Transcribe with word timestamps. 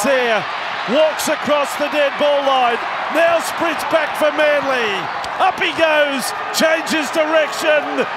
there, 0.00 0.40
walks 0.88 1.28
across 1.28 1.68
the 1.76 1.92
dead 1.92 2.16
ball 2.16 2.40
line, 2.48 2.80
now 3.12 3.36
sprints 3.44 3.84
back 3.92 4.16
for 4.16 4.32
Manly. 4.32 4.96
Up 5.36 5.60
he 5.60 5.76
goes, 5.76 6.32
changes 6.56 7.12
direction. 7.12 8.08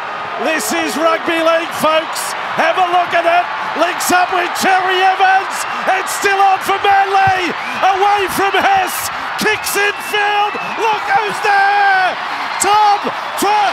This 0.47 0.71
is 0.71 0.95
rugby 0.95 1.43
league, 1.43 1.75
folks. 1.83 2.31
Have 2.55 2.79
a 2.79 2.87
look 2.95 3.11
at 3.11 3.27
it. 3.27 3.45
Links 3.75 4.07
up 4.15 4.31
with 4.31 4.47
Cherry 4.63 5.03
Evans. 5.03 5.55
It's 5.99 6.15
still 6.15 6.39
on 6.39 6.59
for 6.63 6.79
Manly. 6.79 7.51
Away 7.83 8.31
from 8.31 8.55
Hess. 8.55 9.11
Kicks 9.43 9.75
in 9.75 9.95
field. 10.07 10.53
Look 10.79 11.03
who's 11.11 11.39
there. 11.43 12.15
Tom 12.63 12.99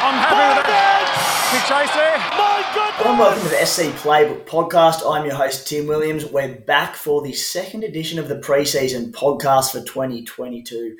I'm 0.03 0.19
happy 0.19 0.59
with 0.59 0.67
that. 0.67 1.02
Big 1.13 1.61
chase 1.65 1.93
there. 1.95 2.17
My 2.17 2.65
goodness. 2.75 3.05
Well, 3.05 3.19
welcome 3.19 3.43
to 3.43 3.49
the 3.51 3.67
SC 3.67 3.83
Playbook 4.03 4.47
podcast. 4.47 5.03
I'm 5.07 5.27
your 5.27 5.35
host, 5.35 5.69
Tim 5.69 5.87
Williams. 5.87 6.25
We're 6.25 6.55
back 6.55 6.97
for 6.97 7.21
the 7.21 7.35
second 7.35 7.85
edition 7.85 8.19
of 8.19 8.29
the 8.29 8.37
preseason 8.37 9.13
podcast 9.13 9.73
for 9.73 9.83
2022. 9.83 10.97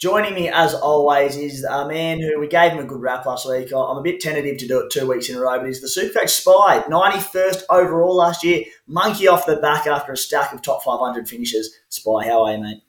Joining 0.00 0.34
me, 0.34 0.48
as 0.48 0.74
always, 0.74 1.36
is 1.36 1.62
a 1.62 1.86
man 1.86 2.20
who 2.20 2.40
we 2.40 2.48
gave 2.48 2.72
him 2.72 2.80
a 2.80 2.84
good 2.84 3.00
rap 3.00 3.24
last 3.24 3.48
week. 3.48 3.72
I'm 3.72 3.98
a 3.98 4.02
bit 4.02 4.20
tentative 4.20 4.58
to 4.58 4.66
do 4.66 4.80
it 4.80 4.90
two 4.90 5.06
weeks 5.06 5.28
in 5.28 5.36
a 5.36 5.40
row, 5.40 5.58
but 5.58 5.68
he's 5.68 5.80
the 5.80 5.86
Supercoach 5.86 6.30
Spy, 6.30 6.82
91st 6.88 7.62
overall 7.70 8.16
last 8.16 8.42
year. 8.42 8.64
Monkey 8.88 9.28
off 9.28 9.46
the 9.46 9.56
back 9.56 9.86
after 9.86 10.10
a 10.10 10.16
stack 10.16 10.52
of 10.52 10.62
top 10.62 10.82
500 10.82 11.28
finishes. 11.28 11.72
Spy, 11.88 12.24
how 12.24 12.46
are 12.46 12.54
you, 12.54 12.58
mate? 12.58 12.82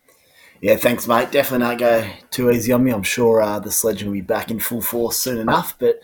Yeah, 0.60 0.77
thanks, 0.77 1.08
mate. 1.08 1.30
Definitely 1.30 1.68
don't 1.68 1.77
go 1.77 2.10
too 2.32 2.49
easy 2.49 2.71
on 2.71 2.84
me. 2.84 2.91
I'm 2.91 3.04
sure 3.04 3.41
uh, 3.41 3.60
the 3.60 3.70
sledge 3.70 4.02
will 4.02 4.13
be 4.13 4.21
back 4.21 4.49
in 4.49 4.60
full 4.60 4.82
force 4.82 5.18
soon 5.18 5.38
enough. 5.38 5.77
But 5.77 5.99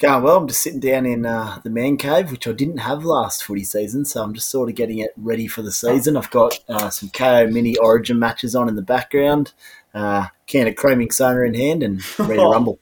going 0.00 0.22
well. 0.22 0.38
I'm 0.38 0.48
just 0.48 0.62
sitting 0.62 0.80
down 0.80 1.06
in 1.06 1.24
uh, 1.24 1.60
the 1.62 1.70
man 1.70 1.96
cave, 1.96 2.32
which 2.32 2.48
I 2.48 2.52
didn't 2.52 2.78
have 2.78 3.04
last 3.04 3.44
footy 3.44 3.64
season. 3.64 4.04
So 4.04 4.22
I'm 4.22 4.34
just 4.34 4.50
sort 4.50 4.68
of 4.68 4.74
getting 4.74 4.98
it 4.98 5.12
ready 5.16 5.46
for 5.46 5.62
the 5.62 5.70
season. 5.70 6.16
I've 6.16 6.30
got 6.30 6.58
uh, 6.68 6.90
some 6.90 7.10
KO 7.10 7.46
mini 7.46 7.76
Origin 7.76 8.18
matches 8.18 8.56
on 8.56 8.68
in 8.68 8.74
the 8.74 8.82
background, 8.82 9.52
uh, 9.94 10.26
can 10.46 10.66
of 10.66 10.74
creaming 10.74 11.10
soda 11.10 11.42
in 11.44 11.54
hand, 11.54 11.82
and 11.82 12.02
ready 12.18 12.36
to 12.36 12.48
rumble. 12.48 12.80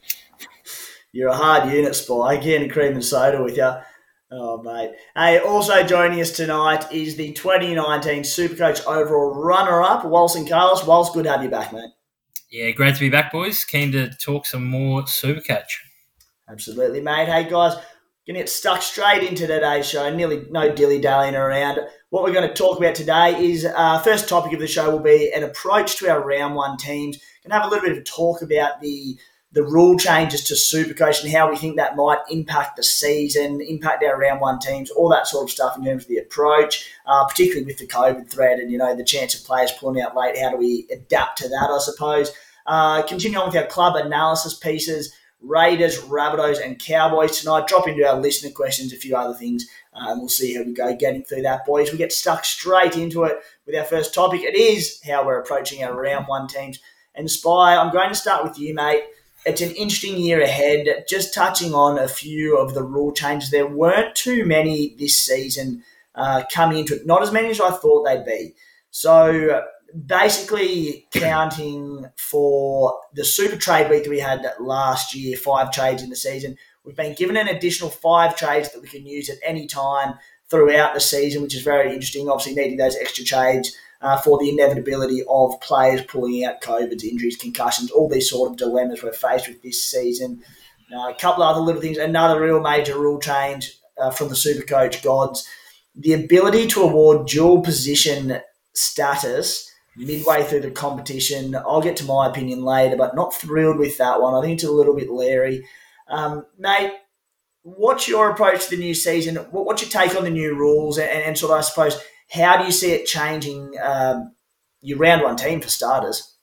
You're 1.11 1.29
a 1.29 1.35
hard 1.35 1.71
unit, 1.71 1.95
Spy. 1.95 2.35
Again, 2.35 2.69
cream 2.69 2.93
and 2.93 3.05
soda 3.05 3.43
with 3.43 3.57
you. 3.57 3.71
Oh, 4.31 4.61
mate. 4.61 4.91
Hey, 5.15 5.39
also 5.39 5.83
joining 5.83 6.21
us 6.21 6.31
tonight 6.31 6.91
is 6.91 7.15
the 7.15 7.33
2019 7.33 8.21
Supercoach 8.21 8.85
overall 8.85 9.33
runner-up, 9.33 10.03
Walson 10.03 10.47
Carlos. 10.47 10.85
Walsh, 10.85 11.09
good 11.09 11.23
to 11.23 11.31
have 11.31 11.43
you 11.43 11.49
back, 11.49 11.73
mate. 11.73 11.89
Yeah, 12.51 12.69
great 12.71 12.93
to 12.93 12.99
be 12.99 13.09
back, 13.09 13.31
boys. 13.31 13.63
Keen 13.63 13.91
to 13.91 14.09
talk 14.11 14.45
some 14.45 14.65
more 14.65 15.01
Supercoach. 15.01 15.88
Absolutely, 16.51 16.99
mate. 16.99 17.27
Hey, 17.27 17.47
guys, 17.47 17.75
gonna 18.25 18.39
get 18.39 18.49
stuck 18.49 18.81
straight 18.81 19.21
into 19.21 19.45
today's 19.45 19.87
show. 19.87 20.13
Nearly 20.13 20.47
no 20.49 20.73
dilly 20.73 20.99
dallying 20.99 21.35
around. 21.35 21.79
What 22.09 22.23
we're 22.23 22.33
going 22.33 22.47
to 22.47 22.55
talk 22.55 22.79
about 22.79 22.95
today 22.95 23.51
is 23.51 23.65
uh, 23.65 23.99
first 23.99 24.27
topic 24.27 24.53
of 24.53 24.59
the 24.59 24.65
show 24.65 24.89
will 24.89 24.99
be 24.99 25.31
an 25.31 25.43
approach 25.43 25.97
to 25.97 26.09
our 26.09 26.25
round 26.25 26.55
one 26.55 26.75
teams. 26.77 27.17
Going 27.43 27.51
to 27.51 27.55
have 27.55 27.65
a 27.65 27.69
little 27.69 27.87
bit 27.87 27.97
of 27.99 28.03
talk 28.03 28.41
about 28.41 28.81
the 28.81 29.17
the 29.51 29.63
rule 29.63 29.97
changes 29.97 30.43
to 30.45 30.53
Supercoach 30.53 31.23
and 31.23 31.31
how 31.31 31.49
we 31.49 31.55
think 31.55 31.75
that 31.75 31.95
might 31.95 32.19
impact 32.29 32.77
the 32.77 32.83
season, 32.83 33.61
impact 33.61 34.03
our 34.03 34.19
round 34.19 34.41
one 34.41 34.59
teams, 34.59 34.91
all 34.91 35.09
that 35.09 35.25
sort 35.27 35.43
of 35.43 35.49
stuff 35.49 35.75
in 35.75 35.83
terms 35.83 36.03
of 36.03 36.09
the 36.09 36.17
approach, 36.17 36.87
uh, 37.07 37.25
particularly 37.27 37.65
with 37.65 37.79
the 37.79 37.87
COVID 37.87 38.29
threat 38.29 38.59
and 38.59 38.71
you 38.71 38.77
know 38.79 38.95
the 38.95 39.03
chance 39.03 39.35
of 39.35 39.45
players 39.45 39.71
pulling 39.71 40.01
out 40.01 40.15
late. 40.15 40.37
How 40.37 40.49
do 40.49 40.57
we 40.57 40.87
adapt 40.91 41.37
to 41.39 41.49
that? 41.49 41.69
I 41.71 41.79
suppose. 41.79 42.31
Uh, 42.65 43.01
continue 43.03 43.37
on 43.37 43.47
with 43.47 43.55
our 43.55 43.65
club 43.65 43.95
analysis 43.95 44.55
pieces. 44.55 45.13
Raiders, 45.41 45.99
Rabbitohs, 46.01 46.63
and 46.63 46.79
Cowboys 46.79 47.39
tonight. 47.39 47.67
Drop 47.67 47.87
into 47.87 48.07
our 48.07 48.19
listener 48.19 48.51
questions, 48.51 48.91
a 48.91 48.97
few 48.97 49.15
other 49.15 49.33
things, 49.33 49.67
uh, 49.93 50.11
and 50.11 50.19
we'll 50.19 50.29
see 50.29 50.55
how 50.55 50.63
we 50.63 50.73
go 50.73 50.95
getting 50.95 51.23
through 51.23 51.43
that, 51.43 51.65
boys. 51.65 51.91
We 51.91 51.97
get 51.97 52.11
stuck 52.11 52.45
straight 52.45 52.97
into 52.97 53.23
it 53.23 53.39
with 53.65 53.75
our 53.75 53.85
first 53.85 54.13
topic. 54.13 54.41
It 54.41 54.55
is 54.55 55.01
how 55.03 55.25
we're 55.25 55.39
approaching 55.39 55.83
our 55.83 55.99
round 55.99 56.27
one 56.27 56.47
teams. 56.47 56.79
And 57.15 57.29
Spy, 57.29 57.75
I'm 57.75 57.91
going 57.91 58.09
to 58.09 58.15
start 58.15 58.43
with 58.43 58.59
you, 58.59 58.73
mate. 58.73 59.03
It's 59.45 59.61
an 59.61 59.71
interesting 59.71 60.17
year 60.17 60.41
ahead. 60.41 61.05
Just 61.07 61.33
touching 61.33 61.73
on 61.73 61.97
a 61.97 62.07
few 62.07 62.57
of 62.57 62.73
the 62.73 62.83
rule 62.83 63.13
changes. 63.13 63.51
There 63.51 63.67
weren't 63.67 64.15
too 64.15 64.45
many 64.45 64.95
this 64.99 65.17
season 65.17 65.83
uh, 66.15 66.43
coming 66.51 66.79
into 66.79 66.95
it, 66.95 67.05
not 67.05 67.23
as 67.23 67.31
many 67.31 67.49
as 67.49 67.61
I 67.61 67.71
thought 67.71 68.03
they'd 68.03 68.25
be. 68.25 68.53
So 68.91 69.63
basically 70.05 71.07
counting 71.11 72.05
for 72.17 72.99
the 73.13 73.25
super 73.25 73.55
trade 73.55 73.89
week 73.89 74.03
that 74.03 74.09
we 74.09 74.19
had 74.19 74.45
last 74.59 75.15
year, 75.15 75.37
five 75.37 75.71
trades 75.71 76.03
in 76.03 76.09
the 76.09 76.15
season. 76.15 76.57
We've 76.83 76.95
been 76.95 77.15
given 77.15 77.37
an 77.37 77.47
additional 77.47 77.89
five 77.89 78.35
trades 78.35 78.71
that 78.71 78.81
we 78.81 78.87
can 78.87 79.05
use 79.05 79.29
at 79.29 79.37
any 79.43 79.67
time 79.67 80.15
throughout 80.49 80.93
the 80.93 80.99
season, 80.99 81.41
which 81.41 81.55
is 81.55 81.61
very 81.61 81.93
interesting. 81.93 82.29
Obviously, 82.29 82.55
needing 82.55 82.77
those 82.77 82.95
extra 82.95 83.23
trades 83.23 83.75
uh, 84.01 84.17
for 84.17 84.37
the 84.37 84.49
inevitability 84.49 85.23
of 85.29 85.59
players 85.61 86.01
pulling 86.03 86.45
out 86.45 86.61
COVIDs, 86.61 87.03
injuries, 87.03 87.37
concussions, 87.37 87.91
all 87.91 88.09
these 88.09 88.29
sort 88.29 88.51
of 88.51 88.57
dilemmas 88.57 89.03
we're 89.03 89.11
faced 89.11 89.47
with 89.47 89.61
this 89.61 89.83
season. 89.83 90.41
A 90.91 91.13
couple 91.19 91.43
of 91.43 91.55
other 91.55 91.61
little 91.61 91.81
things. 91.81 91.97
Another 91.97 92.41
real 92.41 92.61
major 92.61 92.97
rule 92.97 93.19
change 93.19 93.77
uh, 94.01 94.09
from 94.09 94.29
the 94.29 94.35
Super 94.35 94.65
Coach 94.65 95.03
gods: 95.03 95.47
the 95.95 96.13
ability 96.13 96.67
to 96.67 96.81
award 96.81 97.27
dual 97.27 97.61
position 97.61 98.39
status 98.73 99.68
midway 99.99 100.43
through 100.43 100.61
the 100.61 100.71
competition. 100.71 101.55
I'll 101.55 101.81
get 101.81 101.97
to 101.97 102.05
my 102.05 102.27
opinion 102.27 102.63
later, 102.63 102.95
but 102.95 103.15
not 103.15 103.33
thrilled 103.33 103.77
with 103.77 103.97
that 103.97 104.21
one. 104.21 104.33
I 104.33 104.41
think 104.41 104.55
it's 104.55 104.63
a 104.63 104.71
little 104.71 104.95
bit 104.95 105.09
leery. 105.09 105.67
Um, 106.07 106.45
mate, 106.57 106.93
what's 107.63 108.07
your 108.07 108.29
approach 108.29 108.65
to 108.65 108.71
the 108.71 108.81
new 108.81 108.93
season? 108.93 109.35
What's 109.51 109.81
your 109.81 109.91
take 109.91 110.17
on 110.17 110.23
the 110.23 110.29
new 110.29 110.55
rules? 110.55 110.97
And, 110.97 111.09
and 111.09 111.37
sort 111.37 111.51
of, 111.51 111.59
I 111.59 111.61
suppose, 111.61 112.01
how 112.31 112.57
do 112.57 112.65
you 112.65 112.71
see 112.71 112.91
it 112.91 113.05
changing 113.05 113.73
um, 113.81 114.33
your 114.81 114.97
round 114.97 115.21
one 115.21 115.35
team 115.35 115.61
for 115.61 115.69
starters? 115.69 116.37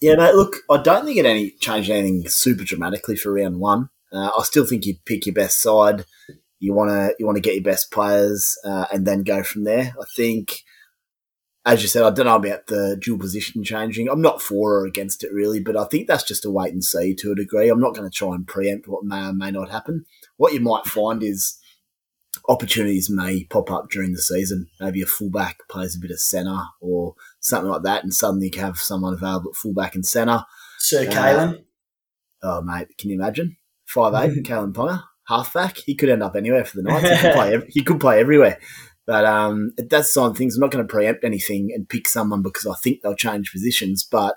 Yeah, 0.00 0.16
mate. 0.16 0.34
Look, 0.34 0.56
I 0.70 0.82
don't 0.82 1.04
think 1.04 1.18
it 1.18 1.26
any 1.26 1.50
changed 1.60 1.90
anything 1.90 2.24
super 2.28 2.64
dramatically 2.64 3.16
for 3.16 3.32
round 3.32 3.60
one. 3.60 3.90
Uh, 4.12 4.30
I 4.36 4.42
still 4.42 4.66
think 4.66 4.86
you 4.86 4.96
pick 5.06 5.26
your 5.26 5.34
best 5.34 5.60
side. 5.60 6.04
You 6.58 6.72
want 6.72 6.90
to 6.90 7.14
you 7.18 7.26
want 7.26 7.36
to 7.36 7.42
get 7.42 7.54
your 7.54 7.62
best 7.62 7.90
players 7.90 8.56
uh, 8.64 8.86
and 8.92 9.06
then 9.06 9.22
go 9.22 9.42
from 9.42 9.64
there. 9.64 9.94
I 10.00 10.04
think 10.16 10.62
as 11.66 11.80
you 11.80 11.88
said, 11.88 12.02
I 12.02 12.10
don't 12.10 12.26
know 12.26 12.36
about 12.36 12.66
the 12.66 12.98
dual 13.00 13.18
position 13.18 13.64
changing. 13.64 14.08
I'm 14.08 14.20
not 14.20 14.42
for 14.42 14.80
or 14.80 14.86
against 14.86 15.24
it 15.24 15.32
really, 15.32 15.60
but 15.60 15.76
I 15.76 15.84
think 15.84 16.06
that's 16.06 16.22
just 16.22 16.44
a 16.44 16.50
wait 16.50 16.72
and 16.72 16.84
see 16.84 17.14
to 17.14 17.32
a 17.32 17.34
degree. 17.34 17.70
I'm 17.70 17.80
not 17.80 17.94
going 17.94 18.08
to 18.08 18.14
try 18.14 18.34
and 18.34 18.46
preempt 18.46 18.86
what 18.86 19.04
may 19.04 19.28
or 19.28 19.32
may 19.32 19.50
not 19.50 19.70
happen. 19.70 20.04
What 20.36 20.52
you 20.52 20.60
might 20.60 20.84
find 20.84 21.22
is 21.22 21.58
opportunities 22.48 23.08
may 23.08 23.44
pop 23.44 23.70
up 23.70 23.88
during 23.90 24.12
the 24.12 24.20
season. 24.20 24.68
Maybe 24.78 25.00
a 25.00 25.06
fullback 25.06 25.58
plays 25.70 25.96
a 25.96 26.00
bit 26.00 26.10
of 26.10 26.20
centre 26.20 26.64
or 26.80 27.14
something 27.40 27.70
like 27.70 27.82
that, 27.82 28.02
and 28.02 28.12
suddenly 28.12 28.50
you 28.52 28.60
have 28.60 28.76
someone 28.76 29.14
available 29.14 29.50
at 29.50 29.56
fullback 29.56 29.94
and 29.94 30.04
centre. 30.04 30.44
Sir 30.78 31.08
uh, 31.08 31.12
Kalyn. 31.12 31.64
Oh, 32.42 32.60
mate, 32.60 32.88
can 32.98 33.08
you 33.08 33.16
imagine? 33.16 33.56
Five 33.86 34.14
eight, 34.14 34.44
Kalyn 34.44 34.74
Ponga, 34.74 35.02
halfback. 35.28 35.78
He 35.78 35.94
could 35.94 36.10
end 36.10 36.22
up 36.22 36.36
anywhere 36.36 36.66
for 36.66 36.76
the 36.76 36.82
night. 36.82 37.02
He 37.02 37.16
could 37.16 37.32
play, 37.34 37.62
he 37.68 37.82
could 37.82 38.00
play 38.00 38.20
everywhere. 38.20 38.58
But 39.06 39.24
um, 39.26 39.72
that's 39.76 40.14
the 40.14 40.22
of 40.22 40.36
things. 40.36 40.56
I'm 40.56 40.60
not 40.60 40.70
going 40.70 40.86
to 40.86 40.90
preempt 40.90 41.24
anything 41.24 41.70
and 41.74 41.88
pick 41.88 42.08
someone 42.08 42.42
because 42.42 42.66
I 42.66 42.74
think 42.74 43.02
they'll 43.02 43.14
change 43.14 43.52
positions. 43.52 44.02
But 44.02 44.36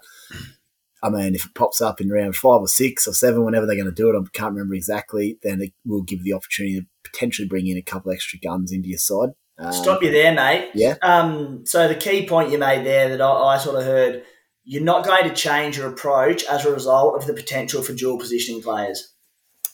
I 1.01 1.09
mean, 1.09 1.35
if 1.35 1.45
it 1.45 1.53
pops 1.53 1.81
up 1.81 2.01
in 2.01 2.09
round 2.09 2.35
five 2.35 2.61
or 2.61 2.67
six 2.67 3.07
or 3.07 3.13
seven, 3.13 3.45
whenever 3.45 3.65
they're 3.65 3.75
going 3.75 3.85
to 3.85 3.91
do 3.91 4.09
it, 4.09 4.19
I 4.19 4.23
can't 4.33 4.53
remember 4.53 4.75
exactly. 4.75 5.37
Then 5.43 5.61
it 5.61 5.73
will 5.85 6.01
give 6.01 6.23
the 6.23 6.33
opportunity 6.33 6.81
to 6.81 6.85
potentially 7.03 7.47
bring 7.47 7.67
in 7.67 7.77
a 7.77 7.81
couple 7.81 8.11
extra 8.11 8.39
guns 8.39 8.71
into 8.71 8.89
your 8.89 8.97
side. 8.97 9.29
Um, 9.59 9.73
Stop 9.73 10.03
you 10.03 10.11
there, 10.11 10.33
mate. 10.33 10.71
Yeah. 10.73 10.95
Um, 11.01 11.65
so 11.65 11.87
the 11.87 11.95
key 11.95 12.27
point 12.27 12.51
you 12.51 12.57
made 12.57 12.85
there 12.85 13.09
that 13.09 13.21
I, 13.21 13.55
I 13.55 13.57
sort 13.57 13.77
of 13.77 13.83
heard, 13.83 14.23
you're 14.63 14.83
not 14.83 15.05
going 15.05 15.23
to 15.27 15.33
change 15.33 15.77
your 15.77 15.87
approach 15.87 16.43
as 16.45 16.65
a 16.65 16.71
result 16.71 17.15
of 17.15 17.25
the 17.25 17.33
potential 17.33 17.81
for 17.81 17.93
dual 17.93 18.19
positioning 18.19 18.61
players. 18.61 19.13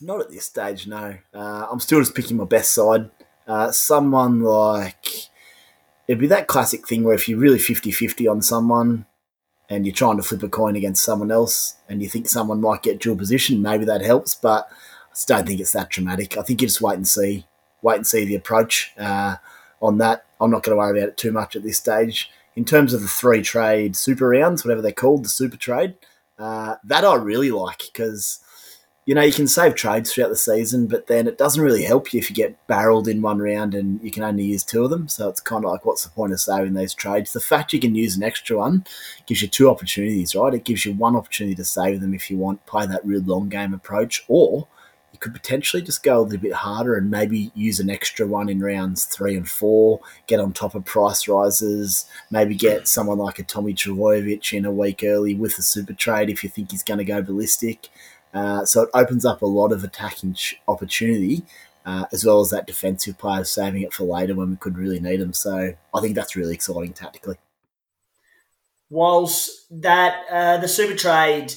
Not 0.01 0.21
at 0.21 0.29
this 0.29 0.45
stage, 0.45 0.87
no. 0.87 1.17
Uh, 1.33 1.67
I'm 1.71 1.79
still 1.79 1.99
just 1.99 2.15
picking 2.15 2.37
my 2.37 2.45
best 2.45 2.73
side. 2.73 3.09
Uh, 3.47 3.71
someone 3.71 4.41
like 4.41 5.29
it'd 6.07 6.19
be 6.19 6.27
that 6.27 6.47
classic 6.47 6.87
thing 6.87 7.03
where 7.03 7.15
if 7.15 7.27
you're 7.27 7.39
really 7.39 7.57
50-50 7.57 8.29
on 8.29 8.41
someone 8.41 9.05
and 9.69 9.85
you're 9.85 9.95
trying 9.95 10.17
to 10.17 10.23
flip 10.23 10.43
a 10.43 10.49
coin 10.49 10.75
against 10.75 11.03
someone 11.03 11.31
else 11.31 11.75
and 11.87 12.01
you 12.01 12.09
think 12.09 12.27
someone 12.27 12.61
might 12.61 12.83
get 12.83 12.99
dual 12.99 13.15
position, 13.15 13.61
maybe 13.61 13.85
that 13.85 14.01
helps, 14.01 14.35
but 14.35 14.67
I 14.69 15.13
just 15.13 15.27
don't 15.27 15.47
think 15.47 15.59
it's 15.59 15.71
that 15.71 15.89
dramatic. 15.89 16.37
I 16.37 16.41
think 16.41 16.61
you 16.61 16.67
just 16.67 16.81
wait 16.81 16.95
and 16.95 17.07
see, 17.07 17.45
wait 17.81 17.97
and 17.97 18.07
see 18.07 18.25
the 18.25 18.35
approach 18.35 18.91
uh, 18.97 19.37
on 19.81 19.97
that. 19.99 20.25
I'm 20.39 20.51
not 20.51 20.63
going 20.63 20.75
to 20.75 20.79
worry 20.79 20.97
about 20.97 21.09
it 21.09 21.17
too 21.17 21.31
much 21.31 21.55
at 21.55 21.63
this 21.63 21.77
stage. 21.77 22.29
In 22.55 22.65
terms 22.65 22.93
of 22.93 23.01
the 23.01 23.07
three 23.07 23.41
trade 23.41 23.95
super 23.95 24.29
rounds, 24.29 24.63
whatever 24.63 24.81
they're 24.81 24.91
called, 24.91 25.25
the 25.25 25.29
super 25.29 25.57
trade, 25.57 25.95
uh, 26.37 26.75
that 26.83 27.05
I 27.05 27.15
really 27.15 27.51
like 27.51 27.83
because 27.91 28.42
you 29.05 29.13
know, 29.13 29.21
you 29.21 29.33
can 29.33 29.47
save 29.47 29.75
trades 29.75 30.13
throughout 30.13 30.29
the 30.29 30.35
season, 30.35 30.87
but 30.87 31.07
then 31.07 31.27
it 31.27 31.37
doesn't 31.37 31.61
really 31.61 31.83
help 31.83 32.13
you 32.13 32.19
if 32.19 32.29
you 32.29 32.35
get 32.35 32.67
barreled 32.67 33.07
in 33.07 33.21
one 33.21 33.39
round 33.39 33.75
and 33.75 34.01
you 34.01 34.11
can 34.11 34.23
only 34.23 34.45
use 34.45 34.63
two 34.63 34.83
of 34.83 34.89
them. 34.89 35.09
So 35.09 35.27
it's 35.27 35.41
kind 35.41 35.65
of 35.65 35.71
like, 35.71 35.85
what's 35.85 36.05
the 36.05 36.09
point 36.09 36.31
of 36.31 36.39
saving 36.39 36.73
those 36.73 36.93
trades? 36.93 37.33
The 37.33 37.41
fact 37.41 37.73
you 37.73 37.81
can 37.81 37.95
use 37.95 38.15
an 38.15 38.23
extra 38.23 38.57
one 38.57 38.85
gives 39.25 39.41
you 39.41 39.49
two 39.49 39.69
opportunities, 39.69 40.35
right? 40.35 40.53
It 40.53 40.63
gives 40.63 40.85
you 40.85 40.93
one 40.93 41.17
opportunity 41.17 41.55
to 41.55 41.65
save 41.65 41.99
them 41.99 42.13
if 42.13 42.31
you 42.31 42.37
want, 42.37 42.65
play 42.65 42.85
that 42.85 43.05
real 43.05 43.21
long 43.21 43.49
game 43.49 43.73
approach, 43.73 44.23
or 44.29 44.67
you 45.11 45.19
could 45.19 45.33
potentially 45.33 45.83
just 45.83 46.01
go 46.01 46.19
a 46.19 46.21
little 46.21 46.39
bit 46.39 46.53
harder 46.53 46.95
and 46.95 47.11
maybe 47.11 47.51
use 47.53 47.79
an 47.79 47.89
extra 47.89 48.25
one 48.25 48.49
in 48.49 48.61
rounds 48.61 49.05
three 49.05 49.35
and 49.35 49.49
four, 49.49 49.99
get 50.27 50.39
on 50.39 50.53
top 50.53 50.75
of 50.75 50.85
price 50.85 51.27
rises, 51.27 52.09
maybe 52.31 52.55
get 52.55 52.87
someone 52.87 53.19
like 53.19 53.37
a 53.37 53.43
Tommy 53.43 53.73
Trbojevic 53.73 54.57
in 54.57 54.65
a 54.65 54.71
week 54.71 55.01
early 55.03 55.35
with 55.35 55.59
a 55.59 55.61
super 55.61 55.93
trade 55.93 56.29
if 56.29 56.43
you 56.43 56.49
think 56.49 56.71
he's 56.71 56.83
going 56.83 56.97
to 56.97 57.03
go 57.03 57.21
ballistic. 57.21 57.89
Uh, 58.33 58.65
so 58.65 58.83
it 58.83 58.89
opens 58.93 59.25
up 59.25 59.41
a 59.41 59.45
lot 59.45 59.71
of 59.71 59.83
attacking 59.83 60.35
opportunity, 60.67 61.43
uh, 61.85 62.05
as 62.11 62.25
well 62.25 62.39
as 62.39 62.49
that 62.49 62.67
defensive 62.67 63.17
player 63.17 63.43
saving 63.43 63.83
it 63.83 63.93
for 63.93 64.05
later 64.05 64.35
when 64.35 64.49
we 64.49 64.55
could 64.55 64.77
really 64.77 64.99
need 64.99 65.19
them. 65.19 65.33
So 65.33 65.73
I 65.93 66.01
think 66.01 66.15
that's 66.15 66.35
really 66.35 66.53
exciting 66.53 66.93
tactically. 66.93 67.37
Whilst 68.89 69.67
that 69.81 70.23
uh, 70.31 70.57
the 70.57 70.67
super 70.67 70.95
trade 70.95 71.53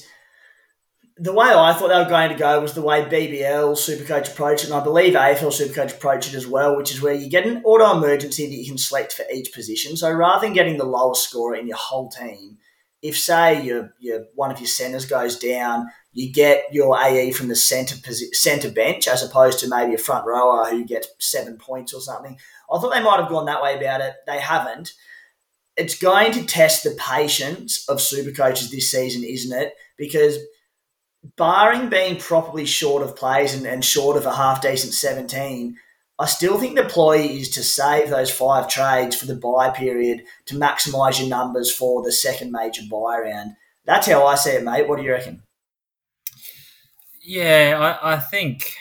the 1.19 1.33
way 1.33 1.47
I 1.47 1.73
thought 1.73 1.89
they 1.89 1.97
were 1.97 2.09
going 2.09 2.29
to 2.31 2.37
go 2.37 2.61
was 2.61 2.75
the 2.75 2.83
way 2.83 3.03
BBL 3.03 3.73
Supercoach 3.75 4.33
approached 4.33 4.65
it, 4.65 4.71
and 4.71 4.79
I 4.79 4.85
believe 4.85 5.15
AFL 5.15 5.51
Supercoach 5.51 5.95
approached 5.95 6.29
it 6.29 6.37
as 6.37 6.47
well, 6.47 6.77
which 6.77 6.93
is 6.93 7.01
where 7.01 7.15
you 7.15 7.31
get 7.31 7.47
an 7.47 7.63
auto 7.65 7.97
emergency 7.97 8.47
that 8.47 8.55
you 8.55 8.67
can 8.67 8.77
select 8.77 9.15
for 9.15 9.25
each 9.33 9.53
position. 9.53 9.97
So 9.97 10.13
rather 10.13 10.47
than 10.47 10.55
getting 10.55 10.77
the 10.77 10.85
lowest 10.85 11.27
scorer 11.27 11.57
in 11.57 11.67
your 11.67 11.79
whole 11.79 12.11
team, 12.11 12.59
if 13.01 13.19
say 13.19 13.63
your, 13.63 13.95
your 13.99 14.27
one 14.35 14.51
of 14.51 14.61
your 14.61 14.67
centers 14.67 15.07
goes 15.07 15.39
down, 15.39 15.91
you 16.17 16.33
get 16.33 16.65
your 16.73 16.99
AE 16.99 17.31
from 17.33 17.49
the 17.49 17.55
center 17.55 17.95
center 18.33 18.71
bench 18.71 19.07
as 19.07 19.23
opposed 19.23 19.59
to 19.59 19.69
maybe 19.69 19.93
a 19.93 19.99
front 19.99 20.27
rower 20.27 20.65
who 20.71 20.83
gets 20.83 21.09
seven 21.19 21.59
points 21.59 21.93
or 21.93 22.01
something. 22.01 22.39
I 22.73 22.79
thought 22.79 22.95
they 22.95 23.03
might 23.03 23.21
have 23.21 23.29
gone 23.29 23.45
that 23.47 23.63
way 23.63 23.77
about 23.77 24.01
it. 24.01 24.15
They 24.27 24.41
haven't. 24.41 24.95
It's 25.77 25.99
going 25.99 26.33
to 26.33 26.47
test 26.47 26.85
the 26.85 26.97
patience 26.99 27.87
of 27.87 28.01
super 28.01 28.31
coaches 28.31 28.71
this 28.71 28.91
season, 28.91 29.25
isn't 29.25 29.55
it? 29.55 29.75
Because 29.99 30.39
barring 31.37 31.91
being 31.91 32.19
properly 32.19 32.65
short 32.65 33.03
of 33.03 33.15
plays 33.15 33.55
and, 33.55 33.67
and 33.67 33.85
short 33.85 34.17
of 34.17 34.25
a 34.25 34.35
half 34.35 34.63
decent 34.63 34.95
17, 34.95 35.77
I 36.19 36.25
still 36.25 36.59
think 36.59 36.77
the 36.77 36.85
ploy 36.85 37.19
is 37.19 37.51
to 37.51 37.63
save 37.63 38.09
those 38.09 38.31
five 38.31 38.69
trades 38.69 39.17
for 39.17 39.27
the 39.27 39.37
buy 39.37 39.69
period 39.69 40.23
to 40.47 40.55
maximise 40.55 41.21
your 41.21 41.29
numbers 41.29 41.71
for 41.71 42.03
the 42.03 42.11
second 42.11 42.53
major 42.53 42.85
buy 42.91 43.19
round. 43.19 43.57
That's 43.85 44.07
how 44.07 44.27
I 44.27 44.37
see 44.37 44.53
it, 44.53 44.65
mate. 44.65 44.89
What 44.89 44.97
do 44.97 45.05
you 45.05 45.13
reckon? 45.13 45.43
Yeah, 47.27 47.99
I, 48.03 48.15
I 48.15 48.21
think. 48.21 48.73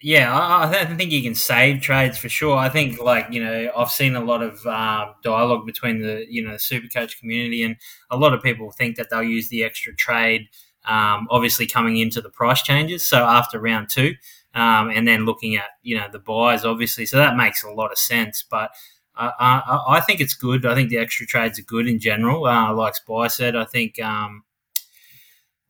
Yeah, 0.00 0.32
I, 0.32 0.70
I, 0.70 0.84
think 0.94 1.10
you 1.10 1.20
can 1.24 1.34
save 1.34 1.80
trades 1.80 2.16
for 2.16 2.28
sure. 2.28 2.56
I 2.56 2.68
think, 2.68 3.00
like 3.00 3.26
you 3.32 3.42
know, 3.42 3.72
I've 3.76 3.90
seen 3.90 4.14
a 4.14 4.20
lot 4.20 4.42
of 4.42 4.64
um, 4.64 5.14
dialogue 5.24 5.66
between 5.66 6.00
the 6.00 6.24
you 6.30 6.46
know 6.46 6.56
super 6.56 6.86
coach 6.86 7.18
community, 7.18 7.64
and 7.64 7.76
a 8.08 8.16
lot 8.16 8.32
of 8.32 8.40
people 8.40 8.70
think 8.70 8.96
that 8.96 9.08
they'll 9.10 9.24
use 9.24 9.48
the 9.48 9.64
extra 9.64 9.92
trade 9.96 10.48
um, 10.84 11.26
obviously 11.30 11.66
coming 11.66 11.96
into 11.96 12.20
the 12.20 12.30
price 12.30 12.62
changes. 12.62 13.04
So 13.04 13.24
after 13.24 13.58
round 13.58 13.88
two, 13.90 14.14
um, 14.54 14.88
and 14.90 15.06
then 15.08 15.24
looking 15.24 15.56
at 15.56 15.70
you 15.82 15.98
know 15.98 16.06
the 16.12 16.20
buys, 16.20 16.64
obviously, 16.64 17.04
so 17.04 17.16
that 17.16 17.36
makes 17.36 17.64
a 17.64 17.70
lot 17.70 17.90
of 17.90 17.98
sense. 17.98 18.44
But 18.48 18.70
I, 19.16 19.32
I, 19.40 19.96
I 19.96 20.00
think 20.00 20.20
it's 20.20 20.34
good. 20.34 20.64
I 20.64 20.76
think 20.76 20.90
the 20.90 20.98
extra 20.98 21.26
trades 21.26 21.58
are 21.58 21.62
good 21.62 21.88
in 21.88 21.98
general. 21.98 22.46
Uh, 22.46 22.72
like 22.72 22.94
Spy 22.94 23.26
said, 23.26 23.56
I 23.56 23.64
think 23.64 24.00
um, 24.00 24.44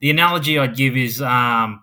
the 0.00 0.10
analogy 0.10 0.58
I'd 0.58 0.76
give 0.76 0.96
is 0.96 1.20
um, 1.22 1.82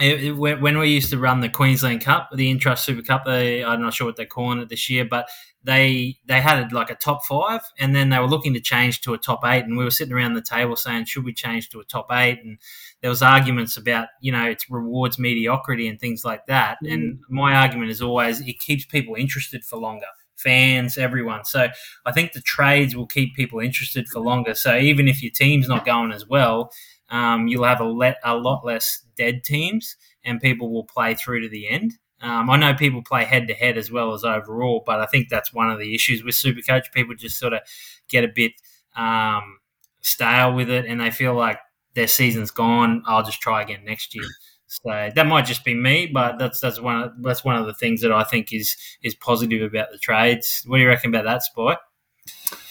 it, 0.00 0.24
it, 0.24 0.32
when 0.32 0.78
we 0.78 0.88
used 0.90 1.10
to 1.10 1.18
run 1.18 1.40
the 1.40 1.48
Queensland 1.48 2.02
Cup, 2.02 2.30
the 2.32 2.54
Intrust 2.54 2.84
Super 2.84 3.02
Cup. 3.02 3.24
They, 3.24 3.64
I'm 3.64 3.82
not 3.82 3.94
sure 3.94 4.06
what 4.06 4.16
they're 4.16 4.26
calling 4.26 4.60
it 4.60 4.68
this 4.68 4.88
year, 4.88 5.04
but 5.04 5.28
they 5.64 6.16
they 6.26 6.40
had 6.40 6.72
like 6.72 6.90
a 6.90 6.94
top 6.94 7.24
five, 7.24 7.62
and 7.78 7.96
then 7.96 8.08
they 8.08 8.18
were 8.18 8.28
looking 8.28 8.54
to 8.54 8.60
change 8.60 9.00
to 9.02 9.14
a 9.14 9.18
top 9.18 9.40
eight, 9.44 9.64
and 9.64 9.76
we 9.76 9.84
were 9.84 9.90
sitting 9.90 10.14
around 10.14 10.34
the 10.34 10.42
table 10.42 10.76
saying, 10.76 11.06
should 11.06 11.24
we 11.24 11.32
change 11.32 11.68
to 11.70 11.80
a 11.80 11.84
top 11.84 12.06
eight? 12.12 12.38
And 12.44 12.58
there 13.02 13.10
was 13.10 13.22
arguments 13.22 13.76
about 13.76 14.08
you 14.20 14.30
know 14.30 14.44
it 14.44 14.62
rewards 14.70 15.18
mediocrity 15.18 15.88
and 15.88 15.98
things 15.98 16.24
like 16.24 16.46
that. 16.46 16.78
Mm. 16.84 16.92
And 16.92 17.20
my 17.28 17.54
argument 17.54 17.90
is 17.90 18.00
always 18.00 18.40
it 18.40 18.60
keeps 18.60 18.84
people 18.84 19.16
interested 19.16 19.64
for 19.64 19.78
longer 19.78 20.06
fans, 20.36 20.96
everyone. 20.96 21.44
So 21.44 21.66
I 22.06 22.12
think 22.12 22.32
the 22.32 22.40
trades 22.40 22.94
will 22.94 23.08
keep 23.08 23.34
people 23.34 23.58
interested 23.58 24.08
for 24.08 24.20
longer. 24.20 24.54
So 24.54 24.76
even 24.76 25.08
if 25.08 25.22
your 25.22 25.32
team's 25.32 25.68
not 25.68 25.84
going 25.84 26.12
as 26.12 26.28
well, 26.28 26.70
um, 27.10 27.48
you'll 27.48 27.64
have 27.64 27.80
a, 27.80 27.84
let, 27.84 28.18
a 28.24 28.36
lot 28.36 28.64
less 28.64 29.02
dead 29.16 29.44
teams 29.44 29.96
and 30.24 30.40
people 30.40 30.70
will 30.72 30.84
play 30.84 31.14
through 31.14 31.40
to 31.42 31.48
the 31.48 31.68
end. 31.68 31.94
Um, 32.20 32.50
I 32.50 32.56
know 32.56 32.74
people 32.74 33.02
play 33.02 33.24
head 33.24 33.46
to 33.48 33.54
head 33.54 33.78
as 33.78 33.90
well 33.90 34.12
as 34.12 34.24
overall, 34.24 34.82
but 34.84 35.00
I 35.00 35.06
think 35.06 35.28
that's 35.28 35.52
one 35.52 35.70
of 35.70 35.78
the 35.78 35.94
issues 35.94 36.24
with 36.24 36.34
Supercoach. 36.34 36.92
People 36.92 37.14
just 37.14 37.38
sort 37.38 37.52
of 37.52 37.60
get 38.08 38.24
a 38.24 38.28
bit 38.28 38.52
um, 38.96 39.58
stale 40.00 40.52
with 40.52 40.68
it, 40.68 40.84
and 40.86 41.00
they 41.00 41.10
feel 41.12 41.34
like 41.34 41.58
their 41.94 42.08
season's 42.08 42.50
gone. 42.50 43.02
I'll 43.06 43.22
just 43.22 43.40
try 43.40 43.62
again 43.62 43.84
next 43.84 44.14
year. 44.16 44.24
So 44.66 45.10
that 45.14 45.26
might 45.26 45.46
just 45.46 45.64
be 45.64 45.74
me, 45.74 46.06
but 46.12 46.38
that's 46.38 46.60
that's 46.60 46.80
one 46.80 47.02
of, 47.02 47.12
that's 47.22 47.44
one 47.44 47.56
of 47.56 47.66
the 47.66 47.74
things 47.74 48.02
that 48.02 48.12
I 48.12 48.24
think 48.24 48.52
is 48.52 48.76
is 49.02 49.14
positive 49.14 49.62
about 49.62 49.90
the 49.92 49.98
trades. 49.98 50.62
What 50.66 50.78
do 50.78 50.82
you 50.82 50.88
reckon 50.88 51.14
about 51.14 51.24
that, 51.24 51.42
Spot? 51.44 51.78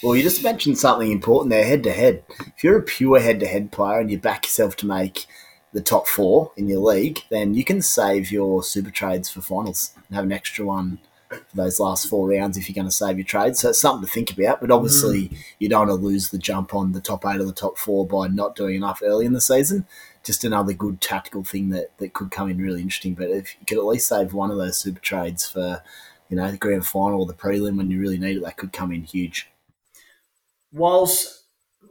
Well, 0.02 0.14
you 0.14 0.22
just 0.22 0.44
mentioned 0.44 0.78
something 0.78 1.10
important 1.10 1.50
there, 1.50 1.64
head 1.64 1.82
to 1.84 1.92
head. 1.92 2.22
If 2.56 2.62
you're 2.62 2.78
a 2.78 2.82
pure 2.82 3.20
head 3.20 3.40
to 3.40 3.46
head 3.46 3.72
player 3.72 4.00
and 4.00 4.10
you 4.10 4.18
back 4.18 4.44
yourself 4.44 4.76
to 4.76 4.86
make 4.86 5.26
the 5.72 5.80
top 5.80 6.06
four 6.06 6.52
in 6.56 6.68
your 6.68 6.80
league, 6.80 7.20
then 7.30 7.54
you 7.54 7.64
can 7.64 7.82
save 7.82 8.30
your 8.30 8.62
super 8.62 8.90
trades 8.90 9.28
for 9.28 9.40
finals 9.40 9.92
and 10.06 10.16
have 10.16 10.24
an 10.24 10.32
extra 10.32 10.64
one 10.64 10.98
for 11.28 11.56
those 11.56 11.78
last 11.78 12.08
four 12.08 12.28
rounds 12.28 12.56
if 12.56 12.68
you're 12.68 12.74
going 12.74 12.86
to 12.86 12.90
save 12.90 13.18
your 13.18 13.24
trades. 13.24 13.60
So 13.60 13.70
it's 13.70 13.80
something 13.80 14.06
to 14.06 14.12
think 14.12 14.32
about. 14.32 14.60
But 14.60 14.70
obviously, 14.70 15.28
mm. 15.28 15.38
you 15.58 15.68
don't 15.68 15.88
want 15.88 16.00
to 16.00 16.06
lose 16.06 16.30
the 16.30 16.38
jump 16.38 16.74
on 16.74 16.92
the 16.92 17.00
top 17.00 17.26
eight 17.26 17.40
or 17.40 17.44
the 17.44 17.52
top 17.52 17.76
four 17.76 18.06
by 18.06 18.28
not 18.28 18.56
doing 18.56 18.76
enough 18.76 19.02
early 19.02 19.26
in 19.26 19.34
the 19.34 19.40
season. 19.40 19.86
Just 20.24 20.44
another 20.44 20.72
good 20.72 21.00
tactical 21.00 21.44
thing 21.44 21.70
that, 21.70 21.96
that 21.98 22.12
could 22.12 22.30
come 22.30 22.50
in 22.50 22.58
really 22.58 22.80
interesting. 22.80 23.14
But 23.14 23.30
if 23.30 23.54
you 23.60 23.66
could 23.66 23.78
at 23.78 23.84
least 23.84 24.08
save 24.08 24.32
one 24.32 24.50
of 24.50 24.58
those 24.58 24.78
super 24.78 25.00
trades 25.00 25.48
for, 25.48 25.82
you 26.28 26.36
know, 26.36 26.50
the 26.50 26.56
grand 26.56 26.86
final 26.86 27.20
or 27.20 27.26
the 27.26 27.34
prelim 27.34 27.76
when 27.76 27.90
you 27.90 28.00
really 28.00 28.18
need 28.18 28.36
it, 28.36 28.42
that 28.44 28.56
could 28.56 28.72
come 28.72 28.92
in 28.92 29.02
huge. 29.02 29.50
Whilst 30.72 31.38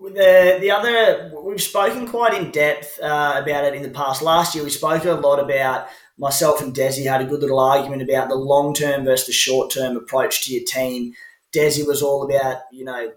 the 0.01 0.57
the 0.59 0.71
other 0.71 1.31
we've 1.43 1.61
spoken 1.61 2.07
quite 2.07 2.33
in 2.33 2.51
depth 2.51 2.99
uh, 3.01 3.41
about 3.41 3.65
it 3.65 3.73
in 3.73 3.83
the 3.83 3.89
past. 3.89 4.21
Last 4.21 4.55
year 4.55 4.63
we 4.63 4.69
spoke 4.69 5.05
a 5.05 5.13
lot 5.13 5.39
about 5.39 5.87
myself 6.17 6.61
and 6.61 6.73
Desi 6.73 7.05
had 7.05 7.21
a 7.21 7.25
good 7.25 7.41
little 7.41 7.59
argument 7.59 8.01
about 8.01 8.29
the 8.29 8.35
long 8.35 8.73
term 8.73 9.05
versus 9.05 9.27
the 9.27 9.33
short 9.33 9.71
term 9.71 9.97
approach 9.97 10.45
to 10.45 10.53
your 10.53 10.63
team. 10.65 11.13
Desi 11.53 11.85
was 11.85 12.01
all 12.01 12.23
about 12.23 12.61
you 12.71 12.85
know 12.85 13.11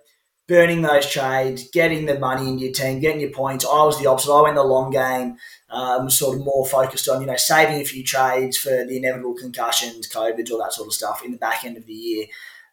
burning 0.50 0.82
those 0.82 1.08
trades, 1.08 1.70
getting 1.70 2.06
the 2.06 2.18
money 2.18 2.48
in 2.48 2.58
your 2.58 2.72
team, 2.72 2.98
getting 2.98 3.20
your 3.20 3.30
points. 3.30 3.64
I 3.64 3.84
was 3.84 4.00
the 4.00 4.06
opposite. 4.06 4.32
I 4.32 4.42
went 4.42 4.56
the 4.56 4.64
long 4.64 4.90
game. 4.90 5.36
Um, 5.70 6.06
was 6.06 6.18
sort 6.18 6.36
of 6.36 6.44
more 6.44 6.66
focused 6.66 7.08
on 7.08 7.20
you 7.20 7.28
know 7.28 7.36
saving 7.36 7.80
a 7.80 7.84
few 7.84 8.02
trades 8.02 8.56
for 8.56 8.70
the 8.70 8.96
inevitable 8.96 9.34
concussions, 9.34 10.08
COVID, 10.08 10.50
all 10.50 10.58
that 10.58 10.72
sort 10.72 10.88
of 10.88 10.92
stuff 10.92 11.24
in 11.24 11.30
the 11.30 11.38
back 11.38 11.64
end 11.64 11.76
of 11.76 11.86
the 11.86 11.92
year. 11.92 12.26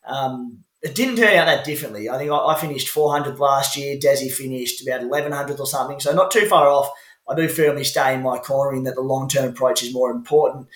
Um, 0.07 0.63
it 0.81 0.95
didn't 0.95 1.17
turn 1.17 1.35
out 1.35 1.45
that 1.45 1.65
differently. 1.65 2.09
I 2.09 2.17
think 2.17 2.31
I, 2.31 2.37
I 2.37 2.59
finished 2.59 2.89
400 2.89 3.37
last 3.37 3.77
year. 3.77 3.95
Desi 3.95 4.31
finished 4.31 4.81
about 4.81 5.01
1100 5.01 5.59
or 5.59 5.67
something, 5.67 5.99
so 5.99 6.13
not 6.13 6.31
too 6.31 6.47
far 6.47 6.67
off. 6.67 6.89
I 7.29 7.35
do 7.35 7.47
firmly 7.47 7.83
stay 7.83 8.15
in 8.15 8.23
my 8.23 8.39
corner 8.39 8.75
in 8.75 8.83
that 8.83 8.95
the 8.95 9.01
long 9.01 9.29
term 9.29 9.49
approach 9.49 9.83
is 9.83 9.93
more 9.93 10.09
important. 10.09 10.67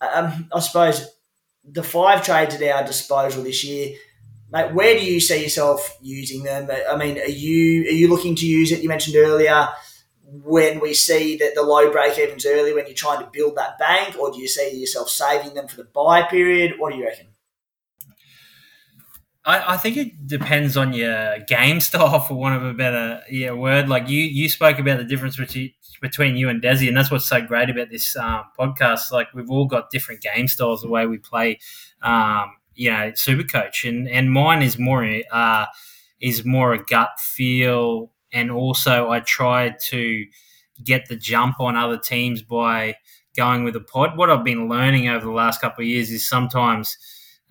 Um, 0.00 0.48
I 0.54 0.60
suppose 0.60 1.06
the 1.64 1.82
five 1.82 2.24
trades 2.24 2.54
at 2.54 2.62
our 2.62 2.86
disposal 2.86 3.42
this 3.42 3.62
year, 3.62 3.96
mate. 4.52 4.74
Where 4.74 4.98
do 4.98 5.04
you 5.04 5.20
see 5.20 5.42
yourself 5.42 5.96
using 6.00 6.42
them? 6.42 6.68
I 6.90 6.96
mean, 6.96 7.18
are 7.18 7.28
you 7.28 7.84
are 7.84 7.92
you 7.92 8.08
looking 8.08 8.34
to 8.36 8.46
use 8.46 8.72
it? 8.72 8.82
You 8.82 8.88
mentioned 8.88 9.16
earlier 9.16 9.68
when 10.32 10.80
we 10.80 10.94
see 10.94 11.36
that 11.38 11.54
the 11.54 11.62
low 11.62 11.90
break 11.90 12.18
evens 12.18 12.46
early 12.46 12.72
when 12.72 12.86
you're 12.86 12.94
trying 12.94 13.20
to 13.20 13.30
build 13.32 13.56
that 13.56 13.78
bank, 13.78 14.16
or 14.18 14.30
do 14.30 14.38
you 14.40 14.48
see 14.48 14.78
yourself 14.78 15.08
saving 15.08 15.54
them 15.54 15.66
for 15.66 15.76
the 15.76 15.84
buy 15.84 16.22
period? 16.22 16.74
What 16.78 16.92
do 16.92 16.98
you 16.98 17.04
reckon? 17.04 17.26
I, 19.44 19.74
I, 19.74 19.76
think 19.78 19.96
it 19.96 20.26
depends 20.26 20.76
on 20.76 20.92
your 20.92 21.38
game 21.40 21.80
style, 21.80 22.20
for 22.20 22.34
want 22.34 22.56
of 22.56 22.64
a 22.64 22.74
better 22.74 23.22
yeah, 23.30 23.52
word. 23.52 23.88
Like 23.88 24.08
you, 24.08 24.22
you 24.22 24.48
spoke 24.48 24.78
about 24.78 24.98
the 24.98 25.04
difference 25.04 25.36
between 25.36 25.72
between 26.00 26.36
you 26.36 26.48
and 26.48 26.62
Desi, 26.62 26.88
and 26.88 26.96
that's 26.96 27.10
what's 27.10 27.28
so 27.28 27.40
great 27.40 27.70
about 27.70 27.90
this 27.90 28.16
um, 28.16 28.44
podcast. 28.58 29.12
Like 29.12 29.32
we've 29.34 29.50
all 29.50 29.66
got 29.66 29.90
different 29.90 30.20
game 30.20 30.48
styles, 30.48 30.82
the 30.82 30.88
way 30.88 31.06
we 31.06 31.18
play, 31.18 31.58
um, 32.02 32.52
you 32.80 32.90
know, 32.90 33.12
Super 33.14 33.42
Coach, 33.42 33.84
and 33.84 34.08
and 34.08 34.32
mine 34.32 34.62
is 34.62 34.78
more 34.78 35.04
uh, 35.30 35.66
is 36.18 36.46
more 36.46 36.72
a 36.72 36.82
gut 36.82 37.10
feel, 37.20 38.10
and 38.32 38.50
also 38.50 39.10
I 39.10 39.20
try 39.20 39.76
to 39.88 40.24
get 40.82 41.06
the 41.08 41.16
jump 41.16 41.60
on 41.60 41.76
other 41.76 41.98
teams 41.98 42.40
by 42.40 42.96
going 43.36 43.64
with 43.64 43.76
a 43.76 43.80
pod. 43.80 44.16
What 44.16 44.30
I've 44.30 44.44
been 44.44 44.70
learning 44.70 45.08
over 45.08 45.26
the 45.26 45.32
last 45.32 45.60
couple 45.60 45.82
of 45.82 45.88
years 45.88 46.10
is 46.10 46.26
sometimes. 46.26 46.96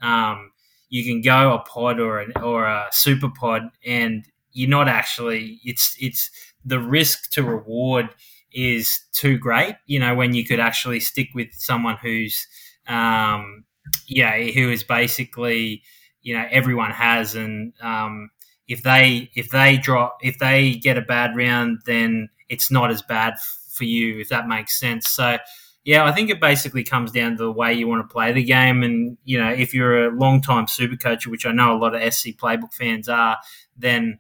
Um, 0.01 0.51
you 0.91 1.03
can 1.03 1.21
go 1.21 1.53
a 1.53 1.59
pod 1.59 1.99
or 1.99 2.17
an 2.19 2.31
or 2.41 2.65
a 2.65 2.87
super 2.91 3.29
pod, 3.29 3.69
and 3.85 4.25
you're 4.53 4.67
not 4.67 4.87
actually. 4.87 5.59
It's 5.63 5.95
it's 5.99 6.31
the 6.65 6.79
risk 6.79 7.29
to 7.33 7.43
reward 7.43 8.09
is 8.51 9.01
too 9.13 9.37
great. 9.37 9.75
You 9.85 9.99
know, 9.99 10.15
when 10.15 10.33
you 10.33 10.43
could 10.43 10.59
actually 10.59 10.99
stick 11.01 11.27
with 11.35 11.49
someone 11.53 11.97
who's, 12.01 12.47
um, 12.87 13.65
yeah, 14.07 14.37
who 14.37 14.69
is 14.69 14.83
basically, 14.83 15.83
you 16.21 16.35
know, 16.35 16.45
everyone 16.49 16.91
has, 16.91 17.35
and 17.35 17.73
um, 17.81 18.29
if 18.67 18.83
they 18.83 19.29
if 19.35 19.49
they 19.49 19.77
drop 19.77 20.17
if 20.21 20.37
they 20.39 20.75
get 20.75 20.97
a 20.97 21.01
bad 21.01 21.35
round, 21.35 21.81
then 21.85 22.29
it's 22.49 22.71
not 22.71 22.91
as 22.91 23.01
bad 23.01 23.35
for 23.71 23.83
you 23.83 24.19
if 24.19 24.29
that 24.29 24.47
makes 24.47 24.79
sense. 24.79 25.09
So 25.09 25.37
yeah, 25.85 26.05
I 26.05 26.11
think 26.11 26.29
it 26.29 26.41
basically 26.41 26.83
comes 26.83 27.11
down 27.11 27.31
to 27.37 27.43
the 27.43 27.51
way 27.51 27.73
you 27.73 27.87
want 27.87 28.07
to 28.07 28.13
play 28.13 28.31
the 28.31 28.43
game. 28.43 28.83
And, 28.83 29.17
you 29.23 29.39
know, 29.39 29.49
if 29.49 29.73
you're 29.73 30.07
a 30.07 30.15
long 30.15 30.41
time 30.41 30.67
super 30.67 30.97
coach, 30.97 31.25
which 31.25 31.45
I 31.45 31.51
know 31.51 31.75
a 31.75 31.79
lot 31.79 31.95
of 31.95 32.13
SC 32.13 32.27
Playbook 32.37 32.73
fans 32.73 33.07
are, 33.07 33.37
then 33.77 34.19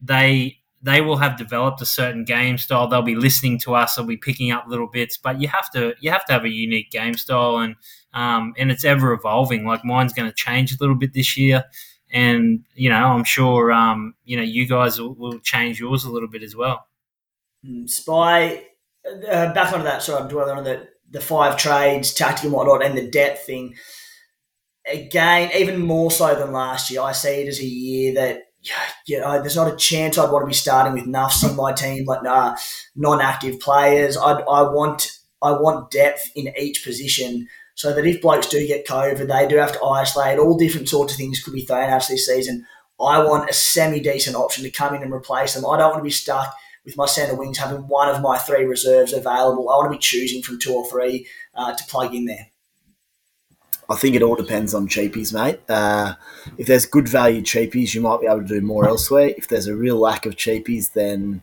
they 0.00 0.58
they 0.84 1.00
will 1.00 1.16
have 1.16 1.38
developed 1.38 1.80
a 1.80 1.86
certain 1.86 2.24
game 2.24 2.58
style. 2.58 2.86
They'll 2.86 3.00
be 3.00 3.14
listening 3.14 3.58
to 3.60 3.74
us. 3.74 3.94
They'll 3.94 4.04
be 4.04 4.18
picking 4.18 4.50
up 4.50 4.66
little 4.68 4.86
bits, 4.86 5.16
but 5.16 5.40
you 5.40 5.48
have 5.48 5.70
to 5.70 5.94
you 5.98 6.10
have 6.10 6.26
to 6.26 6.32
have 6.34 6.44
a 6.44 6.50
unique 6.50 6.90
game 6.90 7.14
style, 7.14 7.56
and 7.56 7.74
um, 8.12 8.52
and 8.58 8.70
it's 8.70 8.84
ever 8.84 9.14
evolving. 9.14 9.64
Like 9.64 9.82
mine's 9.82 10.12
going 10.12 10.28
to 10.28 10.34
change 10.34 10.72
a 10.72 10.76
little 10.78 10.94
bit 10.94 11.14
this 11.14 11.38
year, 11.38 11.64
and 12.12 12.64
you 12.74 12.90
know 12.90 12.96
I'm 12.96 13.24
sure 13.24 13.72
um, 13.72 14.14
you 14.24 14.36
know 14.36 14.42
you 14.42 14.68
guys 14.68 15.00
will, 15.00 15.14
will 15.14 15.38
change 15.38 15.80
yours 15.80 16.04
a 16.04 16.10
little 16.10 16.28
bit 16.28 16.42
as 16.42 16.54
well. 16.54 16.86
Mm, 17.66 17.88
Spy, 17.88 18.64
uh, 19.06 19.54
back 19.54 19.72
onto 19.72 19.84
that. 19.84 20.02
Sorry, 20.02 20.22
I'm 20.22 20.28
dwelling 20.28 20.58
on 20.58 20.64
the 20.64 20.86
the 21.10 21.20
five 21.20 21.56
trades, 21.56 22.12
tactic 22.12 22.44
and 22.44 22.52
whatnot, 22.52 22.84
and 22.84 22.96
the 22.96 23.08
depth 23.08 23.46
thing. 23.46 23.74
Again, 24.86 25.50
even 25.56 25.80
more 25.80 26.10
so 26.10 26.34
than 26.34 26.52
last 26.52 26.90
year, 26.90 27.00
I 27.00 27.12
see 27.12 27.40
it 27.40 27.48
as 27.48 27.58
a 27.58 27.64
year 27.64 28.14
that 28.16 28.42
you 29.06 29.20
know, 29.20 29.40
there's 29.40 29.56
not 29.56 29.72
a 29.72 29.76
chance 29.76 30.16
I'd 30.16 30.30
want 30.30 30.42
to 30.42 30.46
be 30.46 30.54
starting 30.54 30.94
with 30.94 31.06
Nuffs 31.06 31.48
in 31.48 31.56
my 31.56 31.72
team, 31.72 32.04
like 32.06 32.22
nah, 32.22 32.56
non-active 32.96 33.60
players. 33.60 34.16
I 34.16 34.32
I 34.32 34.62
want 34.62 35.18
I 35.42 35.52
want 35.52 35.90
depth 35.90 36.30
in 36.34 36.52
each 36.58 36.84
position 36.84 37.48
so 37.74 37.92
that 37.92 38.06
if 38.06 38.22
blokes 38.22 38.48
do 38.48 38.66
get 38.66 38.86
COVID, 38.86 39.26
they 39.26 39.48
do 39.48 39.56
have 39.56 39.72
to 39.72 39.84
isolate. 39.84 40.38
All 40.38 40.56
different 40.56 40.88
sorts 40.88 41.12
of 41.12 41.18
things 41.18 41.42
could 41.42 41.54
be 41.54 41.64
thrown 41.64 41.90
us 41.90 42.08
this 42.08 42.26
season. 42.26 42.66
I 43.00 43.18
want 43.24 43.50
a 43.50 43.52
semi 43.52 44.00
decent 44.00 44.36
option 44.36 44.64
to 44.64 44.70
come 44.70 44.94
in 44.94 45.02
and 45.02 45.12
replace 45.12 45.54
them. 45.54 45.66
I 45.66 45.76
don't 45.76 45.90
want 45.90 46.00
to 46.00 46.04
be 46.04 46.10
stuck 46.10 46.54
with 46.84 46.96
my 46.96 47.06
centre 47.06 47.34
wings 47.34 47.58
having 47.58 47.88
one 47.88 48.08
of 48.08 48.22
my 48.22 48.38
three 48.38 48.64
reserves 48.64 49.12
available. 49.12 49.68
I 49.68 49.76
want 49.76 49.92
to 49.92 49.96
be 49.96 50.02
choosing 50.02 50.42
from 50.42 50.58
two 50.58 50.74
or 50.74 50.88
three 50.88 51.26
uh, 51.54 51.74
to 51.74 51.84
plug 51.84 52.14
in 52.14 52.26
there. 52.26 52.48
I 53.88 53.96
think 53.96 54.16
it 54.16 54.22
all 54.22 54.36
depends 54.36 54.74
on 54.74 54.88
cheapies, 54.88 55.34
mate. 55.34 55.60
Uh, 55.68 56.14
if 56.56 56.66
there's 56.66 56.86
good 56.86 57.08
value 57.08 57.42
cheapies, 57.42 57.94
you 57.94 58.00
might 58.00 58.20
be 58.20 58.26
able 58.26 58.40
to 58.40 58.46
do 58.46 58.60
more 58.60 58.88
elsewhere. 58.88 59.32
If 59.36 59.48
there's 59.48 59.66
a 59.66 59.76
real 59.76 59.98
lack 59.98 60.26
of 60.26 60.36
cheapies, 60.36 60.92
then 60.92 61.42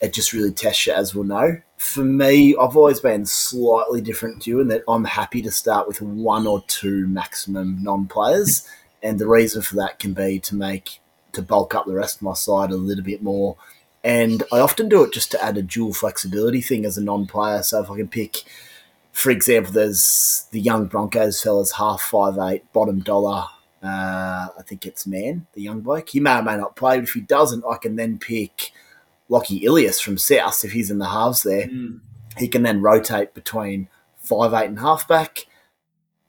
it 0.00 0.12
just 0.12 0.32
really 0.32 0.52
tests 0.52 0.86
you, 0.86 0.92
as 0.92 1.14
we'll 1.14 1.24
know. 1.24 1.60
For 1.78 2.04
me, 2.04 2.54
I've 2.56 2.76
always 2.76 3.00
been 3.00 3.24
slightly 3.26 4.00
different 4.00 4.42
to 4.42 4.50
you 4.50 4.60
in 4.60 4.68
that 4.68 4.82
I'm 4.88 5.04
happy 5.04 5.40
to 5.42 5.50
start 5.50 5.88
with 5.88 6.02
one 6.02 6.46
or 6.46 6.62
two 6.66 7.06
maximum 7.06 7.82
non-players, 7.82 8.68
and 9.02 9.18
the 9.18 9.28
reason 9.28 9.62
for 9.62 9.76
that 9.76 9.98
can 9.98 10.12
be 10.12 10.38
to 10.40 10.54
make 10.54 11.00
to 11.32 11.42
bulk 11.42 11.74
up 11.74 11.86
the 11.86 11.94
rest 11.94 12.16
of 12.16 12.22
my 12.22 12.34
side 12.34 12.70
a 12.70 12.76
little 12.76 13.04
bit 13.04 13.22
more. 13.22 13.56
And 14.02 14.42
I 14.52 14.60
often 14.60 14.88
do 14.88 15.04
it 15.04 15.12
just 15.12 15.30
to 15.32 15.42
add 15.42 15.58
a 15.58 15.62
dual 15.62 15.92
flexibility 15.92 16.60
thing 16.60 16.84
as 16.84 16.96
a 16.96 17.02
non-player. 17.02 17.62
So 17.62 17.82
if 17.82 17.90
I 17.90 17.96
can 17.96 18.08
pick 18.08 18.44
for 19.12 19.30
example, 19.30 19.72
there's 19.72 20.46
the 20.50 20.60
young 20.60 20.86
Broncos 20.86 21.42
fellas, 21.42 21.72
half 21.72 22.00
five 22.00 22.38
eight, 22.38 22.72
bottom 22.72 23.00
dollar. 23.00 23.44
Uh, 23.82 24.48
I 24.58 24.62
think 24.66 24.86
it's 24.86 25.06
man, 25.06 25.46
the 25.54 25.62
young 25.62 25.80
bloke. 25.80 26.10
He 26.10 26.20
may 26.20 26.38
or 26.38 26.42
may 26.42 26.56
not 26.56 26.76
play, 26.76 26.98
but 26.98 27.04
if 27.04 27.14
he 27.14 27.20
doesn't, 27.20 27.64
I 27.68 27.76
can 27.76 27.96
then 27.96 28.18
pick 28.18 28.72
Lockie 29.28 29.64
Ilias 29.64 30.00
from 30.00 30.18
South 30.18 30.64
if 30.64 30.72
he's 30.72 30.90
in 30.90 30.98
the 30.98 31.08
halves 31.08 31.42
there. 31.42 31.66
Mm. 31.66 32.00
He 32.36 32.48
can 32.48 32.62
then 32.62 32.82
rotate 32.82 33.34
between 33.34 33.88
five 34.18 34.52
eight 34.52 34.68
and 34.68 34.80
halfback, 34.80 35.46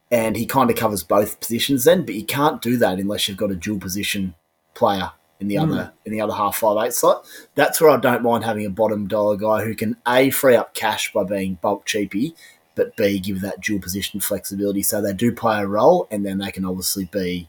and 0.09 0.35
he 0.35 0.45
kind 0.45 0.69
of 0.69 0.77
covers 0.77 1.03
both 1.03 1.39
positions 1.39 1.83
then. 1.83 2.05
But 2.05 2.15
you 2.15 2.25
can't 2.25 2.61
do 2.61 2.77
that 2.77 2.99
unless 2.99 3.27
you've 3.27 3.37
got 3.37 3.51
a 3.51 3.55
dual 3.55 3.79
position 3.79 4.33
player 4.73 5.11
in 5.39 5.47
the 5.47 5.55
mm. 5.55 5.63
other 5.63 5.93
in 6.05 6.13
the 6.13 6.21
other 6.21 6.33
half 6.33 6.57
five 6.57 6.85
eight 6.85 6.93
slot. 6.93 7.25
That's 7.55 7.81
where 7.81 7.91
I 7.91 7.97
don't 7.97 8.23
mind 8.23 8.43
having 8.43 8.65
a 8.65 8.69
bottom 8.69 9.07
dollar 9.07 9.35
guy 9.35 9.63
who 9.63 9.75
can 9.75 9.97
a 10.07 10.29
free 10.29 10.55
up 10.55 10.73
cash 10.73 11.11
by 11.13 11.23
being 11.25 11.59
bulk 11.61 11.85
cheapy 11.85 12.35
but 12.75 12.95
B, 12.95 13.19
give 13.19 13.41
that 13.41 13.61
dual 13.61 13.81
position 13.81 14.19
flexibility 14.19 14.83
so 14.83 15.01
they 15.01 15.13
do 15.13 15.31
play 15.31 15.61
a 15.61 15.67
role 15.67 16.07
and 16.09 16.25
then 16.25 16.37
they 16.37 16.51
can 16.51 16.65
obviously 16.65 17.05
be 17.05 17.47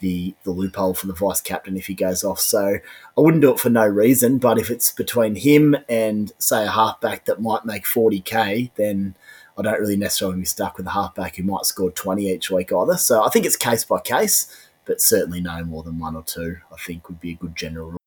the, 0.00 0.34
the 0.42 0.50
loophole 0.50 0.94
for 0.94 1.06
the 1.06 1.14
vice 1.14 1.40
captain 1.40 1.76
if 1.76 1.86
he 1.86 1.94
goes 1.94 2.24
off. 2.24 2.40
So 2.40 2.78
I 3.16 3.20
wouldn't 3.20 3.42
do 3.42 3.52
it 3.52 3.60
for 3.60 3.70
no 3.70 3.86
reason, 3.86 4.38
but 4.38 4.58
if 4.58 4.70
it's 4.70 4.92
between 4.92 5.36
him 5.36 5.76
and, 5.88 6.32
say, 6.38 6.64
a 6.64 6.70
halfback 6.70 7.24
that 7.24 7.40
might 7.40 7.64
make 7.64 7.84
40k, 7.84 8.72
then 8.74 9.16
I 9.56 9.62
don't 9.62 9.80
really 9.80 9.96
necessarily 9.96 10.40
be 10.40 10.44
stuck 10.44 10.76
with 10.76 10.86
a 10.86 10.90
halfback 10.90 11.36
who 11.36 11.44
might 11.44 11.64
score 11.64 11.90
20 11.90 12.28
each 12.28 12.50
week 12.50 12.72
either. 12.72 12.96
So 12.96 13.24
I 13.24 13.30
think 13.30 13.46
it's 13.46 13.56
case 13.56 13.84
by 13.84 14.00
case, 14.00 14.68
but 14.84 15.00
certainly 15.00 15.40
no 15.40 15.64
more 15.64 15.82
than 15.82 15.98
one 15.98 16.16
or 16.16 16.22
two, 16.22 16.56
I 16.72 16.76
think 16.76 17.08
would 17.08 17.20
be 17.20 17.32
a 17.32 17.36
good 17.36 17.56
general 17.56 17.90
rule. 17.90 17.98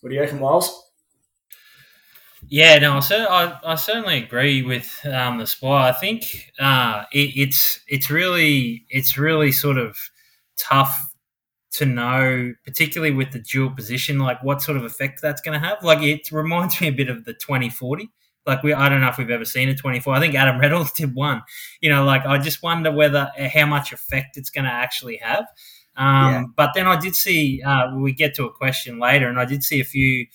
What 0.00 0.10
do 0.10 0.14
you 0.14 0.22
reckon, 0.22 0.40
Miles? 0.40 0.83
Yeah, 2.48 2.78
no, 2.78 3.00
so 3.00 3.24
I, 3.24 3.58
I 3.64 3.74
certainly 3.74 4.22
agree 4.22 4.62
with 4.62 5.00
um, 5.10 5.38
the 5.38 5.46
spy. 5.46 5.88
I 5.88 5.92
think 5.92 6.52
uh, 6.58 7.04
it, 7.12 7.32
it's 7.36 7.80
it's 7.88 8.10
really 8.10 8.84
it's 8.90 9.16
really 9.16 9.50
sort 9.50 9.78
of 9.78 9.96
tough 10.58 11.14
to 11.72 11.86
know, 11.86 12.52
particularly 12.64 13.14
with 13.14 13.32
the 13.32 13.40
dual 13.40 13.70
position, 13.70 14.18
like 14.18 14.42
what 14.42 14.62
sort 14.62 14.76
of 14.76 14.84
effect 14.84 15.20
that's 15.22 15.40
going 15.40 15.58
to 15.60 15.66
have. 15.66 15.82
Like 15.82 16.02
it 16.02 16.30
reminds 16.30 16.80
me 16.82 16.88
a 16.88 16.92
bit 16.92 17.08
of 17.08 17.24
the 17.24 17.34
twenty 17.34 17.70
forty. 17.70 18.10
Like 18.46 18.62
we, 18.62 18.74
I 18.74 18.90
don't 18.90 19.00
know 19.00 19.08
if 19.08 19.16
we've 19.16 19.30
ever 19.30 19.46
seen 19.46 19.68
a 19.70 19.74
twenty 19.74 20.00
four. 20.00 20.14
I 20.14 20.20
think 20.20 20.34
Adam 20.34 20.60
Reynolds 20.60 20.92
did 20.96 21.14
one. 21.14 21.42
You 21.80 21.90
know, 21.90 22.04
like 22.04 22.26
I 22.26 22.38
just 22.38 22.62
wonder 22.62 22.92
whether 22.92 23.30
how 23.54 23.66
much 23.66 23.92
effect 23.92 24.36
it's 24.36 24.50
going 24.50 24.64
to 24.66 24.70
actually 24.70 25.16
have. 25.16 25.46
Um, 25.96 26.32
yeah. 26.32 26.44
But 26.56 26.72
then 26.74 26.86
I 26.86 27.00
did 27.00 27.14
see 27.16 27.62
uh, 27.62 27.94
we 27.96 28.12
get 28.12 28.34
to 28.34 28.44
a 28.44 28.52
question 28.52 28.98
later, 28.98 29.28
and 29.28 29.38
I 29.40 29.46
did 29.46 29.64
see 29.64 29.80
a 29.80 29.84
few 29.84 30.26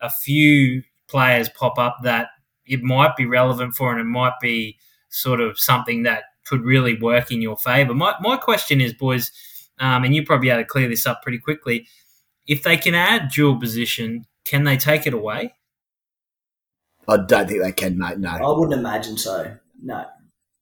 a 0.00 0.10
few 0.10 0.82
players 1.08 1.48
pop 1.48 1.78
up 1.78 1.98
that 2.04 2.28
it 2.66 2.82
might 2.82 3.16
be 3.16 3.26
relevant 3.26 3.74
for 3.74 3.90
and 3.90 4.00
it 4.00 4.04
might 4.04 4.34
be 4.40 4.78
sort 5.08 5.40
of 5.40 5.58
something 5.58 6.02
that 6.02 6.24
could 6.44 6.62
really 6.62 6.98
work 6.98 7.30
in 7.30 7.42
your 7.42 7.56
favour. 7.56 7.94
My, 7.94 8.14
my 8.20 8.36
question 8.36 8.80
is, 8.80 8.92
boys, 8.92 9.32
um, 9.78 10.04
and 10.04 10.14
you 10.14 10.24
probably 10.24 10.50
able 10.50 10.62
to 10.62 10.66
clear 10.66 10.88
this 10.88 11.06
up 11.06 11.22
pretty 11.22 11.38
quickly. 11.38 11.86
If 12.46 12.62
they 12.62 12.76
can 12.76 12.94
add 12.94 13.30
dual 13.30 13.58
position, 13.58 14.26
can 14.44 14.64
they 14.64 14.76
take 14.76 15.06
it 15.06 15.14
away? 15.14 15.54
I 17.06 17.16
don't 17.16 17.48
think 17.48 17.62
they 17.62 17.72
can, 17.72 17.98
mate. 17.98 18.18
No, 18.18 18.30
I 18.30 18.58
wouldn't 18.58 18.78
imagine 18.78 19.16
so. 19.16 19.56
No, 19.82 20.04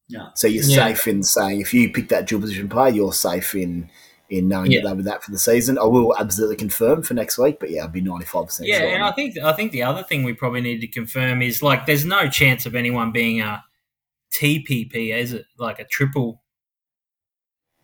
no. 0.09 0.29
So 0.35 0.47
you're 0.47 0.65
yeah. 0.65 0.89
safe 0.89 1.09
in 1.09 1.23
saying 1.23 1.61
if 1.61 1.75
you 1.75 1.93
pick 1.93 2.09
that 2.09 2.27
dual 2.27 2.41
position 2.41 2.69
player, 2.69 2.93
you're 2.93 3.13
safe 3.13 3.55
in 3.55 3.91
in 4.29 4.49
knowing 4.49 4.73
yeah. 4.73 4.81
that 4.81 4.89
they 4.89 4.95
were 4.95 5.03
that 5.03 5.23
for 5.23 5.31
the 5.31 5.39
season. 5.39 5.79
I 5.79 5.85
will 5.85 6.17
absolutely 6.17 6.57
confirm 6.57 7.03
for 7.03 7.15
next 7.15 7.39
week, 7.39 7.59
but 7.61 7.71
yeah, 7.71 7.85
I'd 7.85 7.93
be 7.93 8.01
ninety 8.01 8.27
five 8.27 8.47
percent. 8.47 8.69
Yeah, 8.69 8.83
and 8.83 9.05
I 9.05 9.13
think 9.13 9.39
I 9.39 9.53
think 9.53 9.73
the 9.73 9.83
other 9.83 10.03
thing 10.03 10.25
we 10.25 10.33
probably 10.33 10.61
need 10.61 10.81
to 10.81 10.89
confirm 10.89 11.43
is 11.43 11.63
like 11.63 11.87
there's 11.87 12.05
no 12.05 12.29
chance 12.29 12.67
of 12.67 12.75
anyone 12.75 13.13
being 13.13 13.41
a 13.41 13.65
TPP, 14.37 15.15
is 15.15 15.33
it 15.33 15.47
like 15.59 15.79
a 15.79 15.85
triple 15.85 16.43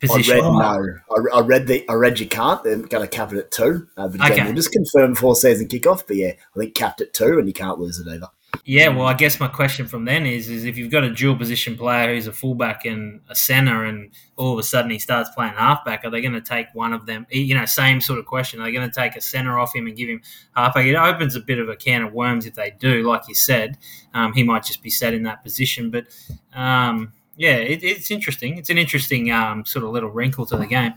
position? 0.01 0.35
I 0.35 0.41
read 0.41 0.45
no. 0.45 1.35
I, 1.35 1.39
I, 1.39 1.41
read 1.41 1.67
the 1.67 1.89
I 1.89 1.95
read 1.95 2.21
you 2.21 2.27
can't. 2.27 2.63
They're 2.63 2.77
going 2.77 3.03
to 3.03 3.09
cap 3.09 3.33
it 3.33 3.39
at 3.39 3.51
two. 3.51 3.89
Uh, 3.97 4.09
okay. 4.23 4.45
We'll 4.45 4.55
just 4.55 4.73
confirm 4.73 5.13
before 5.15 5.35
season 5.35 5.69
kickoff, 5.69 6.07
but 6.07 6.17
yeah, 6.17 6.33
I 6.55 6.59
think 6.59 6.75
capped 6.75 7.01
at 7.01 7.15
two, 7.15 7.39
and 7.39 7.47
you 7.47 7.55
can't 7.55 7.79
lose 7.79 7.99
it 7.99 8.09
either. 8.09 8.29
Yeah, 8.65 8.89
well, 8.89 9.07
I 9.07 9.15
guess 9.15 9.41
my 9.41 9.49
question 9.49 9.89
from 9.89 10.05
then 10.05 10.25
is: 10.25 10.49
is 10.49 10.65
if 10.65 10.79
you've 10.79 10.93
got 10.93 11.03
a 11.03 11.11
dual 11.11 11.37
position 11.37 11.77
player 11.77 12.15
who's 12.15 12.29
a 12.29 12.33
fullback 12.33 12.85
and 12.85 13.21
a 13.29 13.35
center, 13.35 13.85
and 13.85 14.11
all 14.37 14.53
of 14.53 14.59
a 14.59 14.63
sudden 14.63 14.91
he 14.91 15.01
starts 15.01 15.31
playing 15.31 15.55
halfback, 15.55 16.05
are 16.05 16.11
they 16.11 16.21
going 16.21 16.35
to 16.35 16.41
take 16.41 16.69
one 16.73 16.93
of 16.93 17.07
them? 17.07 17.27
You 17.31 17.57
know, 17.57 17.65
same 17.65 18.01
sort 18.01 18.21
of 18.21 18.27
question. 18.27 18.61
Are 18.61 18.65
they 18.65 18.73
going 18.73 18.89
to 18.89 18.95
take 18.95 19.17
a 19.17 19.21
center 19.21 19.59
off 19.59 19.75
him 19.75 19.89
and 19.89 19.97
give 19.97 20.09
him 20.09 20.23
halfback? 20.55 20.87
It 20.87 20.95
opens 20.95 21.35
a 21.35 21.41
bit 21.41 21.59
of 21.59 21.69
a 21.69 21.75
can 21.75 22.03
of 22.03 22.13
worms 22.13 22.47
if 22.47 22.55
they 22.55 22.73
do. 22.79 23.03
Like 23.03 23.23
you 23.27 23.35
said, 23.35 23.79
um, 24.15 24.33
he 24.33 24.45
might 24.45 24.65
just 24.65 24.83
be 24.83 24.91
set 24.91 25.13
in 25.13 25.25
that 25.25 25.43
position. 25.43 25.91
But 25.91 26.07
um, 26.55 27.13
yeah, 27.37 27.57
it, 27.57 27.83
it's 27.83 28.13
interesting. 28.13 28.59
It's 28.59 28.71
an 28.71 28.79
interesting 28.79 29.33
um, 29.33 29.65
sort 29.65 29.85
of 29.85 29.91
little 29.91 30.11
wrinkle 30.11 30.47
to 30.47 30.57
the 30.57 30.67
game. 30.67 30.95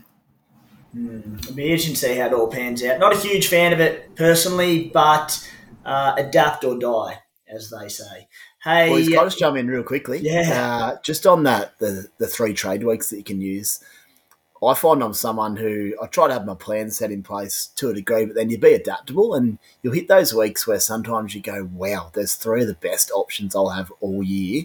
Mm, 0.96 1.40
it'll 1.40 1.54
be 1.54 1.64
interesting 1.64 1.94
to 1.94 2.00
see 2.00 2.14
how 2.16 2.26
it 2.26 2.32
all 2.32 2.46
pans 2.46 2.84
out. 2.84 3.00
Not 3.00 3.12
a 3.12 3.18
huge 3.18 3.48
fan 3.48 3.72
of 3.72 3.80
it 3.80 4.14
personally, 4.14 4.88
but 4.94 5.50
uh, 5.84 6.14
adapt 6.16 6.62
or 6.62 6.78
die 6.78 7.22
as 7.56 7.70
they 7.70 7.88
say. 7.88 8.28
Hey, 8.62 8.88
Boys, 8.88 9.08
can 9.08 9.18
I 9.18 9.24
just 9.24 9.38
jump 9.38 9.56
in 9.56 9.66
real 9.66 9.82
quickly? 9.82 10.20
Yeah. 10.20 10.50
Uh, 10.52 10.96
just 11.02 11.26
on 11.26 11.42
that, 11.44 11.78
the 11.78 12.08
the 12.18 12.26
three 12.26 12.54
trade 12.54 12.84
weeks 12.84 13.10
that 13.10 13.16
you 13.16 13.24
can 13.24 13.40
use. 13.40 13.80
I 14.64 14.74
find 14.74 15.02
I'm 15.02 15.12
someone 15.12 15.56
who 15.56 15.94
I 16.02 16.06
try 16.06 16.28
to 16.28 16.32
have 16.32 16.46
my 16.46 16.54
plans 16.54 16.96
set 16.96 17.10
in 17.10 17.22
place 17.22 17.68
to 17.76 17.90
a 17.90 17.94
degree, 17.94 18.24
but 18.24 18.34
then 18.34 18.48
you 18.48 18.58
be 18.58 18.72
adaptable 18.72 19.34
and 19.34 19.58
you'll 19.82 19.92
hit 19.92 20.08
those 20.08 20.32
weeks 20.32 20.66
where 20.66 20.80
sometimes 20.80 21.34
you 21.34 21.42
go, 21.42 21.68
wow, 21.72 22.10
there's 22.14 22.34
three 22.34 22.62
of 22.62 22.68
the 22.68 22.74
best 22.74 23.10
options 23.10 23.54
I'll 23.54 23.68
have 23.68 23.92
all 24.00 24.22
year. 24.22 24.64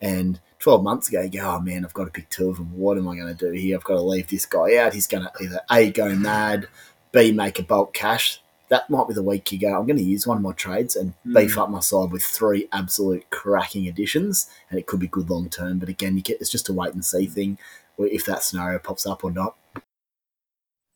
And 0.00 0.40
12 0.58 0.82
months 0.82 1.08
ago, 1.08 1.22
you 1.22 1.30
go, 1.30 1.56
oh 1.56 1.60
man, 1.60 1.86
I've 1.86 1.94
got 1.94 2.04
to 2.04 2.10
pick 2.10 2.28
two 2.28 2.50
of 2.50 2.58
them. 2.58 2.76
What 2.76 2.98
am 2.98 3.08
I 3.08 3.16
going 3.16 3.34
to 3.34 3.46
do 3.46 3.52
here? 3.52 3.76
I've 3.76 3.84
got 3.84 3.94
to 3.94 4.02
leave 4.02 4.28
this 4.28 4.44
guy 4.44 4.76
out. 4.76 4.92
He's 4.92 5.06
going 5.06 5.24
to 5.24 5.32
either 5.42 5.60
A, 5.70 5.90
go 5.90 6.14
mad, 6.14 6.68
B, 7.10 7.32
make 7.32 7.58
a 7.58 7.62
bulk 7.62 7.94
cash 7.94 8.42
that 8.70 8.88
might 8.88 9.08
be 9.08 9.14
the 9.14 9.22
week 9.22 9.50
you 9.52 9.58
go, 9.58 9.76
I'm 9.76 9.86
going 9.86 9.96
to 9.96 10.02
use 10.02 10.26
one 10.26 10.36
of 10.36 10.42
my 10.42 10.52
trades 10.52 10.96
and 10.96 11.12
mm. 11.26 11.34
beef 11.34 11.58
up 11.58 11.70
my 11.70 11.80
side 11.80 12.12
with 12.12 12.22
three 12.22 12.68
absolute 12.72 13.28
cracking 13.30 13.86
additions, 13.86 14.48
and 14.70 14.78
it 14.78 14.86
could 14.86 15.00
be 15.00 15.08
good 15.08 15.28
long 15.28 15.50
term. 15.50 15.78
But 15.78 15.88
again, 15.88 16.16
you 16.16 16.22
get, 16.22 16.40
it's 16.40 16.50
just 16.50 16.68
a 16.68 16.72
wait 16.72 16.94
and 16.94 17.04
see 17.04 17.26
thing 17.26 17.58
if 17.98 18.24
that 18.24 18.42
scenario 18.42 18.78
pops 18.78 19.06
up 19.06 19.24
or 19.24 19.30
not. 19.30 19.56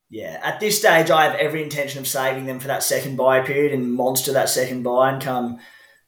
Yeah, 0.09 0.41
at 0.45 0.61
this 0.61 0.79
stage, 0.79 1.11
I 1.11 1.25
have 1.25 1.35
every 1.35 1.63
intention 1.63 1.99
of 1.99 2.07
saving 2.07 2.47
them 2.47 2.61
for 2.61 2.69
that 2.69 2.85
second 2.85 3.17
buy 3.17 3.41
period 3.41 3.73
and 3.73 3.93
monster 3.93 4.33
that 4.33 4.49
second 4.49 4.85
buy 4.85 5.11
and 5.11 5.21
come 5.21 5.59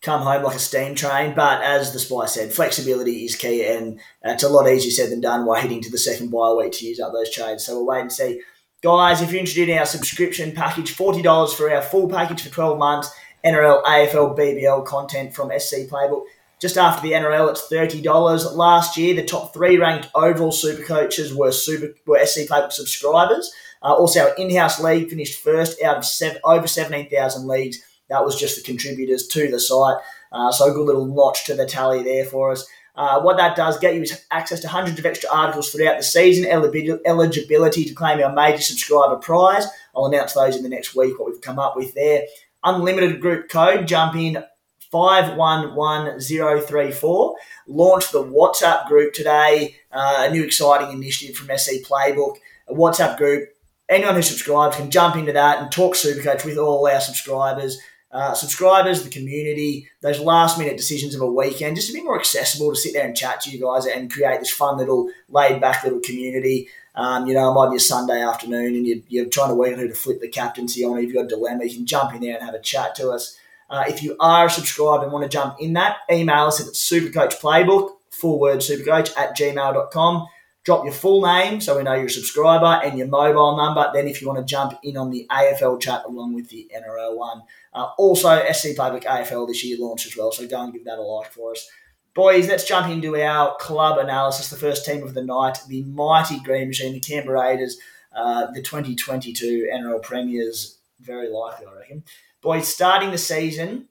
come 0.03 0.23
home 0.23 0.45
like 0.45 0.55
a 0.55 0.61
steam 0.61 0.95
train. 0.95 1.35
But 1.35 1.63
as 1.63 1.93
the 1.93 1.99
spy 1.99 2.27
said, 2.27 2.53
flexibility 2.53 3.25
is 3.25 3.35
key, 3.35 3.67
and 3.67 3.99
it's 4.23 4.45
a 4.45 4.49
lot 4.49 4.69
easier 4.69 4.93
said 4.93 5.11
than 5.11 5.21
done 5.21 5.45
while 5.45 5.61
heading 5.61 5.83
to 5.83 5.91
the 5.91 5.99
second 5.99 6.31
bye 6.31 6.53
week 6.53 6.73
to 6.73 6.87
use 6.87 7.01
up 7.01 7.13
those 7.13 7.35
trades. 7.35 7.65
So 7.65 7.75
we'll 7.75 7.87
wait 7.87 8.03
and 8.03 8.13
see. 8.13 8.41
Guys, 8.87 9.21
if 9.21 9.33
you're 9.33 9.41
interested 9.41 9.69
in 9.69 9.79
our 9.79 9.85
subscription 9.85 10.53
package, 10.53 10.97
$40 10.97 11.53
for 11.55 11.69
our 11.75 11.83
full 11.83 12.09
package 12.09 12.45
for 12.45 12.51
12 12.51 12.79
months, 12.79 13.11
NRL, 13.45 13.83
AFL, 13.83 14.39
BBL 14.39 14.87
content 14.87 15.35
from 15.35 15.51
SC 15.59 15.89
Playbook. 15.91 16.23
Just 16.61 16.79
after 16.79 17.03
the 17.03 17.15
NRL, 17.15 17.51
it's 17.51 17.69
$30. 17.69 18.55
Last 18.55 18.97
year, 18.97 19.13
the 19.13 19.25
top 19.25 19.53
three 19.53 19.77
ranked 19.77 20.09
overall 20.15 20.53
super 20.53 20.85
coaches 20.85 21.35
were, 21.35 21.51
super, 21.51 21.95
were 22.07 22.25
SC 22.25 22.43
Playbook 22.49 22.71
subscribers. 22.71 23.53
Uh, 23.83 23.93
also, 23.93 24.21
our 24.21 24.35
in-house 24.37 24.79
league 24.79 25.11
finished 25.11 25.43
first 25.43 25.83
out 25.83 25.97
of 25.97 26.05
seven, 26.05 26.41
over 26.45 26.69
17,000 26.69 27.49
leagues. 27.49 27.83
That 28.09 28.25
was 28.25 28.39
just 28.39 28.55
the 28.55 28.63
contributors 28.63 29.27
to 29.27 29.51
the 29.51 29.59
site. 29.59 29.97
Uh, 30.31 30.53
so 30.53 30.71
a 30.71 30.73
good 30.73 30.87
little 30.87 31.07
notch 31.07 31.45
to 31.47 31.55
the 31.55 31.67
tally 31.67 32.05
there 32.05 32.25
for 32.25 32.53
us. 32.53 32.65
Uh, 32.97 33.21
what 33.21 33.37
that 33.37 33.55
does 33.57 33.79
get 33.79 33.95
you 33.95 34.03
is 34.03 34.25
access 34.31 34.61
to 34.61 34.69
hundreds 34.69 34.99
of 34.99 35.05
extra 35.05 35.29
articles 35.31 35.71
throughout 35.71 35.99
the 35.99 36.03
season, 36.03 36.47
eligibility 36.47 37.85
to 37.85 37.93
claim 37.95 38.23
our 38.23 38.33
major 38.33 38.63
subscriber 38.63 39.17
prize. 39.17 39.67
I'll 39.95 40.07
announce 40.07 40.33
those 40.33 40.57
in 40.57 40.63
the 40.63 40.71
next 40.71 40.97
week, 40.97 41.19
what 41.19 41.29
we've 41.29 41.41
come 41.41 41.59
up 41.59 41.77
with 41.77 41.93
there. 41.95 42.23
Unlimited 42.65 43.21
group 43.21 43.51
code, 43.51 43.87
jump 43.87 44.17
in 44.17 44.43
511034. 44.91 47.37
Launch 47.67 48.13
the 48.13 48.23
WhatsApp 48.23 48.89
group 48.89 49.13
today, 49.13 49.77
uh, 49.93 50.29
a 50.29 50.31
new 50.31 50.43
exciting 50.43 50.93
initiative 50.93 51.37
from 51.37 51.55
SC 51.57 51.85
Playbook. 51.85 52.37
A 52.69 52.75
WhatsApp 52.75 53.19
group, 53.19 53.51
anyone 53.89 54.15
who 54.15 54.23
subscribes 54.23 54.77
can 54.77 54.91
jump 54.91 55.17
into 55.17 55.33
that 55.33 55.61
and 55.61 55.71
talk 55.71 55.95
Supercoach 55.95 56.45
with 56.45 56.57
all 56.57 56.89
our 56.89 57.01
subscribers 57.01 57.79
uh, 58.13 58.35
subscribers, 58.35 59.03
the 59.03 59.11
community, 59.11 59.89
those 60.01 60.21
last 60.21 60.59
minute 60.59 60.77
decisions 60.77 61.15
of 61.15 61.21
a 61.21 61.27
weekend, 61.27 61.77
just 61.77 61.91
a 61.91 61.93
bit 61.93 62.05
more 62.05 62.19
accessible 62.19 62.71
to 62.71 62.77
sit 62.77 62.93
there 62.93 63.07
and 63.07 63.17
chat 63.17 63.41
to 63.41 63.51
you 63.51 63.61
guys 63.61 63.87
and 63.87 64.13
create 64.13 64.41
this 64.41 64.51
fun 64.51 64.79
little 64.79 65.11
laid 65.29 65.61
back 65.61 65.83
little 65.85 66.01
community. 66.01 66.69
Um, 66.95 67.27
you 67.27 67.35
know, 67.35 67.51
it 67.51 67.55
might 67.55 67.71
be 67.71 67.77
a 67.77 67.81
Sunday 67.81 68.23
afternoon 68.23 68.75
and 68.75 68.87
you're, 68.87 68.99
you're 69.09 69.27
trying 69.27 69.51
to 69.51 69.55
work 69.55 69.73
out 69.73 69.79
who 69.79 69.89
to 69.89 69.95
flip 69.95 70.21
the 70.21 70.29
captaincy 70.29 70.85
on. 70.85 70.97
If 70.97 71.05
you've 71.05 71.15
got 71.15 71.27
a 71.27 71.29
dilemma, 71.29 71.65
you 71.65 71.75
can 71.75 71.87
jump 71.87 72.15
in 72.15 72.23
there 72.23 72.37
and 72.37 72.45
have 72.45 72.55
a 72.55 72.61
chat 72.61 72.95
to 72.97 73.11
us. 73.11 73.37
Uh, 73.69 73.85
if 73.89 74.03
you 74.03 74.17
are 74.21 74.47
a 74.47 74.51
subscriber 74.51 75.05
and 75.05 75.13
want 75.13 75.25
to 75.25 75.29
jump 75.29 75.57
in 75.61 75.75
that, 75.75 75.99
email 76.11 76.47
us 76.47 76.61
at 76.61 76.73
supercoachplaybook, 76.73 77.97
full 78.11 78.39
word 78.39 78.61
supercoach 78.61 79.17
at 79.19 79.37
gmail.com. 79.37 80.27
Drop 80.67 80.85
your 80.85 80.93
full 80.93 81.23
name 81.23 81.61
so 81.61 81.77
we 81.77 81.85
know 81.85 81.95
you're 81.95 82.07
a 82.07 82.11
subscriber 82.11 82.81
and 82.85 82.99
your 82.99 83.07
mobile 83.07 83.57
number. 83.57 83.89
Then, 83.95 84.09
if 84.09 84.21
you 84.21 84.27
want 84.27 84.41
to 84.41 84.45
jump 84.45 84.77
in 84.83 84.97
on 84.97 85.11
the 85.11 85.25
AFL 85.31 85.81
chat 85.81 86.03
along 86.05 86.35
with 86.35 86.49
the 86.49 86.69
NRL 86.77 87.17
one, 87.17 87.43
uh, 87.73 87.91
also, 87.97 88.43
SC 88.53 88.77
Playbook 88.77 89.05
AFL 89.05 89.47
this 89.47 89.65
year 89.65 89.77
launched 89.79 90.07
as 90.07 90.17
well, 90.17 90.33
so 90.33 90.45
go 90.49 90.61
and 90.61 90.73
give 90.73 90.85
that 90.85 90.99
a 90.99 91.03
like 91.03 91.31
for 91.31 91.53
us. 91.53 91.69
Boys, 92.15 92.49
let's 92.49 92.67
jump 92.67 92.91
into 92.91 93.15
our 93.15 93.55
club 93.59 93.99
analysis. 93.99 94.51
The 94.51 94.57
first 94.57 94.85
team 94.85 95.05
of 95.05 95.15
the 95.15 95.23
night, 95.23 95.59
the 95.69 95.85
mighty 95.85 96.41
Green 96.41 96.67
Machine, 96.67 96.95
the 96.95 97.01
Canberra 97.01 97.43
Raiders, 97.43 97.79
uh, 98.13 98.51
the 98.51 98.61
2022 98.61 99.69
NRL 99.73 100.03
Premiers, 100.03 100.79
very 101.01 101.29
likely, 101.29 101.67
I 101.67 101.79
reckon. 101.79 102.03
Boys, 102.41 102.67
starting 102.67 103.13
the 103.13 103.19
season, 103.19 103.87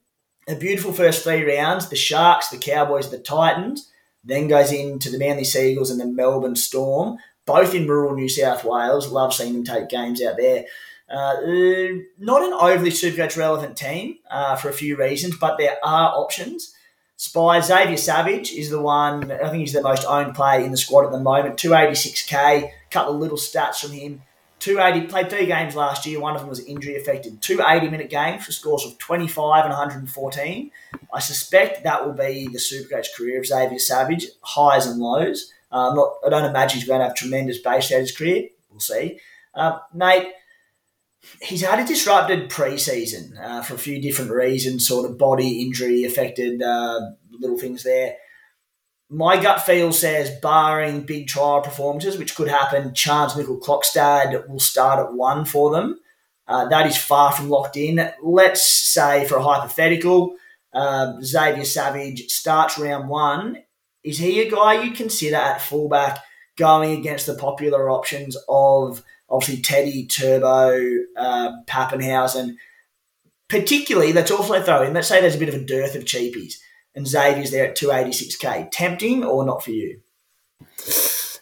a 0.46 0.54
beautiful 0.54 0.92
first 0.92 1.24
three 1.24 1.42
rounds. 1.42 1.88
The 1.88 1.96
Sharks, 1.96 2.48
the 2.48 2.58
Cowboys, 2.58 3.10
the 3.10 3.18
Titans, 3.18 3.90
then 4.26 4.48
goes 4.48 4.72
into 4.72 5.10
the 5.10 5.18
Manly 5.18 5.44
Seagulls 5.44 5.90
and 5.90 6.00
the 6.00 6.06
Melbourne 6.06 6.56
Storm, 6.56 7.18
both 7.46 7.74
in 7.74 7.86
rural 7.86 8.14
New 8.14 8.28
South 8.28 8.64
Wales. 8.64 9.08
Love 9.08 9.32
seeing 9.32 9.52
them 9.54 9.64
take 9.64 9.88
games 9.88 10.22
out 10.22 10.36
there. 10.36 10.64
Uh, 11.08 11.36
not 12.18 12.42
an 12.42 12.52
overly 12.52 12.90
Supercoach 12.90 13.36
relevant 13.36 13.76
team 13.76 14.18
uh, 14.28 14.56
for 14.56 14.68
a 14.68 14.72
few 14.72 14.96
reasons, 14.96 15.36
but 15.36 15.56
there 15.56 15.76
are 15.84 16.12
options. 16.16 16.74
Spy 17.16 17.60
Xavier 17.60 17.96
Savage 17.96 18.52
is 18.52 18.68
the 18.68 18.80
one, 18.80 19.30
I 19.30 19.48
think 19.48 19.60
he's 19.60 19.72
the 19.72 19.80
most 19.80 20.04
owned 20.04 20.34
player 20.34 20.60
in 20.60 20.70
the 20.70 20.76
squad 20.76 21.06
at 21.06 21.12
the 21.12 21.20
moment. 21.20 21.56
286k, 21.56 22.70
couple 22.90 23.14
of 23.14 23.20
little 23.20 23.38
stats 23.38 23.80
from 23.80 23.92
him. 23.92 24.22
280, 24.66 25.06
played 25.06 25.30
three 25.30 25.46
games 25.46 25.76
last 25.76 26.04
year, 26.06 26.18
one 26.18 26.34
of 26.34 26.40
them 26.40 26.50
was 26.50 26.58
injury 26.58 26.96
affected. 26.96 27.40
Two 27.40 27.62
80 27.64 27.88
minute 27.88 28.10
games 28.10 28.44
for 28.44 28.50
scores 28.50 28.84
of 28.84 28.98
25 28.98 29.64
and 29.64 29.72
114. 29.72 30.70
I 31.14 31.20
suspect 31.20 31.84
that 31.84 32.04
will 32.04 32.14
be 32.14 32.48
the 32.48 32.58
Supercoach 32.58 33.14
career 33.16 33.38
of 33.38 33.46
Xavier 33.46 33.78
Savage, 33.78 34.26
highs 34.40 34.88
and 34.88 34.98
lows. 34.98 35.52
Uh, 35.70 35.94
not, 35.94 36.14
I 36.26 36.30
don't 36.30 36.50
imagine 36.50 36.80
he's 36.80 36.88
going 36.88 36.98
to 36.98 37.06
have 37.06 37.14
tremendous 37.14 37.58
base 37.58 37.92
out 37.92 38.00
his 38.00 38.10
career. 38.10 38.48
We'll 38.68 38.80
see. 38.80 39.20
Uh, 39.54 39.78
Nate, 39.94 40.32
he's 41.40 41.62
had 41.62 41.78
a 41.78 41.86
disrupted 41.86 42.50
preseason 42.50 43.40
uh, 43.40 43.62
for 43.62 43.74
a 43.74 43.78
few 43.78 44.02
different 44.02 44.32
reasons, 44.32 44.88
sort 44.88 45.08
of 45.08 45.16
body 45.16 45.62
injury 45.62 46.02
affected 46.02 46.60
uh, 46.60 47.12
little 47.30 47.56
things 47.56 47.84
there. 47.84 48.16
My 49.08 49.40
gut 49.40 49.64
feel 49.64 49.92
says, 49.92 50.38
barring 50.40 51.02
big 51.02 51.28
trial 51.28 51.60
performances, 51.60 52.18
which 52.18 52.34
could 52.34 52.48
happen, 52.48 52.90
Charnze 52.90 53.34
Nicoll-Klokstad 53.34 54.48
will 54.48 54.58
start 54.58 54.98
at 54.98 55.14
one 55.14 55.44
for 55.44 55.70
them. 55.70 56.00
Uh, 56.48 56.68
that 56.68 56.86
is 56.86 56.96
far 56.96 57.32
from 57.32 57.48
locked 57.48 57.76
in. 57.76 58.00
Let's 58.22 58.64
say, 58.64 59.26
for 59.26 59.36
a 59.36 59.42
hypothetical, 59.42 60.34
uh, 60.72 61.14
Xavier 61.22 61.64
Savage 61.64 62.28
starts 62.30 62.78
round 62.78 63.08
one. 63.08 63.62
Is 64.02 64.18
he 64.18 64.40
a 64.40 64.50
guy 64.50 64.82
you'd 64.82 64.96
consider 64.96 65.36
at 65.36 65.62
fullback 65.62 66.18
going 66.56 66.98
against 66.98 67.26
the 67.26 67.34
popular 67.34 67.90
options 67.90 68.36
of– 68.48 69.02
obviously 69.28 69.62
Teddy, 69.62 70.06
Turbo, 70.06 70.78
uh, 71.16 71.52
Papenhuyzen. 71.66 72.56
Particularly, 73.48 74.12
let's 74.12 74.30
also 74.30 74.60
throw 74.62 74.82
in, 74.82 74.92
let's 74.92 75.08
say 75.08 75.20
there's 75.20 75.36
a 75.36 75.38
bit 75.38 75.48
of 75.48 75.54
a 75.54 75.64
dearth 75.64 75.94
of 75.94 76.04
cheapies 76.04 76.54
and 76.96 77.06
Xavier's 77.06 77.50
there 77.50 77.66
at 77.66 77.76
286k. 77.76 78.68
Tempting 78.72 79.22
or 79.22 79.44
not 79.44 79.62
for 79.62 79.70
you? 79.70 80.00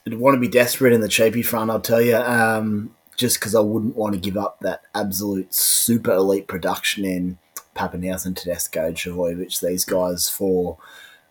I'd 0.06 0.14
want 0.14 0.34
to 0.34 0.40
be 0.40 0.48
desperate 0.48 0.92
in 0.92 1.00
the 1.00 1.08
cheapie 1.08 1.44
front, 1.44 1.70
I'll 1.70 1.80
tell 1.80 2.02
you. 2.02 2.16
Um, 2.16 2.94
just 3.16 3.38
because 3.38 3.54
I 3.54 3.60
wouldn't 3.60 3.96
want 3.96 4.14
to 4.14 4.20
give 4.20 4.36
up 4.36 4.58
that 4.60 4.82
absolute 4.94 5.54
super 5.54 6.12
elite 6.12 6.48
production 6.48 7.04
in 7.04 7.38
Papenhuyzen, 7.76 8.36
Tedesco, 8.36 8.92
Trbojevic, 8.92 9.60
these 9.60 9.84
guys 9.84 10.28
for, 10.28 10.76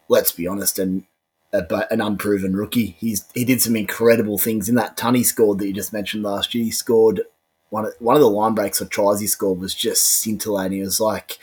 let's 0.07 0.31
be 0.31 0.47
honest, 0.47 0.79
and 0.79 1.03
a, 1.51 1.93
an 1.93 2.01
unproven 2.01 2.55
rookie. 2.55 2.95
He's 2.99 3.25
he 3.33 3.45
did 3.45 3.61
some 3.61 3.75
incredible 3.75 4.37
things 4.37 4.69
in 4.69 4.75
that 4.75 4.97
ton 4.97 5.15
he 5.15 5.23
scored 5.23 5.59
that 5.59 5.67
you 5.67 5.73
just 5.73 5.93
mentioned 5.93 6.23
last 6.23 6.55
year. 6.55 6.63
He 6.63 6.71
scored 6.71 7.21
one 7.69 7.85
of, 7.85 7.93
one 7.99 8.15
of 8.15 8.21
the 8.21 8.29
line 8.29 8.55
breaks 8.55 8.81
or 8.81 8.85
tries 8.85 9.19
he 9.19 9.27
scored 9.27 9.59
was 9.59 9.75
just 9.75 10.03
scintillating. 10.03 10.79
It 10.79 10.85
was 10.85 10.99
like 10.99 11.37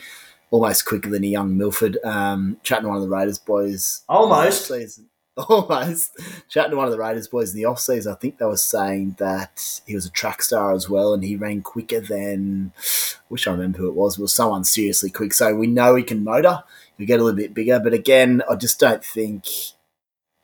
almost 0.51 0.85
quicker 0.85 1.09
than 1.09 1.23
a 1.23 1.27
young 1.27 1.57
Milford. 1.57 1.97
Um, 2.03 2.57
chatting 2.61 2.83
to 2.83 2.89
one 2.89 2.97
of 2.97 3.03
the 3.03 3.09
Raiders 3.09 3.39
boys, 3.39 4.03
almost. 4.07 4.71
Almost 5.47 6.11
chatting 6.49 6.71
to 6.71 6.77
one 6.77 6.87
of 6.87 6.91
the 6.91 6.99
Raiders 6.99 7.29
boys 7.29 7.51
in 7.51 7.55
the 7.55 7.63
off 7.63 7.79
season, 7.79 8.11
I 8.11 8.15
think 8.15 8.37
they 8.37 8.45
were 8.45 8.57
saying 8.57 9.15
that 9.17 9.81
he 9.87 9.95
was 9.95 10.05
a 10.05 10.11
track 10.11 10.41
star 10.41 10.73
as 10.73 10.89
well, 10.89 11.13
and 11.13 11.23
he 11.23 11.37
ran 11.37 11.61
quicker 11.61 12.01
than. 12.01 12.73
I 12.77 13.21
wish 13.29 13.47
I 13.47 13.51
remember 13.51 13.77
who 13.77 13.87
it 13.87 13.95
was. 13.95 14.19
It 14.19 14.21
was 14.21 14.35
someone 14.35 14.65
seriously 14.65 15.09
quick. 15.09 15.33
So 15.33 15.55
we 15.55 15.67
know 15.67 15.95
he 15.95 16.03
can 16.03 16.25
motor. 16.25 16.63
He 16.97 17.05
get 17.05 17.21
a 17.21 17.23
little 17.23 17.37
bit 17.37 17.53
bigger, 17.53 17.79
but 17.79 17.93
again, 17.93 18.43
I 18.49 18.55
just 18.55 18.77
don't 18.77 19.03
think 19.03 19.45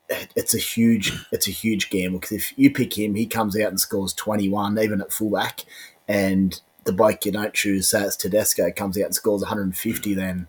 it's 0.08 0.54
a 0.54 0.58
huge 0.58 1.12
it's 1.32 1.48
a 1.48 1.52
huge 1.52 1.90
gamble 1.90 2.20
because 2.20 2.38
if 2.38 2.58
you 2.58 2.72
pick 2.72 2.98
him, 2.98 3.14
he 3.14 3.26
comes 3.26 3.60
out 3.60 3.68
and 3.68 3.78
scores 3.78 4.14
twenty 4.14 4.48
one 4.48 4.78
even 4.78 5.02
at 5.02 5.12
fullback, 5.12 5.66
and 6.08 6.60
the 6.88 6.92
bike 6.92 7.24
you 7.24 7.30
don't 7.32 7.54
choose, 7.54 7.88
say 7.88 8.02
it's 8.02 8.16
Tedesco, 8.16 8.72
comes 8.72 8.98
out 8.98 9.04
and 9.04 9.14
scores 9.14 9.42
one 9.42 9.48
hundred 9.48 9.64
and 9.64 9.76
fifty, 9.76 10.14
then 10.14 10.48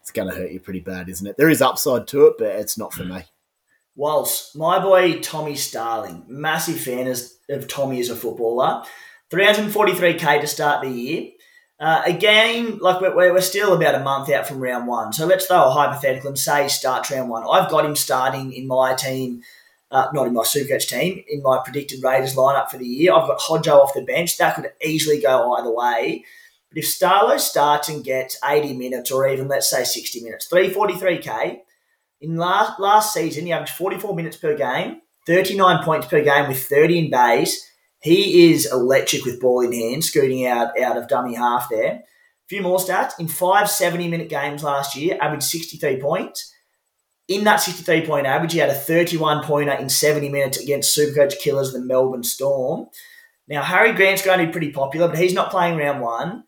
it's 0.00 0.10
going 0.10 0.28
to 0.28 0.36
hurt 0.36 0.52
you 0.52 0.60
pretty 0.60 0.80
bad, 0.80 1.08
isn't 1.08 1.26
it? 1.26 1.36
There 1.36 1.50
is 1.50 1.62
upside 1.62 2.06
to 2.08 2.26
it, 2.26 2.34
but 2.38 2.48
it's 2.48 2.78
not 2.78 2.92
for 2.92 3.04
me. 3.04 3.24
Whilst 3.96 4.56
my 4.56 4.78
boy 4.78 5.20
Tommy 5.20 5.56
Starling, 5.56 6.24
massive 6.28 6.80
fan 6.80 7.12
of 7.48 7.68
Tommy 7.68 8.00
as 8.00 8.08
a 8.08 8.16
footballer, 8.16 8.84
343k 9.30 10.40
to 10.40 10.46
start 10.46 10.82
the 10.82 10.90
year. 10.90 11.30
Uh, 11.78 12.02
again, 12.04 12.78
like 12.78 13.00
we're, 13.00 13.32
we're 13.32 13.40
still 13.40 13.72
about 13.72 13.94
a 13.94 14.04
month 14.04 14.30
out 14.30 14.46
from 14.46 14.60
round 14.60 14.86
one. 14.86 15.14
So 15.14 15.24
let's 15.26 15.46
throw 15.46 15.64
a 15.64 15.70
hypothetical 15.70 16.28
and 16.28 16.38
say 16.38 16.64
he 16.64 16.68
starts 16.68 17.10
round 17.10 17.30
one. 17.30 17.44
I've 17.50 17.70
got 17.70 17.86
him 17.86 17.96
starting 17.96 18.52
in 18.52 18.66
my 18.66 18.94
team, 18.94 19.42
uh, 19.90 20.08
not 20.12 20.26
in 20.26 20.34
my 20.34 20.42
Supercoach 20.42 20.88
team, 20.88 21.24
in 21.28 21.42
my 21.42 21.60
predicted 21.64 22.02
Raiders 22.02 22.34
lineup 22.34 22.70
for 22.70 22.78
the 22.78 22.86
year. 22.86 23.12
I've 23.12 23.28
got 23.28 23.40
Hodjo 23.40 23.80
off 23.80 23.94
the 23.94 24.02
bench. 24.02 24.38
That 24.38 24.56
could 24.56 24.70
easily 24.84 25.20
go 25.20 25.54
either 25.54 25.74
way. 25.74 26.24
But 26.70 26.78
if 26.78 26.84
Starlo 26.84 27.38
starts 27.38 27.88
and 27.88 28.04
gets 28.04 28.38
80 28.44 28.74
minutes 28.74 29.10
or 29.10 29.28
even, 29.28 29.48
let's 29.48 29.68
say, 29.68 29.82
60 29.82 30.22
minutes, 30.22 30.48
343k, 30.48 31.58
in 32.20 32.36
last, 32.36 32.78
last 32.78 33.12
season, 33.12 33.46
he 33.46 33.52
averaged 33.52 33.72
44 33.72 34.14
minutes 34.14 34.36
per 34.36 34.56
game, 34.56 35.00
39 35.26 35.84
points 35.84 36.06
per 36.06 36.22
game 36.22 36.48
with 36.48 36.62
30 36.62 37.06
in 37.06 37.10
base 37.10 37.66
he 38.00 38.50
is 38.50 38.70
electric 38.70 39.24
with 39.24 39.40
ball 39.40 39.60
in 39.60 39.72
hand, 39.72 40.04
scooting 40.04 40.46
out, 40.46 40.78
out 40.80 40.96
of 40.96 41.08
dummy 41.08 41.34
half 41.34 41.68
there. 41.70 41.92
A 41.92 42.48
few 42.48 42.62
more 42.62 42.78
stats. 42.78 43.12
In 43.18 43.28
five 43.28 43.70
70 43.70 44.08
minute 44.08 44.28
games 44.28 44.64
last 44.64 44.96
year, 44.96 45.18
averaged 45.20 45.44
63 45.44 46.00
points. 46.00 46.52
In 47.30 47.44
that 47.44 47.60
63 47.60 48.06
point 48.06 48.26
average, 48.26 48.54
he 48.54 48.58
had 48.58 48.70
a 48.70 48.74
31 48.74 49.44
pointer 49.44 49.72
in 49.74 49.88
70 49.88 50.28
minutes 50.30 50.58
against 50.58 50.98
Supercoach 50.98 51.38
killers, 51.38 51.72
the 51.72 51.78
Melbourne 51.78 52.24
Storm. 52.24 52.88
Now, 53.46 53.62
Harry 53.62 53.92
Grant's 53.92 54.24
going 54.24 54.40
to 54.40 54.46
be 54.46 54.52
pretty 54.52 54.72
popular, 54.72 55.06
but 55.06 55.18
he's 55.18 55.32
not 55.32 55.52
playing 55.52 55.78
round 55.78 56.00
one. 56.00 56.42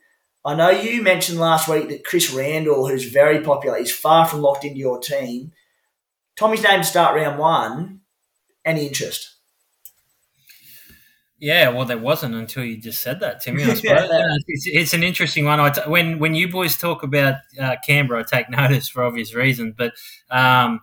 I 0.45 0.57
know 0.57 0.71
you 0.71 1.01
mentioned 1.01 1.38
last 1.38 1.68
week 1.68 1.88
that 1.88 2.05
Chris 2.05 2.33
Randall, 2.33 2.88
who's 2.88 3.05
very 3.05 3.42
popular, 3.42 3.79
is 3.79 3.95
far 3.95 4.27
from 4.27 4.42
locked 4.42 4.64
into 4.64 4.81
your 4.81 4.99
team. 4.99 5.53
Tommy's 6.37 6.64
name 6.64 6.81
to 6.81 6.85
start 6.85 7.14
round 7.14 7.38
one. 7.38 8.01
Any 8.64 8.88
interest? 8.88 9.32
Yeah, 11.42 11.70
well, 11.70 11.85
there 11.85 11.98
wasn't 11.98 12.37
until 12.37 12.64
you 12.64 12.76
just 12.76 13.02
said 13.02 13.18
that, 13.18 13.40
Timmy. 13.40 13.64
I 13.64 13.66
suppose 13.74 13.83
yeah. 13.83 14.37
it's, 14.46 14.66
it's, 14.68 14.94
an 14.94 15.02
interesting 15.02 15.44
one. 15.44 15.59
when 15.88 16.20
when 16.20 16.37
you 16.37 16.46
boys 16.46 16.76
talk 16.76 17.02
about 17.02 17.35
uh, 17.61 17.74
Canberra, 17.85 18.20
I 18.20 18.22
take 18.22 18.48
notice 18.59 18.88
for 18.88 19.02
obvious 19.02 19.35
reasons. 19.35 19.74
But 19.76 19.92
um, 20.31 20.83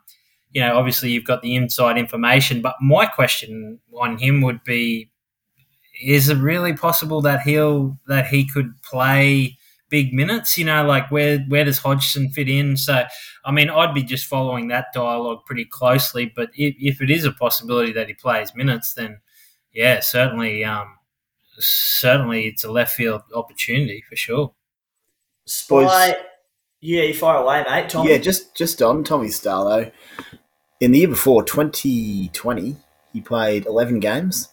you 0.51 0.59
know, 0.59 0.77
obviously, 0.77 1.11
you've 1.11 1.23
got 1.23 1.41
the 1.41 1.55
inside 1.55 1.97
information. 1.97 2.61
But 2.61 2.75
my 2.81 3.05
question 3.05 3.79
on 3.97 4.17
him 4.17 4.41
would 4.41 4.61
be: 4.65 5.09
Is 6.03 6.27
it 6.27 6.35
really 6.35 6.73
possible 6.73 7.21
that 7.21 7.43
he'll 7.43 7.97
that 8.09 8.27
he 8.27 8.45
could 8.45 8.73
play 8.81 9.57
big 9.87 10.13
minutes? 10.13 10.57
You 10.57 10.65
know, 10.65 10.85
like 10.85 11.09
where 11.09 11.39
where 11.47 11.63
does 11.63 11.77
Hodgson 11.79 12.31
fit 12.31 12.49
in? 12.49 12.75
So, 12.75 13.05
I 13.45 13.51
mean, 13.53 13.69
I'd 13.69 13.93
be 13.93 14.03
just 14.03 14.25
following 14.25 14.67
that 14.67 14.87
dialogue 14.93 15.45
pretty 15.45 15.63
closely. 15.63 16.33
But 16.35 16.49
if, 16.53 16.75
if 16.77 17.01
it 17.01 17.09
is 17.09 17.23
a 17.23 17.31
possibility 17.31 17.93
that 17.93 18.09
he 18.09 18.13
plays 18.13 18.53
minutes, 18.53 18.93
then 18.93 19.21
yeah, 19.73 19.99
certainly, 19.99 20.63
um, 20.63 20.95
certainly, 21.59 22.47
it's 22.47 22.63
a 22.63 22.71
left 22.71 22.93
field 22.93 23.21
opportunity 23.33 24.03
for 24.07 24.15
sure. 24.15 24.53
Spy, 25.45 26.15
yeah, 26.81 27.03
you 27.03 27.13
fire 27.13 27.41
away, 27.41 27.63
mate. 27.67 27.89
Tommy. 27.89 28.11
Yeah, 28.11 28.17
just 28.17 28.55
just 28.55 28.81
on 28.81 29.03
Tommy 29.03 29.27
Starlo. 29.27 29.91
In 30.79 30.91
the 30.91 30.99
year 30.99 31.07
before, 31.09 31.43
2020, 31.43 32.75
he 33.11 33.21
played 33.21 33.65
11 33.65 33.99
games. 33.99 34.49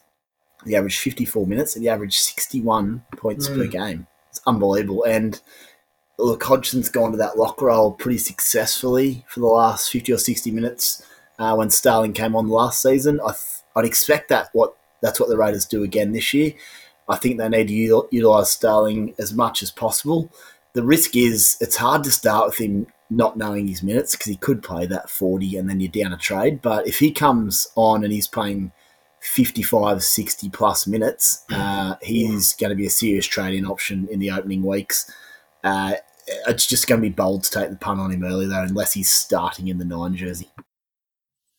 He 0.64 0.74
averaged 0.74 0.98
54 0.98 1.46
minutes 1.46 1.76
and 1.76 1.84
he 1.84 1.88
averaged 1.88 2.18
61 2.18 3.04
points 3.16 3.48
mm. 3.48 3.54
per 3.54 3.64
hmm. 3.64 3.70
game. 3.70 4.06
It's 4.30 4.40
unbelievable. 4.44 5.04
And 5.04 5.40
look, 6.18 6.42
Hodgson's 6.42 6.88
gone 6.88 7.12
to 7.12 7.18
that 7.18 7.38
lock 7.38 7.62
role 7.62 7.92
pretty 7.92 8.18
successfully 8.18 9.24
for 9.28 9.38
the 9.38 9.46
last 9.46 9.90
50 9.90 10.12
or 10.12 10.18
60 10.18 10.50
minutes 10.50 11.06
uh, 11.38 11.54
when 11.54 11.70
Starling 11.70 12.12
came 12.12 12.34
on 12.34 12.48
last 12.48 12.82
season. 12.82 13.20
I 13.20 13.28
th- 13.28 13.62
I'd 13.76 13.84
expect 13.84 14.28
that 14.30 14.48
what 14.52 14.76
that's 15.06 15.20
what 15.20 15.28
the 15.28 15.36
Raiders 15.36 15.64
do 15.64 15.84
again 15.84 16.10
this 16.10 16.34
year. 16.34 16.52
I 17.08 17.16
think 17.16 17.38
they 17.38 17.48
need 17.48 17.68
to 17.68 18.08
utilise 18.10 18.50
Starling 18.50 19.14
as 19.18 19.32
much 19.32 19.62
as 19.62 19.70
possible. 19.70 20.32
The 20.72 20.82
risk 20.82 21.14
is 21.14 21.56
it's 21.60 21.76
hard 21.76 22.02
to 22.04 22.10
start 22.10 22.48
with 22.48 22.58
him 22.58 22.88
not 23.08 23.36
knowing 23.36 23.68
his 23.68 23.84
minutes 23.84 24.16
because 24.16 24.26
he 24.26 24.36
could 24.36 24.64
play 24.64 24.84
that 24.86 25.08
40 25.08 25.56
and 25.56 25.70
then 25.70 25.78
you're 25.78 25.92
down 25.92 26.12
a 26.12 26.16
trade. 26.16 26.60
But 26.60 26.88
if 26.88 26.98
he 26.98 27.12
comes 27.12 27.68
on 27.76 28.02
and 28.02 28.12
he's 28.12 28.26
playing 28.26 28.72
55, 29.20 30.02
60 30.02 30.50
plus 30.50 30.88
minutes, 30.88 31.44
uh, 31.52 31.94
he's 32.02 32.54
going 32.54 32.70
to 32.70 32.76
be 32.76 32.86
a 32.86 32.90
serious 32.90 33.26
trading 33.26 33.64
option 33.64 34.08
in 34.10 34.18
the 34.18 34.32
opening 34.32 34.64
weeks. 34.64 35.08
Uh, 35.62 35.94
it's 36.48 36.66
just 36.66 36.88
going 36.88 37.00
to 37.00 37.08
be 37.08 37.14
bold 37.14 37.44
to 37.44 37.50
take 37.52 37.70
the 37.70 37.76
pun 37.76 38.00
on 38.00 38.10
him 38.10 38.24
early, 38.24 38.46
though, 38.46 38.62
unless 38.62 38.94
he's 38.94 39.08
starting 39.08 39.68
in 39.68 39.78
the 39.78 39.84
nine 39.84 40.16
jersey. 40.16 40.50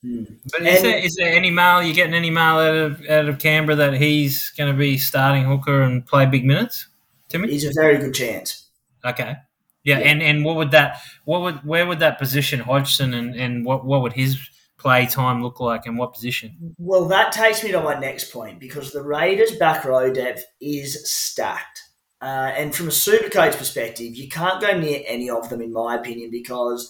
Hmm. 0.04 0.24
But 0.52 0.62
is, 0.62 0.82
there, 0.82 0.98
is 0.98 1.16
there 1.16 1.34
any 1.34 1.50
mail? 1.50 1.82
You 1.82 1.94
getting 1.94 2.14
any 2.14 2.30
mail 2.30 2.60
out 2.60 2.76
of 2.76 3.02
out 3.10 3.28
of 3.28 3.40
Canberra 3.40 3.76
that 3.78 3.94
he's 3.96 4.52
going 4.52 4.72
to 4.72 4.78
be 4.78 4.98
starting 4.98 5.46
hooker 5.46 5.82
and 5.82 6.06
play 6.06 6.26
big 6.26 6.46
minutes? 6.46 6.88
Timmy, 7.30 7.50
he's 7.50 7.66
a 7.66 7.72
very 7.74 7.98
good 7.98 8.14
chance. 8.14 8.68
Okay, 9.04 9.38
yeah, 9.84 10.00
yeah, 10.00 10.06
and 10.06 10.22
and 10.22 10.46
what 10.46 10.56
would 10.56 10.72
that 10.72 11.02
what 11.26 11.42
would 11.42 11.66
where 11.66 11.88
would 11.88 12.00
that 12.00 12.20
position 12.20 12.60
Hodgson 12.60 13.14
and 13.14 13.36
and 13.36 13.66
what 13.66 13.86
what 13.86 14.02
would 14.04 14.14
his 14.14 14.38
play 14.78 15.08
time 15.08 15.42
look 15.42 15.60
like 15.60 15.86
and 15.86 15.98
what 15.98 16.14
position? 16.14 16.76
Well, 16.78 17.06
that 17.06 17.32
takes 17.32 17.64
me 17.64 17.72
to 17.72 17.82
my 17.82 18.00
next 18.00 18.32
point 18.32 18.60
because 18.60 18.92
the 18.92 19.04
Raiders' 19.04 19.56
back 19.56 19.84
row 19.84 20.14
depth 20.14 20.46
is 20.62 21.10
stacked. 21.12 21.82
Uh, 22.22 22.52
and 22.56 22.74
from 22.74 22.88
a 22.88 22.92
super 22.92 23.30
coach 23.30 23.56
perspective, 23.58 24.16
you 24.16 24.28
can't 24.28 24.62
go 24.62 24.78
near 24.78 25.02
any 25.06 25.30
of 25.30 25.50
them, 25.50 25.62
in 25.62 25.72
my 25.72 25.96
opinion, 25.96 26.32
because 26.32 26.90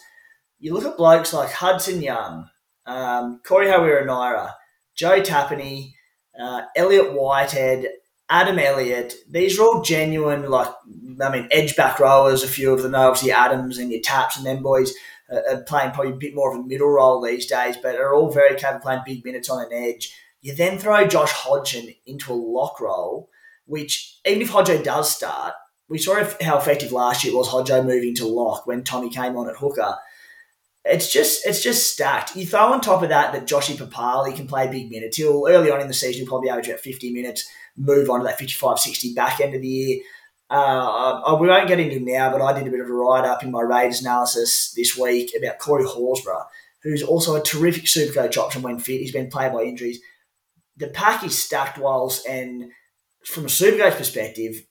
you 0.60 0.74
look 0.74 0.86
at 0.86 0.98
blokes 0.98 1.34
like 1.34 1.52
Hudson 1.52 2.02
Young, 2.02 2.50
um, 2.88 3.42
Corey 3.46 3.68
Harawira-Naera, 3.68 4.54
Joe 4.96 5.22
Tapine, 5.22 5.94
uh, 6.40 6.64
Elliott 6.76 7.14
Whitehead, 7.14 7.88
Adam 8.30 8.58
Elliott. 8.58 9.14
These 9.30 9.60
are 9.60 9.64
all 9.64 9.82
genuine, 9.82 10.50
like, 10.50 10.74
I 11.22 11.30
mean, 11.30 11.48
edge 11.52 11.76
back 11.76 12.00
rowers, 12.00 12.44
a 12.44 12.48
few 12.48 12.74
of 12.74 12.82
them, 12.82 12.96
obviously 12.96 13.32
Adams 13.32 13.78
and 13.78 13.92
your 13.92 14.02
Taps 14.02 14.38
and 14.38 14.46
them 14.46 14.64
boys 14.64 14.94
are 15.30 15.64
playing 15.64 15.92
probably 15.92 16.14
a 16.14 16.16
bit 16.16 16.36
more 16.36 16.54
of 16.54 16.60
a 16.60 16.68
middle 16.68 16.90
role 16.90 17.22
these 17.22 17.46
days, 17.46 17.76
but 17.82 17.96
are 17.96 18.16
all 18.16 18.32
very 18.32 18.56
capable 18.56 18.82
playing 18.82 19.02
big 19.06 19.26
minutes 19.26 19.50
on 19.50 19.66
an 19.66 19.74
edge. 19.74 20.16
You 20.42 20.56
then 20.56 20.78
throw 20.78 21.06
Josh 21.06 21.32
Hodgson 21.32 21.94
into 22.06 22.32
a 22.32 22.36
lock 22.36 22.80
role, 22.80 23.30
which 23.66 24.20
even 24.26 24.42
if 24.42 24.52
Hodjo 24.52 24.82
does 24.84 25.14
start, 25.14 25.54
we 25.90 25.98
saw 25.98 26.24
how 26.42 26.58
effective 26.58 26.92
last 26.92 27.24
year 27.24 27.36
was 27.36 27.50
Hodjo 27.50 27.86
moving 27.86 28.16
to 28.16 28.28
lock 28.28 28.68
when 28.68 28.84
Tommy 28.84 29.10
came 29.10 29.36
on 29.36 29.50
at 29.50 29.58
hooker 29.58 29.98
it's 30.90 31.12
just 31.12 31.46
it's 31.46 31.62
just 31.62 31.92
stacked. 31.94 32.36
You 32.36 32.46
throw 32.46 32.72
on 32.72 32.82
top 32.82 33.04
of 33.04 33.10
that 33.10 33.34
that 33.34 33.46
Joshy 33.48 33.76
Papalii 33.76 34.36
can 34.36 34.48
play 34.48 34.68
big 34.68 34.90
minutes. 34.90 35.18
He'll 35.18 35.48
early 35.48 35.72
on 35.72 35.82
in 35.82 35.88
the 35.88 35.94
season 35.94 36.22
he'll 36.22 36.30
probably 36.30 36.50
average 36.50 36.68
about 36.68 36.80
50 36.80 37.14
minutes, 37.14 37.48
move 37.76 38.10
on 38.10 38.20
to 38.20 38.26
that 38.26 38.40
55, 38.40 38.80
60 38.80 39.14
back 39.14 39.40
end 39.40 39.56
of 39.56 39.62
the 39.62 39.68
year. 39.68 40.02
Uh, 40.50 41.38
we 41.40 41.48
won't 41.48 41.68
get 41.68 41.80
into 41.80 42.00
now, 42.00 42.32
but 42.32 42.42
I 42.42 42.58
did 42.58 42.68
a 42.68 42.72
bit 42.72 42.80
of 42.80 42.88
a 42.88 42.94
write 42.94 43.26
up 43.26 43.44
in 43.44 43.52
my 43.52 43.62
Raiders 43.62 44.02
analysis 44.02 44.72
this 44.76 44.98
week 44.98 45.34
about 45.38 45.60
Corey 45.60 45.84
Horsburgh, 45.84 46.46
who's 46.84 47.04
also 47.04 47.36
a 47.36 47.44
terrific 47.44 47.88
super 47.88 48.14
coach 48.14 48.38
option 48.38 48.62
when 48.62 48.80
fit. 48.80 49.02
He's 49.02 49.12
been 49.12 49.30
played 49.30 49.52
by 49.52 49.64
injuries. 49.64 50.00
The 50.78 50.88
pack 50.88 51.26
is 51.26 51.38
stacked 51.38 51.78
whilst, 51.78 52.26
and 52.26 52.72
from 53.26 53.46
a 53.46 53.50
super 53.50 53.78
coach 53.78 53.98
perspective, 53.98 54.64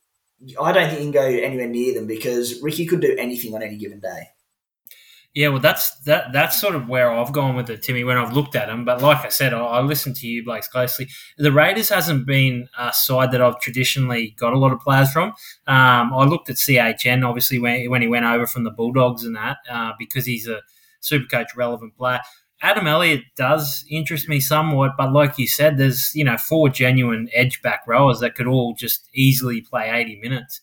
I 0.61 0.73
don't 0.73 0.89
think 0.89 1.01
you 1.01 1.05
can 1.07 1.13
go 1.13 1.27
anywhere 1.27 1.69
near 1.69 1.95
them 1.95 2.07
because 2.07 2.63
Ricky 2.63 2.87
could 2.87 3.01
do 3.01 3.17
anything 3.19 3.55
on 3.55 3.63
any 3.63 3.77
given 3.77 4.01
day. 4.01 4.31
Yeah, 5.37 5.49
well, 5.49 5.61
that's 5.61 5.91
that. 6.07 6.33
That's 6.33 6.59
sort 6.59 6.75
of 6.75 6.89
where 6.89 7.13
I've 7.13 7.31
gone 7.31 7.57
with 7.57 7.69
it, 7.69 7.83
Timmy. 7.83 8.05
When 8.05 8.17
I've 8.17 8.33
looked 8.33 8.57
at 8.57 8.69
them, 8.69 8.87
but 8.87 9.03
like 9.03 9.23
I 9.23 9.29
said, 9.29 9.53
I, 9.53 9.61
I 9.61 9.81
listened 9.83 10.17
to 10.17 10.27
you, 10.27 10.43
Blake, 10.43 10.63
closely. 10.63 11.09
The 11.37 11.53
Raiders 11.53 11.91
hasn't 11.91 12.25
been 12.25 12.71
a 12.79 12.91
side 12.95 13.33
that 13.33 13.43
I've 13.43 13.61
traditionally 13.61 14.35
got 14.39 14.55
a 14.55 14.59
lot 14.59 14.73
of 14.73 14.81
players 14.81 15.13
from. 15.13 15.35
Um, 15.67 16.15
I 16.15 16.25
looked 16.25 16.49
at 16.49 16.57
CHN, 16.57 17.23
obviously, 17.23 17.59
when, 17.59 17.91
when 17.91 18.01
he 18.01 18.09
went 18.09 18.25
over 18.25 18.47
from 18.47 18.65
the 18.65 18.71
Bulldogs 18.71 19.25
and 19.25 19.37
that, 19.37 19.59
uh, 19.71 19.93
because 19.99 20.25
he's 20.25 20.49
a 20.49 20.63
super 21.01 21.27
coach 21.27 21.55
relevant 21.55 21.95
player. 21.99 22.21
Adam 22.63 22.87
Elliott 22.87 23.25
does 23.37 23.85
interest 23.91 24.31
me 24.31 24.41
somewhat, 24.41 24.93
but 24.97 25.13
like 25.13 25.39
you 25.39 25.47
said, 25.47 25.77
there's 25.77 26.13
you 26.15 26.25
know 26.25 26.39
four 26.39 26.71
genuine 26.71 27.29
edge 27.35 27.61
back 27.61 27.83
rowers 27.87 28.21
that 28.21 28.37
could 28.37 28.47
all 28.47 28.73
just 28.73 29.07
easily 29.13 29.61
play 29.61 29.91
80 29.91 30.19
minutes. 30.19 30.63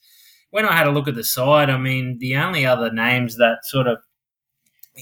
When 0.49 0.65
I 0.65 0.75
had 0.75 0.87
a 0.87 0.91
look 0.91 1.07
at 1.07 1.13
the 1.13 1.23
side, 1.23 1.69
I 1.69 1.77
mean, 1.77 2.17
the 2.17 2.37
only 2.37 2.65
other 2.65 2.91
names 2.91 3.37
that 3.37 3.65
sort 3.65 3.85
of 3.85 3.99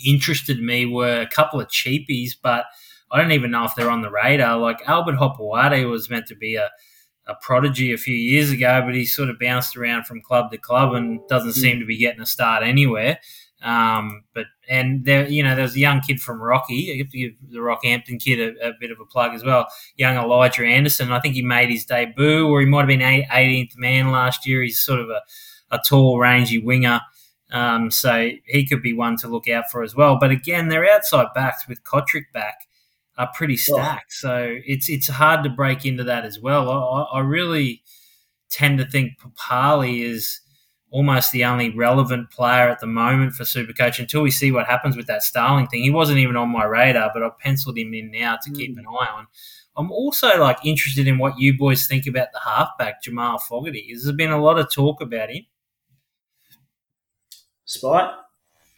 interested 0.06 0.62
me 0.62 0.86
were 0.86 1.22
a 1.22 1.28
couple 1.28 1.60
of 1.60 1.68
cheapies, 1.68 2.32
but 2.42 2.66
I 3.12 3.22
don't 3.22 3.32
even 3.32 3.52
know 3.52 3.66
if 3.66 3.76
they're 3.76 3.90
on 3.92 4.02
the 4.02 4.12
radar. 4.12 4.58
Like 4.58 4.88
Albert 4.88 5.16
Hopoate 5.16 5.90
was 5.90 6.10
meant 6.10 6.28
to 6.28 6.36
be 6.36 6.56
a, 6.56 6.70
a 7.28 7.36
prodigy 7.42 7.92
a 7.92 7.98
few 7.98 8.16
years 8.16 8.52
ago, 8.52 8.82
but 8.86 8.96
he 8.96 9.06
sort 9.06 9.30
of 9.30 9.40
bounced 9.40 9.76
around 9.76 10.06
from 10.06 10.22
club 10.22 10.52
to 10.52 10.58
club 10.58 10.94
and 10.94 11.20
doesn't 11.28 11.54
seem 11.54 11.80
to 11.80 11.86
be 11.86 11.98
getting 11.98 12.22
a 12.22 12.26
start 12.26 12.64
anywhere. 12.64 13.20
Um, 13.62 14.24
but 14.34 14.48
and 14.68 15.06
there, 15.06 15.28
you 15.28 15.44
know, 15.44 15.56
there's 15.56 15.76
a 15.76 15.80
young 15.80 16.02
kid 16.02 16.20
from 16.20 16.42
Rocky. 16.42 16.94
I 16.94 16.98
have 16.98 17.10
to 17.10 17.18
give 17.18 17.34
the 17.48 17.60
Rockhampton 17.60 18.20
kid 18.20 18.40
a, 18.40 18.70
a, 18.70 18.72
bit 18.80 18.90
of 18.90 19.00
a 19.00 19.06
plug 19.06 19.34
as 19.34 19.44
well. 19.44 19.68
Young 19.98 20.18
Elijah 20.18 20.66
Anderson. 20.66 21.12
I 21.12 21.20
think 21.20 21.36
he 21.36 21.44
made 21.44 21.70
his 21.70 21.86
debut, 21.86 22.48
or 22.48 22.60
he 22.60 22.66
might 22.66 22.80
have 22.80 22.88
been 22.88 23.02
18th 23.02 23.78
man 23.78 24.12
last 24.12 24.48
year. 24.48 24.64
He's 24.64 24.82
sort 24.82 25.00
of 25.00 25.10
a, 25.10 25.22
a 25.70 25.80
tall, 25.88 26.18
rangy 26.18 26.58
winger. 26.58 27.02
Um, 27.52 27.92
so 27.92 28.30
he 28.46 28.66
could 28.66 28.82
be 28.82 28.94
one 28.94 29.18
to 29.18 29.28
look 29.28 29.50
out 29.50 29.66
for 29.70 29.84
as 29.84 29.96
well. 29.96 30.18
But 30.18 30.32
again, 30.32 30.70
their 30.70 30.90
outside 30.90 31.28
backs 31.36 31.68
with 31.68 31.84
Kotrick 31.84 32.32
back 32.34 32.56
are 33.18 33.30
pretty 33.34 33.58
stacked. 33.58 34.14
So 34.14 34.58
it's 34.66 34.90
it's 34.90 35.10
hard 35.10 35.44
to 35.44 35.50
break 35.50 35.86
into 35.86 36.04
that 36.06 36.26
as 36.26 36.40
well. 36.40 36.70
I, 36.70 37.18
I 37.18 37.20
really 37.20 37.84
tend 38.50 38.80
to 38.80 38.86
think 38.86 39.14
Papalii 39.20 40.04
is 40.04 40.42
almost 40.92 41.32
the 41.32 41.46
only 41.46 41.70
relevant 41.70 42.30
player 42.32 42.70
at 42.70 42.80
the 42.80 42.88
moment 42.88 43.34
for 43.34 43.44
Supercoach 43.44 43.98
until 43.98 44.22
we 44.22 44.32
see 44.32 44.52
what 44.52 44.68
happens 44.68 44.98
with 44.98 45.08
that 45.08 45.24
Starling 45.24 45.68
thing. 45.68 45.84
He 45.84 45.90
wasn't 45.90 46.20
even 46.20 46.36
on 46.36 46.50
my 46.50 46.66
radar, 46.66 47.12
but 47.14 47.24
I've 47.24 47.40
penciled 47.40 47.78
him 47.78 47.94
in 47.94 48.12
now 48.12 48.38
to 48.42 48.52
keep 48.52 48.76
mm. 48.76 48.80
an 48.80 48.86
eye 48.88 49.08
on. 49.08 49.28
I'm 49.78 49.90
also 49.90 50.38
like 50.38 50.58
interested 50.66 51.08
in 51.08 51.18
what 51.18 51.40
you 51.40 51.58
boys 51.58 51.88
think 51.88 52.06
about 52.06 52.28
the 52.34 52.42
halfback 52.42 53.02
Jamal 53.02 53.40
Fogarty. 53.40 53.88
There's 53.88 54.12
been 54.16 54.32
a 54.32 54.42
lot 54.42 54.60
of 54.60 54.72
talk 54.72 55.00
about 55.00 55.30
him. 55.30 55.46
Spite? 57.72 58.12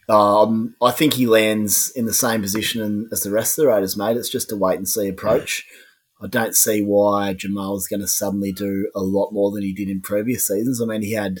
Um, 0.08 0.76
I 0.80 0.92
think 0.92 1.14
he 1.14 1.26
lands 1.26 1.90
in 1.96 2.04
the 2.06 2.14
same 2.14 2.40
position 2.42 3.08
as 3.10 3.24
the 3.24 3.32
rest 3.32 3.58
of 3.58 3.64
the 3.64 3.70
Raiders, 3.72 3.96
mate. 3.96 4.16
It's 4.16 4.28
just 4.28 4.52
a 4.52 4.56
wait 4.56 4.76
and 4.76 4.88
see 4.88 5.08
approach. 5.08 5.66
I 6.22 6.28
don't 6.28 6.54
see 6.54 6.80
why 6.80 7.34
Jamal 7.34 7.76
is 7.76 7.88
going 7.88 8.02
to 8.02 8.06
suddenly 8.06 8.52
do 8.52 8.88
a 8.94 9.00
lot 9.00 9.32
more 9.32 9.50
than 9.50 9.64
he 9.64 9.72
did 9.72 9.88
in 9.88 10.00
previous 10.00 10.46
seasons. 10.46 10.80
I 10.80 10.84
mean, 10.86 11.02
he 11.02 11.12
had 11.12 11.40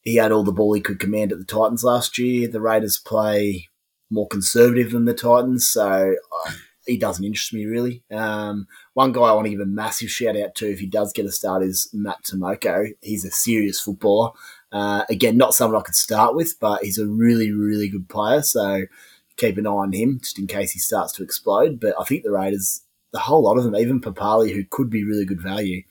he 0.00 0.16
had 0.16 0.32
all 0.32 0.42
the 0.42 0.50
ball 0.50 0.72
he 0.72 0.80
could 0.80 0.98
command 0.98 1.30
at 1.30 1.38
the 1.38 1.44
Titans 1.44 1.84
last 1.84 2.18
year. 2.18 2.48
The 2.48 2.60
Raiders 2.60 2.98
play 2.98 3.68
more 4.10 4.26
conservative 4.26 4.90
than 4.90 5.04
the 5.04 5.14
Titans, 5.14 5.68
so 5.68 6.16
uh, 6.46 6.52
he 6.84 6.98
doesn't 6.98 7.24
interest 7.24 7.54
me 7.54 7.64
really. 7.64 8.02
Um, 8.10 8.66
one 8.94 9.12
guy 9.12 9.22
I 9.22 9.32
want 9.32 9.44
to 9.44 9.50
give 9.50 9.60
a 9.60 9.66
massive 9.66 10.10
shout 10.10 10.36
out 10.36 10.56
to 10.56 10.72
if 10.72 10.80
he 10.80 10.86
does 10.86 11.12
get 11.12 11.26
a 11.26 11.30
start 11.30 11.62
is 11.62 11.88
Matt 11.92 12.24
Timoko. 12.24 12.88
He's 13.00 13.24
a 13.24 13.30
serious 13.30 13.80
footballer. 13.80 14.32
Uh, 14.72 15.04
again, 15.08 15.36
not 15.36 15.54
someone 15.54 15.80
I 15.80 15.84
could 15.84 15.96
start 15.96 16.34
with, 16.34 16.58
but 16.60 16.84
he's 16.84 16.98
a 16.98 17.06
really, 17.06 17.50
really 17.50 17.88
good 17.88 18.08
player. 18.08 18.42
So 18.42 18.84
keep 19.36 19.58
an 19.58 19.66
eye 19.66 19.70
on 19.70 19.92
him 19.92 20.20
just 20.22 20.38
in 20.38 20.46
case 20.46 20.72
he 20.72 20.78
starts 20.78 21.12
to 21.14 21.22
explode. 21.22 21.80
But 21.80 21.94
I 21.98 22.04
think 22.04 22.22
the 22.22 22.30
Raiders, 22.30 22.82
the 23.12 23.18
whole 23.18 23.42
lot 23.42 23.58
of 23.58 23.64
them, 23.64 23.74
even 23.74 24.00
Papalii, 24.00 24.54
who 24.54 24.64
could 24.64 24.90
be 24.90 25.04
really 25.04 25.24
good 25.24 25.40
value, 25.40 25.82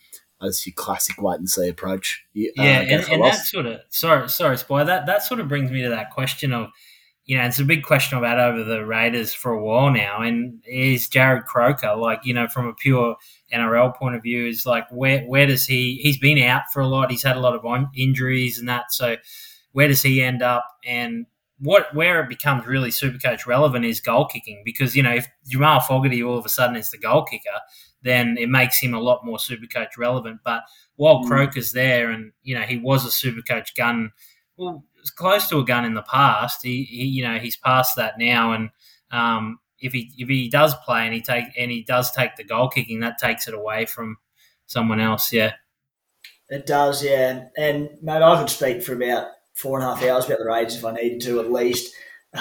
as 0.41 0.65
your 0.65 0.73
classic 0.73 1.21
wait 1.21 1.39
and 1.39 1.49
see 1.49 1.67
approach. 1.67 2.23
Uh, 2.35 2.55
yeah, 2.55 2.81
and, 2.81 3.09
and 3.09 3.23
that 3.23 3.45
sort 3.45 3.65
of 3.65 3.81
sorry, 3.89 4.29
sorry, 4.29 4.57
spoiler. 4.57 4.85
That 4.85 5.05
that 5.07 5.23
sort 5.23 5.39
of 5.39 5.47
brings 5.47 5.71
me 5.71 5.81
to 5.81 5.89
that 5.89 6.11
question 6.11 6.53
of, 6.53 6.69
you 7.29 7.37
know, 7.37 7.45
it's 7.45 7.59
a 7.59 7.63
big 7.63 7.83
question 7.83 8.17
I've 8.17 8.23
had 8.23 8.39
over 8.39 8.63
the 8.63 8.83
Raiders 8.83 9.35
for 9.35 9.51
a 9.51 9.63
while 9.63 9.91
now, 9.91 10.19
and 10.19 10.63
is 10.65 11.07
Jarrod 11.07 11.45
Croker 11.45 11.95
like, 11.95 12.21
you 12.23 12.33
know, 12.33 12.47
from 12.47 12.65
a 12.65 12.73
pure 12.73 13.17
NRL 13.53 13.95
point 13.95 14.15
of 14.15 14.23
view, 14.23 14.47
is 14.47 14.65
like 14.65 14.87
where 14.89 15.21
where 15.25 15.45
does 15.45 15.63
he? 15.63 15.99
He's 16.01 16.17
been 16.17 16.39
out 16.39 16.63
for 16.73 16.79
a 16.79 16.87
lot. 16.87 17.11
He's 17.11 17.21
had 17.21 17.37
a 17.37 17.39
lot 17.39 17.53
of 17.53 17.63
injuries 17.95 18.57
and 18.57 18.67
that. 18.67 18.91
So 18.91 19.15
where 19.73 19.87
does 19.87 20.01
he 20.01 20.23
end 20.23 20.41
up? 20.41 20.65
And 20.83 21.27
what 21.59 21.93
where 21.93 22.19
it 22.19 22.29
becomes 22.29 22.65
really 22.65 22.89
super 22.89 23.19
coach 23.19 23.45
relevant 23.45 23.85
is 23.85 24.01
goal 24.01 24.25
kicking 24.25 24.63
because 24.65 24.95
you 24.95 25.03
know 25.03 25.13
if 25.13 25.27
Jamal 25.47 25.81
Fogarty 25.81 26.23
all 26.23 26.39
of 26.39 26.47
a 26.47 26.49
sudden 26.49 26.77
is 26.77 26.89
the 26.89 26.97
goal 26.97 27.25
kicker, 27.25 27.59
then 28.01 28.39
it 28.39 28.49
makes 28.49 28.79
him 28.79 28.95
a 28.95 28.99
lot 28.99 29.23
more 29.23 29.37
super 29.37 29.67
coach 29.67 29.99
relevant. 29.99 30.39
But 30.43 30.63
while 30.95 31.23
mm. 31.23 31.27
Croker's 31.27 31.73
there 31.73 32.09
and 32.09 32.31
you 32.41 32.55
know 32.55 32.63
he 32.63 32.77
was 32.77 33.05
a 33.05 33.11
super 33.11 33.43
coach 33.43 33.75
gun, 33.75 34.13
well, 34.57 34.83
close 35.15 35.47
to 35.49 35.59
a 35.59 35.65
gun 35.65 35.85
in 35.85 35.93
the 35.93 36.03
past. 36.03 36.59
He, 36.63 36.83
he 36.83 37.05
you 37.05 37.23
know 37.23 37.37
he's 37.39 37.57
past 37.57 37.95
that 37.95 38.17
now 38.17 38.53
and 38.53 38.69
um, 39.11 39.59
if 39.79 39.93
he 39.93 40.11
if 40.17 40.27
he 40.27 40.49
does 40.49 40.75
play 40.85 41.05
and 41.05 41.13
he 41.13 41.21
take 41.21 41.45
and 41.57 41.71
he 41.71 41.83
does 41.83 42.11
take 42.11 42.35
the 42.35 42.43
goal 42.43 42.69
kicking, 42.69 42.99
that 43.01 43.17
takes 43.17 43.47
it 43.47 43.53
away 43.53 43.85
from 43.85 44.17
someone 44.65 44.99
else. 44.99 45.31
Yeah, 45.31 45.53
it 46.49 46.65
does. 46.65 47.03
Yeah, 47.03 47.45
and 47.57 47.89
mate, 48.01 48.21
I 48.21 48.39
could 48.39 48.49
speak 48.49 48.83
for 48.83 48.93
about 48.93 49.27
four 49.53 49.79
and 49.79 49.87
a 49.87 49.95
half 49.95 50.03
hours 50.03 50.25
about 50.25 50.39
the 50.39 50.45
Raiders 50.45 50.75
if 50.75 50.85
I 50.85 50.91
needed 50.91 51.21
to 51.21 51.39
at 51.39 51.51
least. 51.51 51.93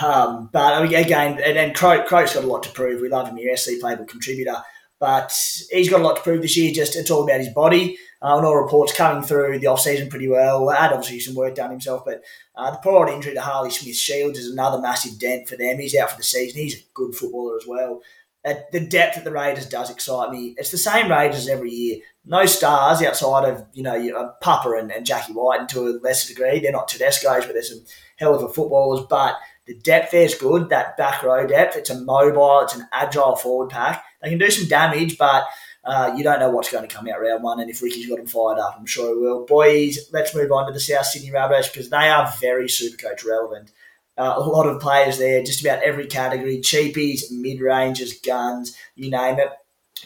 Um, 0.03 0.51
but 0.53 0.83
again, 0.83 1.41
and, 1.43 1.57
and 1.57 1.75
Croak, 1.75 2.07
Croak's 2.07 2.35
got 2.35 2.45
a 2.45 2.47
lot 2.47 2.63
to 2.65 2.71
prove. 2.71 3.01
We 3.01 3.09
love 3.09 3.29
him 3.29 3.39
here, 3.39 3.57
SC 3.57 3.73
Playbook 3.83 4.09
contributor, 4.09 4.57
but 5.01 5.33
he's 5.71 5.89
got 5.89 6.01
a 6.01 6.05
lot 6.05 6.17
to 6.17 6.23
prove 6.23 6.43
this 6.43 6.57
year. 6.57 6.73
Just 6.73 6.97
it's 6.97 7.11
all 7.11 7.25
about 7.25 7.41
his 7.41 7.53
body. 7.53 7.99
Uh, 8.21 8.37
and 8.37 8.47
all 8.47 8.57
reports 8.57 8.93
coming 8.93 9.23
through 9.23 9.59
the 9.59 9.69
off 9.69 9.81
season 9.81 10.09
pretty 10.09 10.29
well. 10.29 10.69
Had 10.69 10.93
obviously 10.93 11.21
some 11.21 11.37
work 11.37 11.55
done 11.55 11.71
himself, 11.71 12.05
but 12.05 12.23
uh, 12.57 12.73
the 12.73 12.79
poor 12.79 13.09
injury 13.09 13.35
to 13.35 13.41
Harley 13.41 13.71
Smith 13.71 13.95
Shields 13.95 14.39
is 14.39 14.51
another 14.51 14.81
massive 14.81 15.19
dent 15.19 15.49
for 15.49 15.57
them. 15.57 15.79
He's 15.79 15.95
out 15.95 16.11
for 16.11 16.17
the 16.17 16.25
season. 16.25 16.61
He's 16.61 16.81
a 16.81 16.85
good 16.95 17.15
footballer 17.15 17.57
as 17.57 17.67
well. 17.67 18.03
At 18.45 18.73
the 18.73 18.81
depth 18.81 19.17
that 19.17 19.25
the 19.25 19.33
Raiders 19.33 19.69
does 19.69 19.91
excite 19.91 20.31
me. 20.31 20.55
It's 20.57 20.71
the 20.71 20.79
same 20.79 21.11
Raiders 21.11 21.49
every 21.49 21.71
year. 21.71 21.99
No 22.25 22.47
stars 22.47 23.03
outside 23.03 23.49
of 23.49 23.67
you 23.73 23.83
know 23.83 23.97
uh, 24.17 24.33
Papa 24.41 24.71
and, 24.73 24.91
and 24.91 25.07
Jack 25.07 25.29
Wighton, 25.29 25.61
and 25.63 25.69
to 25.71 25.89
a 25.89 26.01
lesser 26.03 26.35
degree, 26.35 26.59
they're 26.59 26.73
not 26.73 26.89
Tedesco's, 26.89 27.47
but 27.47 27.53
there's 27.53 27.71
some 27.71 27.85
hell 28.17 28.35
of 28.35 28.43
a 28.43 28.49
footballers. 28.49 29.07
But 29.09 29.37
the 29.67 29.75
depth 29.75 30.13
there 30.13 30.23
is 30.23 30.35
good. 30.35 30.71
That 30.71 30.97
back 30.97 31.23
row 31.23 31.47
depth. 31.47 31.77
It's 31.77 31.91
a 31.91 32.01
mobile. 32.01 32.61
It's 32.63 32.75
an 32.75 32.89
agile 32.91 33.37
forward 33.37 33.71
pack. 33.71 34.03
They 34.23 34.31
can 34.31 34.39
do 34.39 34.51
some 34.51 34.67
damage, 34.67 35.19
but 35.19 35.45
uh, 35.89 36.15
you 36.15 36.23
don't 36.23 36.39
know 36.39 36.51
what's 36.51 36.71
going 36.71 36.87
to 36.87 36.95
come 36.95 37.09
out 37.09 37.19
round 37.19 37.43
one, 37.43 37.61
and 37.61 37.71
if 37.71 37.81
Ricky's 37.81 38.07
got 38.07 38.19
them 38.19 38.27
fired 38.27 38.59
up, 38.59 38.77
I'm 38.79 38.85
sure 38.85 39.09
he 39.09 39.23
will. 39.23 39.47
Boys, 39.47 40.11
let's 40.13 40.35
move 40.35 40.53
on 40.53 40.67
to 40.67 40.73
the 40.73 40.79
South 40.79 41.07
Sydney 41.07 41.31
Rabbitohs 41.31 41.73
because 41.73 41.89
they 41.89 42.11
are 42.11 42.31
very 42.39 42.69
super 42.69 42.99
coach 42.99 43.25
relevant. 43.25 43.73
Uh, 44.19 44.35
a 44.37 44.41
lot 44.41 44.67
of 44.67 44.83
players 44.83 45.17
there, 45.17 45.43
just 45.43 45.63
about 45.63 45.83
every 45.83 46.07
category 46.07 46.59
cheapies, 46.59 47.31
mid 47.31 47.63
rangers, 47.63 48.21
guns, 48.21 48.77
you 48.97 49.11
name 49.11 49.39
it. 49.39 49.49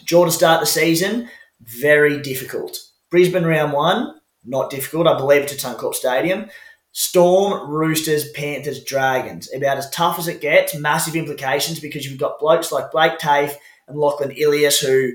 Draw 0.05 0.23
to 0.23 0.31
start 0.31 0.61
the 0.61 0.65
season, 0.65 1.29
very 1.59 2.21
difficult. 2.21 2.77
Brisbane 3.09 3.43
round 3.43 3.73
one, 3.73 4.21
not 4.45 4.69
difficult. 4.69 5.05
I 5.05 5.17
believe 5.17 5.41
it's 5.41 5.65
at 5.65 5.77
Suncorp 5.77 5.95
Stadium. 5.95 6.49
Storm, 6.93 7.69
Roosters, 7.69 8.31
Panthers, 8.31 8.81
Dragons. 8.85 9.53
About 9.53 9.79
as 9.79 9.89
tough 9.89 10.17
as 10.17 10.29
it 10.29 10.39
gets. 10.39 10.75
Massive 10.75 11.17
implications 11.17 11.81
because 11.81 12.05
you've 12.05 12.19
got 12.19 12.39
blokes 12.39 12.71
like 12.71 12.91
Blake 12.91 13.19
Taaffe 13.19 13.57
and 13.89 13.97
Lachlan 13.97 14.31
Ilias 14.31 14.79
who 14.79 15.11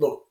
look, 0.00 0.26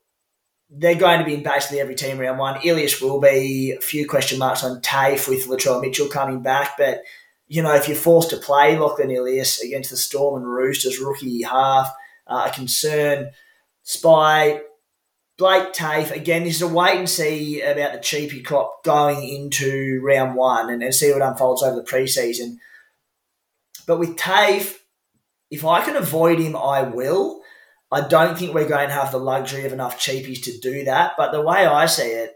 they're 0.68 0.94
going 0.94 1.20
to 1.20 1.24
be 1.24 1.34
in 1.34 1.42
basically 1.42 1.80
every 1.80 1.94
team 1.94 2.18
round 2.18 2.38
one. 2.38 2.60
Ilias 2.62 3.00
will 3.00 3.20
be 3.20 3.72
a 3.72 3.80
few 3.80 4.06
question 4.06 4.38
marks 4.38 4.62
on 4.62 4.80
Taaffe 4.82 5.28
with 5.28 5.46
Latrell 5.46 5.80
Mitchell 5.80 6.08
coming 6.08 6.42
back, 6.42 6.76
but 6.76 7.02
you 7.48 7.62
know 7.62 7.74
if 7.74 7.88
you're 7.88 7.96
forced 7.96 8.30
to 8.30 8.36
play 8.36 8.78
Lachlan 8.78 9.10
Ilias 9.10 9.60
against 9.60 9.90
the 9.90 9.96
Storm 9.96 10.42
and 10.42 10.52
Roosters 10.52 11.00
rookie 11.00 11.42
half, 11.42 11.92
uh, 12.26 12.48
a 12.50 12.54
concern. 12.54 13.30
Spy, 13.82 14.60
Blake 15.36 15.72
Taaffe 15.72 16.12
again, 16.12 16.44
this 16.44 16.56
is 16.56 16.62
a 16.62 16.68
wait 16.68 16.98
and 16.98 17.08
see 17.08 17.62
about 17.62 17.92
the 17.92 17.98
cheapy 17.98 18.42
crop 18.42 18.84
going 18.84 19.26
into 19.26 20.00
round 20.04 20.36
one 20.36 20.70
and, 20.70 20.82
and 20.82 20.94
see 20.94 21.10
what 21.10 21.22
unfolds 21.22 21.62
over 21.62 21.76
the 21.76 21.82
preseason. 21.82 22.58
But 23.86 23.98
with 23.98 24.16
Taaffe, 24.16 24.76
if 25.50 25.64
I 25.64 25.84
can 25.84 25.96
avoid 25.96 26.38
him, 26.38 26.54
I 26.54 26.82
will. 26.82 27.39
I 27.92 28.06
don't 28.06 28.38
think 28.38 28.54
we're 28.54 28.68
going 28.68 28.88
to 28.88 28.94
have 28.94 29.10
the 29.10 29.18
luxury 29.18 29.64
of 29.64 29.72
enough 29.72 29.98
cheapies 29.98 30.42
to 30.44 30.58
do 30.58 30.84
that. 30.84 31.14
But 31.18 31.32
the 31.32 31.40
way 31.40 31.66
I 31.66 31.86
see 31.86 32.04
it, 32.04 32.34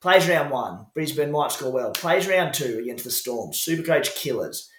plays 0.00 0.28
round 0.28 0.50
one, 0.50 0.86
Brisbane 0.94 1.32
might 1.32 1.52
score 1.52 1.72
well. 1.72 1.90
Plays 1.90 2.28
round 2.28 2.54
two 2.54 2.78
against 2.78 3.04
the 3.04 3.10
Storm, 3.10 3.50
Supercoach 3.50 4.14
killers. 4.14 4.70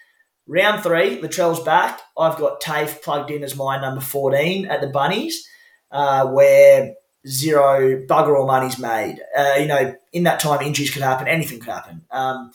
Round 0.46 0.82
three, 0.82 1.20
Latrell's 1.20 1.62
back. 1.62 2.00
I've 2.18 2.38
got 2.38 2.60
Taaffe 2.60 3.02
plugged 3.02 3.30
in 3.30 3.44
as 3.44 3.54
my 3.54 3.80
number 3.80 4.00
14 4.00 4.66
at 4.66 4.80
the 4.80 4.88
Bunnies, 4.88 5.46
uh, 5.90 6.26
where 6.28 6.94
zero 7.28 8.04
bugger 8.06 8.36
all 8.38 8.46
money's 8.46 8.78
made. 8.78 9.20
Uh, 9.36 9.54
you 9.58 9.66
know, 9.66 9.94
in 10.12 10.24
that 10.24 10.40
time, 10.40 10.62
injuries 10.62 10.90
could 10.90 11.02
happen, 11.02 11.28
anything 11.28 11.60
could 11.60 11.72
happen. 11.72 12.04
Um, 12.10 12.50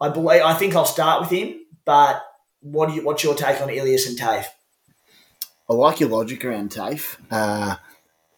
I 0.00 0.10
believe, 0.10 0.42
I 0.42 0.54
think 0.54 0.76
I'll 0.76 0.84
start 0.84 1.22
with 1.22 1.30
him, 1.30 1.54
but 1.84 2.22
what 2.60 2.88
do 2.88 2.94
you, 2.94 3.04
what's 3.04 3.24
your 3.24 3.34
take 3.34 3.62
on 3.62 3.70
Ilias 3.70 4.06
and 4.06 4.18
Taaffe? 4.18 4.46
I 5.68 5.74
like 5.74 6.00
your 6.00 6.08
logic 6.08 6.44
around 6.44 6.70
Taaffe. 6.70 7.18
Uh, 7.30 7.76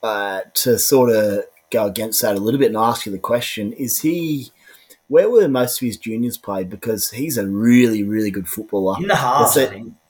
uh, 0.03 0.43
to 0.55 0.79
sort 0.79 1.11
of 1.11 1.45
go 1.71 1.87
against 1.87 2.23
that 2.23 2.37
a 2.37 2.41
little 2.41 2.61
bit 2.61 2.69
and 2.69 2.77
ask 2.77 3.07
you 3.07 3.12
the 3.12 3.19
question: 3.19 3.73
Is 3.73 4.01
he? 4.01 4.53
Where 5.09 5.31
were 5.31 5.49
most 5.49 5.81
of 5.81 5.87
his 5.87 5.97
juniors 5.97 6.37
played? 6.37 6.69
Because 6.69 7.11
he's 7.11 7.38
a 7.38 7.47
really, 7.47 8.03
really 8.03 8.31
good 8.31 8.47
footballer. 8.47 8.97
In 9.01 9.09
the 9.09 9.17
half, 9.17 9.57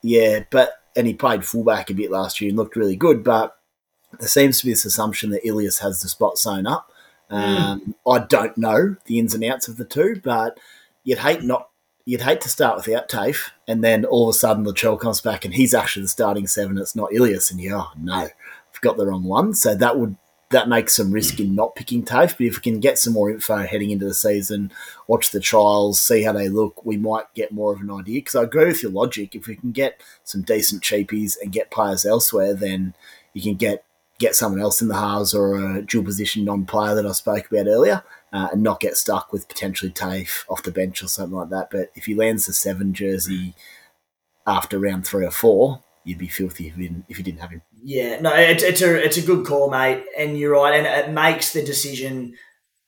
yeah, 0.03 0.45
but 0.51 0.73
and 0.97 1.07
he 1.07 1.15
played 1.15 1.45
fullback 1.45 1.91
a 1.91 1.95
bit 1.95 2.11
last 2.11 2.41
year 2.41 2.49
and 2.49 2.59
looked 2.59 2.77
really 2.77 2.97
good. 2.97 3.23
But 3.23 3.57
there 4.19 4.29
seems 4.29 4.59
to 4.59 4.67
be 4.67 4.73
this 4.73 4.85
assumption 4.85 5.31
that 5.31 5.47
Ilias 5.47 5.79
has 5.79 6.03
the 6.03 6.09
spot 6.09 6.39
sewn 6.39 6.67
up. 6.67 6.91
Hmm. 7.31 7.37
Um, 7.37 7.81
mm. 7.81 7.95
I 8.11 8.25
don't 8.25 8.57
know 8.57 8.97
the 9.05 9.19
ins 9.19 9.35
and 9.35 9.45
outs 9.45 9.69
of 9.69 9.77
the 9.77 9.85
two, 9.85 10.21
but 10.23 10.59
you'd 11.05 11.19
hate 11.19 11.43
not 11.43 11.69
you'd 12.09 12.23
hate 12.23 12.41
to 12.41 12.49
start 12.49 12.75
without 12.75 13.07
Taaffe, 13.07 13.51
and 13.67 13.85
then 13.85 14.07
all 14.07 14.31
of 14.31 14.35
a 14.35 14.39
sudden 14.39 14.65
Latrell 14.65 14.99
comes 14.99 15.21
back 15.21 15.45
and 15.45 15.53
he's 15.53 15.75
actually 15.75 16.05
the 16.05 16.09
starting 16.09 16.47
seven. 16.47 16.79
It's 16.79 16.97
not 16.97 17.13
Ilias, 17.13 17.51
and 17.51 17.61
you 17.61 17.75
oh 17.75 17.91
no, 17.99 18.15
I've 18.15 18.81
got 18.81 18.97
the 18.97 19.07
wrong 19.07 19.25
one. 19.25 19.53
So 19.53 19.75
that 19.75 19.99
would 19.99 20.17
that 20.49 20.71
makes 20.71 20.95
some 20.95 21.13
risk 21.13 21.39
in 21.39 21.55
not 21.55 21.77
picking 21.77 22.03
Taaffe. 22.03 22.39
But 22.39 22.47
if 22.47 22.57
we 22.57 22.63
can 22.63 22.81
get 22.81 22.99
some 22.99 23.13
more 23.13 23.31
info 23.31 23.59
heading 23.59 23.91
into 23.91 24.07
the 24.07 24.15
season, 24.15 24.73
watch 25.07 25.33
the 25.33 25.39
trials, 25.41 26.01
see 26.01 26.23
how 26.23 26.33
they 26.33 26.49
look, 26.49 26.83
we 26.83 26.97
might 26.97 27.27
get 27.35 27.53
more 27.53 27.75
of 27.75 27.81
an 27.83 27.91
idea. 27.91 28.21
Because 28.21 28.37
I 28.37 28.45
agree 28.45 28.65
with 28.65 28.83
your 28.83 28.93
logic. 28.93 29.35
If 29.35 29.47
we 29.47 29.57
can 29.57 29.73
get 29.73 30.01
some 30.25 30.41
decent 30.41 30.83
cheapies 30.83 31.37
and 31.43 31.53
get 31.53 31.71
players 31.71 32.07
elsewhere, 32.07 32.55
then 32.55 32.95
you 33.35 33.43
can 33.43 33.57
get 33.57 33.85
get 34.19 34.35
someone 34.35 34.63
else 34.63 34.81
in 34.81 34.89
the 34.89 34.97
halves 34.97 35.35
or 35.35 35.57
a 35.57 35.83
dual 35.83 36.05
position 36.05 36.47
non 36.47 36.65
player 36.65 36.95
that 36.95 37.07
I 37.07 37.13
spoke 37.13 37.51
about 37.51 37.67
earlier 37.67 38.03
uh, 38.33 38.49
and 38.53 38.63
not 38.63 38.81
get 38.81 38.97
stuck 38.97 39.33
with 39.33 39.49
potentially 39.49 39.91
Taaffe 39.91 40.45
off 40.49 40.63
the 40.63 40.71
bench 40.71 41.03
or 41.03 41.09
something 41.09 41.37
like 41.37 41.51
that. 41.51 41.71
But 41.71 41.91
if 41.95 42.07
he 42.07 42.15
lands 42.15 42.47
the 42.47 42.53
seven 42.53 42.93
jersey 42.93 43.55
after 44.47 44.79
round 44.79 45.07
three 45.07 45.25
or 45.25 45.31
four, 45.31 45.83
you'd 46.05 46.19
be 46.19 46.29
filthy 46.29 46.69
if 46.69 46.77
you 46.77 46.89
didn't, 46.89 47.05
if 47.09 47.19
you 47.19 47.25
didn't 47.25 47.41
have 47.41 47.51
him. 47.51 47.63
Yeah, 47.83 48.21
no, 48.21 48.35
it's, 48.35 48.63
it's 48.63 48.83
a 48.83 49.05
it's 49.05 49.17
a 49.17 49.23
good 49.23 49.47
call, 49.47 49.71
mate, 49.71 50.05
and 50.19 50.39
you're 50.39 50.53
right, 50.53 50.75
and 50.75 50.87
it 50.87 51.13
makes 51.13 51.53
the 51.53 51.65
decision 51.65 52.35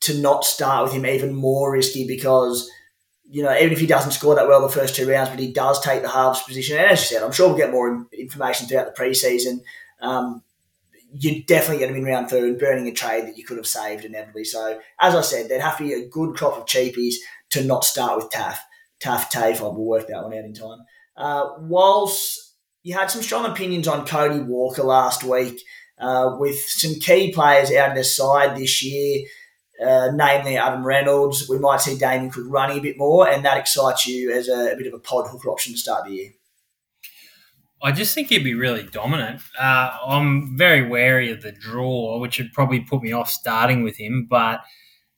to 0.01 0.19
not 0.19 0.45
start 0.45 0.85
with 0.85 0.95
him 0.95 1.07
even 1.07 1.35
more 1.35 1.73
risky 1.73 2.07
because 2.07 2.71
you 3.29 3.43
know 3.43 3.55
even 3.55 3.73
if 3.73 3.79
he 3.79 3.87
doesn't 3.87 4.13
score 4.13 4.35
that 4.35 4.49
well 4.49 4.63
the 4.63 4.69
first 4.69 4.97
two 4.97 5.09
rounds, 5.09 5.31
but 5.31 5.39
he 5.39 5.53
does 5.53 5.81
take 5.81 6.03
the 6.03 6.09
halves 6.09 6.43
position, 6.43 6.77
and 6.77 6.87
as 6.87 7.01
you 7.01 7.17
said, 7.17 7.23
I'm 7.23 7.33
sure 7.33 7.49
we'll 7.49 7.57
get 7.57 7.71
more 7.71 8.07
information 8.13 8.67
throughout 8.67 8.95
the 8.95 9.03
preseason. 9.03 9.61
Um, 10.01 10.43
you're 11.15 11.43
definitely 11.47 11.79
going 11.79 11.89
to 11.89 11.95
be 11.95 12.01
in 12.01 12.07
round 12.07 12.31
third 12.31 12.59
burning 12.59 12.89
a 12.89 12.93
trade 12.93 13.27
that 13.27 13.37
you 13.37 13.45
could 13.45 13.57
have 13.57 13.67
saved 13.67 14.05
inevitably. 14.05 14.45
So, 14.45 14.81
as 15.01 15.15
I 15.15 15.21
said, 15.21 15.49
there'd 15.49 15.63
have 15.63 15.79
to 15.79 15.85
be 15.85 15.95
a 15.95 16.09
good 16.09 16.37
crop 16.37 16.57
of 16.57 16.67
cheapies 16.67 17.15
to 17.51 17.65
not 17.65 17.85
start 17.85 18.17
with. 18.17 18.31
Taaffe, 18.31 18.61
Taaffe, 19.01 19.61
I 19.61 19.63
will 19.63 19.85
work 19.85 20.09
that 20.09 20.23
one 20.23 20.35
out 20.35 20.45
in 20.45 20.55
time. 20.55 20.79
Uh, 21.17 21.51
whilst 21.59 22.55
you 22.83 22.95
had 22.95 23.11
some 23.11 23.23
strong 23.23 23.45
opinions 23.45 23.89
on 23.89 24.07
Cody 24.07 24.41
Walker 24.41 24.83
last 24.83 25.25
week, 25.25 25.61
uh, 25.99 26.37
with 26.39 26.59
some 26.59 26.95
key 26.95 27.33
players 27.33 27.73
out 27.73 27.91
of 27.91 27.97
the 27.97 28.05
side 28.05 28.57
this 28.57 28.83
year, 28.83 29.27
uh, 29.85 30.11
namely 30.15 30.57
Adam 30.57 30.85
Reynolds, 30.85 31.49
we 31.49 31.59
might 31.59 31.81
see 31.81 31.99
Damien 31.99 32.31
Cook 32.31 32.47
running 32.49 32.79
a 32.79 32.83
bit 32.83 32.99
more, 32.99 33.29
and 33.29 33.45
that 33.45 33.59
excites 33.59 34.07
you 34.07 34.31
as 34.31 34.49
a, 34.49 34.73
a 34.73 34.77
bit 34.77 34.87
of 34.87 34.95
a 34.95 34.99
pod 34.99 35.29
hooker 35.29 35.51
option 35.51 35.73
to 35.73 35.79
start 35.79 36.07
the 36.07 36.15
year. 36.15 36.31
I 37.83 37.93
just 37.93 38.15
think 38.15 38.29
he'd 38.29 38.45
be 38.45 38.55
really 38.55 38.83
dominant. 38.83 39.41
Uh, 39.59 39.97
I'm 40.07 40.57
very 40.57 40.87
wary 40.87 41.31
of 41.31 41.43
the 41.43 41.53
draw, 41.53 42.19
which 42.19 42.39
would 42.39 42.53
probably 42.53 42.81
put 42.81 43.03
me 43.03 43.13
off 43.13 43.31
starting 43.31 43.83
with 43.83 43.97
him. 43.97 44.27
But 44.29 44.61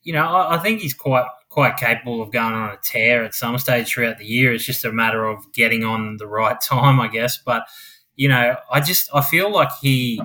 you 0.03 0.13
know, 0.13 0.25
I, 0.25 0.55
I, 0.55 0.57
think 0.59 0.81
he's 0.81 0.93
quite 0.93 1.25
quite 1.49 1.77
capable 1.77 2.21
of 2.21 2.31
going 2.31 2.53
on 2.53 2.71
a 2.71 2.77
tear 2.83 3.23
at 3.23 3.35
some 3.35 3.57
stage 3.57 3.93
throughout 3.93 4.17
the 4.17 4.25
year. 4.25 4.53
It's 4.53 4.65
just 4.65 4.85
a 4.85 4.91
matter 4.91 5.25
of 5.25 5.51
getting 5.53 5.83
on 5.83 6.17
the 6.17 6.27
right 6.27 6.59
time, 6.61 6.99
I 6.99 7.07
guess. 7.07 7.37
But 7.37 7.63
you 8.15 8.29
know, 8.29 8.57
I 8.71 8.79
just 8.79 9.09
I 9.13 9.21
feel 9.21 9.51
like 9.51 9.69
he 9.81 10.21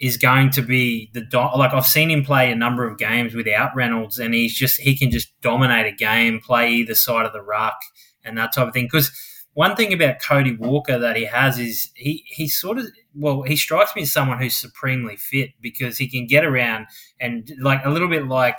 is 0.00 0.16
going 0.16 0.50
to 0.50 0.62
be 0.62 1.10
the 1.12 1.20
do- 1.20 1.56
like 1.56 1.72
I've 1.72 1.86
seen 1.86 2.10
him 2.10 2.24
play 2.24 2.50
a 2.50 2.56
number 2.56 2.86
of 2.86 2.98
games 2.98 3.34
without 3.34 3.74
Reynolds, 3.74 4.18
and 4.18 4.34
he's 4.34 4.54
just 4.54 4.80
he 4.80 4.96
can 4.96 5.10
just 5.10 5.28
dominate 5.40 5.86
a 5.86 5.96
game, 5.96 6.40
play 6.40 6.70
either 6.72 6.94
side 6.94 7.26
of 7.26 7.32
the 7.32 7.42
ruck, 7.42 7.80
and 8.24 8.38
that 8.38 8.52
type 8.52 8.68
of 8.68 8.74
thing. 8.74 8.86
Because 8.86 9.10
one 9.54 9.76
thing 9.76 9.92
about 9.92 10.20
Cody 10.20 10.56
Walker 10.56 10.98
that 10.98 11.16
he 11.16 11.24
has 11.24 11.58
is 11.58 11.90
he 11.94 12.24
he 12.26 12.48
sort 12.48 12.78
of 12.78 12.86
well 13.14 13.42
he 13.42 13.56
strikes 13.56 13.94
me 13.94 14.02
as 14.02 14.12
someone 14.12 14.38
who's 14.38 14.56
supremely 14.56 15.16
fit 15.16 15.50
because 15.60 15.98
he 15.98 16.08
can 16.08 16.26
get 16.26 16.44
around 16.44 16.86
and 17.20 17.52
like 17.60 17.84
a 17.84 17.90
little 17.90 18.08
bit 18.08 18.26
like 18.26 18.56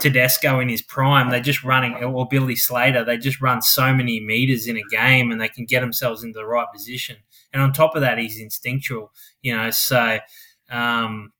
Tedesco 0.00 0.60
in 0.60 0.68
his 0.68 0.82
prime, 0.82 1.30
they're 1.30 1.40
just 1.40 1.64
running, 1.64 1.94
or 1.94 2.26
Billy 2.26 2.56
Slater, 2.56 3.04
they 3.04 3.16
just 3.16 3.40
run 3.40 3.62
so 3.62 3.94
many 3.94 4.20
meters 4.20 4.66
in 4.66 4.76
a 4.76 4.82
game 4.90 5.30
and 5.30 5.40
they 5.40 5.48
can 5.48 5.66
get 5.66 5.80
themselves 5.80 6.22
into 6.22 6.38
the 6.38 6.46
right 6.46 6.66
position. 6.72 7.16
And 7.52 7.62
on 7.62 7.72
top 7.72 7.94
of 7.94 8.00
that, 8.02 8.18
he's 8.18 8.40
instinctual, 8.40 9.12
you 9.42 9.56
know. 9.56 9.70
So, 9.70 10.18
um, 10.70 11.32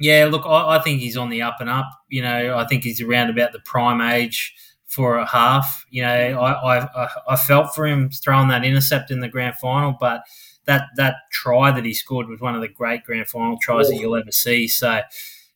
yeah, 0.00 0.28
look, 0.30 0.44
I, 0.46 0.76
I, 0.76 0.82
think 0.82 1.00
he's 1.00 1.16
on 1.16 1.28
the 1.28 1.42
up 1.42 1.56
and 1.60 1.70
up. 1.70 1.88
You 2.08 2.22
know, 2.22 2.56
I 2.56 2.66
think 2.66 2.84
he's 2.84 3.00
around 3.00 3.30
about 3.30 3.52
the 3.52 3.60
prime 3.60 4.00
age 4.00 4.54
for 4.88 5.18
a 5.18 5.26
half. 5.26 5.86
You 5.90 6.02
know, 6.02 6.40
I, 6.40 6.80
I, 6.80 7.08
I 7.28 7.36
felt 7.36 7.74
for 7.74 7.86
him 7.86 8.10
throwing 8.10 8.48
that 8.48 8.64
intercept 8.64 9.10
in 9.10 9.20
the 9.20 9.28
grand 9.28 9.56
final, 9.56 9.96
but 9.98 10.22
that 10.64 10.88
that 10.96 11.16
try 11.30 11.70
that 11.70 11.84
he 11.84 11.94
scored 11.94 12.28
was 12.28 12.40
one 12.40 12.54
of 12.54 12.60
the 12.60 12.68
great 12.68 13.04
grand 13.04 13.28
final 13.28 13.56
tries 13.60 13.88
that 13.88 13.96
you'll 13.96 14.16
ever 14.16 14.32
see. 14.32 14.66
So 14.66 15.00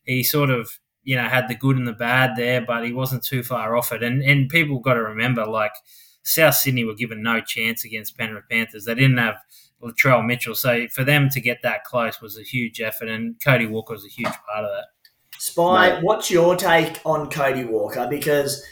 he 0.03 0.23
sort 0.23 0.49
of 0.49 0.79
you 1.03 1.15
know 1.15 1.23
had 1.23 1.47
the 1.47 1.55
good 1.55 1.77
and 1.77 1.87
the 1.87 1.93
bad 1.93 2.35
there, 2.35 2.61
but 2.61 2.85
he 2.85 2.93
wasn't 2.93 3.23
too 3.23 3.43
far 3.43 3.75
off 3.75 3.91
it. 3.91 4.03
And 4.03 4.23
and 4.23 4.49
people 4.49 4.79
got 4.79 4.93
to 4.93 5.03
remember, 5.03 5.45
like 5.45 5.73
South 6.23 6.55
Sydney 6.55 6.83
were 6.83 6.95
given 6.95 7.21
no 7.21 7.41
chance 7.41 7.83
against 7.83 8.17
Penrith 8.17 8.45
Panthers. 8.49 8.85
They 8.85 8.95
didn't 8.95 9.17
have 9.17 9.35
Latrell 9.81 10.25
Mitchell, 10.25 10.55
so 10.55 10.87
for 10.87 11.03
them 11.03 11.29
to 11.29 11.41
get 11.41 11.59
that 11.63 11.83
close 11.83 12.21
was 12.21 12.37
a 12.37 12.43
huge 12.43 12.81
effort, 12.81 13.09
and 13.09 13.35
Cody 13.43 13.65
Walker 13.65 13.93
was 13.93 14.05
a 14.05 14.09
huge 14.09 14.27
part 14.27 14.65
of 14.65 14.71
that. 14.71 14.85
Spy, 15.39 15.99
what's 16.01 16.31
your 16.31 16.55
take 16.55 17.01
on 17.05 17.29
Cody 17.29 17.65
Walker? 17.65 18.07
Because 18.09 18.63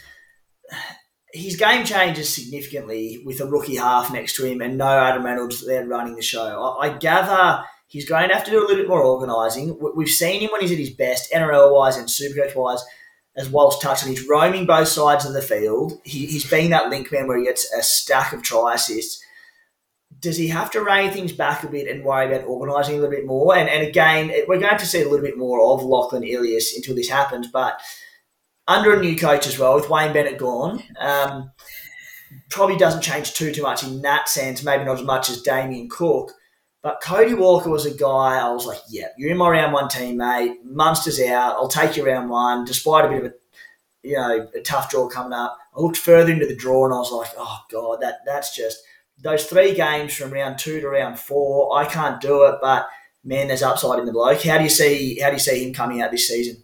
his 1.32 1.56
game 1.56 1.84
changes 1.84 2.34
significantly 2.34 3.22
with 3.24 3.40
a 3.40 3.46
rookie 3.46 3.76
half 3.76 4.12
next 4.12 4.36
to 4.36 4.44
him 4.44 4.60
and 4.60 4.76
no 4.76 4.86
Adam 4.86 5.24
Reynolds 5.24 5.66
there 5.66 5.86
running 5.86 6.14
the 6.14 6.22
show. 6.22 6.76
I, 6.80 6.88
I 6.88 6.98
gather 6.98 7.64
He's 7.92 8.08
going 8.08 8.30
to 8.30 8.34
have 8.34 8.44
to 8.44 8.50
do 8.50 8.58
a 8.58 8.64
little 8.64 8.76
bit 8.76 8.88
more 8.88 9.04
organising. 9.04 9.78
We've 9.94 10.08
seen 10.08 10.40
him 10.40 10.48
when 10.50 10.62
he's 10.62 10.72
at 10.72 10.78
his 10.78 10.94
best, 10.94 11.30
NRL 11.30 11.74
wise 11.74 11.98
and 11.98 12.08
Supercoach 12.08 12.56
wise, 12.56 12.82
as 13.36 13.50
Walsh 13.50 13.80
touched 13.80 14.04
on. 14.04 14.08
He's 14.08 14.26
roaming 14.26 14.64
both 14.64 14.88
sides 14.88 15.26
of 15.26 15.34
the 15.34 15.42
field. 15.42 16.00
He, 16.02 16.24
he's 16.24 16.48
being 16.48 16.70
that 16.70 16.88
link 16.88 17.12
man 17.12 17.28
where 17.28 17.36
he 17.36 17.44
gets 17.44 17.70
a 17.70 17.82
stack 17.82 18.32
of 18.32 18.42
try 18.42 18.76
assists. 18.76 19.22
Does 20.20 20.38
he 20.38 20.48
have 20.48 20.70
to 20.70 20.82
rein 20.82 21.10
things 21.10 21.32
back 21.32 21.64
a 21.64 21.68
bit 21.68 21.86
and 21.86 22.02
worry 22.02 22.34
about 22.34 22.48
organising 22.48 22.94
a 22.94 22.98
little 23.00 23.14
bit 23.14 23.26
more? 23.26 23.54
And, 23.54 23.68
and 23.68 23.86
again, 23.86 24.32
we're 24.48 24.58
going 24.58 24.78
to 24.78 24.86
see 24.86 25.02
a 25.02 25.08
little 25.08 25.26
bit 25.26 25.36
more 25.36 25.60
of 25.60 25.84
Lachlan 25.84 26.24
Ilias 26.24 26.74
until 26.74 26.94
this 26.94 27.10
happens, 27.10 27.48
but 27.48 27.78
under 28.68 28.94
a 28.94 29.00
new 29.00 29.16
coach 29.16 29.46
as 29.46 29.58
well, 29.58 29.74
with 29.74 29.90
Wayne 29.90 30.12
Bennett 30.12 30.38
gone, 30.38 30.82
um, 30.98 31.50
probably 32.48 32.76
doesn't 32.76 33.02
change 33.02 33.34
too 33.34 33.52
too 33.52 33.62
much 33.62 33.82
in 33.82 34.02
that 34.02 34.28
sense. 34.28 34.62
Maybe 34.62 34.84
not 34.84 34.98
as 34.98 35.04
much 35.04 35.30
as 35.30 35.42
Damien 35.42 35.88
Cook, 35.88 36.32
but 36.82 37.00
Cody 37.02 37.34
Walker 37.34 37.70
was 37.70 37.86
a 37.86 37.94
guy 37.94 38.38
I 38.38 38.50
was 38.52 38.66
like, 38.66 38.80
yeah, 38.88 39.08
you're 39.16 39.30
in 39.30 39.36
my 39.36 39.48
round 39.48 39.72
one 39.72 39.88
team, 39.88 40.16
mate. 40.16 40.58
Munster's 40.64 41.20
out. 41.20 41.54
I'll 41.54 41.68
take 41.68 41.96
you 41.96 42.04
round 42.04 42.30
one, 42.30 42.64
despite 42.64 43.04
a 43.04 43.08
bit 43.08 43.24
of 43.24 43.32
a 43.32 43.34
you 44.02 44.16
know 44.16 44.48
a 44.54 44.60
tough 44.60 44.90
draw 44.90 45.08
coming 45.08 45.32
up. 45.32 45.58
I 45.76 45.80
looked 45.80 45.96
further 45.96 46.32
into 46.32 46.46
the 46.46 46.56
draw 46.56 46.84
and 46.84 46.94
I 46.94 46.98
was 46.98 47.12
like, 47.12 47.30
oh 47.36 47.58
god, 47.70 48.00
that 48.00 48.20
that's 48.26 48.54
just 48.54 48.78
those 49.18 49.44
three 49.46 49.74
games 49.74 50.14
from 50.14 50.32
round 50.32 50.58
two 50.58 50.80
to 50.80 50.88
round 50.88 51.18
four. 51.18 51.76
I 51.76 51.86
can't 51.86 52.20
do 52.20 52.44
it, 52.46 52.56
but 52.60 52.88
man, 53.24 53.48
there's 53.48 53.62
upside 53.62 54.00
in 54.00 54.06
the 54.06 54.12
bloke. 54.12 54.42
How 54.42 54.58
do 54.58 54.64
you 54.64 54.70
see 54.70 55.20
how 55.20 55.28
do 55.28 55.34
you 55.34 55.40
see 55.40 55.64
him 55.64 55.72
coming 55.72 56.02
out 56.02 56.10
this 56.10 56.28
season? 56.28 56.62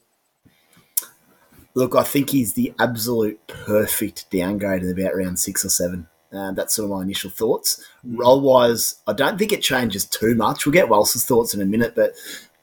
Look, 1.79 1.95
I 1.95 2.03
think 2.03 2.31
he's 2.31 2.55
the 2.55 2.75
absolute 2.81 3.47
perfect 3.47 4.29
downgrade 4.33 4.83
in 4.83 4.91
about 4.91 5.15
round 5.15 5.39
six 5.39 5.65
or 5.65 5.69
seven. 5.69 6.09
Uh, 6.33 6.51
that's 6.51 6.75
sort 6.75 6.91
of 6.91 6.97
my 6.97 7.03
initial 7.05 7.31
thoughts. 7.31 7.81
Role 8.03 8.41
wise, 8.41 8.97
I 9.07 9.13
don't 9.13 9.39
think 9.39 9.53
it 9.53 9.63
changes 9.63 10.05
too 10.05 10.35
much. 10.35 10.67
We'll 10.67 10.73
get 10.73 10.89
Walsh's 10.89 11.25
thoughts 11.25 11.55
in 11.55 11.63
a 11.63 11.65
minute, 11.65 11.95
but 11.95 12.15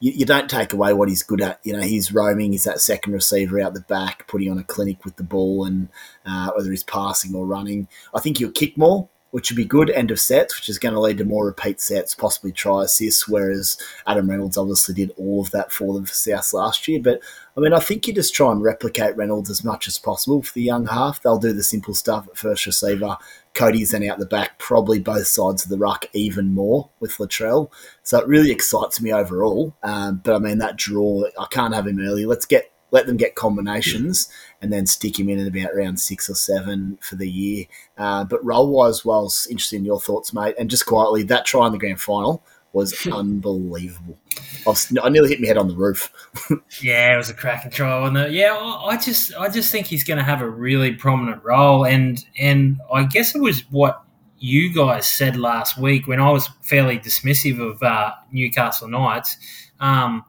you, 0.02 0.12
you, 0.12 0.26
don't 0.26 0.50
take 0.50 0.74
away 0.74 0.92
what 0.92 1.08
he's 1.08 1.24
good 1.24 1.40
at. 1.40 1.62
You 1.64 1.72
know, 1.72 1.82
he's 1.82 2.12
roaming, 2.12 2.52
he's 2.52 2.66
that 2.66 2.82
second 2.82 3.14
receiver 3.14 3.62
out 3.62 3.74
the 3.74 3.80
back, 3.80 4.28
putting 4.28 4.52
on 4.52 4.58
a 4.58 4.66
clinic 4.66 5.06
with 5.06 5.16
the 5.16 5.24
ball, 5.24 5.64
and 5.64 5.88
uh, 6.26 6.52
whether 6.52 6.70
he's 6.70 6.84
passing 6.84 7.34
or 7.36 7.46
running. 7.46 7.88
I 8.14 8.20
think 8.20 8.40
he'll 8.40 8.52
kick 8.52 8.78
more 8.78 9.08
which 9.36 9.52
would 9.52 9.58
be 9.58 9.66
good 9.66 9.90
end 9.90 10.12
of 10.12 10.20
sets, 10.20 10.58
which 10.58 10.70
is 10.70 10.80
going 10.80 10.94
to 10.94 11.00
lead 11.02 11.18
to 11.18 11.26
more 11.26 11.46
repeat 11.46 11.82
sets, 11.82 12.16
possibly 12.16 12.54
try 12.54 12.86
assists, 12.86 13.28
whereas 13.28 13.78
Adam 14.08 14.30
Reynolds 14.30 14.58
obviously 14.58 14.96
did 14.96 15.12
all 15.18 15.42
of 15.42 15.52
that 15.52 15.74
for 15.74 15.94
them 15.94 16.06
for 16.06 16.14
South 16.14 16.54
last 16.54 16.88
year. 16.88 17.02
But 17.02 17.20
I 17.58 17.62
mean, 17.62 17.72
I 17.72 17.80
think 17.80 18.06
you 18.06 18.14
just 18.14 18.34
try 18.34 18.52
and 18.52 18.62
replicate 18.62 19.16
Reynolds 19.16 19.50
as 19.50 19.64
much 19.64 19.88
as 19.88 19.98
possible 19.98 20.44
for 20.44 20.54
the 20.54 20.62
young 20.62 20.88
half. 20.88 21.22
They'll 21.22 21.38
do 21.38 21.54
the 21.54 21.64
simple 21.64 21.94
stuff 21.94 22.28
at 22.28 22.38
first 22.38 22.66
receiver. 22.66 23.18
Cody's 23.54 23.92
then 23.92 24.04
out 24.04 24.20
the 24.20 24.26
back, 24.26 24.60
probably 24.60 25.00
both 25.00 25.28
sides 25.28 25.64
of 25.64 25.70
the 25.70 25.78
ruck 25.78 26.06
even 26.12 26.54
more 26.54 26.90
with 27.00 27.14
Latrell. 27.14 27.72
So 28.04 28.20
it 28.20 28.28
really 28.28 28.52
excites 28.52 29.02
me 29.02 29.14
overall. 29.14 29.74
Um, 29.84 30.20
but 30.22 30.36
I 30.36 30.40
mean, 30.40 30.58
that 30.58 30.76
draw, 30.76 31.24
I 31.40 31.46
can't 31.50 31.74
have 31.74 31.88
him 31.88 32.00
early. 32.00 32.26
Let's 32.26 32.46
get 32.46 32.72
let 32.92 33.08
them 33.08 33.18
get 33.18 33.36
combinations 33.36 34.30
and 34.62 34.72
then 34.72 34.86
stick 34.86 35.20
him 35.20 35.28
in 35.28 35.40
at 35.40 35.48
about 35.48 35.76
round 35.76 36.00
six 36.00 36.30
or 36.30 36.36
seven 36.36 36.98
for 37.02 37.16
the 37.16 37.30
year. 37.30 37.66
Uh, 37.98 38.24
but 38.24 38.44
role 38.46 38.70
wise, 38.70 39.04
was 39.04 39.48
interested 39.50 39.78
in 39.78 39.86
your 39.86 40.00
thoughts, 40.00 40.34
mate. 40.34 40.56
And 40.58 40.70
just 40.70 40.86
quietly, 40.86 41.24
that 41.24 41.46
try 41.46 41.66
in 41.66 41.74
the 41.74 41.78
grand 41.78 42.00
final 42.00 42.44
was 42.76 43.08
unbelievable. 43.08 44.18
I, 44.38 44.70
was, 44.70 44.96
I, 45.02 45.10
nearly 45.10 45.30
hit 45.30 45.42
my 45.42 45.48
head 45.48 45.58
on 45.58 45.68
the 45.68 45.76
roof. 45.76 46.12
yeah, 46.84 47.14
it 47.14 47.18
was 47.18 47.30
a 47.30 47.34
cracking 47.34 47.72
try, 47.72 48.00
wasn't? 48.00 48.32
Yeah, 48.32 48.56
I 48.56 48.98
just, 48.98 49.34
I 49.36 49.50
just 49.50 49.72
think 49.72 49.88
he's 49.88 50.04
going 50.04 50.18
to 50.18 50.24
have 50.24 50.42
a 50.42 50.50
really 50.50 50.94
prominent 50.94 51.44
role, 51.44 51.86
and 51.86 52.24
and 52.38 52.80
I 52.94 53.04
guess 53.04 53.34
it 53.34 53.42
was 53.42 53.62
what 53.72 54.04
you 54.38 54.72
guys 54.72 55.08
said 55.08 55.38
last 55.38 55.78
week 55.78 56.08
when 56.08 56.20
I 56.20 56.30
was 56.30 56.50
fairly 56.62 57.00
dismissive 57.00 57.60
of 57.60 57.82
uh, 57.82 58.14
Newcastle 58.32 58.88
Knights 58.88 59.38
um, 59.80 60.26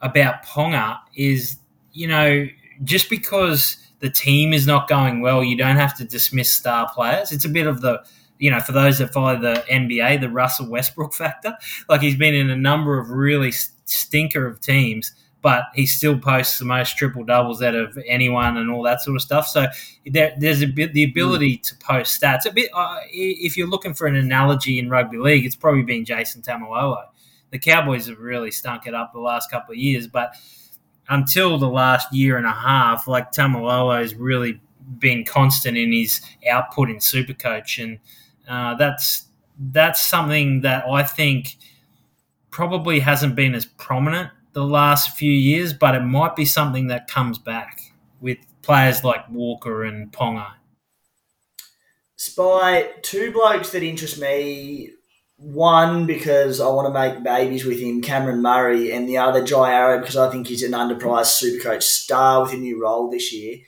about 0.00 0.44
Ponga 0.44 0.98
is 1.14 1.60
you 1.92 2.06
know, 2.06 2.46
just 2.84 3.10
because 3.10 3.76
the 4.00 4.10
team 4.10 4.52
is 4.52 4.66
not 4.66 4.88
going 4.88 5.20
well, 5.20 5.42
you 5.44 5.56
don't 5.56 5.76
have 5.76 5.96
to 5.98 6.04
dismiss 6.04 6.50
star 6.50 6.90
players. 6.92 7.32
It's 7.32 7.44
a 7.44 7.48
bit 7.48 7.66
of 7.66 7.80
the, 7.80 8.02
you 8.40 8.50
know, 8.50 8.58
for 8.58 8.72
those 8.72 8.98
that 8.98 9.12
follow 9.12 9.38
the 9.38 9.62
NBA, 9.70 10.20
the 10.20 10.30
Russell 10.30 10.68
Westbrook 10.68 11.14
factor. 11.14 11.56
Like 11.88 12.00
he's 12.00 12.16
been 12.16 12.34
in 12.34 12.50
a 12.50 12.56
number 12.56 12.98
of 12.98 13.10
really 13.10 13.52
stinker 13.84 14.46
of 14.46 14.60
teams, 14.60 15.12
but 15.42 15.64
he 15.74 15.84
still 15.86 16.18
posts 16.18 16.58
the 16.58 16.64
most 16.64 16.96
triple 16.96 17.22
doubles 17.22 17.62
out 17.62 17.74
of 17.74 17.98
anyone 18.06 18.56
and 18.56 18.70
all 18.70 18.82
that 18.82 19.02
sort 19.02 19.16
of 19.16 19.22
stuff. 19.22 19.46
So 19.46 19.66
there, 20.06 20.34
there's 20.38 20.62
a 20.62 20.66
bit 20.66 20.94
the 20.94 21.04
ability 21.04 21.58
mm. 21.58 21.62
to 21.64 21.76
post 21.76 22.20
stats. 22.20 22.46
A 22.46 22.52
bit, 22.52 22.70
uh, 22.74 22.96
if 23.10 23.58
you're 23.58 23.68
looking 23.68 23.92
for 23.92 24.06
an 24.06 24.16
analogy 24.16 24.78
in 24.78 24.88
rugby 24.88 25.18
league, 25.18 25.44
it's 25.44 25.56
probably 25.56 25.82
been 25.82 26.06
Jason 26.06 26.40
Taumalolo. 26.40 27.04
The 27.50 27.58
Cowboys 27.58 28.06
have 28.06 28.18
really 28.18 28.50
stunk 28.50 28.86
it 28.86 28.94
up 28.94 29.12
the 29.12 29.20
last 29.20 29.50
couple 29.50 29.72
of 29.72 29.78
years, 29.78 30.06
but 30.06 30.34
until 31.10 31.58
the 31.58 31.68
last 31.68 32.12
year 32.12 32.38
and 32.38 32.46
a 32.46 32.52
half, 32.52 33.06
like 33.06 33.32
Taumalolo 33.32 34.00
has 34.00 34.14
really 34.14 34.60
been 34.98 35.24
constant 35.24 35.76
in 35.76 35.92
his 35.92 36.22
output 36.50 36.88
in 36.88 36.96
Supercoach, 36.96 37.82
and 37.82 37.98
uh, 38.50 38.74
that's 38.74 39.26
that's 39.58 40.00
something 40.00 40.62
that 40.62 40.86
I 40.86 41.04
think 41.04 41.56
probably 42.50 42.98
hasn't 43.00 43.36
been 43.36 43.54
as 43.54 43.64
prominent 43.64 44.30
the 44.52 44.64
last 44.64 45.16
few 45.16 45.32
years, 45.32 45.72
but 45.72 45.94
it 45.94 46.00
might 46.00 46.34
be 46.34 46.44
something 46.44 46.88
that 46.88 47.08
comes 47.08 47.38
back 47.38 47.80
with 48.20 48.38
players 48.62 49.04
like 49.04 49.28
Walker 49.30 49.84
and 49.84 50.12
Ponga. 50.12 50.48
Spy, 52.16 52.90
two 53.02 53.32
blokes 53.32 53.70
that 53.70 53.82
interest 53.82 54.20
me 54.20 54.90
one 55.36 56.06
because 56.06 56.60
I 56.60 56.68
want 56.68 56.86
to 56.86 56.92
make 56.92 57.22
babies 57.22 57.64
with 57.64 57.78
him, 57.78 58.02
Cameron 58.02 58.42
Murray, 58.42 58.92
and 58.92 59.08
the 59.08 59.18
other 59.18 59.42
Jai 59.42 59.72
Arrow 59.72 60.00
because 60.00 60.16
I 60.16 60.30
think 60.30 60.48
he's 60.48 60.62
an 60.62 60.72
underpriced 60.72 61.42
Supercoach 61.42 61.82
star 61.82 62.42
with 62.42 62.52
a 62.52 62.56
new 62.56 62.82
role 62.82 63.10
this 63.10 63.32
year. 63.32 63.58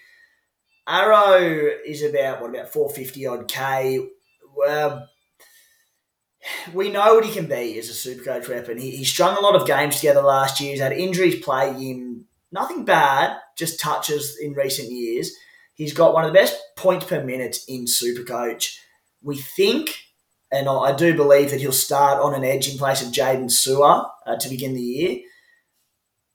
Arrow 0.87 1.71
is 1.87 2.03
about 2.03 2.43
what 2.43 2.51
about 2.51 2.73
four 2.73 2.91
fifty 2.91 3.27
odd 3.27 3.49
k. 3.49 4.07
Well, 4.55 5.09
we 6.73 6.91
know 6.91 7.15
what 7.15 7.25
he 7.25 7.33
can 7.33 7.47
be 7.47 7.79
as 7.79 7.89
a 7.89 7.93
Supercoach 7.93 8.49
weapon. 8.49 8.79
He, 8.79 8.91
he 8.91 9.05
strung 9.05 9.37
a 9.37 9.41
lot 9.41 9.57
of 9.57 9.67
games 9.67 9.97
together 9.97 10.23
last 10.23 10.61
year. 10.61 10.73
He's 10.73 10.81
had 10.81 10.93
injuries 10.93 11.43
plague 11.43 11.77
him. 11.77 12.27
Nothing 12.51 12.85
bad, 12.85 13.39
just 13.57 13.81
touches 13.81 14.39
in 14.39 14.53
recent 14.53 14.91
years. 14.91 15.33
He's 15.75 15.95
got 15.95 16.13
one 16.13 16.25
of 16.25 16.33
the 16.33 16.39
best 16.39 16.61
points 16.77 17.07
per 17.07 17.25
minute 17.25 17.59
in 17.67 17.87
Supercoach. 17.87 18.77
We 19.23 19.37
think 19.37 20.03
and 20.53 20.69
I 20.69 20.95
do 20.95 21.17
believe 21.17 21.51
that 21.51 21.61
he'll 21.61 21.73
start 21.73 22.21
on 22.21 22.35
an 22.35 22.45
edge 22.45 22.71
in 22.71 22.77
place 22.77 23.01
of 23.01 23.11
Jaydn 23.11 23.51
Su'A 23.51 24.07
uh, 24.27 24.37
to 24.37 24.49
begin 24.51 24.75
the 24.75 24.83
year. 24.83 25.21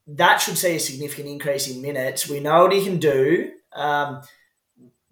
That 0.08 0.38
should 0.38 0.58
see 0.58 0.76
a 0.76 0.80
significant 0.80 1.28
increase 1.28 1.70
in 1.70 1.84
minutes. 1.84 2.28
We 2.28 2.40
know 2.40 2.64
what 2.64 2.74
he 2.74 2.84
can 2.84 2.98
do. 2.98 3.52
Um, 3.74 4.24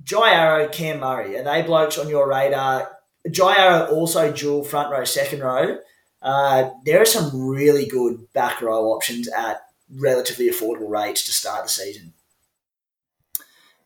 Jai 0.01 0.31
Arrow, 0.31 0.67
Cam 0.69 1.01
Murray, 1.01 1.37
are 1.37 1.43
they 1.43 1.61
blokes 1.61 1.99
on 1.99 2.09
your 2.09 2.27
radar? 2.27 2.94
Jai 3.31 3.55
Arrow 3.55 3.87
also 3.87 4.31
dual 4.31 4.63
front 4.63 4.91
row, 4.91 5.03
second 5.03 5.41
row. 5.41 5.77
Uh, 6.21 6.71
there 6.85 7.01
are 7.01 7.05
some 7.05 7.47
really 7.47 7.85
good 7.85 8.31
back 8.33 8.61
row 8.61 8.85
options 8.85 9.27
at 9.27 9.61
relatively 9.93 10.49
affordable 10.49 10.89
rates 10.89 11.23
to 11.25 11.31
start 11.31 11.63
the 11.63 11.69
season. 11.69 12.13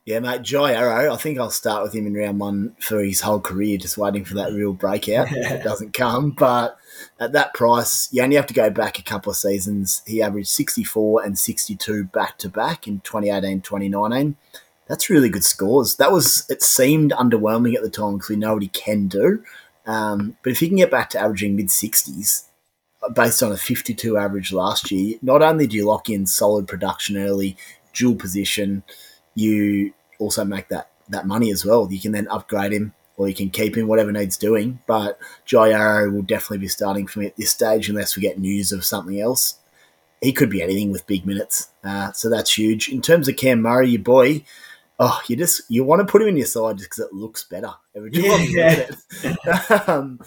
Yeah, 0.06 0.22
mate, 0.22 0.42
Jai 0.42 0.74
Arrow. 0.74 1.14
I 1.14 1.18
think 1.18 1.38
I'll 1.38 1.52
start 1.52 1.84
with 1.84 1.94
him 1.94 2.08
in 2.08 2.16
round 2.16 2.40
one 2.40 2.76
for 2.80 3.04
his 3.04 3.22
whole 3.22 3.40
career, 3.40 3.78
just 3.78 3.98
waiting 3.98 4.26
for 4.26 4.34
that 4.36 4.54
real 4.54 4.74
breakout. 4.74 5.28
it 5.32 5.64
doesn't 5.64 5.94
come, 5.94 6.32
but 6.32 6.78
at 7.20 7.34
that 7.34 7.54
price, 7.54 8.12
you 8.12 8.24
only 8.24 8.36
have 8.36 8.48
to 8.48 8.54
go 8.54 8.72
back 8.72 8.98
a 8.98 9.04
couple 9.04 9.30
of 9.30 9.38
seasons. 9.38 10.02
He 10.08 10.22
averaged 10.22 10.48
64 10.48 11.24
and 11.24 11.38
62 11.38 12.06
back 12.06 12.40
to 12.40 12.50
back 12.50 12.88
in 12.88 13.02
2018 13.02 13.62
2019. 13.62 14.36
That's 14.90 15.10
really 15.10 15.30
good 15.30 15.46
scores. 15.46 15.96
That 15.96 16.12
was, 16.12 16.46
it 16.50 16.64
seemed 16.64 17.12
underwhelming 17.12 17.76
at 17.76 17.84
the 17.84 17.90
time 17.90 18.16
because 18.16 18.30
we 18.30 18.36
know 18.36 18.54
what 18.54 18.64
he 18.64 18.70
can 18.70 19.08
do. 19.08 19.44
Um, 19.86 20.36
but 20.44 20.52
if 20.52 20.60
he 20.60 20.68
can 20.68 20.78
get 20.78 20.92
back 20.92 21.12
to 21.12 21.20
averaging 21.20 21.56
mid 21.56 21.68
60s, 21.68 22.46
based 23.14 23.42
on 23.42 23.52
a 23.52 23.58
52 23.58 24.18
average 24.18 24.52
last 24.52 24.92
year, 24.92 25.18
not 25.22 25.42
only 25.42 25.68
do 25.68 25.78
you 25.78 25.86
lock 25.86 26.10
in 26.10 26.26
solid 26.26 26.68
production 26.68 27.18
early, 27.18 27.56
dual 27.94 28.16
position, 28.16 28.84
you 29.36 29.94
also 30.18 30.44
make 30.44 30.68
that, 30.70 30.90
that 31.08 31.28
money 31.28 31.52
as 31.52 31.64
well. 31.64 31.88
You 31.92 32.00
can 32.00 32.12
then 32.12 32.28
upgrade 32.28 32.74
him 32.74 32.94
or 33.16 33.28
you 33.28 33.36
can 33.36 33.52
keep 33.52 33.78
him, 33.78 33.88
whatever 33.88 34.12
needs 34.12 34.38
doing. 34.38 34.80
But 34.88 35.20
Jai 35.46 35.72
Arrow 35.72 36.10
will 36.10 36.22
definitely 36.24 36.60
be 36.60 36.68
starting 36.68 37.06
for 37.06 37.20
me 37.20 37.28
at 37.28 37.36
this 37.36 37.52
stage 37.52 37.90
unless 37.90 38.16
we 38.16 38.22
get 38.22 38.40
news 38.40 38.72
of 38.72 38.86
something 38.86 39.20
else. 39.20 39.60
He 40.22 40.34
could 40.34 40.50
be 40.50 40.62
anything 40.62 40.92
with 40.92 41.08
big 41.08 41.26
minutes. 41.26 41.70
Uh, 41.84 42.12
so 42.12 42.30
that's 42.30 42.58
huge. 42.58 42.90
In 42.90 43.02
terms 43.02 43.28
of 43.28 43.38
Cam 43.38 43.62
Murray, 43.62 43.90
your 43.90 44.02
boy, 44.02 44.44
oh, 45.00 45.22
you 45.28 45.36
just 45.36 45.62
you 45.70 45.84
want 45.84 46.06
to 46.06 46.12
put 46.12 46.22
him 46.22 46.28
in 46.28 46.38
your 46.38 46.46
side 46.46 46.78
just 46.78 46.90
because 46.90 47.06
it 47.06 47.14
looks 47.14 47.44
better 47.44 47.72
every 47.96 48.12
time 48.12 48.24
Yeah, 48.50 48.90
yeah. 49.24 49.84
um, 49.88 50.20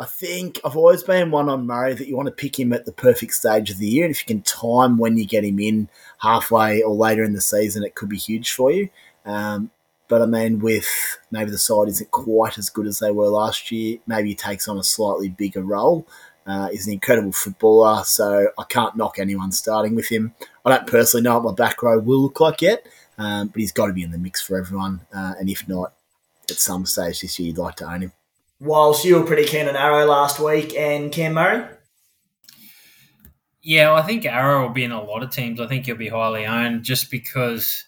I 0.00 0.04
think 0.04 0.60
I've 0.64 0.76
always 0.76 1.02
been 1.02 1.32
one 1.32 1.48
on 1.48 1.66
Murray 1.66 1.94
that 1.94 2.06
you 2.06 2.16
want 2.16 2.28
to 2.28 2.32
pick 2.32 2.58
him 2.58 2.72
at 2.72 2.84
the 2.86 2.92
perfect 2.92 3.32
stage 3.32 3.70
of 3.70 3.78
the 3.78 3.88
year, 3.88 4.04
and 4.04 4.14
if 4.14 4.20
you 4.20 4.26
can 4.26 4.42
time 4.42 4.96
when 4.96 5.18
you 5.18 5.26
get 5.26 5.44
him 5.44 5.58
in 5.58 5.88
halfway 6.18 6.82
or 6.82 6.94
later 6.94 7.24
in 7.24 7.32
the 7.32 7.40
season, 7.40 7.82
it 7.82 7.96
could 7.96 8.08
be 8.08 8.16
huge 8.16 8.52
for 8.52 8.70
you. 8.70 8.88
Um, 9.24 9.70
but 10.06 10.22
I 10.22 10.26
mean, 10.26 10.60
with 10.60 10.88
maybe 11.30 11.50
the 11.50 11.58
side 11.58 11.88
isn't 11.88 12.10
quite 12.12 12.58
as 12.58 12.70
good 12.70 12.86
as 12.86 13.00
they 13.00 13.10
were 13.10 13.28
last 13.28 13.72
year, 13.72 13.98
maybe 14.06 14.30
he 14.30 14.34
takes 14.34 14.68
on 14.68 14.78
a 14.78 14.84
slightly 14.84 15.28
bigger 15.28 15.62
role. 15.62 16.06
Uh, 16.46 16.68
he's 16.68 16.86
an 16.86 16.94
incredible 16.94 17.32
footballer, 17.32 18.02
so 18.04 18.48
I 18.56 18.64
can't 18.64 18.96
knock 18.96 19.18
anyone 19.18 19.52
starting 19.52 19.94
with 19.94 20.08
him. 20.08 20.32
I 20.64 20.70
don't 20.70 20.86
personally 20.86 21.24
know 21.24 21.38
what 21.38 21.44
my 21.44 21.66
back 21.66 21.82
row 21.82 21.98
will 21.98 22.22
look 22.22 22.40
like 22.40 22.62
yet, 22.62 22.86
um, 23.18 23.48
but 23.48 23.60
he's 23.60 23.72
got 23.72 23.86
to 23.86 23.92
be 23.92 24.02
in 24.02 24.12
the 24.12 24.18
mix 24.18 24.40
for 24.40 24.56
everyone. 24.56 25.00
Uh, 25.14 25.34
and 25.38 25.50
if 25.50 25.68
not, 25.68 25.94
at 26.50 26.58
some 26.58 26.86
stage 26.86 27.20
this 27.20 27.38
year, 27.38 27.48
you'd 27.48 27.58
like 27.58 27.76
to 27.76 27.90
own 27.90 28.02
him. 28.02 28.12
Whilst 28.60 29.04
you 29.04 29.18
were 29.18 29.26
pretty 29.26 29.44
keen 29.44 29.68
on 29.68 29.76
Arrow 29.76 30.06
last 30.06 30.40
week 30.40 30.74
and 30.74 31.12
Cam 31.12 31.34
Murray? 31.34 31.64
Yeah, 33.62 33.92
well, 33.92 34.02
I 34.02 34.06
think 34.06 34.24
Arrow 34.24 34.62
will 34.62 34.72
be 34.72 34.84
in 34.84 34.92
a 34.92 35.02
lot 35.02 35.22
of 35.22 35.30
teams. 35.30 35.60
I 35.60 35.66
think 35.66 35.86
he'll 35.86 35.96
be 35.96 36.08
highly 36.08 36.46
owned 36.46 36.84
just 36.84 37.10
because 37.10 37.84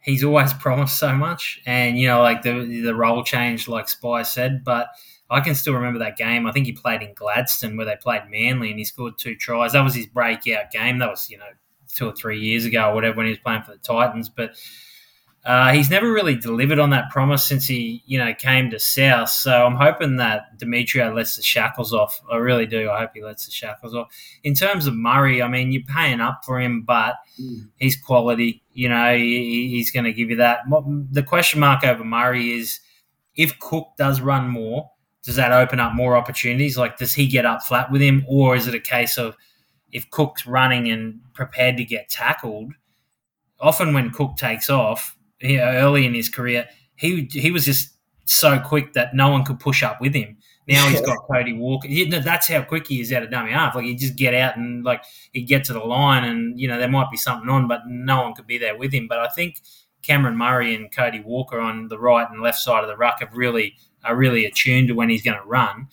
he's 0.00 0.24
always 0.24 0.52
promised 0.60 0.98
so 0.98 1.14
much, 1.14 1.60
and 1.66 1.98
you 1.98 2.06
know, 2.06 2.22
like 2.22 2.42
the 2.42 2.80
the 2.82 2.94
role 2.94 3.22
change, 3.22 3.68
like 3.68 3.88
Spy 3.88 4.22
said. 4.22 4.64
But 4.64 4.88
I 5.28 5.40
can 5.40 5.54
still 5.54 5.74
remember 5.74 5.98
that 5.98 6.16
game. 6.16 6.46
I 6.46 6.52
think 6.52 6.66
he 6.66 6.72
played 6.72 7.02
in 7.02 7.14
Gladstone 7.14 7.76
where 7.76 7.84
they 7.84 7.96
played 7.96 8.22
Manly, 8.30 8.70
and 8.70 8.78
he 8.78 8.84
scored 8.84 9.18
two 9.18 9.36
tries. 9.36 9.72
That 9.72 9.82
was 9.84 9.94
his 9.94 10.06
breakout 10.06 10.70
game. 10.70 10.98
That 10.98 11.10
was 11.10 11.28
you 11.28 11.38
know 11.38 11.50
two 11.94 12.06
or 12.08 12.12
three 12.12 12.38
years 12.38 12.64
ago 12.64 12.90
or 12.90 12.94
whatever 12.94 13.16
when 13.16 13.26
he 13.26 13.30
was 13.30 13.38
playing 13.38 13.62
for 13.62 13.72
the 13.72 13.78
Titans, 13.78 14.28
but. 14.28 14.56
Uh, 15.44 15.72
he's 15.72 15.88
never 15.88 16.12
really 16.12 16.34
delivered 16.34 16.78
on 16.78 16.90
that 16.90 17.08
promise 17.10 17.42
since 17.42 17.64
he, 17.64 18.02
you 18.04 18.18
know, 18.18 18.34
came 18.34 18.68
to 18.68 18.78
South. 18.78 19.30
So 19.30 19.64
I'm 19.64 19.76
hoping 19.76 20.16
that 20.16 20.58
Demetriou 20.58 21.14
lets 21.14 21.36
the 21.36 21.42
shackles 21.42 21.94
off. 21.94 22.20
I 22.30 22.36
really 22.36 22.66
do. 22.66 22.90
I 22.90 22.98
hope 22.98 23.12
he 23.14 23.22
lets 23.22 23.46
the 23.46 23.52
shackles 23.52 23.94
off. 23.94 24.08
In 24.42 24.52
terms 24.52 24.86
of 24.86 24.94
Murray, 24.94 25.40
I 25.40 25.48
mean, 25.48 25.72
you're 25.72 25.84
paying 25.84 26.20
up 26.20 26.44
for 26.44 26.60
him, 26.60 26.82
but 26.82 27.14
mm. 27.40 27.66
he's 27.76 27.96
quality. 27.96 28.62
You 28.74 28.90
know, 28.90 29.16
he, 29.16 29.68
he's 29.70 29.90
going 29.90 30.04
to 30.04 30.12
give 30.12 30.28
you 30.28 30.36
that. 30.36 30.58
The 31.12 31.22
question 31.22 31.60
mark 31.60 31.82
over 31.82 32.04
Murray 32.04 32.52
is 32.52 32.80
if 33.34 33.58
Cook 33.58 33.92
does 33.96 34.20
run 34.20 34.48
more, 34.48 34.90
does 35.22 35.36
that 35.36 35.52
open 35.52 35.80
up 35.80 35.94
more 35.94 36.14
opportunities? 36.14 36.76
Like, 36.76 36.98
does 36.98 37.14
he 37.14 37.26
get 37.26 37.46
up 37.46 37.62
flat 37.62 37.90
with 37.90 38.02
him, 38.02 38.24
or 38.28 38.54
is 38.54 38.66
it 38.66 38.74
a 38.74 38.80
case 38.80 39.16
of 39.16 39.34
if 39.92 40.10
Cook's 40.10 40.46
running 40.46 40.90
and 40.90 41.20
prepared 41.34 41.76
to 41.76 41.84
get 41.84 42.08
tackled? 42.08 42.72
Often 43.60 43.94
when 43.94 44.10
Cook 44.10 44.36
takes 44.36 44.70
off, 44.70 45.16
you 45.40 45.58
know, 45.58 45.64
early 45.64 46.06
in 46.06 46.14
his 46.14 46.28
career, 46.28 46.68
he 46.96 47.28
he 47.30 47.50
was 47.50 47.64
just 47.64 47.90
so 48.24 48.58
quick 48.58 48.92
that 48.92 49.14
no 49.14 49.30
one 49.30 49.44
could 49.44 49.58
push 49.58 49.82
up 49.82 50.00
with 50.00 50.14
him. 50.14 50.36
Now 50.68 50.86
he's 50.88 51.00
got 51.00 51.16
Cody 51.32 51.54
Walker. 51.54 51.88
That's 52.10 52.46
how 52.46 52.62
quick 52.62 52.86
he 52.86 53.00
is 53.00 53.10
out 53.10 53.22
of 53.22 53.30
dummy 53.30 53.52
half. 53.52 53.74
Like 53.74 53.86
he 53.86 53.94
just 53.94 54.16
get 54.16 54.34
out 54.34 54.58
and 54.58 54.84
like 54.84 55.02
he 55.32 55.42
get 55.42 55.64
to 55.64 55.72
the 55.72 55.80
line, 55.80 56.24
and 56.24 56.60
you 56.60 56.68
know 56.68 56.78
there 56.78 56.90
might 56.90 57.10
be 57.10 57.16
something 57.16 57.48
on, 57.48 57.66
but 57.66 57.82
no 57.86 58.22
one 58.22 58.34
could 58.34 58.46
be 58.46 58.58
there 58.58 58.76
with 58.76 58.92
him. 58.92 59.08
But 59.08 59.18
I 59.18 59.28
think 59.28 59.60
Cameron 60.02 60.36
Murray 60.36 60.74
and 60.74 60.92
Cody 60.92 61.20
Walker 61.20 61.58
on 61.58 61.88
the 61.88 61.98
right 61.98 62.30
and 62.30 62.42
left 62.42 62.58
side 62.58 62.84
of 62.84 62.88
the 62.88 62.96
ruck 62.96 63.20
have 63.20 63.34
really 63.34 63.76
are 64.04 64.14
really 64.14 64.44
attuned 64.44 64.88
to 64.88 64.94
when 64.94 65.08
he's 65.08 65.22
going 65.22 65.38
to 65.38 65.48
run. 65.48 65.88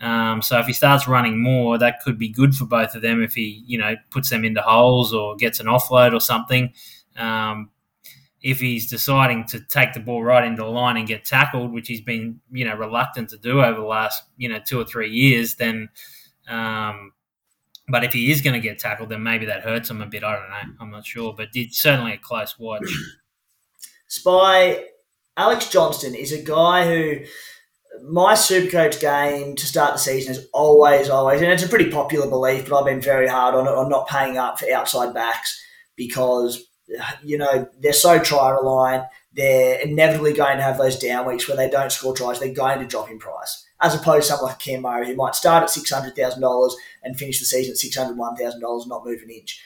Um, 0.00 0.42
so 0.42 0.58
if 0.58 0.66
he 0.66 0.72
starts 0.72 1.08
running 1.08 1.42
more, 1.42 1.78
that 1.78 2.00
could 2.04 2.18
be 2.18 2.28
good 2.28 2.54
for 2.54 2.66
both 2.66 2.94
of 2.94 3.02
them 3.02 3.22
if 3.22 3.34
he 3.34 3.64
you 3.66 3.78
know 3.78 3.94
puts 4.10 4.30
them 4.30 4.44
into 4.44 4.60
holes 4.60 5.14
or 5.14 5.36
gets 5.36 5.60
an 5.60 5.66
offload 5.66 6.12
or 6.12 6.20
something. 6.20 6.72
Um, 7.16 7.70
if 8.42 8.60
he's 8.60 8.88
deciding 8.88 9.46
to 9.46 9.60
take 9.60 9.92
the 9.92 10.00
ball 10.00 10.22
right 10.22 10.44
into 10.44 10.62
the 10.62 10.68
line 10.68 10.96
and 10.96 11.08
get 11.08 11.24
tackled, 11.24 11.72
which 11.72 11.88
he's 11.88 12.02
been 12.02 12.40
you 12.52 12.64
know 12.64 12.76
reluctant 12.76 13.30
to 13.30 13.38
do 13.38 13.62
over 13.62 13.80
the 13.80 13.86
last 13.86 14.22
you 14.36 14.48
know 14.48 14.58
two 14.64 14.80
or 14.80 14.84
three 14.84 15.10
years, 15.10 15.54
then. 15.54 15.88
Um, 16.48 17.12
but 17.88 18.02
if 18.02 18.12
he 18.12 18.32
is 18.32 18.40
going 18.40 18.54
to 18.54 18.60
get 18.60 18.80
tackled, 18.80 19.10
then 19.10 19.22
maybe 19.22 19.46
that 19.46 19.62
hurts 19.62 19.88
him 19.88 20.02
a 20.02 20.06
bit. 20.06 20.24
I 20.24 20.32
don't 20.32 20.50
know. 20.50 20.74
I'm 20.80 20.90
not 20.90 21.06
sure, 21.06 21.32
but 21.36 21.48
it's 21.54 21.80
certainly 21.80 22.12
a 22.12 22.18
close 22.18 22.58
watch. 22.58 22.82
Spy 24.08 24.84
Alex 25.36 25.68
Johnston 25.68 26.14
is 26.14 26.32
a 26.32 26.42
guy 26.42 26.86
who 26.86 27.24
my 28.04 28.34
Supercoach 28.34 29.00
game 29.00 29.56
to 29.56 29.66
start 29.66 29.94
the 29.94 29.98
season 29.98 30.32
is 30.32 30.48
always, 30.52 31.08
always, 31.08 31.40
and 31.40 31.50
it's 31.50 31.62
a 31.62 31.68
pretty 31.68 31.90
popular 31.90 32.28
belief, 32.28 32.68
but 32.68 32.78
I've 32.78 32.86
been 32.86 33.00
very 33.00 33.28
hard 33.28 33.54
on 33.54 33.66
it 33.66 33.74
on 33.74 33.88
not 33.88 34.08
paying 34.08 34.38
up 34.38 34.58
for 34.58 34.70
outside 34.72 35.14
backs 35.14 35.60
because 35.96 36.66
you 37.22 37.38
know, 37.38 37.68
they're 37.80 37.92
so 37.92 38.18
try 38.18 38.50
reliant. 38.50 39.04
They're 39.32 39.80
inevitably 39.80 40.32
going 40.32 40.56
to 40.56 40.62
have 40.62 40.78
those 40.78 40.98
down 40.98 41.26
weeks 41.26 41.46
where 41.48 41.56
they 41.56 41.68
don't 41.68 41.92
score 41.92 42.14
tries. 42.14 42.38
They're 42.38 42.54
going 42.54 42.78
to 42.78 42.86
drop 42.86 43.10
in 43.10 43.18
price. 43.18 43.64
As 43.80 43.94
opposed 43.94 44.26
to 44.26 44.32
someone 44.32 44.50
like 44.50 44.58
Cam 44.58 44.82
Murray, 44.82 45.06
who 45.06 45.16
might 45.16 45.34
start 45.34 45.62
at 45.62 45.68
$600,000 45.68 46.72
and 47.02 47.18
finish 47.18 47.38
the 47.38 47.44
season 47.44 47.72
at 47.72 48.08
$601,000, 48.08 48.86
not 48.86 49.04
move 49.04 49.20
an 49.22 49.30
inch. 49.30 49.62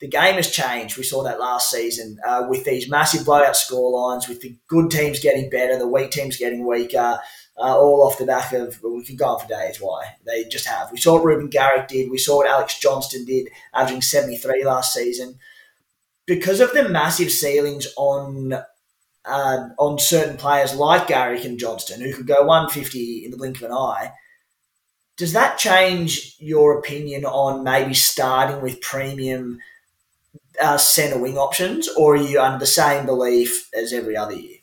The 0.00 0.08
game 0.08 0.36
has 0.36 0.50
changed. 0.50 0.96
We 0.96 1.02
saw 1.02 1.22
that 1.24 1.40
last 1.40 1.70
season 1.70 2.16
uh, 2.26 2.46
with 2.48 2.64
these 2.64 2.88
massive 2.88 3.26
blowout 3.26 3.54
score 3.54 3.90
lines, 3.90 4.28
with 4.28 4.40
the 4.40 4.56
good 4.66 4.90
teams 4.90 5.20
getting 5.20 5.50
better, 5.50 5.78
the 5.78 5.86
weak 5.86 6.10
teams 6.10 6.38
getting 6.38 6.66
weaker, 6.66 7.18
uh, 7.60 7.78
all 7.78 8.06
off 8.06 8.18
the 8.18 8.24
back 8.24 8.52
of, 8.52 8.82
well, 8.82 8.94
we 8.94 9.04
could 9.04 9.18
go 9.18 9.26
on 9.26 9.40
for 9.40 9.46
days 9.46 9.80
why. 9.80 10.16
They 10.24 10.44
just 10.44 10.66
have. 10.66 10.90
We 10.90 10.98
saw 10.98 11.14
what 11.14 11.24
Reuben 11.24 11.48
Garrick 11.48 11.88
did. 11.88 12.10
We 12.10 12.18
saw 12.18 12.38
what 12.38 12.48
Alex 12.48 12.78
Johnston 12.78 13.24
did, 13.24 13.48
averaging 13.74 14.02
73 14.02 14.64
last 14.64 14.94
season 14.94 15.38
because 16.30 16.60
of 16.60 16.72
the 16.72 16.88
massive 16.88 17.28
ceilings 17.28 17.88
on 17.96 18.52
uh, 19.24 19.68
on 19.78 19.98
certain 19.98 20.36
players 20.36 20.74
like 20.76 21.08
Garrick 21.08 21.44
and 21.44 21.58
Johnston, 21.58 22.00
who 22.00 22.14
could 22.14 22.28
go 22.28 22.44
150 22.44 23.24
in 23.24 23.32
the 23.32 23.36
blink 23.36 23.56
of 23.56 23.64
an 23.64 23.72
eye, 23.72 24.12
does 25.16 25.32
that 25.32 25.58
change 25.58 26.36
your 26.38 26.78
opinion 26.78 27.24
on 27.24 27.64
maybe 27.64 27.94
starting 27.94 28.62
with 28.62 28.80
premium 28.80 29.58
uh, 30.62 30.78
centre 30.78 31.18
wing 31.18 31.36
options, 31.36 31.88
or 31.88 32.14
are 32.14 32.22
you 32.22 32.40
under 32.40 32.60
the 32.60 32.66
same 32.66 33.06
belief 33.06 33.68
as 33.74 33.92
every 33.92 34.16
other 34.16 34.34
year? 34.34 34.58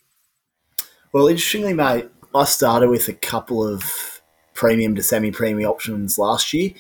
Well, 1.11 1.27
interestingly, 1.27 1.73
mate, 1.73 2.09
I 2.35 2.45
started 2.45 2.89
with 2.89 3.07
a 3.07 3.13
couple 3.13 3.65
of 3.67 4.21
premium 4.53 4.95
to 4.95 5.03
semi 5.03 5.31
premium 5.31 5.69
options 5.69 6.17
last 6.17 6.53
year. 6.53 6.71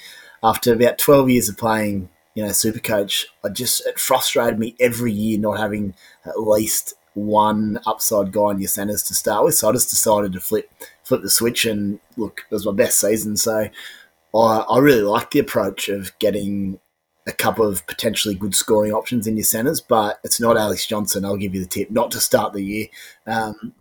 After 0.43 0.73
about 0.73 0.97
12 0.97 1.29
years 1.29 1.49
of 1.49 1.57
playing 1.57 2.09
you 2.35 2.43
know, 2.43 2.51
super 2.51 2.79
coach, 2.79 3.25
I 3.43 3.49
just 3.49 3.85
it 3.87 3.99
frustrated 3.99 4.59
me 4.59 4.75
every 4.79 5.11
year 5.11 5.39
not 5.39 5.57
having 5.57 5.95
at 6.25 6.39
least 6.39 6.93
one 7.15 7.79
upside 7.87 8.31
guy 8.31 8.51
in 8.51 8.59
your 8.59 8.67
centres 8.67 9.01
to 9.03 9.15
start 9.15 9.43
with. 9.43 9.55
So 9.55 9.67
I 9.67 9.71
just 9.71 9.89
decided 9.89 10.33
to 10.33 10.39
flip 10.39 10.71
flip 11.03 11.23
the 11.23 11.31
switch 11.31 11.65
and 11.65 11.99
look, 12.15 12.41
it 12.49 12.53
was 12.53 12.65
my 12.65 12.73
best 12.73 12.99
season. 12.99 13.37
So 13.37 13.69
I, 14.35 14.37
I 14.37 14.77
really 14.77 15.01
like 15.01 15.31
the 15.31 15.39
approach 15.39 15.89
of 15.89 16.17
getting 16.19 16.79
a 17.25 17.31
couple 17.31 17.65
of 17.65 17.85
potentially 17.87 18.35
good 18.35 18.55
scoring 18.55 18.93
options 18.93 19.25
in 19.25 19.35
your 19.35 19.43
centres, 19.43 19.81
but 19.81 20.19
it's 20.23 20.39
not 20.39 20.57
Alex 20.57 20.85
Johnston. 20.85 21.25
I'll 21.25 21.37
give 21.37 21.55
you 21.55 21.61
the 21.61 21.67
tip 21.67 21.89
not 21.89 22.11
to 22.11 22.19
start 22.19 22.53
the 22.53 22.63
year. 22.63 22.87
Um, 23.25 23.73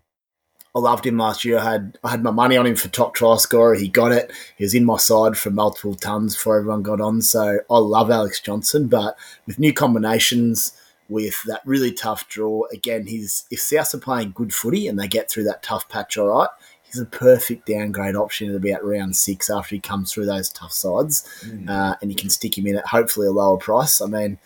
I 0.77 0.79
loved 0.79 1.07
him 1.07 1.16
last 1.16 1.43
year. 1.43 1.57
I 1.57 1.72
had 1.72 1.99
I 2.05 2.11
had 2.11 2.22
my 2.22 2.31
money 2.31 2.55
on 2.55 2.66
him 2.66 2.77
for 2.77 2.89
top 2.89 3.14
try 3.14 3.35
scorer. 3.39 3.77
He 3.77 3.89
got 3.89 4.12
it. 4.12 4.31
He 4.59 4.64
was 4.64 4.74
in 4.74 4.85
my 4.85 4.99
side 4.99 5.39
for 5.39 5.51
multiple 5.51 5.95
tons 5.95 6.35
before 6.35 6.59
everyone 6.59 6.83
got 6.83 7.01
on. 7.01 7.22
So 7.22 7.61
I 7.70 7.79
love 7.79 8.11
Alex 8.11 8.41
Johnston, 8.41 8.87
but 8.87 9.16
with 9.47 9.59
new 9.59 9.72
combinations, 9.72 10.79
with 11.09 11.43
that 11.47 11.62
really 11.64 11.93
tough 11.93 12.29
draw. 12.29 12.64
Again, 12.70 13.07
he's 13.07 13.47
if 13.51 13.59
South 13.59 13.95
are 13.95 13.99
playing 13.99 14.33
good 14.33 14.53
footy 14.53 14.87
and 14.87 14.99
they 14.99 15.09
get 15.09 15.31
through 15.31 15.45
that 15.45 15.62
tough 15.62 15.89
patch 15.89 16.18
all 16.18 16.27
right, 16.27 16.51
he's 16.83 17.01
a 17.01 17.07
perfect 17.07 17.66
downgrade 17.66 18.14
option 18.14 18.51
at 18.51 18.57
about 18.57 18.85
round 18.85 19.16
six 19.16 19.49
after 19.49 19.77
he 19.77 19.81
comes 19.81 20.12
through 20.12 20.27
those 20.27 20.51
tough 20.51 20.74
sides, 20.74 21.27
mm. 21.43 21.70
uh, 21.70 21.97
and 22.03 22.11
you 22.11 22.16
can 22.16 22.29
stick 22.29 22.59
him 22.59 22.66
in 22.66 22.77
at 22.77 22.89
hopefully 22.89 23.27
a 23.27 23.33
lower 23.33 23.57
price. 23.57 24.03
I 24.03 24.07
mean, 24.09 24.37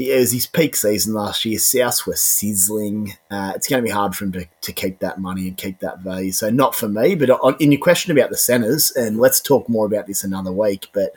he 0.00 0.08
is 0.08 0.32
his 0.32 0.46
peak 0.46 0.74
season 0.76 1.12
last 1.12 1.44
year. 1.44 1.58
South 1.58 2.06
were 2.06 2.16
sizzling. 2.16 3.12
Uh, 3.30 3.52
it's 3.54 3.68
going 3.68 3.82
to 3.82 3.86
be 3.86 3.92
hard 3.92 4.16
for 4.16 4.24
him 4.24 4.32
to, 4.32 4.46
to 4.62 4.72
keep 4.72 5.00
that 5.00 5.20
money 5.20 5.46
and 5.46 5.58
keep 5.58 5.80
that 5.80 6.00
value. 6.00 6.32
So 6.32 6.48
not 6.48 6.74
for 6.74 6.88
me. 6.88 7.14
But 7.14 7.28
on, 7.28 7.54
in 7.60 7.70
your 7.70 7.82
question 7.82 8.10
about 8.10 8.30
the 8.30 8.38
centres, 8.38 8.90
and 8.92 9.18
let's 9.18 9.42
talk 9.42 9.68
more 9.68 9.84
about 9.84 10.06
this 10.06 10.24
another 10.24 10.52
week. 10.52 10.86
But 10.94 11.12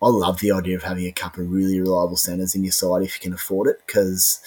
I 0.00 0.06
love 0.06 0.38
the 0.38 0.52
idea 0.52 0.76
of 0.76 0.84
having 0.84 1.06
a 1.06 1.10
couple 1.10 1.42
of 1.42 1.50
really 1.50 1.80
reliable 1.80 2.16
centres 2.16 2.54
in 2.54 2.62
your 2.62 2.70
side 2.70 3.02
if 3.02 3.16
you 3.16 3.20
can 3.20 3.32
afford 3.32 3.66
it, 3.66 3.80
because 3.84 4.40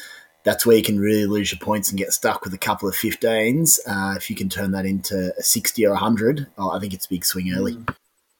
that's 0.45 0.65
where 0.65 0.77
you 0.77 0.83
can 0.83 0.97
really 0.97 1.25
lose 1.25 1.51
your 1.51 1.59
points 1.59 1.89
and 1.89 1.97
get 1.97 2.13
stuck 2.13 2.45
with 2.45 2.53
a 2.53 2.57
couple 2.57 2.87
of 2.87 2.95
15s. 2.95 3.77
Uh, 3.85 4.15
if 4.15 4.29
you 4.29 4.37
can 4.37 4.47
turn 4.47 4.71
that 4.71 4.85
into 4.85 5.33
a 5.37 5.43
60 5.43 5.85
or 5.85 5.91
100, 5.91 6.47
oh, 6.57 6.71
I 6.71 6.79
think 6.79 6.93
it's 6.93 7.07
a 7.07 7.09
big 7.09 7.25
swing 7.25 7.53
early. 7.53 7.73
Mm. 7.73 7.93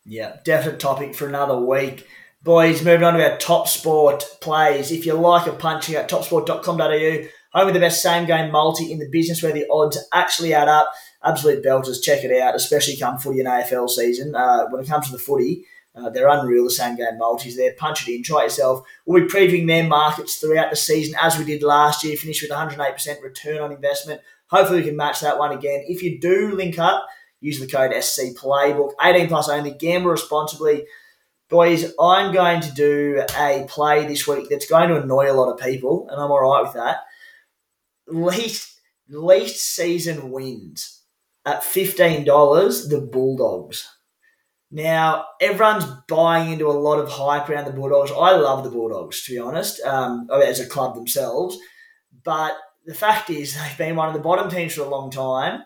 Yeah, 0.06 0.38
definite 0.46 0.80
topic 0.80 1.14
for 1.14 1.28
another 1.28 1.60
week. 1.60 2.08
Boys, 2.50 2.84
moving 2.84 3.04
on 3.04 3.14
to 3.14 3.32
our 3.32 3.38
top 3.38 3.68
sport 3.68 4.26
plays. 4.42 4.92
If 4.92 5.06
you 5.06 5.14
like 5.14 5.46
a 5.46 5.52
punching 5.52 5.94
at 5.94 6.10
topsport.com.au, 6.10 7.28
home 7.54 7.66
with 7.66 7.76
the 7.76 7.80
best 7.80 8.02
same 8.02 8.26
game 8.26 8.52
multi 8.52 8.92
in 8.92 8.98
the 8.98 9.08
business 9.08 9.44
where 9.44 9.54
the 9.54 9.68
odds 9.70 10.00
actually 10.12 10.56
add 10.56 10.68
up. 10.68 10.92
Absolute 11.24 11.64
belters, 11.64 12.02
check 12.02 12.24
it 12.24 12.42
out, 12.42 12.56
especially 12.56 12.98
come 12.98 13.20
footy 13.20 13.42
and 13.42 13.48
AFL 13.48 13.88
season. 13.88 14.34
Uh, 14.34 14.66
when 14.70 14.84
it 14.84 14.88
comes 14.88 15.06
to 15.06 15.12
the 15.12 15.20
footy, 15.20 15.66
uh, 15.94 16.10
they're 16.10 16.28
unreal, 16.28 16.64
the 16.64 16.72
same 16.72 16.96
game 16.96 17.20
multis 17.20 17.56
there. 17.56 17.74
Punch 17.78 18.08
it 18.08 18.16
in, 18.16 18.24
try 18.24 18.42
it 18.42 18.46
yourself. 18.46 18.84
We'll 19.06 19.22
be 19.22 19.30
previewing 19.30 19.68
their 19.68 19.84
markets 19.84 20.38
throughout 20.38 20.72
the 20.72 20.76
season 20.76 21.14
as 21.22 21.38
we 21.38 21.46
did 21.46 21.62
last 21.62 22.04
year, 22.04 22.18
finished 22.18 22.42
with 22.42 22.50
108% 22.50 23.22
return 23.22 23.60
on 23.60 23.72
investment. 23.72 24.22
Hopefully, 24.48 24.80
we 24.80 24.88
can 24.88 24.98
match 24.98 25.20
that 25.20 25.38
one 25.38 25.52
again. 25.52 25.84
If 25.88 26.02
you 26.02 26.20
do 26.20 26.56
link 26.56 26.80
up, 26.80 27.06
use 27.42 27.60
the 27.60 27.68
code 27.68 27.94
SC 28.04 28.36
Playbook. 28.36 28.94
18 29.00 29.28
plus 29.28 29.50
only, 29.50 29.70
gamble 29.70 30.10
responsibly. 30.10 30.88
Boys, 31.50 31.94
I'm 32.00 32.32
going 32.32 32.62
to 32.62 32.72
do 32.72 33.24
a 33.36 33.66
play 33.68 34.06
this 34.06 34.28
week 34.28 34.50
that's 34.50 34.68
going 34.70 34.90
to 34.90 35.02
annoy 35.02 35.32
a 35.32 35.34
lot 35.34 35.52
of 35.52 35.60
people, 35.60 36.08
and 36.10 36.22
I'm 36.22 36.30
all 36.30 36.42
right 36.42 36.62
with 36.62 36.74
that. 36.74 36.98
Least, 38.08 38.80
least 39.10 39.60
season 39.60 40.30
wins 40.30 41.02
at 41.48 41.62
$15, 41.62 42.90
the 42.90 43.02
Bulldogs. 43.02 43.90
Now, 44.70 45.26
everyone's 45.42 45.86
buying 46.08 46.52
into 46.52 46.68
a 46.68 46.74
lot 46.74 47.00
of 47.00 47.10
hype 47.10 47.50
around 47.50 47.66
the 47.66 47.74
Bulldogs. 47.74 48.12
I 48.12 48.36
love 48.36 48.64
the 48.64 48.70
Bulldogs, 48.70 49.24
to 49.24 49.32
be 49.32 49.40
honest, 49.40 49.82
um, 49.82 50.30
as 50.32 50.60
a 50.60 50.68
club 50.68 50.94
themselves. 50.94 51.58
But 52.24 52.56
the 52.86 52.94
fact 52.94 53.32
is, 53.32 53.56
they've 53.60 53.78
been 53.78 53.96
one 53.96 54.08
of 54.08 54.14
the 54.14 54.22
bottom 54.22 54.52
teams 54.52 54.76
for 54.76 54.82
a 54.82 54.90
long 54.90 55.10
time. 55.10 55.64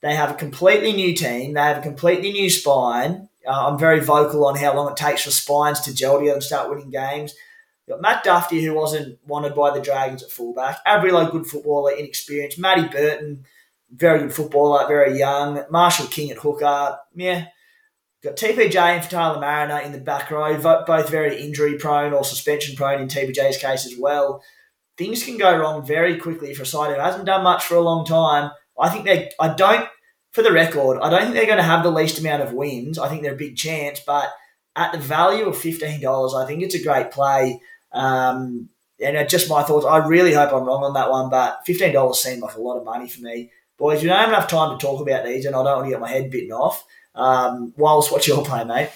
They 0.00 0.14
have 0.14 0.30
a 0.30 0.34
completely 0.34 0.92
new 0.92 1.12
team. 1.12 1.54
They 1.54 1.60
have 1.60 1.78
a 1.78 1.82
completely 1.82 2.30
new 2.30 2.48
spine. 2.48 3.28
Uh, 3.48 3.68
I'm 3.68 3.78
very 3.78 4.00
vocal 4.00 4.46
on 4.46 4.56
how 4.56 4.76
long 4.76 4.90
it 4.90 4.96
takes 4.96 5.22
for 5.22 5.30
spines 5.30 5.80
to 5.82 5.94
gel 5.94 6.18
together 6.18 6.34
and 6.34 6.42
start 6.42 6.68
winning 6.68 6.90
games. 6.90 7.34
You've 7.86 7.96
got 7.96 8.02
Matt 8.02 8.24
Dufty, 8.24 8.62
who 8.62 8.74
wasn't 8.74 9.18
wanted 9.26 9.54
by 9.54 9.70
the 9.72 9.80
Dragons 9.80 10.22
at 10.22 10.30
fullback. 10.30 10.84
Averillo, 10.86 11.30
good 11.30 11.46
footballer, 11.46 11.92
inexperienced. 11.92 12.58
Matty 12.58 12.86
Burton, 12.88 13.44
very 13.90 14.20
good 14.20 14.34
footballer, 14.34 14.86
very 14.86 15.18
young. 15.18 15.64
Marshall 15.70 16.08
King 16.08 16.30
at 16.30 16.38
hooker. 16.38 16.98
Yeah, 17.14 17.46
Got 18.20 18.34
TPJ 18.34 18.74
and 18.74 19.04
Faitala-Mariner 19.04 19.78
in 19.78 19.92
the 19.92 19.98
back 19.98 20.32
row, 20.32 20.60
both 20.60 21.08
very 21.08 21.40
injury 21.40 21.78
prone 21.78 22.12
or 22.12 22.24
suspension 22.24 22.74
prone 22.74 23.00
in 23.00 23.06
TPJ's 23.06 23.58
case 23.58 23.86
as 23.86 23.96
well. 23.96 24.42
Things 24.96 25.22
can 25.22 25.38
go 25.38 25.56
wrong 25.56 25.86
very 25.86 26.18
quickly 26.18 26.52
for 26.52 26.64
a 26.64 26.66
side 26.66 26.92
who 26.92 27.00
hasn't 27.00 27.26
done 27.26 27.44
much 27.44 27.64
for 27.64 27.76
a 27.76 27.80
long 27.80 28.04
time. 28.04 28.50
I 28.76 28.88
think 28.88 29.04
they, 29.04 29.30
I 29.38 29.54
don't, 29.54 29.88
for 30.32 30.42
the 30.42 30.52
record, 30.52 30.98
I 31.00 31.10
don't 31.10 31.22
think 31.22 31.34
they're 31.34 31.46
going 31.46 31.58
to 31.58 31.62
have 31.62 31.82
the 31.82 31.90
least 31.90 32.18
amount 32.18 32.42
of 32.42 32.52
wins. 32.52 32.98
I 32.98 33.08
think 33.08 33.22
they're 33.22 33.34
a 33.34 33.36
big 33.36 33.56
chance, 33.56 34.00
but 34.00 34.28
at 34.76 34.92
the 34.92 34.98
value 34.98 35.46
of 35.46 35.56
$15, 35.56 36.34
I 36.34 36.46
think 36.46 36.62
it's 36.62 36.74
a 36.74 36.82
great 36.82 37.10
play. 37.10 37.60
Um, 37.92 38.68
and 39.00 39.28
just 39.28 39.48
my 39.48 39.62
thoughts. 39.62 39.86
I 39.86 39.98
really 40.06 40.32
hope 40.32 40.52
I'm 40.52 40.64
wrong 40.64 40.84
on 40.84 40.94
that 40.94 41.10
one, 41.10 41.30
but 41.30 41.60
$15 41.66 42.14
seemed 42.14 42.42
like 42.42 42.56
a 42.56 42.60
lot 42.60 42.78
of 42.78 42.84
money 42.84 43.08
for 43.08 43.22
me. 43.22 43.50
Boys, 43.76 44.02
we 44.02 44.08
don't 44.08 44.18
have 44.18 44.28
enough 44.28 44.48
time 44.48 44.76
to 44.76 44.84
talk 44.84 45.00
about 45.00 45.24
these, 45.24 45.44
and 45.44 45.54
I 45.54 45.62
don't 45.62 45.76
want 45.76 45.86
to 45.86 45.90
get 45.90 46.00
my 46.00 46.08
head 46.08 46.30
bitten 46.30 46.50
off. 46.50 46.84
Um, 47.14 47.72
Wallace, 47.76 48.10
what's 48.10 48.26
your 48.26 48.44
play, 48.44 48.64
mate? 48.64 48.90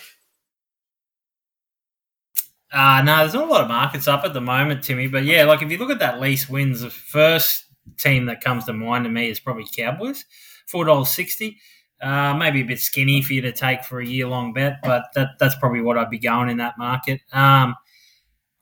Uh, 2.73 3.03
no, 3.05 3.19
there's 3.19 3.35
not 3.35 3.49
a 3.49 3.53
lot 3.53 3.61
of 3.61 3.69
markets 3.69 4.09
up 4.09 4.25
at 4.25 4.33
the 4.33 4.41
moment, 4.41 4.83
Timmy. 4.83 5.07
But 5.07 5.25
yeah, 5.25 5.45
like 5.45 5.63
if 5.63 5.71
you 5.71 5.79
look 5.79 5.91
at 5.91 5.99
that 6.01 6.21
least 6.21 6.49
wins, 6.49 6.81
the 6.81 6.91
first 6.91 7.65
team 7.99 8.27
that 8.27 8.43
comes 8.43 8.65
to 8.65 8.73
mind 8.73 9.05
to 9.05 9.11
me 9.11 9.29
is 9.29 9.39
probably 9.39 9.67
Cowboys, 9.77 10.25
four 10.73 10.85
dollars 10.87 11.11
sixty. 11.11 11.59
Uh, 12.03 12.35
maybe 12.35 12.63
a 12.63 12.65
bit 12.65 12.81
skinny 12.81 13.23
for 13.23 13.33
you 13.33 13.41
to 13.41 13.53
take 13.53 13.85
for 13.85 14.01
a 14.01 14.07
year 14.07 14.27
long 14.27 14.53
bet, 14.53 14.79
but 14.83 15.05
that, 15.15 15.29
that's 15.39 15.55
probably 15.55 15.81
what 15.81 15.97
I'd 15.97 16.11
be 16.11 16.19
going 16.19 16.49
in 16.49 16.57
that 16.57 16.77
market. 16.77 17.21
Um, 17.33 17.77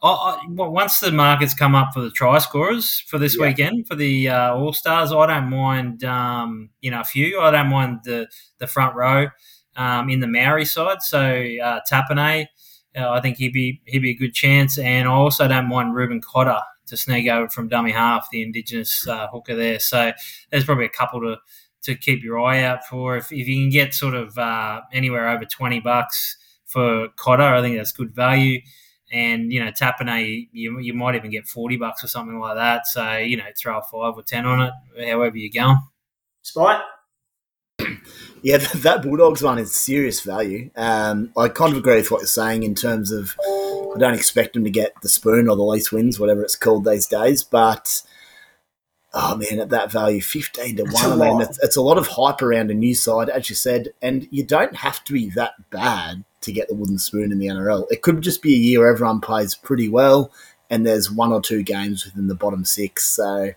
I, 0.02 0.08
I, 0.08 0.38
once 0.48 1.00
the 1.00 1.10
markets 1.10 1.54
come 1.54 1.74
up 1.74 1.94
for 1.94 2.02
the 2.02 2.10
try 2.10 2.36
scorers 2.38 3.00
for 3.06 3.18
this 3.18 3.38
yeah. 3.38 3.46
weekend 3.46 3.86
for 3.86 3.94
the 3.94 4.28
uh, 4.28 4.54
All 4.54 4.74
Stars, 4.74 5.10
I 5.10 5.26
don't 5.26 5.48
mind 5.48 6.04
um, 6.04 6.68
you 6.82 6.90
know 6.90 7.00
a 7.00 7.04
few. 7.04 7.40
I 7.40 7.50
don't 7.50 7.68
mind 7.68 8.00
the 8.04 8.28
the 8.58 8.66
front 8.66 8.94
row 8.94 9.28
um, 9.76 10.10
in 10.10 10.20
the 10.20 10.26
Maori 10.26 10.66
side. 10.66 11.00
So 11.00 11.20
uh, 11.20 11.80
Tapine, 11.90 12.46
uh, 12.94 13.10
I 13.10 13.20
think 13.20 13.38
he'd 13.38 13.52
be 13.52 13.80
he'd 13.86 14.00
be 14.00 14.10
a 14.10 14.14
good 14.14 14.34
chance, 14.34 14.78
and 14.78 15.08
I 15.08 15.12
also 15.12 15.48
don't 15.48 15.68
mind 15.68 15.94
Reuben 15.94 16.20
Cotter 16.20 16.60
to 16.86 16.96
sneak 16.96 17.28
over 17.28 17.48
from 17.48 17.68
dummy 17.68 17.92
half, 17.92 18.28
the 18.30 18.42
Indigenous 18.42 19.06
uh, 19.06 19.28
hooker 19.28 19.54
there. 19.54 19.78
So 19.78 20.12
there's 20.50 20.64
probably 20.64 20.86
a 20.86 20.90
couple 20.90 21.20
to 21.20 21.36
to 21.82 21.94
keep 21.94 22.22
your 22.22 22.40
eye 22.40 22.62
out 22.62 22.84
for. 22.86 23.16
If, 23.16 23.32
if 23.32 23.48
you 23.48 23.62
can 23.62 23.70
get 23.70 23.94
sort 23.94 24.14
of 24.14 24.36
uh, 24.38 24.82
anywhere 24.92 25.28
over 25.28 25.44
twenty 25.44 25.80
bucks 25.80 26.36
for 26.66 27.08
Cotter, 27.16 27.42
I 27.42 27.60
think 27.62 27.76
that's 27.76 27.92
good 27.92 28.14
value 28.14 28.60
and 29.10 29.52
you 29.52 29.62
know 29.62 29.70
Tapine, 29.70 30.48
you, 30.52 30.78
you 30.78 30.94
might 30.94 31.14
even 31.14 31.30
get 31.30 31.46
forty 31.46 31.76
bucks 31.76 32.04
or 32.04 32.08
something 32.08 32.38
like 32.38 32.56
that. 32.56 32.86
So 32.86 33.16
you 33.16 33.36
know, 33.36 33.44
throw 33.56 33.78
a 33.78 33.82
five 33.82 34.14
or 34.16 34.22
ten 34.22 34.46
on 34.46 34.62
it, 34.62 35.08
however 35.08 35.36
you're 35.36 35.50
going. 35.52 35.80
Spite. 36.42 36.80
Yeah, 38.42 38.56
that 38.56 39.02
Bulldogs 39.02 39.42
one 39.42 39.58
is 39.58 39.76
serious 39.76 40.22
value. 40.22 40.70
Um, 40.74 41.30
I 41.36 41.48
kind 41.50 41.72
of 41.72 41.78
agree 41.78 41.96
with 41.96 42.10
what 42.10 42.22
you're 42.22 42.26
saying 42.26 42.62
in 42.62 42.74
terms 42.74 43.12
of 43.12 43.36
I 43.44 43.98
don't 43.98 44.14
expect 44.14 44.54
them 44.54 44.64
to 44.64 44.70
get 44.70 44.94
the 45.02 45.10
spoon 45.10 45.46
or 45.46 45.56
the 45.56 45.62
least 45.62 45.92
wins, 45.92 46.18
whatever 46.18 46.42
it's 46.42 46.56
called 46.56 46.86
these 46.86 47.06
days. 47.06 47.42
But 47.44 48.00
oh 49.12 49.36
man, 49.36 49.60
at 49.60 49.70
that 49.70 49.90
value, 49.90 50.20
fifteen 50.20 50.76
to 50.76 50.84
one, 50.84 51.20
I 51.20 51.30
mean, 51.30 51.40
it's, 51.40 51.58
it's 51.62 51.76
a 51.76 51.82
lot 51.82 51.98
of 51.98 52.06
hype 52.06 52.42
around 52.42 52.70
a 52.70 52.74
new 52.74 52.94
side, 52.94 53.28
as 53.28 53.48
you 53.48 53.56
said, 53.56 53.88
and 54.00 54.28
you 54.30 54.44
don't 54.44 54.76
have 54.76 55.02
to 55.04 55.12
be 55.12 55.30
that 55.30 55.70
bad 55.70 56.24
to 56.42 56.52
get 56.52 56.68
the 56.68 56.74
wooden 56.74 56.98
spoon 56.98 57.32
in 57.32 57.38
the 57.38 57.46
NRL. 57.46 57.86
It 57.90 58.02
could 58.02 58.20
just 58.22 58.42
be 58.42 58.54
a 58.54 58.58
year 58.58 58.80
where 58.80 58.90
everyone 58.90 59.20
plays 59.20 59.54
pretty 59.54 59.88
well 59.88 60.32
and 60.70 60.86
there's 60.86 61.10
one 61.10 61.32
or 61.32 61.42
two 61.42 61.62
games 61.62 62.04
within 62.04 62.28
the 62.28 62.34
bottom 62.34 62.64
six. 62.64 63.04
So 63.04 63.52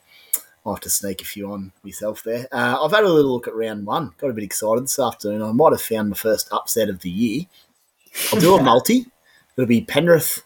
I'll 0.66 0.74
have 0.74 0.82
to 0.82 0.90
sneak 0.90 1.22
a 1.22 1.26
few 1.26 1.52
on 1.52 1.72
myself 1.84 2.24
there. 2.24 2.48
Uh, 2.52 2.84
I've 2.84 2.92
had 2.92 3.04
a 3.04 3.10
little 3.10 3.32
look 3.32 3.48
at 3.48 3.56
round 3.56 3.86
one. 3.86 4.12
Got 4.18 4.32
a 4.32 4.34
bit 4.34 4.44
excited 4.44 4.84
this 4.84 5.00
afternoon. 5.00 5.44
I 5.44 5.52
might 5.52 5.72
have 5.72 5.82
found 5.82 6.10
my 6.10 6.16
first 6.16 6.50
upset 6.52 6.90
of 6.90 7.00
the 7.00 7.10
year. 7.10 7.44
I'll 8.34 8.40
do 8.40 8.56
a 8.56 8.64
multi. 8.64 9.06
It'll 9.56 9.68
be 9.68 9.82
Penrith 9.82 10.44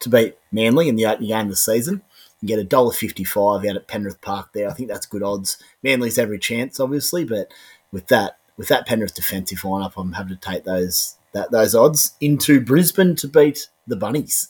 to 0.00 0.08
beat 0.08 0.36
Manly 0.52 0.88
in 0.88 0.96
the 0.96 1.06
opening 1.06 1.30
game 1.30 1.46
of 1.46 1.50
the 1.50 1.56
season 1.56 2.02
get 2.44 2.58
a 2.58 2.64
dollar 2.64 2.92
fifty-five 2.92 3.64
out 3.64 3.76
at 3.76 3.88
Penrith 3.88 4.20
Park 4.20 4.50
there. 4.52 4.68
I 4.68 4.72
think 4.72 4.88
that's 4.88 5.06
good 5.06 5.22
odds. 5.22 5.58
Manly's 5.82 6.18
every 6.18 6.38
chance, 6.38 6.80
obviously, 6.80 7.24
but 7.24 7.52
with 7.92 8.08
that 8.08 8.38
with 8.56 8.68
that 8.68 8.86
Penrith 8.86 9.14
defensive 9.14 9.60
lineup, 9.60 9.92
I'm 9.96 10.12
happy 10.12 10.30
to 10.30 10.36
take 10.36 10.64
those 10.64 11.16
that 11.32 11.50
those 11.50 11.74
odds 11.74 12.14
into 12.20 12.60
Brisbane 12.60 13.16
to 13.16 13.28
beat 13.28 13.68
the 13.86 13.96
Bunnies. 13.96 14.48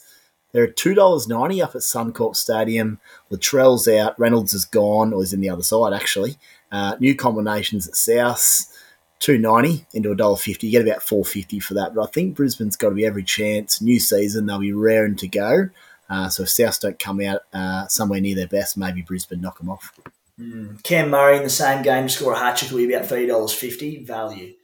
They're 0.53 0.67
two 0.67 0.95
dollars 0.95 1.29
ninety 1.29 1.63
up 1.63 1.75
at 1.75 1.83
Suncorp 1.83 2.35
Stadium. 2.37 3.01
Latrell's 3.31 3.87
out. 3.87 4.19
Reynolds 4.19 4.55
is 4.55 4.65
gone, 4.65 5.13
or 5.13 5.23
is 5.23 5.33
in 5.33 5.41
the 5.41 5.51
other 5.51 5.63
side 5.63 5.93
actually. 5.93 6.37
Uh, 6.73 6.97
new 7.01 7.15
combinations 7.15 7.89
at 7.89 7.97
South. 7.97 8.67
Two 9.21 9.37
ninety 9.37 9.87
into 9.93 10.11
a 10.11 10.17
dollar 10.17 10.37
fifty. 10.37 10.67
You 10.67 10.73
get 10.73 10.89
about 10.89 11.03
four 11.03 11.25
fifty 11.25 11.61
for 11.61 11.75
that. 11.75 11.95
But 11.95 12.03
I 12.03 12.07
think 12.07 12.35
Brisbane's 12.35 12.77
got 12.77 12.89
to 12.89 12.95
be 12.95 13.05
every 13.05 13.23
chance. 13.23 13.83
New 13.83 14.01
season, 14.01 14.47
they'll 14.47 14.59
be 14.59 14.73
raring 14.73 15.17
to 15.17 15.29
go. 15.29 15.69
Uh, 16.11 16.29
so 16.29 16.43
if 16.43 16.51
South 16.51 16.81
don't 16.81 16.99
come 16.99 17.21
out 17.21 17.43
uh, 17.55 17.87
somewhere 17.87 18.21
near 18.21 18.35
their 18.35 18.49
best, 18.49 18.77
maybe 18.77 19.01
Brisbane 19.01 19.41
knock 19.41 19.59
them 19.59 19.71
off. 19.71 19.99
Mm. 20.39 20.83
Cam 20.83 21.11
Murray 21.11 21.37
in 21.37 21.45
the 21.45 21.51
same 21.51 21.83
game 21.83 22.09
to 22.09 22.13
score 22.13 22.33
a 22.33 22.39
hat 22.39 22.57
trick 22.57 22.71
will 22.71 22.79
be 22.79 22.93
about 22.93 23.09
three 23.09 23.27
dollars 23.27 23.53
fifty 23.53 24.03
value 24.05 24.55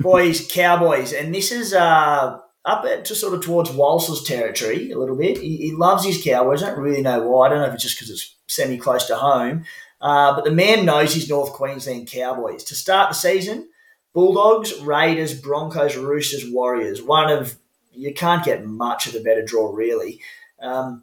boys, 0.00 0.46
Cowboys, 0.50 1.12
and 1.12 1.34
this 1.34 1.52
is 1.52 1.72
uh, 1.72 2.38
up 2.64 3.04
to 3.04 3.14
sort 3.14 3.34
of 3.34 3.44
towards 3.44 3.70
Walsh's 3.70 4.22
territory 4.22 4.90
a 4.90 4.98
little 4.98 5.16
bit. 5.16 5.38
He, 5.38 5.56
he, 5.56 5.72
loves 5.72 6.04
his 6.04 6.22
Cowboys. 6.22 6.62
I 6.62 6.70
don't 6.70 6.80
really 6.80 7.02
know 7.02 7.28
why. 7.28 7.46
I 7.46 7.48
don't 7.50 7.58
know 7.60 7.66
if 7.66 7.74
it's 7.74 7.82
just 7.82 7.96
because 7.96 8.10
it's 8.10 8.34
semi 8.46 8.76
close 8.76 9.06
to 9.06 9.16
home. 9.16 9.64
Uh, 10.00 10.34
but 10.34 10.44
the 10.44 10.50
man 10.50 10.84
knows 10.84 11.14
his 11.14 11.28
North 11.28 11.52
Queensland 11.52 12.10
Cowboys. 12.10 12.64
To 12.64 12.74
start 12.74 13.10
the 13.10 13.14
season, 13.14 13.68
Bulldogs, 14.12 14.78
Raiders, 14.80 15.40
Broncos, 15.40 15.96
Roosters, 15.96 16.50
Warriors. 16.50 17.02
One 17.02 17.30
of 17.30 17.56
you 17.92 18.12
can't 18.12 18.44
get 18.44 18.66
much 18.66 19.06
of 19.06 19.14
a 19.14 19.20
better 19.20 19.42
draw 19.42 19.74
really. 19.74 20.20
Um, 20.60 21.02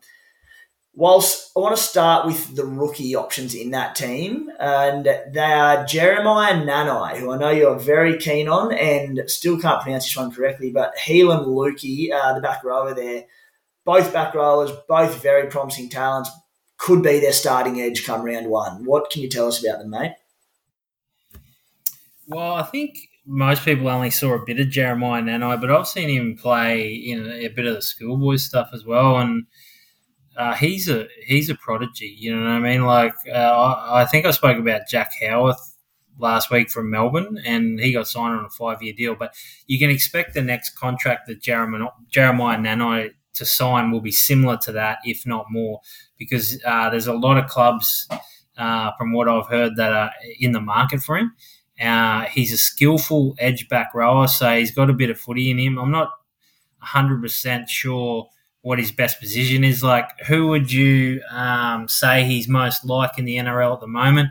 whilst 0.96 1.52
I 1.56 1.60
want 1.60 1.76
to 1.76 1.82
start 1.82 2.26
with 2.26 2.56
the 2.56 2.66
rookie 2.66 3.16
options 3.16 3.56
in 3.56 3.72
that 3.72 3.96
team, 3.96 4.52
and 4.60 5.06
they 5.06 5.40
are 5.40 5.86
Jeremiah 5.86 6.54
Nanai, 6.54 7.18
who 7.18 7.32
I 7.32 7.38
know 7.38 7.50
you're 7.50 7.80
very 7.80 8.18
keen 8.18 8.48
on, 8.48 8.74
and 8.74 9.22
still 9.28 9.60
can't 9.60 9.82
pronounce 9.82 10.06
this 10.06 10.18
one 10.18 10.32
correctly, 10.32 10.72
but 10.72 10.96
Heilum 10.98 11.46
Luki, 11.48 12.12
uh, 12.12 12.34
the 12.34 12.42
back 12.42 12.64
rower 12.64 12.94
there. 12.94 13.26
Both 13.86 14.14
back 14.14 14.34
rowers, 14.34 14.72
both 14.88 15.22
very 15.22 15.50
promising 15.50 15.90
talents, 15.90 16.32
could 16.78 17.04
be 17.04 17.20
their 17.20 17.34
starting 17.34 17.82
edge 17.82 18.06
come 18.06 18.24
round 18.24 18.48
one. 18.48 18.86
What 18.86 19.10
can 19.10 19.22
you 19.22 19.30
tell 19.30 19.48
us 19.48 19.64
about 19.64 19.80
them, 19.80 19.90
mate? 19.90 20.14
Well, 22.28 22.54
I 22.54 22.64
think 22.64 22.98
most 23.26 23.64
people 23.64 23.88
only 23.88 24.10
saw 24.10 24.34
a 24.34 24.46
bit 24.46 24.60
of 24.60 24.70
Jeremiah 24.70 25.22
Nanai, 25.22 25.60
but 25.60 25.72
I've 25.72 25.88
seen 25.88 26.10
him 26.10 26.36
play 26.36 26.90
in 26.90 27.26
a 27.26 27.48
bit 27.48 27.66
of 27.66 27.76
the 27.76 27.82
schoolboy 27.82 28.36
stuff 28.36 28.70
as 28.74 28.86
well, 28.86 29.18
and 29.18 29.46
uh, 30.38 30.56
he's 30.56 30.90
a 30.90 31.08
he's 31.26 31.50
a 31.50 31.56
prodigy. 31.56 32.16
You 32.18 32.36
know 32.36 32.44
what 32.44 32.52
I 32.52 32.60
mean? 32.60 32.86
Like 32.86 33.14
uh, 33.30 33.38
I, 33.38 34.02
I, 34.02 34.06
think 34.06 34.26
I 34.26 34.32
spoke 34.32 34.58
about 34.58 34.88
Jack 34.90 35.12
Howarth 35.22 35.78
last 36.18 36.52
week 36.52 36.70
from 36.70 36.90
Melbourne, 36.90 37.40
and 37.46 37.80
he 37.80 37.94
got 37.94 38.08
signed 38.08 38.38
on 38.38 38.46
a 38.46 38.50
five 38.50 38.82
year 38.82 38.94
deal. 38.94 39.16
But 39.16 39.36
you 39.68 39.80
can 39.80 39.90
expect 39.90 40.34
the 40.34 40.42
next 40.42 40.72
contract 40.72 41.28
that 41.28 41.42
Jeremiah, 41.42 41.90
Jeremiah 42.10 42.58
Nanai 42.58 43.12
to 43.36 43.46
sign 43.46 43.92
will 43.92 44.02
be 44.02 44.12
similar 44.12 44.58
to 44.58 44.72
that, 44.74 45.00
if 45.06 45.26
not 45.26 45.46
more, 45.50 45.80
because 46.18 46.60
uh, 46.66 46.90
there's 46.90 47.08
a 47.08 47.14
lot 47.14 47.38
of 47.38 47.50
clubs, 47.50 48.08
uh, 48.58 48.92
from 48.98 49.14
what 49.14 49.28
I've 49.28 49.48
heard, 49.48 49.76
that 49.78 49.92
are 49.92 50.12
in 50.40 50.52
the 50.52 50.62
market 50.62 51.02
for 51.02 51.18
him. 51.18 51.34
Uh, 51.82 52.26
he's 52.26 52.54
a 52.54 52.58
skillful 52.58 53.36
edge 53.40 53.68
back 53.68 53.94
rower, 53.94 54.28
so 54.28 54.56
he's 54.58 54.72
got 54.72 54.90
a 54.90 54.94
bit 54.94 55.10
of 55.10 55.20
footy 55.20 55.50
in 55.50 55.58
him. 55.60 55.78
I'm 55.78 55.92
not 55.92 56.10
100% 56.84 57.68
sure 57.68 58.30
what 58.62 58.80
his 58.80 58.92
best 58.92 59.20
position 59.20 59.64
is. 59.64 59.84
Like, 59.84 60.08
who 60.28 60.48
would 60.48 60.72
you 60.72 61.22
um, 61.30 61.88
say 61.88 62.24
he's 62.24 62.48
most 62.48 62.86
like 62.86 63.18
in 63.18 63.26
the 63.26 63.38
NRL 63.38 63.74
at 63.74 63.80
the 63.82 63.88
moment? 63.88 64.30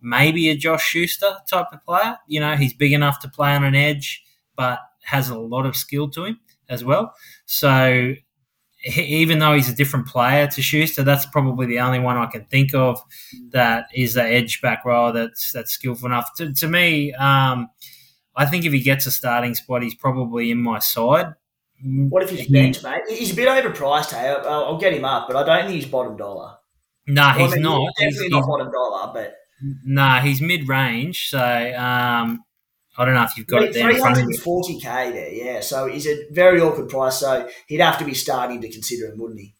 Maybe 0.00 0.48
a 0.48 0.56
Josh 0.56 0.82
Schuster 0.84 1.38
type 1.50 1.66
of 1.72 1.84
player. 1.84 2.16
You 2.26 2.40
know, 2.40 2.56
he's 2.56 2.72
big 2.72 2.92
enough 2.92 3.20
to 3.20 3.28
play 3.28 3.54
on 3.54 3.64
an 3.64 3.74
edge, 3.74 4.22
but 4.56 4.80
has 5.04 5.28
a 5.28 5.38
lot 5.38 5.66
of 5.66 5.76
skill 5.76 6.08
to 6.10 6.24
him 6.24 6.40
as 6.68 6.84
well. 6.84 7.14
So, 7.46 8.14
even 8.96 9.38
though 9.38 9.54
he's 9.54 9.68
a 9.68 9.74
different 9.74 10.06
player 10.06 10.46
to 10.46 10.62
Schuster, 10.62 11.02
that's 11.02 11.26
probably 11.26 11.66
the 11.66 11.80
only 11.80 11.98
one 11.98 12.16
I 12.16 12.26
can 12.26 12.44
think 12.46 12.74
of 12.74 13.02
that 13.50 13.86
is 13.94 14.14
the 14.14 14.22
edge 14.22 14.60
back 14.60 14.84
row 14.84 15.12
that's 15.12 15.52
that's 15.52 15.72
skillful 15.72 16.06
enough. 16.06 16.34
To, 16.36 16.52
to 16.52 16.68
me, 16.68 17.12
um, 17.14 17.68
I 18.36 18.46
think 18.46 18.64
if 18.64 18.72
he 18.72 18.80
gets 18.80 19.06
a 19.06 19.10
starting 19.10 19.54
spot, 19.54 19.82
he's 19.82 19.94
probably 19.94 20.50
in 20.50 20.62
my 20.62 20.78
side. 20.78 21.34
What 21.82 22.22
if 22.22 22.30
he's 22.30 22.48
bench, 22.48 22.82
mate? 22.82 23.02
He's 23.08 23.32
a 23.32 23.36
bit 23.36 23.48
overpriced. 23.48 24.10
Hey, 24.10 24.28
I'll, 24.28 24.64
I'll, 24.64 24.78
get 24.78 24.92
him 24.92 25.04
up, 25.04 25.28
but 25.28 25.36
I 25.36 25.44
don't 25.44 25.66
think 25.66 25.80
he's 25.80 25.90
bottom 25.90 26.16
dollar. 26.16 26.56
No, 27.06 27.22
nah, 27.22 27.34
he's 27.34 27.52
I 27.52 27.54
mean, 27.54 27.62
not. 27.62 27.80
He's 27.98 28.06
definitely 28.06 28.24
he's, 28.24 28.32
not 28.32 28.46
bottom 28.46 28.72
dollar, 28.72 29.12
but 29.14 29.34
no, 29.62 30.02
nah, 30.02 30.20
he's 30.20 30.40
mid 30.40 30.68
range. 30.68 31.28
So 31.28 31.38
um, 31.38 32.44
I 32.98 33.04
don't 33.04 33.14
know 33.14 33.22
if 33.22 33.36
you've 33.36 33.46
got 33.46 33.62
it 33.62 33.72
there. 33.72 33.90
Three 33.90 34.00
hundred 34.00 34.24
and 34.24 34.38
forty 34.38 34.78
k 34.78 35.10
there, 35.12 35.32
yeah. 35.32 35.60
So 35.60 35.86
he's 35.86 36.06
a 36.06 36.28
very 36.30 36.60
awkward 36.60 36.88
price. 36.88 37.18
So 37.18 37.48
he'd 37.68 37.80
have 37.80 37.98
to 37.98 38.04
be 38.04 38.14
starting 38.14 38.60
to 38.60 38.68
consider 38.68 39.12
him, 39.12 39.18
wouldn't 39.18 39.40
he? 39.40 39.54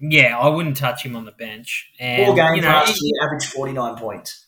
Yeah, 0.00 0.38
I 0.38 0.48
wouldn't 0.48 0.76
touch 0.76 1.04
him 1.04 1.14
on 1.14 1.26
the 1.26 1.32
bench. 1.32 1.90
And, 2.00 2.26
Four 2.26 2.34
games 2.34 2.56
you 2.56 2.62
know, 2.62 2.68
last 2.68 2.98
year, 3.00 3.14
averaged 3.22 3.46
forty 3.46 3.72
nine 3.72 3.96
points. 3.96 4.46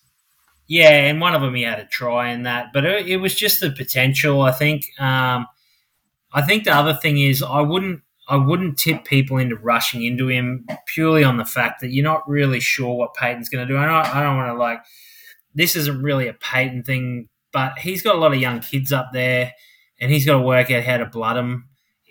Yeah, 0.67 0.89
and 0.89 1.21
one 1.21 1.35
of 1.35 1.43
them 1.43 1.55
he 1.55 1.63
had 1.63 1.79
a 1.79 1.85
try 1.85 2.31
in 2.31 2.45
that, 2.45 2.73
but 2.73 2.85
it, 2.85 3.07
it 3.07 3.17
was 3.19 3.35
just 3.35 3.61
the 3.61 3.71
potential. 3.71 4.43
I 4.43 4.53
think. 4.53 4.85
Um, 4.99 5.47
I 6.35 6.43
think 6.43 6.65
the 6.65 6.75
other 6.75 6.95
thing 6.95 7.19
is 7.19 7.43
I 7.43 7.61
wouldn't 7.61 8.01
I 8.29 8.37
wouldn't 8.37 8.79
tip 8.79 9.05
people 9.05 9.37
into 9.37 9.57
rushing 9.57 10.03
into 10.03 10.29
him 10.29 10.67
purely 10.87 11.23
on 11.23 11.37
the 11.37 11.45
fact 11.45 11.81
that 11.81 11.93
you're 11.93 12.05
not 12.05 12.29
really 12.29 12.59
sure 12.59 12.97
what 12.97 13.15
Payten's 13.15 13.49
going 13.49 13.67
to 13.67 13.73
do. 13.73 13.79
I 13.79 13.87
don't, 13.87 14.17
I 14.17 14.23
don't 14.23 14.37
want 14.37 14.49
to 14.49 14.59
like 14.59 14.81
this 15.55 15.77
isn't 15.77 16.03
really 16.03 16.27
a 16.27 16.35
Payten 16.35 16.85
thing, 16.85 17.29
but 17.55 17.79
he's 17.79 18.03
got 18.03 18.17
a 18.17 18.19
lot 18.19 18.35
of 18.35 18.41
young 18.41 18.59
kids 18.59 18.93
up 18.93 19.11
there, 19.13 19.53
and 20.01 20.11
he's 20.11 20.27
got 20.27 20.39
to 20.39 20.43
work 20.43 20.73
out 20.73 20.83
how 20.83 20.99
to 20.99 21.07
blood 21.07 21.37
them. 21.37 21.69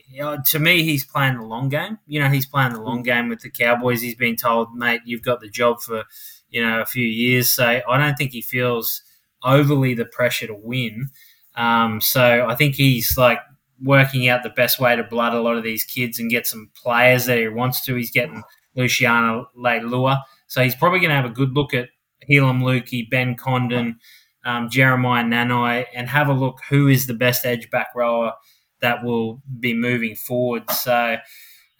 You 0.07 0.21
know, 0.21 0.37
to 0.51 0.59
me, 0.59 0.83
he's 0.83 1.03
playing 1.03 1.37
the 1.37 1.43
long 1.43 1.67
game. 1.67 1.99
You 2.07 2.21
know, 2.21 2.29
he's 2.29 2.45
playing 2.45 2.71
the 2.73 2.81
long 2.81 3.03
game 3.03 3.27
with 3.27 3.41
the 3.41 3.49
Cowboys. 3.49 4.01
He's 4.01 4.15
been 4.15 4.37
told, 4.37 4.73
mate, 4.73 5.01
you've 5.05 5.21
got 5.21 5.41
the 5.41 5.49
job 5.49 5.81
for 5.81 6.05
you 6.49 6.63
know 6.65 6.79
a 6.79 6.85
few 6.85 7.05
years. 7.05 7.51
So 7.51 7.65
I 7.65 7.97
don't 7.97 8.15
think 8.15 8.31
he 8.31 8.41
feels 8.41 9.03
overly 9.43 9.93
the 9.93 10.05
pressure 10.05 10.47
to 10.47 10.55
win. 10.55 11.09
Um, 11.55 11.99
so 11.99 12.47
I 12.47 12.55
think 12.55 12.75
he's 12.75 13.17
like 13.17 13.39
working 13.83 14.29
out 14.29 14.43
the 14.43 14.49
best 14.49 14.79
way 14.79 14.95
to 14.95 15.03
blood 15.03 15.33
a 15.33 15.41
lot 15.41 15.57
of 15.57 15.63
these 15.63 15.83
kids 15.83 16.19
and 16.19 16.31
get 16.31 16.47
some 16.47 16.71
players 16.81 17.25
that 17.25 17.37
he 17.37 17.49
wants 17.49 17.83
to. 17.85 17.95
He's 17.95 18.11
getting 18.11 18.43
Luciano 18.75 19.49
Leilua. 19.57 20.21
So 20.47 20.63
he's 20.63 20.75
probably 20.75 20.99
going 20.99 21.09
to 21.09 21.15
have 21.15 21.25
a 21.25 21.29
good 21.29 21.53
look 21.53 21.73
at 21.73 21.89
Heilum 22.29 22.61
Luki, 22.61 23.09
Ben 23.09 23.35
Condon, 23.35 23.99
um, 24.43 24.69
Jeremiah 24.69 25.23
Nanai, 25.23 25.85
and 25.93 26.09
have 26.09 26.27
a 26.27 26.33
look 26.33 26.59
who 26.69 26.87
is 26.87 27.07
the 27.07 27.13
best 27.13 27.45
edge 27.45 27.69
back 27.69 27.87
rower 27.95 28.33
that 28.81 29.03
will 29.03 29.41
be 29.59 29.73
moving 29.73 30.15
forward. 30.15 30.69
So 30.69 31.17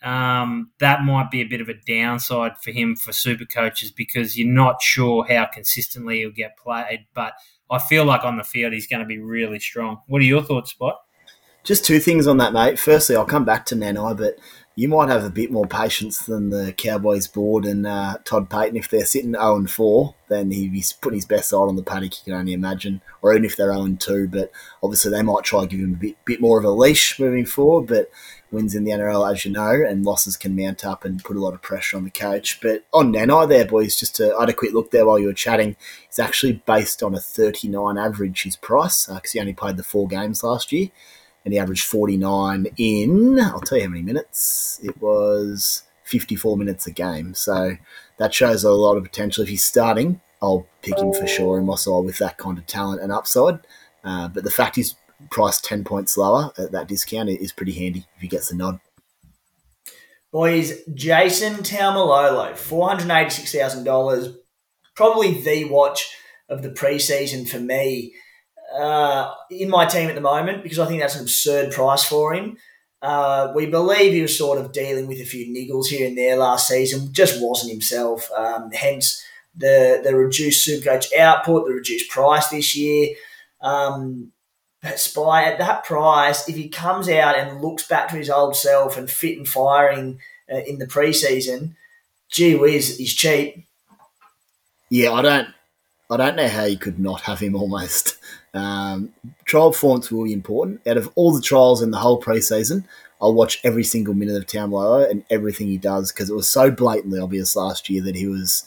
um, 0.03 0.71
that 0.79 1.03
might 1.03 1.31
be 1.31 1.41
a 1.41 1.45
bit 1.45 1.61
of 1.61 1.69
a 1.69 1.73
downside 1.73 2.57
for 2.61 2.71
him 2.71 2.95
for 2.95 3.13
super 3.13 3.45
coaches 3.45 3.91
because 3.91 4.37
you're 4.37 4.47
not 4.47 4.81
sure 4.81 5.25
how 5.27 5.45
consistently 5.45 6.19
he'll 6.19 6.31
get 6.31 6.57
played. 6.57 7.05
But 7.13 7.33
I 7.69 7.79
feel 7.79 8.05
like 8.05 8.23
on 8.23 8.37
the 8.37 8.43
field 8.43 8.73
he's 8.73 8.87
going 8.87 9.01
to 9.01 9.05
be 9.05 9.19
really 9.19 9.59
strong. 9.59 10.01
What 10.07 10.21
are 10.21 10.25
your 10.25 10.43
thoughts, 10.43 10.71
Spot? 10.71 10.95
Just 11.63 11.85
two 11.85 11.99
things 11.99 12.27
on 12.27 12.37
that, 12.37 12.51
mate. 12.51 12.77
Firstly, 12.77 13.15
I'll 13.15 13.23
come 13.23 13.45
back 13.45 13.65
to 13.67 13.75
Nanai, 13.75 14.17
but 14.17 14.37
you 14.75 14.87
might 14.87 15.09
have 15.09 15.23
a 15.23 15.29
bit 15.29 15.51
more 15.51 15.67
patience 15.67 16.25
than 16.25 16.49
the 16.49 16.73
Cowboys 16.73 17.27
board 17.27 17.63
and 17.63 17.85
uh, 17.85 18.17
Todd 18.23 18.49
Payten. 18.49 18.75
If 18.75 18.89
they're 18.89 19.05
sitting 19.05 19.33
0 19.33 19.55
and 19.55 19.69
4, 19.69 20.15
then 20.29 20.49
he's 20.49 20.93
putting 20.93 21.17
his 21.17 21.27
best 21.27 21.49
side 21.49 21.57
on 21.57 21.75
the 21.75 21.83
paddock, 21.83 22.17
you 22.19 22.31
can 22.31 22.39
only 22.39 22.53
imagine. 22.53 23.01
Or 23.21 23.33
even 23.33 23.45
if 23.45 23.55
they're 23.55 23.71
0 23.71 23.83
and 23.83 24.01
2, 24.01 24.29
but 24.29 24.51
obviously 24.81 25.11
they 25.11 25.21
might 25.21 25.43
try 25.43 25.61
to 25.61 25.67
give 25.67 25.79
him 25.79 25.93
a 25.93 25.97
bit, 25.97 26.25
bit 26.25 26.41
more 26.41 26.57
of 26.57 26.65
a 26.65 26.71
leash 26.71 27.19
moving 27.19 27.45
forward. 27.45 27.85
But 27.85 28.09
wins 28.49 28.73
in 28.73 28.83
the 28.83 28.91
NRL, 28.91 29.31
as 29.31 29.45
you 29.45 29.51
know, 29.51 29.83
and 29.87 30.05
losses 30.05 30.37
can 30.37 30.55
mount 30.55 30.83
up 30.83 31.05
and 31.05 31.23
put 31.23 31.37
a 31.37 31.39
lot 31.41 31.53
of 31.53 31.61
pressure 31.61 31.97
on 31.97 32.03
the 32.03 32.09
coach. 32.09 32.59
But 32.59 32.83
on 32.91 33.13
Nanai 33.13 33.47
there, 33.49 33.65
boys, 33.65 33.95
just 33.95 34.15
to, 34.15 34.35
I 34.35 34.41
had 34.41 34.49
a 34.49 34.53
quick 34.53 34.73
look 34.73 34.89
there 34.89 35.05
while 35.05 35.19
you 35.19 35.27
were 35.27 35.33
chatting. 35.33 35.75
He's 36.07 36.19
actually 36.19 36.63
based 36.65 37.03
on 37.03 37.13
a 37.13 37.19
39 37.19 37.99
average, 37.99 38.41
his 38.41 38.55
price, 38.55 39.05
because 39.05 39.31
uh, 39.31 39.33
he 39.33 39.39
only 39.39 39.53
played 39.53 39.77
the 39.77 39.83
four 39.83 40.07
games 40.07 40.43
last 40.43 40.71
year 40.71 40.89
and 41.43 41.53
he 41.53 41.59
averaged 41.59 41.85
49 41.85 42.67
in, 42.77 43.39
I'll 43.39 43.59
tell 43.59 43.77
you 43.77 43.83
how 43.85 43.89
many 43.89 44.03
minutes. 44.03 44.79
It 44.83 45.01
was 45.01 45.83
54 46.03 46.57
minutes 46.57 46.87
a 46.87 46.91
game. 46.91 47.33
So 47.33 47.77
that 48.17 48.33
shows 48.33 48.63
a 48.63 48.71
lot 48.71 48.97
of 48.97 49.03
potential. 49.03 49.43
If 49.43 49.49
he's 49.49 49.63
starting, 49.63 50.21
I'll 50.41 50.67
pick 50.81 50.97
him 50.99 51.13
for 51.13 51.27
sure 51.27 51.57
in 51.57 51.65
my 51.65 51.75
side 51.75 52.05
with 52.05 52.17
that 52.19 52.37
kind 52.37 52.57
of 52.57 52.65
talent 52.65 53.01
and 53.01 53.11
upside. 53.11 53.59
Uh, 54.03 54.27
but 54.27 54.43
the 54.43 54.51
fact 54.51 54.75
he's 54.75 54.95
priced 55.29 55.63
10 55.65 55.83
points 55.83 56.17
lower 56.17 56.51
at 56.57 56.71
that 56.71 56.87
discount 56.87 57.29
is 57.29 57.53
pretty 57.53 57.71
handy 57.73 58.05
if 58.15 58.21
he 58.21 58.27
gets 58.27 58.49
the 58.49 58.55
nod. 58.55 58.79
Boys, 60.31 60.81
Jason 60.93 61.57
Taumalolo, 61.57 62.53
$486,000. 62.53 64.35
Probably 64.95 65.41
the 65.41 65.65
watch 65.65 66.15
of 66.49 66.61
the 66.61 66.69
preseason 66.69 67.47
for 67.47 67.59
me 67.59 68.13
uh, 68.73 69.33
in 69.49 69.69
my 69.69 69.85
team 69.85 70.09
at 70.09 70.15
the 70.15 70.21
moment 70.21 70.63
because 70.63 70.79
I 70.79 70.85
think 70.85 71.01
that's 71.01 71.15
an 71.15 71.21
absurd 71.21 71.71
price 71.71 72.03
for 72.03 72.33
him. 72.33 72.57
Uh, 73.01 73.51
we 73.53 73.65
believe 73.65 74.13
he 74.13 74.21
was 74.21 74.37
sort 74.37 74.57
of 74.57 74.71
dealing 74.71 75.07
with 75.07 75.19
a 75.19 75.25
few 75.25 75.45
niggles 75.53 75.87
here 75.87 76.07
and 76.07 76.17
there 76.17 76.37
last 76.37 76.69
season, 76.69 77.11
just 77.11 77.41
wasn't 77.41 77.71
himself. 77.71 78.31
Um, 78.31 78.71
hence 78.71 79.21
the 79.55 80.01
the 80.03 80.15
reduced 80.15 80.67
Supercoach 80.67 81.13
output, 81.13 81.67
the 81.67 81.73
reduced 81.73 82.09
price 82.09 82.47
this 82.47 82.75
year. 82.75 83.15
Um, 83.61 84.31
but 84.81 84.99
Spy 84.99 85.43
at 85.43 85.59
that 85.59 85.85
price, 85.85 86.47
if 86.49 86.55
he 86.55 86.67
comes 86.67 87.07
out 87.07 87.37
and 87.37 87.61
looks 87.61 87.87
back 87.87 88.09
to 88.09 88.15
his 88.15 88.29
old 88.29 88.55
self 88.55 88.97
and 88.97 89.09
fit 89.09 89.37
and 89.37 89.47
firing 89.47 90.19
uh, 90.51 90.57
in 90.57 90.77
the 90.77 90.85
preseason, 90.85 91.75
gee 92.29 92.55
whiz, 92.55 92.97
he's 92.97 93.13
cheap. 93.13 93.65
Yeah, 94.89 95.13
I 95.13 95.21
don't, 95.21 95.47
I 96.09 96.17
don't 96.17 96.35
know 96.35 96.49
how 96.49 96.65
you 96.65 96.77
could 96.77 96.99
not 96.99 97.21
have 97.21 97.39
him 97.39 97.55
almost. 97.55 98.17
Um, 98.53 99.13
trial 99.45 99.71
performance 99.71 100.11
will 100.11 100.25
be 100.25 100.33
important. 100.33 100.85
Out 100.87 100.97
of 100.97 101.11
all 101.15 101.33
the 101.33 101.41
trials 101.41 101.81
in 101.81 101.91
the 101.91 101.97
whole 101.97 102.21
preseason, 102.21 102.83
I'll 103.21 103.33
watch 103.33 103.59
every 103.63 103.83
single 103.83 104.13
minute 104.13 104.35
of 104.35 104.45
Taumalolo 104.45 105.09
and 105.09 105.23
everything 105.29 105.67
he 105.67 105.77
does 105.77 106.11
because 106.11 106.29
it 106.29 106.35
was 106.35 106.47
so 106.47 106.69
blatantly 106.69 107.19
obvious 107.19 107.55
last 107.55 107.89
year 107.89 108.03
that 108.03 108.15
he 108.15 108.27
was 108.27 108.63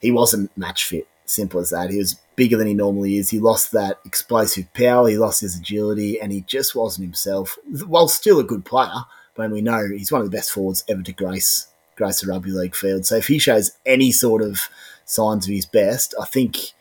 he 0.00 0.10
wasn't 0.10 0.56
match 0.56 0.84
fit. 0.84 1.08
Simple 1.24 1.58
as 1.58 1.70
that. 1.70 1.90
He 1.90 1.96
was 1.98 2.20
bigger 2.36 2.56
than 2.56 2.68
he 2.68 2.74
normally 2.74 3.16
is. 3.16 3.30
He 3.30 3.40
lost 3.40 3.72
that 3.72 3.98
explosive 4.04 4.72
power. 4.74 5.08
He 5.08 5.18
lost 5.18 5.40
his 5.40 5.56
agility, 5.56 6.20
and 6.20 6.30
he 6.30 6.42
just 6.42 6.76
wasn't 6.76 7.06
himself. 7.06 7.58
While 7.86 8.06
still 8.06 8.38
a 8.38 8.44
good 8.44 8.64
player, 8.64 9.06
but 9.34 9.50
we 9.50 9.60
know 9.60 9.88
he's 9.88 10.12
one 10.12 10.20
of 10.20 10.30
the 10.30 10.36
best 10.36 10.52
forwards 10.52 10.84
ever 10.88 11.02
to 11.02 11.12
grace 11.12 11.66
grace 11.96 12.20
the 12.20 12.28
rugby 12.28 12.50
league 12.50 12.76
field. 12.76 13.06
So 13.06 13.16
if 13.16 13.26
he 13.26 13.38
shows 13.38 13.72
any 13.86 14.12
sort 14.12 14.42
of 14.42 14.68
signs 15.06 15.46
of 15.46 15.54
his 15.54 15.66
best, 15.66 16.14
I 16.20 16.26
think 16.26 16.72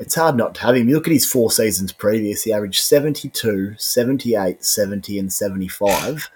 it's 0.00 0.14
hard 0.14 0.36
not 0.36 0.54
to 0.56 0.60
have 0.62 0.76
him. 0.76 0.88
You 0.88 0.94
look 0.96 1.08
at 1.08 1.12
his 1.12 1.30
four 1.30 1.50
seasons 1.50 1.92
previous, 1.92 2.42
he 2.44 2.52
averaged 2.52 2.80
72, 2.82 3.74
78, 3.78 4.64
70, 4.64 5.18
and 5.18 5.32
75. 5.32 6.30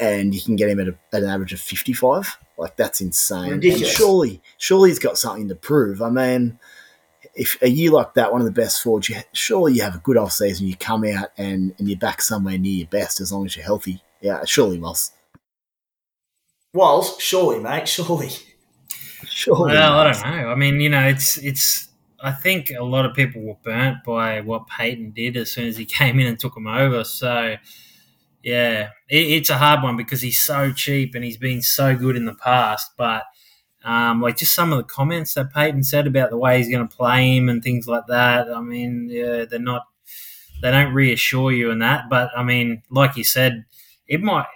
and 0.00 0.34
you 0.34 0.40
can 0.40 0.56
get 0.56 0.68
him 0.68 0.80
at, 0.80 0.88
a, 0.88 0.98
at 1.12 1.22
an 1.22 1.28
average 1.28 1.52
of 1.52 1.60
55. 1.60 2.36
Like 2.58 2.76
that's 2.76 3.00
insane. 3.00 3.50
Ridiculous. 3.52 3.88
And 3.88 3.96
surely, 3.96 4.42
surely 4.58 4.90
he's 4.90 4.98
got 4.98 5.18
something 5.18 5.48
to 5.48 5.54
prove. 5.54 6.02
I 6.02 6.10
mean, 6.10 6.58
if 7.34 7.56
a 7.62 7.68
year 7.70 7.90
like 7.90 8.14
that, 8.14 8.32
one 8.32 8.40
of 8.40 8.44
the 8.44 8.50
best 8.52 8.82
forwards, 8.82 9.08
you, 9.08 9.16
surely 9.32 9.74
you 9.74 9.82
have 9.82 9.94
a 9.94 9.98
good 9.98 10.16
off 10.16 10.32
season. 10.32 10.66
You 10.66 10.76
come 10.76 11.04
out 11.04 11.30
and, 11.38 11.74
and 11.78 11.88
you're 11.88 11.98
back 11.98 12.20
somewhere 12.20 12.58
near 12.58 12.72
your 12.72 12.88
best 12.88 13.20
as 13.20 13.32
long 13.32 13.46
as 13.46 13.56
you're 13.56 13.64
healthy. 13.64 14.02
Yeah, 14.20 14.44
surely, 14.44 14.78
Moss. 14.78 15.12
Walls, 16.74 17.16
surely, 17.18 17.60
mate, 17.60 17.88
surely. 17.88 18.30
Surely. 19.24 19.72
Well, 19.72 19.98
I 19.98 20.12
don't 20.12 20.22
know. 20.22 20.48
I 20.48 20.54
mean, 20.54 20.80
you 20.80 20.88
know, 20.88 21.06
it's 21.06 21.38
it's. 21.38 21.88
I 22.22 22.32
think 22.32 22.70
a 22.70 22.84
lot 22.84 23.04
of 23.06 23.14
people 23.14 23.42
were 23.42 23.56
burnt 23.62 24.04
by 24.04 24.40
what 24.40 24.68
Payten 24.68 25.14
did 25.14 25.36
as 25.36 25.50
soon 25.52 25.66
as 25.68 25.76
he 25.76 25.84
came 25.98 26.20
in 26.20 26.26
and 26.26 26.38
took 26.38 26.56
him 26.56 26.66
over. 26.66 27.04
So, 27.04 27.56
yeah, 28.42 28.90
it, 29.08 29.16
it's 29.18 29.50
a 29.50 29.58
hard 29.58 29.82
one 29.82 29.96
because 29.96 30.22
he's 30.22 30.40
so 30.40 30.72
cheap 30.72 31.14
and 31.14 31.24
he's 31.24 31.36
been 31.36 31.62
so 31.62 31.96
good 31.96 32.16
in 32.16 32.26
the 32.26 32.34
past. 32.34 32.92
But 32.96 33.24
um, 33.84 34.22
like 34.22 34.38
just 34.38 34.54
some 34.54 34.72
of 34.72 34.78
the 34.78 34.84
comments 34.84 35.34
that 35.34 35.52
Payten 35.54 35.84
said 35.84 36.06
about 36.06 36.30
the 36.30 36.38
way 36.38 36.58
he's 36.58 36.70
going 36.70 36.88
to 36.88 36.96
play 36.96 37.36
him 37.36 37.48
and 37.48 37.62
things 37.62 37.88
like 37.88 38.06
that. 38.08 38.48
I 38.50 38.60
mean, 38.60 39.08
yeah, 39.10 39.44
they're 39.46 39.58
not. 39.60 39.84
They 40.62 40.70
don't 40.70 40.94
reassure 40.94 41.52
you 41.52 41.70
in 41.70 41.80
that. 41.80 42.08
But 42.08 42.30
I 42.36 42.42
mean, 42.44 42.82
like 42.90 43.16
you 43.16 43.24
said, 43.24 43.64
it 44.06 44.22
might. 44.22 44.46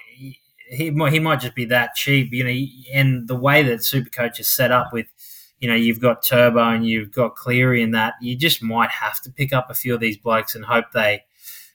He 0.69 0.91
might, 0.91 1.13
he 1.13 1.21
might 1.21 1.41
just 1.41 1.55
be 1.55 1.65
that 1.67 1.95
cheap, 1.95 2.33
you 2.33 2.43
know, 2.43 2.67
and 2.93 3.29
the 3.29 3.37
way 3.37 3.63
that 3.63 3.81
Supercoach 3.81 4.41
is 4.41 4.49
set 4.49 4.73
up 4.73 4.93
with 4.93 5.07
you 5.67 5.73
know, 5.73 5.77
you've 5.77 5.99
got 5.99 6.23
Turbo 6.23 6.61
and 6.61 6.87
you've 6.87 7.11
got 7.11 7.35
Cleary 7.35 7.83
in 7.83 7.91
that, 7.91 8.15
you 8.21 8.37
just 8.37 8.63
might 8.63 8.91
have 8.91 9.21
to 9.23 9.33
pick 9.33 9.53
up 9.53 9.69
a 9.69 9.75
few 9.75 9.95
of 9.95 9.99
these 9.99 10.17
blokes 10.17 10.55
and 10.55 10.65
hope 10.65 10.93
they, 10.95 11.25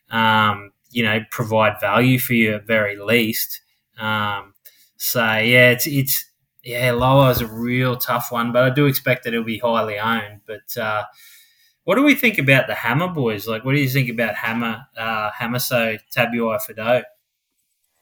um, 0.09 0.71
you 0.91 1.03
know, 1.03 1.19
provide 1.29 1.81
value 1.81 2.17
for 2.17 2.33
you 2.33 2.53
at 2.53 2.65
very 2.65 2.97
least. 2.97 3.59
Um, 3.97 4.53
so 4.95 5.19
yeah, 5.21 5.71
it's 5.71 5.87
it's 5.87 6.23
yeah, 6.63 6.93
Lower 6.93 7.31
is 7.31 7.41
a 7.41 7.47
real 7.47 7.97
tough 7.97 8.31
one, 8.31 8.53
but 8.53 8.63
I 8.63 8.69
do 8.69 8.85
expect 8.85 9.25
that 9.25 9.33
it'll 9.33 9.43
be 9.43 9.57
highly 9.57 9.99
owned. 9.99 10.39
But 10.45 10.77
uh, 10.81 11.03
what 11.83 11.95
do 11.95 12.03
we 12.03 12.15
think 12.15 12.37
about 12.37 12.67
the 12.67 12.75
Hammer 12.75 13.09
boys? 13.09 13.45
Like, 13.45 13.65
what 13.65 13.73
do 13.73 13.81
you 13.81 13.89
think 13.89 14.09
about 14.09 14.35
Hammer, 14.35 14.85
uh, 14.95 15.31
Hammer 15.31 15.59
so 15.59 15.97
Tabuai 16.15 16.59
Fado? 16.61 16.79
I've 16.79 17.03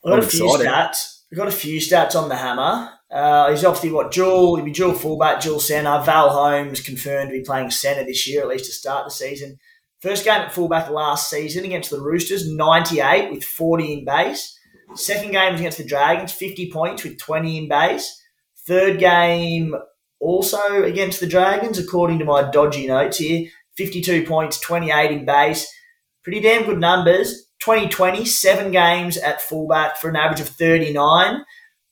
got 0.03 0.13
I'm 0.13 0.19
a 0.19 0.21
few 0.21 0.45
excited. 0.45 0.67
stats. 0.67 1.21
We've 1.31 1.39
got 1.39 1.47
a 1.47 1.51
few 1.51 1.79
stats 1.79 2.15
on 2.15 2.29
the 2.29 2.35
hammer. 2.35 2.91
Uh, 3.11 3.49
he's 3.49 3.65
obviously 3.65 3.91
what 3.91 4.11
dual. 4.11 4.55
He'll 4.55 4.65
be 4.65 4.71
dual 4.71 4.93
fullback, 4.93 5.41
dual 5.41 5.59
centre. 5.59 6.01
Val 6.05 6.29
Holmes 6.29 6.81
confirmed 6.81 7.31
to 7.31 7.37
be 7.37 7.43
playing 7.43 7.71
centre 7.71 8.03
this 8.03 8.27
year, 8.27 8.41
at 8.41 8.47
least 8.47 8.65
to 8.65 8.71
start 8.71 9.05
the 9.05 9.11
season. 9.11 9.57
First 10.01 10.23
game 10.23 10.41
at 10.41 10.53
fullback 10.53 10.89
last 10.89 11.29
season 11.29 11.65
against 11.65 11.89
the 11.89 11.99
Roosters, 11.99 12.49
98 12.49 13.31
with 13.31 13.43
40 13.43 13.93
in 13.93 14.05
base. 14.05 14.57
Second 14.95 15.31
game 15.31 15.51
was 15.51 15.61
against 15.61 15.77
the 15.77 15.83
Dragons, 15.83 16.31
50 16.31 16.71
points 16.71 17.03
with 17.03 17.19
20 17.19 17.57
in 17.57 17.67
base. 17.67 18.21
Third 18.65 18.99
game 18.99 19.75
also 20.19 20.83
against 20.83 21.19
the 21.19 21.27
Dragons, 21.27 21.77
according 21.77 22.19
to 22.19 22.25
my 22.25 22.49
dodgy 22.49 22.87
notes 22.87 23.17
here, 23.17 23.49
52 23.77 24.25
points, 24.25 24.59
28 24.59 25.11
in 25.11 25.25
base. 25.25 25.67
Pretty 26.23 26.39
damn 26.39 26.65
good 26.65 26.79
numbers. 26.79 27.47
2020, 27.59 28.23
seven 28.25 28.71
games 28.71 29.17
at 29.17 29.41
fullback 29.41 29.97
for 29.97 30.09
an 30.09 30.15
average 30.15 30.39
of 30.39 30.47
39. 30.47 31.43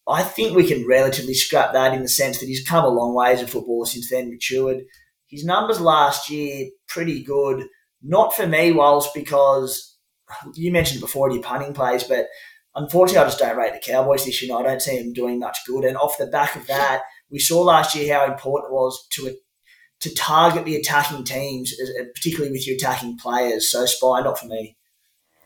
I 0.08 0.24
think 0.24 0.56
we 0.56 0.68
can 0.68 0.88
relatively 0.88 1.34
scrap 1.34 1.74
that 1.74 1.94
in 1.94 2.02
the 2.02 2.08
sense 2.08 2.40
that 2.40 2.46
he's 2.46 2.66
come 2.66 2.86
a 2.86 2.90
long 2.90 3.14
way 3.14 3.34
as 3.34 3.42
a 3.42 3.48
footballer 3.48 3.86
since 3.86 4.10
then, 4.10 4.30
matured. 4.30 4.84
His 5.28 5.44
numbers 5.44 5.82
last 5.82 6.30
year, 6.30 6.70
pretty 6.88 7.22
good. 7.24 7.68
Not 8.02 8.34
for 8.34 8.48
me, 8.48 8.72
Walsh, 8.72 9.08
because 9.14 9.98
you 10.54 10.72
mentioned 10.72 11.02
before 11.02 11.30
your 11.32 11.44
punting 11.44 11.74
plays, 11.74 12.04
but 12.04 12.28
unfortunately, 12.76 13.20
I 13.20 13.26
just 13.26 13.40
don't 13.40 13.58
rate 13.58 13.74
the 13.74 13.92
Cowboys 13.92 14.24
this 14.24 14.42
year. 14.42 14.56
I 14.56 14.64
don't 14.64 14.82
see 14.82 14.98
them 14.98 15.12
doing 15.12 15.40
much 15.40 15.58
good. 15.66 15.84
And 15.84 15.98
off 15.98 16.18
the 16.18 16.28
back 16.28 16.56
of 16.56 16.68
that, 16.68 17.02
we 17.30 17.40
saw 17.40 17.62
last 17.62 17.94
year 17.94 18.14
how 18.14 18.32
important 18.32 18.72
it 18.72 18.74
was 18.74 19.06
to 19.12 19.36
to 20.00 20.14
target 20.14 20.64
the 20.64 20.76
attacking 20.76 21.24
teams, 21.24 21.74
particularly 22.14 22.52
with 22.52 22.68
your 22.68 22.76
attacking 22.76 23.18
players. 23.18 23.72
So, 23.72 23.86
Spy, 23.88 24.22
not 24.22 24.38
for 24.38 24.46
me. 24.46 24.78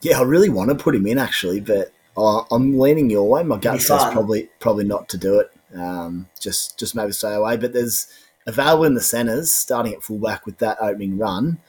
Yeah, 0.01 0.19
I 0.19 0.23
really 0.23 0.49
want 0.49 0.69
to 0.69 0.75
put 0.75 0.93
him 0.93 1.07
in 1.07 1.17
actually, 1.17 1.61
but 1.61 1.93
uh, 2.17 2.43
I'm 2.51 2.77
leaning 2.79 3.09
your 3.09 3.27
way. 3.29 3.43
My 3.43 3.57
gut 3.57 3.81
says 3.81 4.03
probably 4.11 4.49
probably 4.59 4.83
not 4.85 5.09
to 5.09 5.17
do 5.17 5.39
it. 5.39 5.51
Um, 5.75 6.27
just 6.39 6.77
just 6.79 6.95
maybe 6.95 7.11
stay 7.13 7.33
away. 7.33 7.57
But 7.57 7.73
there's 7.73 8.07
available 8.47 8.85
in 8.85 8.93
the 8.95 9.01
centres, 9.01 9.53
starting 9.53 9.93
at 9.93 10.03
fullback 10.03 10.45
with 10.45 10.57
that 10.59 10.77
opening 10.81 11.17
run. 11.17 11.59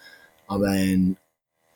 I 0.51 0.57
mean, 0.59 1.17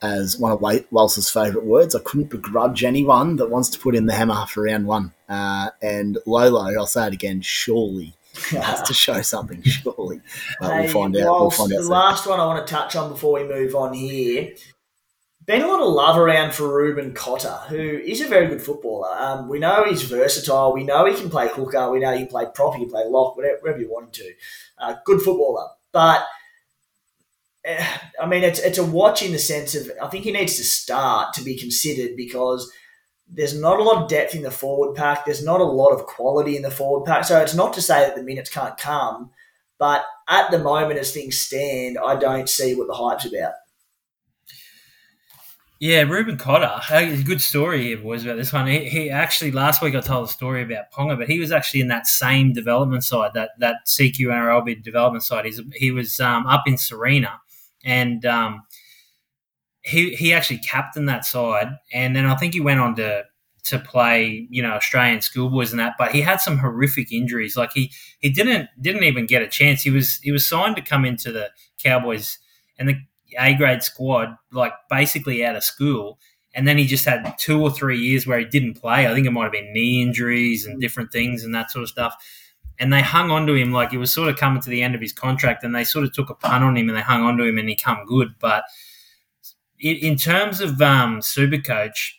as 0.03 0.39
one 0.39 0.53
of 0.53 0.61
Wa- 0.61 0.81
Walsh's 0.91 1.31
favourite 1.31 1.67
words, 1.67 1.95
I 1.95 2.01
couldn't 2.01 2.31
begrudge 2.31 2.85
anyone 2.85 3.37
that 3.37 3.51
wants 3.51 3.69
to 3.71 3.79
put 3.79 3.95
in 3.95 4.07
the 4.07 4.15
hammer 4.15 4.45
for 4.47 4.65
round 4.65 4.87
one. 4.87 5.13
Uh, 5.29 5.71
and 5.81 6.19
Lolo, 6.27 6.61
I'll 6.79 6.87
say 6.87 7.07
it 7.07 7.13
again, 7.15 7.41
surely 7.41 8.15
has 8.51 8.83
to 8.83 8.93
show 9.05 9.23
something. 9.23 9.63
Surely, 9.63 10.21
Uh, 10.61 10.81
we'll 10.83 10.89
find 10.89 11.17
out. 11.17 11.41
We'll 11.41 11.51
find 11.51 11.73
out. 11.73 11.77
the 11.77 11.83
soon. 11.85 11.91
last 11.93 12.27
one 12.27 12.41
I 12.41 12.45
want 12.47 12.67
to 12.67 12.71
touch 12.75 12.97
on 12.97 13.11
before 13.13 13.35
we 13.41 13.45
move 13.49 13.75
on 13.75 13.95
here. 13.95 14.53
Been 15.47 15.63
a 15.63 15.69
lot 15.69 15.81
of 15.81 15.93
love 15.93 16.19
around 16.19 16.55
for 16.55 16.77
Reuben 16.77 17.15
Cotter, 17.15 17.57
who 17.69 17.77
is 17.79 18.21
a 18.21 18.27
very 18.27 18.49
good 18.49 18.61
footballer. 18.61 19.17
Um, 19.17 19.49
we 19.49 19.61
know 19.61 19.85
he's 19.85 20.03
versatile. 20.03 20.73
We 20.73 20.83
know 20.83 21.07
he 21.07 21.15
can 21.15 21.31
play 21.31 21.47
hooker. 21.49 21.89
We 21.89 22.01
know 22.01 22.11
he 22.11 22.19
can 22.19 22.27
play 22.27 22.47
prop. 22.53 22.75
He 22.75 22.81
can 22.83 22.91
play 22.91 23.05
lock, 23.07 23.37
whatever, 23.37 23.59
whatever 23.61 23.81
you 23.81 23.89
want 23.89 24.07
him 24.07 24.13
to. 24.13 24.35
Uh, 24.79 24.95
good 25.05 25.23
footballer, 25.23 25.69
but 25.93 26.27
eh, 27.65 27.87
I 28.21 28.27
mean, 28.27 28.43
it's 28.43 28.59
it's 28.59 28.79
a 28.79 28.85
watch 28.85 29.23
in 29.23 29.31
the 29.31 29.39
sense 29.39 29.77
of 29.77 29.89
I 30.03 30.09
think 30.09 30.25
he 30.25 30.33
needs 30.33 30.57
to 30.57 30.65
start 30.65 31.33
to 31.35 31.45
be 31.45 31.57
considered 31.57 32.17
because 32.17 32.73
there's 33.29 33.59
not 33.59 33.79
a 33.79 33.85
lot 33.85 34.03
of 34.03 34.09
depth 34.09 34.35
in 34.35 34.43
the 34.43 34.51
forward 34.51 34.97
pack. 34.97 35.25
There's 35.25 35.45
not 35.45 35.61
a 35.61 35.65
lot 35.65 35.91
of 35.91 36.07
quality 36.07 36.57
in 36.57 36.63
the 36.63 36.73
forward 36.73 37.07
pack. 37.07 37.25
So 37.25 37.41
it's 37.41 37.55
not 37.55 37.73
to 37.75 37.83
say 37.83 38.01
that 38.01 38.17
the 38.17 38.23
minutes 38.25 38.51
can't 38.51 38.77
come, 38.77 39.31
but 39.79 40.05
at 40.29 40.51
the 40.51 40.59
moment, 40.59 40.99
as 40.99 41.13
things 41.13 41.39
stand, 41.39 41.99
I 42.05 42.17
don't 42.17 42.49
see 42.49 42.75
what 42.75 42.89
the 42.89 42.95
hype's 42.95 43.27
about. 43.27 43.53
Yeah, 45.79 46.03
Reuben 46.03 46.39
Cotter. 46.39 46.81
A 46.91 47.23
good 47.23 47.43
story 47.43 47.83
here, 47.83 47.99
boys, 47.99 48.25
about 48.25 48.37
this 48.37 48.53
one. 48.53 48.67
He, 48.67 48.89
he 48.89 49.11
actually 49.11 49.51
last 49.51 49.83
week 49.83 49.95
I 49.95 50.01
told 50.01 50.27
a 50.27 50.33
story 50.33 50.63
about 50.63 50.91
Ponga, 50.91 51.19
but 51.19 51.29
he 51.29 51.39
was 51.39 51.53
actually 51.53 51.81
in 51.81 51.89
that 51.89 52.07
same 52.07 52.55
development 52.55 53.05
side, 53.05 53.33
that 53.35 53.51
that 53.59 53.87
CQ 53.87 54.19
NRLB 54.29 54.83
development 54.83 55.23
side. 55.23 55.45
He's, 55.45 55.61
he 55.75 55.91
was 55.91 56.19
um, 56.19 56.47
up 56.47 56.63
in 56.67 56.79
Serena, 56.79 57.41
and 57.85 58.25
um, 58.25 58.63
he 59.83 60.15
he 60.15 60.33
actually 60.33 60.59
captained 60.59 61.11
that 61.11 61.27
side, 61.27 61.69
and 61.93 62.17
then 62.17 62.25
I 62.25 62.37
think 62.37 62.55
he 62.55 62.61
went 62.61 62.81
on 62.81 62.97
to 62.97 63.25
to 63.65 63.79
play, 63.79 64.47
you 64.49 64.63
know, 64.63 64.71
Australian 64.71 65.21
schoolboys 65.21 65.73
and 65.73 65.81
that. 65.81 65.97
But 65.99 66.13
he 66.13 66.23
had 66.23 66.41
some 66.41 66.59
horrific 66.59 67.13
injuries. 67.13 67.55
Like 67.55 67.73
he 67.75 67.93
he 68.21 68.31
didn't 68.31 68.71
didn't 68.81 69.05
even 69.05 69.27
get 69.27 69.43
a 69.43 69.49
chance. 69.49 69.83
He 69.83 69.91
was 69.91 70.19
he 70.23 70.33
was 70.33 70.47
signed 70.47 70.77
to 70.77 70.83
come 70.83 71.05
into 71.05 71.33
the 71.33 71.51
Cowboys, 71.83 72.39
and 72.79 72.89
the 72.89 72.95
a 73.39 73.55
grade 73.55 73.83
squad, 73.83 74.37
like 74.53 74.73
basically 74.91 75.45
out 75.45 75.57
of 75.57 75.65
school. 75.65 76.19
And 76.55 76.67
then 76.67 76.79
he 76.79 76.87
just 76.87 77.05
had 77.05 77.35
two 77.39 77.61
or 77.61 77.71
three 77.71 77.99
years 77.99 78.27
where 78.27 78.39
he 78.39 78.45
didn't 78.47 78.75
play. 78.81 79.07
I 79.07 79.13
think 79.13 79.27
it 79.27 79.31
might 79.31 79.45
have 79.45 79.53
been 79.53 79.73
knee 79.73 80.01
injuries 80.03 80.65
and 80.65 80.81
different 80.81 81.13
things 81.13 81.45
and 81.45 81.55
that 81.55 81.71
sort 81.71 81.83
of 81.83 81.89
stuff. 81.91 82.15
And 82.79 82.93
they 82.93 83.03
hung 83.03 83.31
on 83.31 83.47
to 83.47 83.55
him 83.55 83.73
like 83.73 83.93
it 83.93 83.99
was 83.99 84.13
sort 84.13 84.29
of 84.29 84.37
coming 84.37 84.63
to 84.63 84.71
the 84.71 84.83
end 84.83 84.95
of 84.95 85.01
his 85.01 85.13
contract, 85.13 85.65
and 85.65 85.75
they 85.75 85.85
sort 85.85 86.05
of 86.05 86.13
took 86.13 86.31
a 86.31 86.35
punt 86.35 86.65
on 86.65 86.77
him 86.77 86.89
and 86.89 86.97
they 86.97 87.03
hung 87.03 87.23
on 87.23 87.37
to 87.39 87.45
him 87.45 87.59
and 87.59 87.69
he 87.69 87.77
come 87.77 88.05
good. 88.07 88.35
But 88.39 88.65
in, 89.81 90.17
terms 90.17 90.61
of 90.61 90.81
um, 90.81 91.21
Supercoach, 91.21 92.13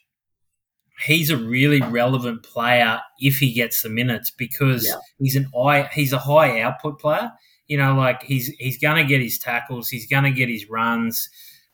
he's 1.06 1.30
a 1.30 1.38
really 1.38 1.82
relevant 1.82 2.44
player 2.44 3.02
if 3.20 3.38
he 3.38 3.54
gets 3.54 3.82
the 3.82 3.90
minutes 3.90 4.32
because 4.32 4.86
Yeah. 4.88 4.96
he's 5.20 5.36
an 5.36 5.50
eye, 5.60 5.90
he's 5.94 6.14
a 6.14 6.20
high 6.20 6.62
output 6.62 7.00
player 7.00 7.32
you 7.68 7.78
know, 7.78 7.96
like 7.96 8.24
he's 8.24 8.48
he's 8.60 8.78
gonna 8.78 9.04
get 9.04 9.22
his 9.22 9.38
tackles, 9.38 9.90
he's 9.90 10.08
gonna 10.08 10.32
get 10.32 10.50
his 10.50 10.70
runs, 10.70 11.30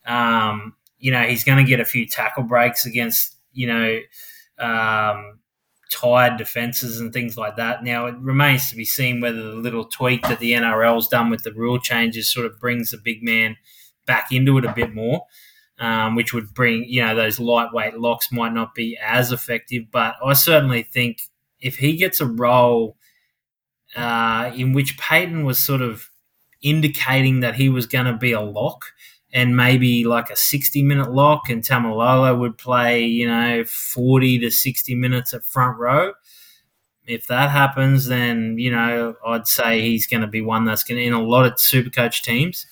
um, 0.05 0.75
you 0.97 1.11
know, 1.11 1.21
he's 1.23 1.43
gonna 1.43 1.63
get 1.63 1.79
a 1.79 1.85
few 1.85 2.07
tackle 2.07 2.43
breaks 2.43 2.85
against, 2.85 3.35
you 3.53 3.67
know, 3.67 3.99
um, 4.59 5.39
tired 5.91 6.37
defenses 6.37 6.99
and 6.99 7.13
things 7.13 7.37
like 7.37 7.55
that. 7.57 7.83
Now 7.83 8.07
it 8.07 8.15
remains 8.17 8.69
to 8.69 8.75
be 8.75 8.85
seen 8.85 9.21
whether 9.21 9.41
the 9.41 9.55
little 9.55 9.85
tweak 9.85 10.27
that 10.27 10.39
the 10.39 10.53
NRL's 10.53 11.07
done 11.07 11.29
with 11.29 11.43
the 11.43 11.53
rule 11.53 11.79
changes 11.79 12.31
sort 12.31 12.47
of 12.47 12.59
brings 12.59 12.89
the 12.89 12.97
big 12.97 13.23
man 13.23 13.55
back 14.05 14.31
into 14.31 14.57
it 14.57 14.65
a 14.65 14.73
bit 14.73 14.93
more. 14.93 15.25
Um, 15.79 16.15
which 16.15 16.33
would 16.33 16.53
bring, 16.53 16.85
you 16.85 17.01
know, 17.01 17.15
those 17.15 17.39
lightweight 17.39 17.97
locks 17.97 18.31
might 18.31 18.53
not 18.53 18.75
be 18.75 18.97
as 19.03 19.31
effective, 19.31 19.85
but 19.91 20.15
I 20.23 20.33
certainly 20.33 20.83
think 20.83 21.23
if 21.59 21.77
he 21.77 21.97
gets 21.97 22.21
a 22.21 22.27
role 22.27 22.95
uh, 23.95 24.51
in 24.55 24.73
which 24.73 24.97
Payten 24.97 25.45
was 25.45 25.57
sort 25.57 25.81
of 25.81 26.09
indicating 26.61 27.41
that 27.41 27.55
he 27.55 27.69
was 27.69 27.85
going 27.85 28.05
to 28.05 28.13
be 28.13 28.31
a 28.31 28.41
lock 28.41 28.85
and 29.33 29.57
maybe 29.57 30.05
like 30.05 30.29
a 30.29 30.35
60 30.35 30.83
minute 30.83 31.11
lock, 31.11 31.49
and 31.49 31.63
Taumalolo 31.63 32.37
would 32.37 32.57
play, 32.57 33.03
you 33.03 33.27
know, 33.27 33.63
40 33.65 34.39
to 34.39 34.51
60 34.51 34.95
minutes 34.95 35.33
at 35.33 35.43
front 35.43 35.79
row. 35.79 36.13
If 37.05 37.27
that 37.27 37.49
happens, 37.49 38.05
then, 38.05 38.57
you 38.59 38.71
know, 38.71 39.15
I'd 39.25 39.47
say 39.47 39.81
he's 39.81 40.07
going 40.07 40.21
to 40.21 40.27
be 40.27 40.41
one 40.41 40.65
that's 40.65 40.83
going 40.83 40.99
to, 40.99 41.03
in 41.03 41.13
a 41.13 41.21
lot 41.21 41.45
of 41.45 41.59
super 41.59 41.89
coach 41.89 42.23
teams. 42.23 42.65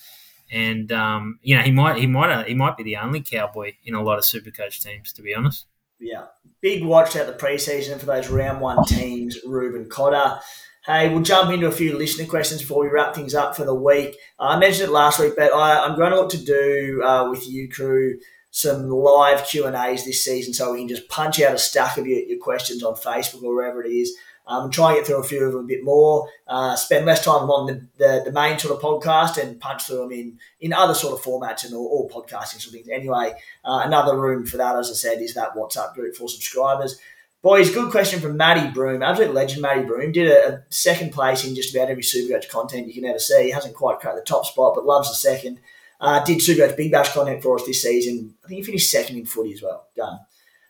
And 0.52 0.92
um, 0.92 1.38
you 1.42 1.56
know 1.56 1.62
he 1.62 1.70
might 1.70 1.96
he 1.96 2.06
might 2.06 2.46
he 2.46 2.52
might 2.52 2.76
be 2.76 2.82
the 2.82 2.96
only 2.96 3.22
cowboy 3.22 3.72
in 3.86 3.94
a 3.94 4.02
lot 4.02 4.18
of 4.18 4.24
super 4.26 4.50
coach 4.50 4.82
teams 4.82 5.10
to 5.14 5.22
be 5.22 5.34
honest. 5.34 5.64
Yeah, 5.98 6.26
big 6.60 6.84
watch 6.84 7.16
out 7.16 7.26
the 7.26 7.32
preseason 7.32 7.98
for 7.98 8.04
those 8.04 8.28
round 8.28 8.60
one 8.60 8.84
teams, 8.84 9.38
Reuben 9.46 9.88
Cotter. 9.88 10.40
Hey, 10.84 11.10
we'll 11.10 11.22
jump 11.22 11.52
into 11.52 11.68
a 11.68 11.72
few 11.72 11.96
listener 11.96 12.26
questions 12.26 12.60
before 12.60 12.82
we 12.82 12.90
wrap 12.90 13.14
things 13.14 13.36
up 13.36 13.54
for 13.54 13.64
the 13.64 13.72
week. 13.72 14.16
Uh, 14.36 14.48
I 14.48 14.58
mentioned 14.58 14.88
it 14.88 14.92
last 14.92 15.20
week, 15.20 15.34
but 15.36 15.54
I, 15.54 15.86
am 15.86 15.96
going 15.96 16.10
to 16.10 16.16
look 16.16 16.30
to 16.30 16.44
do 16.44 17.00
uh, 17.04 17.30
with 17.30 17.48
you 17.48 17.68
crew 17.68 18.18
some 18.50 18.88
live 18.90 19.46
Q 19.46 19.66
and 19.66 19.76
A's 19.76 20.04
this 20.04 20.24
season, 20.24 20.52
so 20.52 20.72
we 20.72 20.80
can 20.80 20.88
just 20.88 21.08
punch 21.08 21.40
out 21.40 21.54
a 21.54 21.58
stack 21.58 21.98
of 21.98 22.08
your, 22.08 22.18
your 22.22 22.40
questions 22.40 22.82
on 22.82 22.94
Facebook 22.94 23.44
or 23.44 23.54
wherever 23.54 23.84
it 23.84 23.92
is. 23.92 24.12
Um, 24.44 24.72
try 24.72 24.88
and 24.88 24.98
get 24.98 25.06
through 25.06 25.20
a 25.20 25.22
few 25.22 25.44
of 25.44 25.52
them 25.52 25.62
a 25.62 25.68
bit 25.68 25.84
more. 25.84 26.28
Uh, 26.48 26.74
spend 26.74 27.06
less 27.06 27.24
time 27.24 27.48
on 27.48 27.66
the, 27.68 27.86
the, 27.98 28.22
the, 28.24 28.32
main 28.32 28.58
sort 28.58 28.74
of 28.74 28.82
podcast 28.82 29.40
and 29.40 29.60
punch 29.60 29.84
through 29.84 29.98
them 29.98 30.10
in, 30.10 30.40
in 30.60 30.72
other 30.72 30.94
sort 30.94 31.16
of 31.16 31.24
formats 31.24 31.64
and 31.64 31.74
all, 31.74 31.86
all 31.86 32.10
podcasting 32.10 32.60
sort 32.60 32.66
of 32.66 32.72
things. 32.72 32.88
Anyway, 32.88 33.34
uh, 33.64 33.82
another 33.84 34.18
room 34.18 34.44
for 34.44 34.56
that, 34.56 34.74
as 34.74 34.90
I 34.90 34.94
said, 34.94 35.22
is 35.22 35.34
that 35.34 35.54
WhatsApp 35.54 35.94
group 35.94 36.16
for 36.16 36.28
subscribers. 36.28 36.98
Boys, 37.42 37.74
good 37.74 37.90
question 37.90 38.20
from 38.20 38.36
Matty 38.36 38.70
Broom. 38.70 39.02
Absolute 39.02 39.34
legend, 39.34 39.62
Matty 39.62 39.82
Broom. 39.82 40.12
Did 40.12 40.28
a, 40.28 40.48
a 40.48 40.64
second 40.68 41.12
place 41.12 41.44
in 41.44 41.56
just 41.56 41.74
about 41.74 41.90
every 41.90 42.04
Supercoach 42.04 42.48
content 42.48 42.86
you 42.86 42.94
can 42.94 43.04
ever 43.04 43.18
see. 43.18 43.44
He 43.44 43.50
hasn't 43.50 43.74
quite 43.74 43.98
cracked 43.98 44.16
the 44.16 44.22
top 44.22 44.46
spot, 44.46 44.74
but 44.76 44.86
loves 44.86 45.08
the 45.08 45.16
second. 45.16 45.58
Uh, 46.00 46.24
did 46.24 46.38
Supercoach 46.38 46.76
Big 46.76 46.92
Bash 46.92 47.12
content 47.12 47.42
for 47.42 47.56
us 47.56 47.66
this 47.66 47.82
season. 47.82 48.34
I 48.44 48.48
think 48.48 48.58
he 48.58 48.64
finished 48.64 48.90
second 48.90 49.18
in 49.18 49.26
footy 49.26 49.54
as 49.54 49.62
well. 49.62 49.88
Done. 49.96 50.20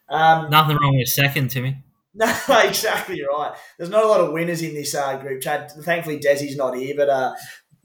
Um, 0.08 0.48
Nothing 0.50 0.78
wrong 0.78 0.96
with 0.96 1.08
second, 1.08 1.48
Timmy. 1.48 1.76
No, 2.14 2.26
exactly 2.62 3.22
right. 3.22 3.54
There's 3.78 3.88
not 3.88 4.04
a 4.04 4.06
lot 4.06 4.20
of 4.20 4.32
winners 4.32 4.60
in 4.60 4.74
this 4.74 4.94
uh, 4.94 5.16
group 5.16 5.40
chat. 5.40 5.72
Thankfully, 5.72 6.20
Desi's 6.20 6.58
not 6.58 6.76
here, 6.76 6.94
but 6.94 7.08
uh, 7.08 7.34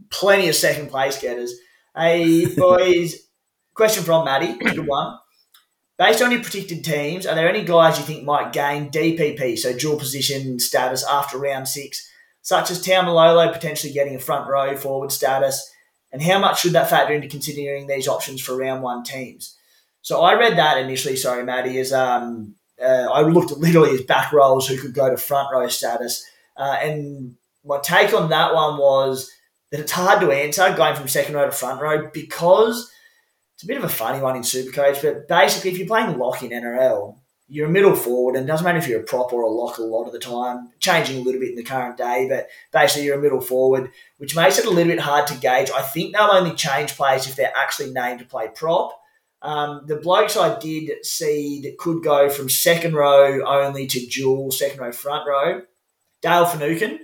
plenty 0.10 0.50
of 0.50 0.56
second 0.56 0.90
place 0.90 1.22
getters. 1.22 1.54
Hey, 1.96 2.46
boys, 2.58 3.16
question 3.74 4.04
from 4.04 4.26
Maddie. 4.26 4.58
Good 4.58 4.86
one. 4.86 5.18
Based 5.98 6.22
on 6.22 6.32
your 6.32 6.44
predicted 6.44 6.84
teams, 6.84 7.26
are 7.26 7.34
there 7.34 7.50
any 7.50 7.66
guys 7.66 7.98
you 7.98 8.06
think 8.06 8.24
might 8.24 8.54
gain 8.54 8.92
DPP, 8.92 9.58
so 9.58 9.76
dual 9.76 9.98
position 9.98 10.60
status 10.60 11.04
after 11.04 11.40
round 11.40 11.68
six, 11.68 12.08
such 12.44 12.70
as 12.70 12.86
Taumalolo 12.86 13.52
potentially 13.52 13.92
getting 13.92 14.16
a 14.16 14.20
front 14.20 14.48
row 14.48 14.76
forward 14.76 15.12
status? 15.12 15.72
And 16.12 16.22
how 16.22 16.40
much 16.40 16.62
should 16.62 16.74
that 16.74 16.90
factor 16.90 17.14
into 17.14 17.28
considering 17.28 17.88
these 17.88 18.08
options 18.08 18.42
for 18.42 18.56
round 18.56 18.84
one 18.84 19.04
teams? 19.04 19.56
So 20.04 20.22
I 20.22 20.36
read 20.36 20.58
that 20.58 20.78
initially, 20.78 21.16
sorry, 21.16 21.44
Maddie, 21.44 21.80
as 21.80 21.92
um, 21.92 22.56
uh, 22.82 23.08
I 23.12 23.22
looked 23.22 23.52
at 23.52 23.58
literally 23.58 23.92
as 23.96 24.04
back 24.04 24.32
rows 24.32 24.68
who 24.68 24.78
could 24.78 24.94
go 24.94 25.10
to 25.10 25.18
front 25.18 25.52
row 25.52 25.68
status. 25.68 26.24
Uh, 26.56 26.78
and 26.82 27.36
my 27.66 27.80
take 27.80 28.14
on 28.14 28.30
that 28.30 28.54
one 28.54 28.78
was 28.78 29.32
that 29.72 29.80
it's 29.80 29.92
hard 29.92 30.22
to 30.22 30.32
answer 30.32 30.74
going 30.78 30.96
from 30.96 31.08
second 31.08 31.36
row 31.36 31.46
to 31.46 31.52
front 31.52 31.82
row 31.82 32.10
because 32.14 32.92
it's 33.58 33.64
a 33.64 33.68
bit 33.68 33.78
of 33.78 33.84
a 33.84 33.90
funny 33.90 34.22
one 34.22 34.36
in 34.36 34.44
Supercoach, 34.44 35.02
but 35.02 35.28
basically, 35.28 35.72
if 35.72 35.80
you're 35.80 35.88
playing 35.88 36.20
lock 36.20 36.44
in 36.44 36.52
NRL, 36.52 37.18
you're 37.50 37.66
a 37.66 37.72
middle 37.72 37.96
forward, 37.96 38.36
and 38.36 38.44
it 38.44 38.48
doesn't 38.48 38.64
matter 38.64 38.78
if 38.78 38.88
you're 38.88 39.00
a 39.00 39.04
prop 39.04 39.34
or 39.34 39.42
a 39.42 39.50
lock 39.50 39.80
a 39.80 39.82
lot 39.82 40.06
of 40.06 40.14
the 40.14 40.20
time, 40.20 40.70
changing 40.78 41.18
a 41.18 41.22
little 41.22 41.42
bit 41.42 41.50
in 41.50 41.56
the 41.56 41.64
current 41.64 41.98
day, 41.98 42.28
but 42.30 42.50
basically 42.72 43.08
you're 43.08 43.18
a 43.18 43.22
middle 43.22 43.42
forward, 43.42 43.90
which 44.18 44.36
makes 44.36 44.60
it 44.60 44.68
a 44.68 44.70
little 44.70 44.92
bit 44.92 45.00
hard 45.00 45.26
to 45.26 45.34
gauge. 45.40 45.72
I 45.72 45.82
think 45.82 46.14
they'll 46.14 46.30
only 46.30 46.54
change 46.54 46.96
players 46.96 47.26
if 47.26 47.36
they're 47.36 47.52
actually 47.58 47.90
named 47.94 48.20
to 48.20 48.26
play 48.26 48.48
prop. 48.54 49.02
Um, 49.42 49.86
the 49.88 49.96
blokes 49.96 50.38
I 50.38 50.60
did 50.60 51.04
see 51.04 51.62
that 51.62 51.80
could 51.80 52.04
go 52.04 52.30
from 52.30 52.50
second 52.50 52.94
row 52.94 53.44
only 53.44 53.88
to 53.88 54.06
dual 54.06 54.52
second 54.52 54.80
row 54.80 54.92
front 54.92 55.28
row, 55.28 55.64
Dale 56.22 56.46
Finucane, 56.46 57.00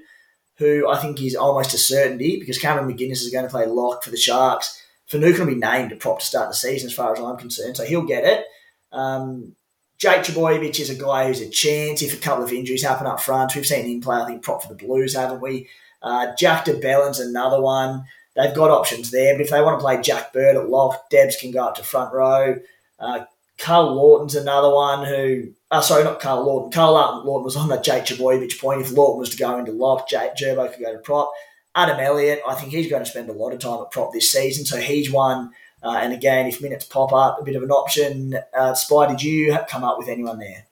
who 0.58 0.88
I 0.88 1.00
think 1.00 1.20
is 1.20 1.36
almost 1.36 1.74
a 1.74 1.80
certainty 1.80 2.40
because 2.40 2.60
Cameron 2.60 2.88
McInnes 2.88 3.24
is 3.24 3.32
going 3.32 3.46
to 3.46 3.50
play 3.50 3.66
lock 3.66 4.04
for 4.04 4.12
the 4.12 4.18
Sharks. 4.18 4.83
Finucane 5.14 5.46
will 5.46 5.54
be 5.54 5.60
named 5.60 5.92
a 5.92 5.96
prop 5.96 6.20
to 6.20 6.26
start 6.26 6.50
the 6.50 6.56
season, 6.56 6.88
as 6.88 6.96
far 6.96 7.14
as 7.14 7.20
I'm 7.20 7.38
concerned, 7.38 7.78
so 7.78 7.86
he'll 7.86 8.02
get 8.02 8.24
it. 8.24 8.46
Um, 8.92 9.56
Jake 10.00 10.24
Trbojevic 10.24 10.80
is 10.80 10.90
a 10.90 10.96
guy 10.96 11.28
who's 11.28 11.40
a 11.40 11.50
chance 11.50 12.02
if 12.02 12.14
a 12.14 12.22
couple 12.22 12.44
of 12.44 12.52
injuries 12.52 12.84
happen 12.84 13.06
up 13.06 13.22
front. 13.22 13.56
We've 13.56 13.66
seen 13.66 13.86
him 13.86 14.02
play, 14.02 14.18
I 14.18 14.26
think, 14.26 14.42
prop 14.42 14.64
for 14.64 14.70
the 14.70 14.84
Blues, 14.84 15.16
haven't 15.16 15.40
we? 15.40 15.70
Uh, 16.02 16.34
Jack 16.36 16.66
de 16.66 16.74
Belin's 16.74 17.20
another 17.20 17.62
one. 17.62 18.06
They've 18.36 18.56
got 18.56 18.72
options 18.72 19.12
there, 19.12 19.36
but 19.36 19.46
if 19.46 19.52
they 19.52 19.62
want 19.62 19.80
to 19.80 19.84
play 19.84 20.02
Jack 20.02 20.34
Bird 20.34 20.58
at 20.58 20.68
lock, 20.68 21.12
Debs 21.12 21.38
can 21.38 21.52
go 21.52 21.66
up 21.66 21.76
to 21.76 21.84
front 21.84 22.12
row. 22.12 22.56
Uh, 23.00 23.26
Karl 23.60 23.94
Lawton's 23.94 24.36
another 24.36 24.74
one 24.74 25.06
who, 25.06 25.54
uh, 25.70 25.82
sorry, 25.82 26.04
not 26.04 26.20
Karl 26.20 26.44
Lawton. 26.44 26.72
Karl 26.72 26.94
Lawton 26.94 27.44
was 27.44 27.56
on 27.56 27.70
that 27.70 27.84
Jake 27.84 28.06
Trbojevic 28.06 28.60
point. 28.60 28.82
If 28.82 28.92
Lawton 28.92 29.20
was 29.20 29.30
to 29.30 29.38
go 29.38 29.60
into 29.60 29.72
lock, 29.74 30.10
Jake 30.10 30.36
Gerbo 30.36 30.74
could 30.74 30.84
go 30.84 30.92
to 30.92 30.98
prop. 30.98 31.32
Adam 31.76 32.00
Elliott, 32.00 32.42
I 32.48 32.56
think 32.56 32.72
he's 32.72 32.90
going 32.90 33.04
to 33.04 33.10
spend 33.10 33.30
a 33.30 33.34
lot 33.34 33.54
of 33.54 33.60
time 33.60 33.82
at 33.82 33.92
prop 33.92 34.14
this 34.14 34.32
season, 34.32 34.66
so 34.66 34.78
he's 34.78 35.12
one. 35.12 35.52
Uh, 35.82 36.00
and 36.02 36.14
again, 36.14 36.46
if 36.46 36.62
minutes 36.62 36.86
pop 36.86 37.12
up, 37.12 37.40
a 37.40 37.44
bit 37.44 37.56
of 37.56 37.64
an 37.64 37.72
option. 37.72 38.36
Uh, 38.58 38.74
Spy, 38.74 39.08
did 39.08 39.22
you 39.22 39.58
come 39.70 39.84
up 39.84 39.98
with 39.98 40.08
anyone 40.08 40.40
there? 40.40 40.66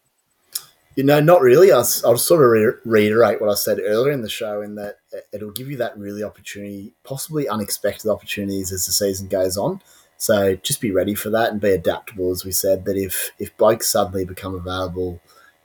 You 0.96 1.04
know, 1.04 1.20
not 1.20 1.42
really. 1.42 1.72
I'll, 1.72 1.88
I'll 2.06 2.18
sort 2.18 2.44
of 2.44 2.50
re- 2.50 2.80
reiterate 2.86 3.42
what 3.42 3.50
I 3.50 3.56
said 3.56 3.80
earlier 3.80 4.12
in 4.12 4.22
the 4.22 4.30
show 4.30 4.62
in 4.62 4.76
that 4.76 5.00
it'll 5.34 5.52
give 5.52 5.70
you 5.70 5.78
that 5.78 5.98
really 5.98 6.24
opportunity, 6.24 6.94
possibly 7.04 7.48
unexpected 7.48 8.10
opportunities 8.10 8.72
as 8.72 8.86
the 8.86 8.92
season 8.92 9.28
goes 9.28 9.58
on. 9.58 9.82
So 10.18 10.56
just 10.58 10.82
be 10.82 10.92
ready 10.92 11.16
for 11.16 11.30
that 11.32 11.52
and 11.52 11.60
be 11.60 11.72
adaptable, 11.72 12.30
as 12.32 12.46
we 12.46 12.52
said. 12.52 12.86
That 12.86 12.96
if 12.96 13.32
if 13.40 13.56
blokes 13.58 13.90
suddenly 13.90 14.24
become 14.24 14.54
available 14.54 15.20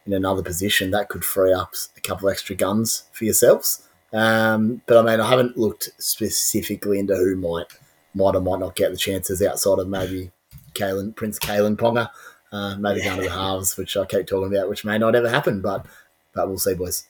in 0.07 0.13
another 0.13 0.43
position, 0.43 0.93
that 0.93 1.09
could 1.09 1.25
free 1.25 1.53
up 1.53 1.75
a 1.97 2.01
couple 2.01 2.29
extra 2.29 2.55
guns 2.55 3.05
for 3.13 3.25
yourselves. 3.25 3.86
Um, 4.13 4.83
but 4.87 4.97
I 4.97 5.03
mean, 5.03 5.21
I 5.21 5.29
haven't 5.29 5.57
looked 5.57 5.91
specifically 5.99 6.99
into 6.99 7.17
who 7.17 7.37
might 7.37 7.67
might 8.15 8.35
or 8.35 8.41
might 8.41 8.61
not 8.61 8.77
get 8.77 8.91
the 8.91 8.97
chances 8.97 9.43
outside 9.43 9.79
of 9.79 9.89
maybe 9.89 10.31
Kalyn, 10.73 11.15
Prince 11.15 11.39
Kalyn 11.39 11.77
Ponga, 11.77 12.09
uh, 12.53 12.77
maybe 12.77 13.01
yeah. 13.01 13.07
down 13.07 13.19
to 13.19 13.25
the 13.25 13.31
halves, 13.31 13.77
which 13.77 13.97
I 13.97 14.05
keep 14.07 14.27
talking 14.27 14.55
about, 14.55 14.69
which 14.69 14.85
may 14.85 14.99
not 14.99 15.15
ever 15.15 15.29
happen, 15.29 15.61
but 15.61 15.87
but 16.35 16.49
we'll 16.49 16.59
see, 16.59 16.75
boys. 16.75 17.07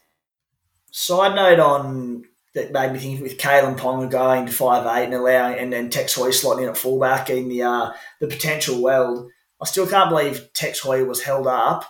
Side 0.90 1.34
note 1.34 1.60
on 1.60 2.24
that 2.54 2.72
made 2.72 2.92
me 2.92 2.98
think 2.98 3.20
with 3.20 3.38
Kalyn 3.38 3.78
Ponga 3.78 4.10
going 4.10 4.46
to 4.46 4.52
five 4.52 4.86
eight 4.96 5.04
and 5.04 5.14
allowing, 5.14 5.58
and 5.58 5.72
then 5.72 5.90
Tex 5.90 6.14
Hoy 6.14 6.30
slotting 6.30 6.62
in 6.62 6.68
at 6.70 6.78
fullback 6.78 7.28
in 7.30 7.48
the 7.48 7.62
uh, 7.62 7.92
the 8.20 8.26
potential 8.26 8.82
world. 8.82 9.30
I 9.60 9.66
still 9.66 9.86
can't 9.86 10.10
believe 10.10 10.52
Tex 10.54 10.80
Hoy 10.80 11.04
was 11.04 11.22
held 11.22 11.46
up 11.46 11.84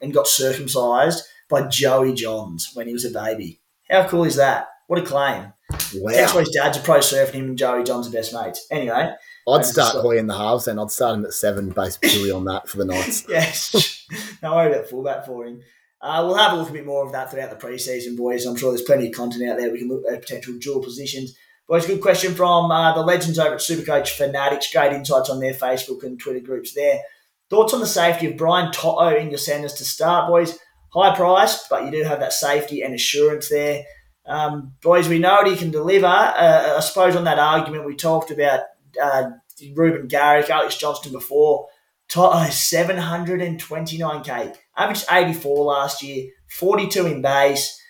and 0.00 0.14
got 0.14 0.26
circumcised 0.26 1.24
by 1.48 1.66
Joey 1.66 2.14
Johns 2.14 2.70
when 2.74 2.86
he 2.86 2.92
was 2.92 3.04
a 3.04 3.10
baby. 3.10 3.60
How 3.90 4.06
cool 4.08 4.24
is 4.24 4.36
that? 4.36 4.68
What 4.86 5.00
a 5.00 5.02
claim. 5.02 5.52
Wow. 5.94 6.12
That's 6.12 6.34
why 6.34 6.40
his 6.40 6.50
dad's 6.50 6.78
a 6.78 6.80
pro 6.80 6.98
surfing 6.98 7.34
him 7.34 7.44
and 7.50 7.58
Joey 7.58 7.84
John's 7.84 8.10
the 8.10 8.16
best 8.16 8.32
mates. 8.34 8.66
Anyway. 8.70 9.12
I'd 9.48 9.64
start 9.64 9.96
Hoy 9.96 10.18
in 10.18 10.26
the 10.26 10.36
halves 10.36 10.68
and 10.68 10.80
I'd 10.80 10.90
start 10.90 11.16
him 11.16 11.24
at 11.24 11.32
seven 11.32 11.70
based 11.70 12.00
purely 12.00 12.30
on 12.30 12.44
that 12.46 12.68
for 12.68 12.78
the 12.78 12.84
Knights. 12.86 13.24
yes. 13.28 14.06
no 14.42 14.54
worry 14.54 14.72
about 14.72 14.88
fullback 14.88 15.26
for 15.26 15.46
him. 15.46 15.60
Uh, 16.00 16.22
we'll 16.24 16.36
have 16.36 16.52
a 16.52 16.56
look 16.56 16.70
a 16.70 16.72
bit 16.72 16.86
more 16.86 17.04
of 17.04 17.12
that 17.12 17.30
throughout 17.30 17.50
the 17.50 17.66
preseason, 17.66 18.16
boys. 18.16 18.46
I'm 18.46 18.56
sure 18.56 18.70
there's 18.70 18.82
plenty 18.82 19.08
of 19.08 19.14
content 19.14 19.48
out 19.48 19.58
there. 19.58 19.70
We 19.70 19.78
can 19.78 19.88
look 19.88 20.04
at 20.10 20.22
potential 20.22 20.54
dual 20.58 20.82
positions. 20.82 21.36
Boys, 21.68 21.86
good 21.86 22.00
question 22.00 22.34
from 22.34 22.70
uh, 22.70 22.94
the 22.94 23.02
legends 23.02 23.38
over 23.38 23.54
at 23.54 23.60
Supercoach 23.60 24.16
Fanatics. 24.16 24.72
Great 24.72 24.92
insights 24.92 25.30
on 25.30 25.40
their 25.40 25.54
Facebook 25.54 26.02
and 26.02 26.18
Twitter 26.18 26.40
groups 26.40 26.74
there. 26.74 27.00
Thoughts 27.48 27.74
on 27.74 27.80
the 27.80 27.86
safety 27.86 28.26
of 28.26 28.36
Brian 28.36 28.72
To'o 28.72 29.14
in 29.14 29.28
your 29.28 29.38
centres 29.38 29.74
to 29.74 29.84
start, 29.84 30.28
boys? 30.28 30.58
High 30.92 31.14
price, 31.14 31.66
but 31.68 31.84
you 31.84 31.90
do 31.90 32.02
have 32.02 32.20
that 32.20 32.32
safety 32.32 32.82
and 32.82 32.94
assurance 32.94 33.48
there. 33.48 33.84
Um, 34.26 34.74
boys, 34.82 35.08
we 35.08 35.18
know 35.18 35.36
what 35.36 35.48
he 35.48 35.56
can 35.56 35.70
deliver. 35.70 36.06
Uh, 36.06 36.74
I 36.76 36.80
suppose 36.80 37.16
on 37.16 37.24
that 37.24 37.38
argument 37.38 37.86
we 37.86 37.96
talked 37.96 38.30
about 38.30 38.60
uh, 39.00 39.30
Reuben 39.74 40.08
Garrick, 40.08 40.50
Alex 40.50 40.76
Johnston 40.76 41.12
before. 41.12 41.68
Toto 42.08 42.38
729k, 42.38 44.56
averaged 44.76 45.06
84 45.08 45.64
last 45.64 46.02
year, 46.02 46.28
42 46.48 47.06
in 47.06 47.22
base. 47.22 47.80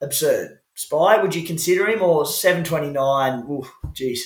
Absurd. 0.00 0.58
Spy, 0.74 1.22
would 1.22 1.36
you 1.36 1.46
consider 1.46 1.86
him 1.86 2.02
or 2.02 2.26
729? 2.26 3.44
Ooh, 3.48 3.64
jeez. 3.92 4.18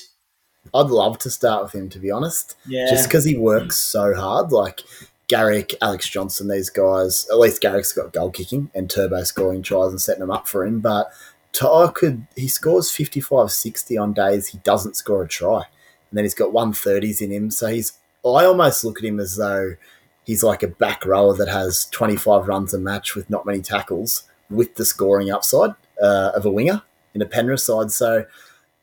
I'd 0.72 0.87
love 0.87 1.18
to 1.18 1.31
start 1.31 1.64
with 1.64 1.75
him, 1.75 1.91
to 1.91 1.99
be 1.99 2.11
honest. 2.11 2.57
Yeah. 2.66 2.89
Just 2.89 3.09
because 3.09 3.25
he 3.25 3.37
works 3.37 3.79
so 3.79 4.14
hard. 4.14 4.51
Like 4.51 4.81
Garrick, 5.29 5.75
Alex 5.81 6.09
Johnston, 6.09 6.49
these 6.49 6.70
guys, 6.70 7.27
at 7.31 7.39
least 7.39 7.62
Garrick's 7.62 7.93
got 7.93 8.12
goal 8.12 8.31
kicking 8.31 8.70
and 8.75 8.91
turbo 8.91 9.22
scoring 9.25 9.62
tries 9.62 9.91
and 9.91 10.01
setting 10.01 10.20
them 10.20 10.31
up 10.31 10.47
for 10.47 10.64
him. 10.64 10.81
But 10.81 11.11
To'o 11.53 11.89
could 11.89 12.27
he 12.37 12.49
scores 12.49 12.91
55 12.91 13.51
60 13.51 13.97
on 13.97 14.12
days 14.12 14.49
he 14.49 14.59
doesn't 14.59 14.97
score 14.97 15.22
a 15.22 15.29
try. 15.29 15.62
And 16.11 16.18
then 16.18 16.25
he's 16.25 16.35
got 16.35 16.53
130s 16.53 17.22
in 17.22 17.31
him. 17.31 17.51
So 17.51 17.68
he's 17.68 17.93
I 18.25 18.45
almost 18.45 18.85
look 18.85 18.99
at 18.99 19.05
him 19.05 19.20
as 19.20 19.37
though 19.37 19.77
he's 20.25 20.43
like 20.43 20.62
a 20.62 20.68
back 20.68 21.05
rower 21.05 21.35
that 21.35 21.49
has 21.49 21.87
25 21.87 22.49
runs 22.49 22.75
a 22.75 22.79
match 22.79 23.14
with 23.14 23.29
not 23.31 23.47
many 23.47 23.61
tackles 23.61 24.25
with 24.51 24.75
the 24.75 24.85
scoring 24.85 25.31
upside 25.31 25.70
uh, 26.03 26.33
of 26.35 26.45
a 26.45 26.51
winger 26.51 26.83
in 27.14 27.22
a 27.22 27.27
Penrith 27.27 27.61
side. 27.61 27.93
So 27.93 28.25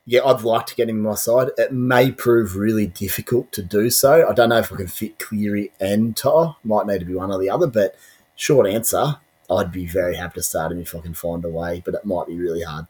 yeah, 0.06 0.24
I'd 0.26 0.42
like 0.42 0.66
to 0.68 0.76
get 0.76 0.90
him 0.90 0.98
on 0.98 1.12
my 1.12 1.16
side. 1.16 1.50
It 1.58 1.72
may 1.72 2.12
prove 2.12 2.56
really 2.56 2.88
difficult 2.88 3.52
to 3.54 3.62
do 3.62 3.90
so. 3.90 4.28
I 4.28 4.34
don't 4.34 4.50
know 4.50 4.58
if 4.58 4.74
I 4.74 4.78
can 4.78 4.88
fit 4.88 5.20
Cleary 5.20 5.72
and 5.80 6.18
To'o. 6.18 6.58
Might 6.64 6.88
need 6.88 7.00
to 7.00 7.06
be 7.06 7.16
one 7.16 7.32
or 7.32 7.40
the 7.40 7.50
other, 7.50 7.68
but 7.68 7.96
short 8.36 8.68
answer, 8.68 9.18
I'd 9.50 9.72
be 9.72 9.86
very 9.86 10.16
happy 10.16 10.36
to 10.36 10.44
start 10.44 10.72
him 10.72 10.80
if 10.80 10.96
I 10.96 11.00
can 11.00 11.14
find 11.14 11.46
a 11.46 11.50
way, 11.50 11.84
but 11.86 11.94
it 11.94 12.06
might 12.06 12.28
be 12.28 12.38
really 12.38 12.64
hard. 12.64 12.86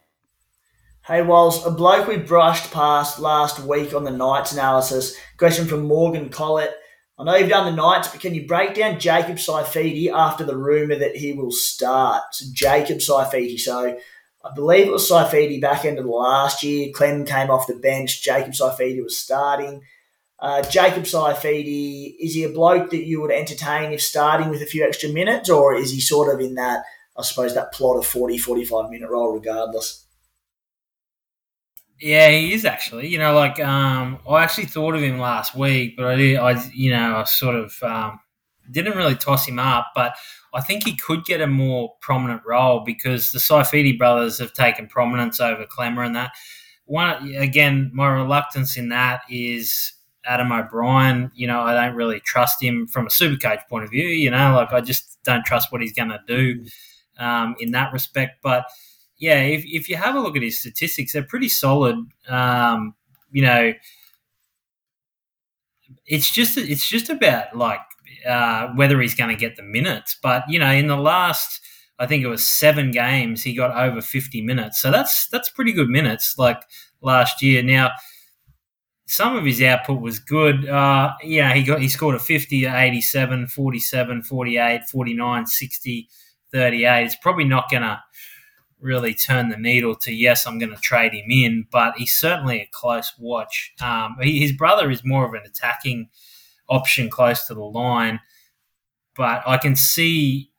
Hey, 1.06 1.22
whilst 1.24 1.66
a 1.66 1.72
bloke 1.72 2.08
we 2.08 2.18
brushed 2.18 2.72
past 2.72 3.20
last 3.20 3.60
week 3.60 3.94
on 3.94 4.04
the 4.04 4.12
Knights 4.12 4.54
analysis, 4.54 5.18
question 5.38 5.66
from 5.66 5.84
Morgan 5.84 6.30
Collett. 6.30 6.76
I 7.20 7.24
know 7.24 7.36
you've 7.36 7.50
done 7.50 7.66
the 7.66 7.76
Knights, 7.76 8.08
but 8.08 8.22
can 8.22 8.34
you 8.34 8.48
break 8.48 8.76
down 8.76 9.00
Jacob 9.00 9.36
Saifiti 9.36 10.12
after 10.12 10.44
the 10.44 10.56
rumour 10.56 10.96
that 10.96 11.16
he 11.16 11.34
will 11.34 11.52
start? 11.52 12.24
So 12.32 12.46
Jacob 12.54 13.00
Saifiti. 13.00 13.60
So 13.60 14.00
I 14.44 14.54
believe 14.56 14.88
it 14.88 14.92
was 14.92 15.10
Saifiti 15.10 15.62
back 15.62 15.86
end 15.86 16.00
of 16.00 16.06
the 16.06 16.12
last 16.12 16.64
year. 16.64 16.92
Clem 16.94 17.26
came 17.26 17.50
off 17.50 17.68
the 17.68 17.76
bench. 17.76 18.24
Jacob 18.24 18.54
Saifiti 18.54 19.04
was 19.04 19.18
starting. 19.18 19.84
Uh, 20.40 20.64
Jacob 20.64 21.04
Saifiti, 21.04 22.16
is 22.20 22.34
he 22.34 22.44
a 22.44 22.50
bloke 22.50 22.90
that 22.90 23.06
you 23.06 23.22
would 23.22 23.32
entertain 23.32 23.92
if 23.92 24.02
starting 24.02 24.50
with 24.50 24.64
a 24.64 24.66
few 24.66 24.84
extra 24.84 25.10
minutes, 25.10 25.52
or 25.52 25.76
is 25.76 25.92
he 25.92 26.02
sort 26.02 26.34
of 26.34 26.42
in 26.42 26.56
that, 26.56 26.84
I 27.16 27.22
suppose, 27.22 27.54
that 27.54 27.72
plot 27.72 27.98
of 27.98 28.08
40, 28.08 28.40
45 28.40 28.90
minute 28.90 29.10
role 29.10 29.34
regardless? 29.34 30.08
Yeah, 32.00 32.30
he 32.30 32.54
is 32.54 32.66
actually. 32.66 33.10
You 33.10 33.20
know, 33.20 33.36
like 33.36 33.60
um, 33.60 34.18
I 34.28 34.42
actually 34.44 34.66
thought 34.66 34.96
of 34.96 35.04
him 35.04 35.20
last 35.20 35.56
week, 35.56 35.96
but 35.96 36.08
I, 36.08 36.16
did, 36.16 36.38
I 36.38 36.64
you 36.74 36.90
know, 36.90 37.18
I 37.18 37.24
sort 37.26 37.56
of 37.56 37.76
um, 37.84 38.20
didn't 38.72 38.98
really 38.98 39.16
toss 39.16 39.48
him 39.48 39.60
up. 39.60 39.92
But 39.94 40.16
I 40.54 40.62
think 40.62 40.84
he 40.86 40.96
could 40.96 41.26
get 41.26 41.42
a 41.42 41.48
more 41.48 41.96
prominent 42.02 42.42
role 42.46 42.82
because 42.86 43.32
the 43.32 43.40
Saifiti 43.40 43.98
brothers 43.98 44.40
have 44.40 44.54
taken 44.54 44.88
prominence 44.88 45.40
over 45.40 45.66
Klemmer 45.66 46.06
and 46.06 46.16
that. 46.16 46.32
One 46.86 47.34
again, 47.36 47.90
my 47.94 48.10
reluctance 48.10 48.76
in 48.76 48.90
that 48.90 49.22
is 49.30 49.94
Adam 50.26 50.52
O'Brien. 50.52 51.32
You 51.34 51.48
know, 51.48 51.62
I 51.62 51.74
don't 51.74 51.96
really 51.96 52.20
trust 52.20 52.62
him 52.62 52.88
from 52.88 53.08
a 53.08 53.10
super 53.10 53.38
coach 53.38 53.62
point 53.70 53.86
of 53.86 53.92
view. 53.92 54.08
You 54.08 54.30
know, 54.30 54.56
like 54.56 54.74
I 54.74 54.82
just 54.82 55.20
don't 55.24 55.46
trust 55.46 55.72
what 55.72 55.82
he's 55.82 55.94
going 55.94 56.10
to 56.10 56.20
do 56.28 56.66
um, 57.18 57.56
in 57.60 57.72
that 57.72 57.94
respect. 57.94 58.42
But 58.44 58.66
yeah, 59.18 59.40
if, 59.42 59.64
if 59.66 59.88
you 59.88 59.96
have 59.96 60.16
a 60.16 60.20
look 60.20 60.36
at 60.36 60.42
his 60.42 60.60
statistics, 60.60 61.14
they're 61.14 61.24
pretty 61.24 61.50
solid. 61.50 61.96
Um, 62.28 62.96
you 63.32 63.44
know, 63.44 63.74
it's 66.06 66.30
just 66.32 66.58
it's 66.58 66.88
just 66.88 67.10
about 67.10 67.56
like 67.56 67.80
uh, 68.28 68.70
whether 68.76 69.00
he's 69.02 69.16
going 69.16 69.30
to 69.30 69.40
get 69.40 69.56
the 69.56 69.64
minutes. 69.64 70.18
But 70.22 70.44
you 70.50 70.60
know, 70.60 70.72
in 70.72 70.88
the 70.88 70.98
last, 70.98 71.62
I 72.00 72.08
think 72.08 72.24
it 72.24 72.28
was 72.28 72.46
seven 72.46 72.92
games, 72.92 73.44
he 73.44 73.54
got 73.54 73.76
over 73.78 74.02
fifty 74.02 74.42
minutes. 74.42 74.80
So 74.80 74.92
that's 74.92 75.28
that's 75.28 75.50
pretty 75.50 75.74
good 75.74 75.90
minutes. 75.90 76.36
Like 76.38 76.62
last 77.02 77.42
year. 77.42 77.64
Now, 77.64 77.92
some 79.08 79.36
of 79.36 79.44
his 79.44 79.62
output 79.62 80.00
was 80.00 80.20
good. 80.20 80.68
Uh, 80.68 81.14
yeah, 81.24 81.54
he 81.54 81.64
got 81.64 81.82
he 81.82 81.90
scored 81.90 82.16
a 82.16 82.20
50, 82.20 82.66
87, 82.66 83.48
47, 83.48 84.24
48, 84.24 84.82
49, 84.88 85.46
60, 85.48 86.10
38. 86.54 87.06
It's 87.06 87.16
probably 87.16 87.44
not 87.44 87.70
going 87.70 87.84
to 87.84 88.02
really 88.80 89.14
turn 89.14 89.50
the 89.50 89.58
needle 89.58 89.96
to 89.96 90.14
yes, 90.14 90.48
I'm 90.48 90.60
going 90.60 90.72
to 90.72 90.82
trade 90.82 91.14
him 91.14 91.30
in, 91.30 91.68
but 91.72 91.96
he's 91.98 92.14
certainly 92.14 92.62
a 92.62 92.70
close 92.72 93.14
watch. 93.20 93.74
Um, 93.82 94.16
he, 94.22 94.40
his 94.40 94.54
brother 94.54 94.90
is 94.90 95.04
more 95.04 95.26
of 95.26 95.34
an 95.34 95.44
attacking 95.46 96.10
option 96.72 97.10
close 97.10 97.46
to 97.48 97.54
the 97.54 97.64
line, 97.64 98.20
but 99.16 99.44
I 99.46 99.58
can 99.58 99.76
see 99.76 100.52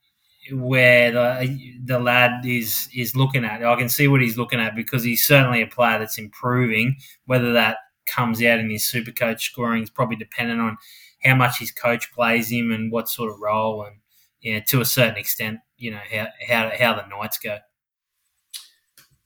where 0.53 1.11
the 1.13 1.75
the 1.85 1.99
lad 1.99 2.45
is 2.45 2.89
is 2.95 3.17
looking 3.17 3.45
at. 3.45 3.65
I 3.65 3.77
can 3.77 3.89
see 3.89 4.09
what 4.09 4.23
he's 4.23 4.39
looking 4.39 4.61
at 4.61 4.77
because 4.77 5.03
he's 5.03 5.25
certainly 5.25 5.63
a 5.63 5.67
player 5.67 5.99
that's 5.99 6.19
improving. 6.19 6.97
Whether 7.27 7.53
that 7.55 7.79
comes 8.07 8.43
out 8.43 8.59
in 8.59 8.71
his 8.71 8.87
super 8.87 9.13
coach 9.13 9.51
scoring 9.51 9.83
is 9.83 9.91
probably 9.91 10.17
dependent 10.17 10.61
on 10.61 10.77
how 11.25 11.35
much 11.35 11.59
his 11.59 11.71
coach 11.71 12.13
plays 12.13 12.51
him 12.51 12.73
and 12.73 12.91
what 12.91 13.09
sort 13.09 13.31
of 13.31 13.41
role 13.41 13.85
and 13.85 13.97
yeah, 14.43 14.59
to 14.59 14.81
a 14.81 14.85
certain 14.85 15.17
extent, 15.17 15.61
you 15.79 15.93
know 15.93 16.01
how 16.11 16.27
how 16.49 16.71
how 16.79 16.95
the 16.95 17.07
Knights 17.07 17.39
go. 17.39 17.59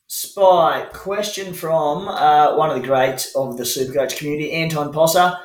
Spy 0.06 0.88
question 0.92 1.52
from 1.52 2.08
uh, 2.08 2.56
one 2.56 2.70
of 2.70 2.80
the 2.80 2.86
greats 2.86 3.34
of 3.34 3.56
the 3.56 3.64
Supercoach 3.64 4.18
community, 4.18 4.52
Anton 4.52 4.92
Posser. 4.92 5.38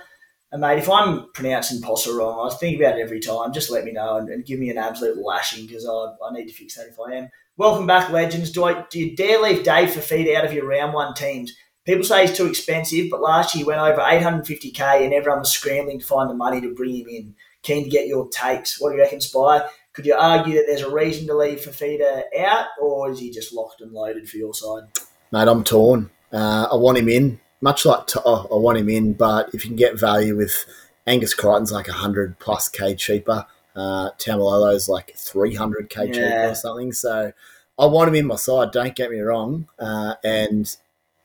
And 0.51 0.61
mate, 0.61 0.79
if 0.79 0.89
I'm 0.89 1.31
pronouncing 1.33 1.81
Posser 1.81 2.17
wrong, 2.17 2.49
I 2.49 2.53
think 2.55 2.79
about 2.79 2.97
it 2.97 3.01
every 3.01 3.21
time. 3.21 3.53
Just 3.53 3.71
let 3.71 3.85
me 3.85 3.93
know 3.93 4.17
and, 4.17 4.29
and 4.29 4.45
give 4.45 4.59
me 4.59 4.69
an 4.69 4.77
absolute 4.77 5.17
lashing 5.17 5.65
because 5.65 5.87
I, 5.87 6.13
I 6.25 6.33
need 6.33 6.47
to 6.47 6.53
fix 6.53 6.75
that 6.75 6.87
if 6.87 6.97
I 6.99 7.15
am. 7.15 7.29
Welcome 7.55 7.87
back, 7.87 8.09
legends. 8.09 8.51
Do, 8.51 8.65
I, 8.65 8.83
do 8.89 8.99
you 8.99 9.15
dare 9.15 9.41
leave 9.41 9.63
Dave 9.63 9.89
Fifita 9.89 10.35
out 10.35 10.45
of 10.45 10.51
your 10.51 10.67
round 10.67 10.93
one 10.93 11.13
teams? 11.13 11.53
People 11.85 12.03
say 12.03 12.27
he's 12.27 12.35
too 12.35 12.47
expensive, 12.47 13.07
but 13.09 13.21
last 13.21 13.55
year 13.55 13.63
he 13.63 13.67
went 13.67 13.81
over 13.81 14.01
850k 14.01 15.03
and 15.03 15.13
everyone 15.13 15.39
was 15.39 15.53
scrambling 15.53 15.99
to 15.99 16.05
find 16.05 16.29
the 16.29 16.35
money 16.35 16.59
to 16.61 16.73
bring 16.73 16.95
him 16.95 17.07
in. 17.07 17.35
Keen 17.63 17.85
to 17.85 17.89
get 17.89 18.07
your 18.07 18.27
takes. 18.29 18.79
What 18.79 18.89
do 18.89 18.95
you 18.95 19.01
reckon, 19.01 19.21
Spy? 19.21 19.67
Could 19.93 20.05
you 20.05 20.15
argue 20.15 20.55
that 20.55 20.65
there's 20.67 20.81
a 20.81 20.91
reason 20.91 21.27
to 21.27 21.37
leave 21.37 21.59
Fifita 21.59 22.23
out, 22.39 22.67
or 22.81 23.11
is 23.11 23.19
he 23.19 23.29
just 23.29 23.53
locked 23.53 23.81
and 23.81 23.91
loaded 23.91 24.29
for 24.29 24.37
your 24.37 24.53
side? 24.53 24.83
Mate, 25.31 25.47
I'm 25.47 25.63
torn. 25.63 26.09
Uh, 26.31 26.67
I 26.71 26.75
want 26.75 26.97
him 26.97 27.09
in, 27.09 27.39
much 27.61 27.85
like 27.85 28.07
to, 28.07 28.21
oh, 28.25 28.47
I 28.51 28.55
want 28.55 28.77
him 28.77 28.89
in, 28.89 29.13
but 29.13 29.53
if 29.53 29.63
you 29.63 29.69
can 29.69 29.77
get 29.77 29.99
value 29.99 30.35
with 30.35 30.65
Angus 31.07 31.33
Crichton's 31.33 31.71
like 31.71 31.87
100 31.87 32.39
plus 32.39 32.67
K 32.67 32.95
cheaper, 32.95 33.45
uh, 33.75 34.11
Taumalolo's 34.17 34.89
like 34.89 35.13
300 35.15 35.89
K 35.89 36.07
yeah. 36.07 36.11
cheaper 36.11 36.51
or 36.51 36.55
something. 36.55 36.91
So 36.91 37.31
I 37.77 37.85
want 37.85 38.09
him 38.09 38.15
in 38.15 38.27
my 38.27 38.35
side, 38.35 38.71
don't 38.71 38.95
get 38.95 39.11
me 39.11 39.19
wrong. 39.19 39.67
Uh, 39.79 40.15
and 40.23 40.75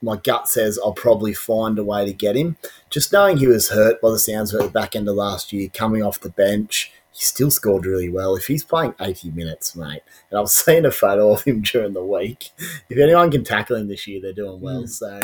my 0.02 0.16
gut 0.16 0.48
says 0.48 0.78
I'll 0.82 0.92
probably 0.92 1.34
find 1.34 1.78
a 1.78 1.84
way 1.84 2.04
to 2.04 2.12
get 2.12 2.36
him. 2.36 2.56
Just 2.90 3.12
knowing 3.12 3.38
he 3.38 3.46
was 3.46 3.70
hurt 3.70 4.00
by 4.00 4.10
the 4.10 4.18
sounds 4.18 4.52
of 4.52 4.60
it 4.60 4.64
at 4.64 4.66
the 4.72 4.78
back 4.78 4.94
end 4.94 5.08
of 5.08 5.16
last 5.16 5.52
year, 5.52 5.68
coming 5.72 6.02
off 6.02 6.20
the 6.20 6.28
bench, 6.30 6.92
he 7.12 7.24
still 7.24 7.50
scored 7.50 7.86
really 7.86 8.08
well. 8.10 8.36
If 8.36 8.46
he's 8.46 8.62
playing 8.62 8.94
80 9.00 9.30
minutes, 9.30 9.74
mate, 9.74 10.02
and 10.30 10.38
I've 10.38 10.48
seen 10.50 10.84
a 10.84 10.90
photo 10.90 11.32
of 11.32 11.44
him 11.44 11.62
during 11.62 11.94
the 11.94 12.04
week, 12.04 12.50
if 12.90 12.98
anyone 12.98 13.30
can 13.30 13.44
tackle 13.44 13.76
him 13.76 13.88
this 13.88 14.06
year, 14.06 14.20
they're 14.20 14.32
doing 14.32 14.60
well. 14.60 14.82
Mm. 14.82 14.88
So 14.88 15.20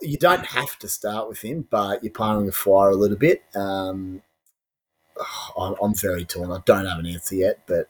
you 0.00 0.16
don't 0.16 0.46
have 0.46 0.78
to 0.80 0.88
start 0.88 1.28
with 1.28 1.40
him, 1.40 1.66
but 1.70 2.02
you're 2.02 2.12
playing 2.12 2.46
the 2.46 2.52
fire 2.52 2.90
a 2.90 2.96
little 2.96 3.16
bit. 3.16 3.42
Um, 3.54 4.22
I'm, 5.58 5.94
very 5.94 6.24
torn. 6.24 6.50
I 6.50 6.60
don't 6.64 6.86
have 6.86 6.98
an 6.98 7.06
answer 7.06 7.36
yet, 7.36 7.60
but 7.66 7.88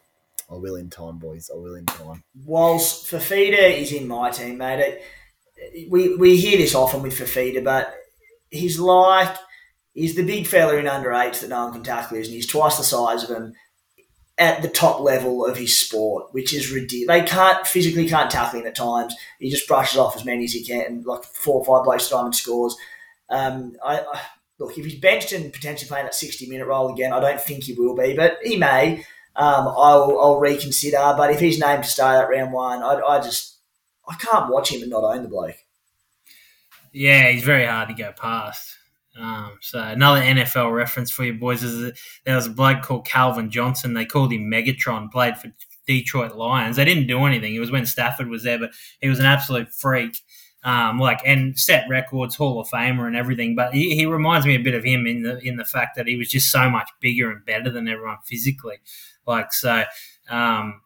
I 0.50 0.54
will 0.54 0.76
in 0.76 0.90
time, 0.90 1.18
boys. 1.18 1.50
I 1.52 1.56
will 1.56 1.74
in 1.74 1.86
time. 1.86 2.24
Whilst 2.44 3.10
Fifita 3.10 3.76
is 3.78 3.92
in 3.92 4.08
my 4.08 4.30
team, 4.30 4.58
mate, 4.58 4.80
it, 5.56 5.90
we, 5.90 6.16
we 6.16 6.36
hear 6.36 6.58
this 6.58 6.74
often 6.74 7.02
with 7.02 7.18
Fifita, 7.18 7.62
but 7.64 7.94
he's 8.50 8.78
like 8.78 9.36
He's 9.98 10.14
the 10.14 10.22
big 10.22 10.46
fella 10.46 10.76
in 10.76 10.86
under 10.86 11.12
eights 11.12 11.40
that 11.40 11.50
no 11.50 11.64
one 11.64 11.72
can 11.72 11.82
tackle, 11.82 12.18
and 12.18 12.26
he's 12.26 12.46
twice 12.46 12.76
the 12.76 12.84
size 12.84 13.24
of 13.24 13.36
him 13.36 13.52
at 14.38 14.62
the 14.62 14.68
top 14.68 15.00
level 15.00 15.44
of 15.44 15.56
his 15.56 15.78
sport, 15.78 16.32
which 16.32 16.54
is 16.54 16.70
ridiculous. 16.70 17.08
They 17.08 17.26
can't 17.28 17.66
physically 17.66 18.08
can't 18.08 18.30
tackle 18.30 18.60
him 18.60 18.66
at 18.66 18.76
times. 18.76 19.14
He 19.40 19.50
just 19.50 19.66
brushes 19.66 19.98
off 19.98 20.16
as 20.16 20.24
many 20.24 20.44
as 20.44 20.52
he 20.52 20.64
can, 20.64 20.82
and 20.82 21.04
like 21.04 21.24
four 21.24 21.60
or 21.60 21.64
five 21.64 21.84
blokes 21.84 22.08
time 22.08 22.26
and 22.26 22.34
scores. 22.34 22.76
Um, 23.28 23.76
I, 23.84 24.00
I, 24.00 24.20
look 24.58 24.78
if 24.78 24.84
he's 24.84 25.00
benched 25.00 25.32
and 25.32 25.52
potentially 25.52 25.88
playing 25.88 26.06
that 26.06 26.14
sixty 26.14 26.46
minute 26.48 26.66
role 26.66 26.92
again, 26.92 27.12
I 27.12 27.20
don't 27.20 27.40
think 27.40 27.64
he 27.64 27.72
will 27.74 27.96
be, 27.96 28.14
but 28.14 28.38
he 28.42 28.56
may. 28.56 29.04
Um, 29.34 29.68
I'll, 29.68 30.18
I'll 30.20 30.40
reconsider. 30.40 31.14
But 31.16 31.30
if 31.30 31.40
he's 31.40 31.60
named 31.60 31.84
to 31.84 31.90
start 31.90 32.24
at 32.24 32.30
round 32.30 32.52
one, 32.52 32.82
I, 32.82 33.00
I 33.00 33.20
just 33.20 33.58
I 34.08 34.14
can't 34.14 34.50
watch 34.50 34.72
him 34.72 34.82
and 34.82 34.90
not 34.90 35.04
own 35.04 35.22
the 35.22 35.28
bloke. 35.28 35.56
Yeah, 36.92 37.30
he's 37.30 37.44
very 37.44 37.66
hard 37.66 37.88
to 37.88 37.94
go 37.94 38.12
past. 38.12 38.77
Um, 39.18 39.58
so 39.60 39.80
another 39.80 40.20
NFL 40.20 40.72
reference 40.72 41.10
for 41.10 41.24
you 41.24 41.34
boys 41.34 41.62
is 41.62 41.80
that 41.80 41.98
there 42.24 42.36
was 42.36 42.46
a 42.46 42.50
bloke 42.50 42.82
called 42.82 43.06
Calvin 43.06 43.50
Johnson. 43.50 43.94
They 43.94 44.04
called 44.04 44.32
him 44.32 44.50
Megatron. 44.50 45.10
Played 45.10 45.36
for 45.38 45.52
Detroit 45.86 46.36
Lions. 46.36 46.76
They 46.76 46.84
didn't 46.84 47.06
do 47.06 47.24
anything. 47.24 47.54
It 47.54 47.60
was 47.60 47.70
when 47.70 47.86
Stafford 47.86 48.28
was 48.28 48.44
there, 48.44 48.58
but 48.58 48.70
he 49.00 49.08
was 49.08 49.18
an 49.18 49.26
absolute 49.26 49.72
freak. 49.72 50.18
Um, 50.64 50.98
like 50.98 51.20
and 51.24 51.58
set 51.58 51.88
records, 51.88 52.34
Hall 52.34 52.60
of 52.60 52.68
Famer, 52.68 53.06
and 53.06 53.16
everything. 53.16 53.54
But 53.54 53.72
he, 53.72 53.94
he 53.94 54.06
reminds 54.06 54.44
me 54.44 54.54
a 54.54 54.62
bit 54.62 54.74
of 54.74 54.84
him 54.84 55.06
in 55.06 55.22
the 55.22 55.38
in 55.38 55.56
the 55.56 55.64
fact 55.64 55.96
that 55.96 56.06
he 56.06 56.16
was 56.16 56.28
just 56.28 56.50
so 56.50 56.68
much 56.68 56.90
bigger 57.00 57.30
and 57.30 57.44
better 57.46 57.70
than 57.70 57.88
everyone 57.88 58.18
physically. 58.24 58.78
Like 59.24 59.52
so, 59.52 59.84
um, 60.28 60.80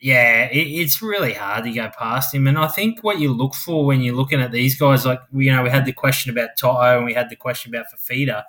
yeah, 0.00 0.46
it, 0.46 0.66
it's 0.66 1.02
really 1.02 1.34
hard 1.34 1.64
to 1.64 1.72
go 1.72 1.90
past 1.96 2.34
him. 2.34 2.46
And 2.46 2.58
I 2.58 2.68
think 2.68 3.00
what 3.02 3.20
you 3.20 3.32
look 3.32 3.54
for 3.54 3.84
when 3.84 4.00
you're 4.00 4.14
looking 4.14 4.40
at 4.40 4.50
these 4.50 4.78
guys, 4.78 5.04
like 5.04 5.20
you 5.32 5.52
know, 5.52 5.62
we 5.62 5.70
had 5.70 5.84
the 5.84 5.92
question 5.92 6.30
about 6.30 6.50
To'o 6.58 6.96
and 6.96 7.04
we 7.04 7.12
had 7.12 7.28
the 7.28 7.36
question 7.36 7.74
about 7.74 7.86
Fifita. 7.92 8.44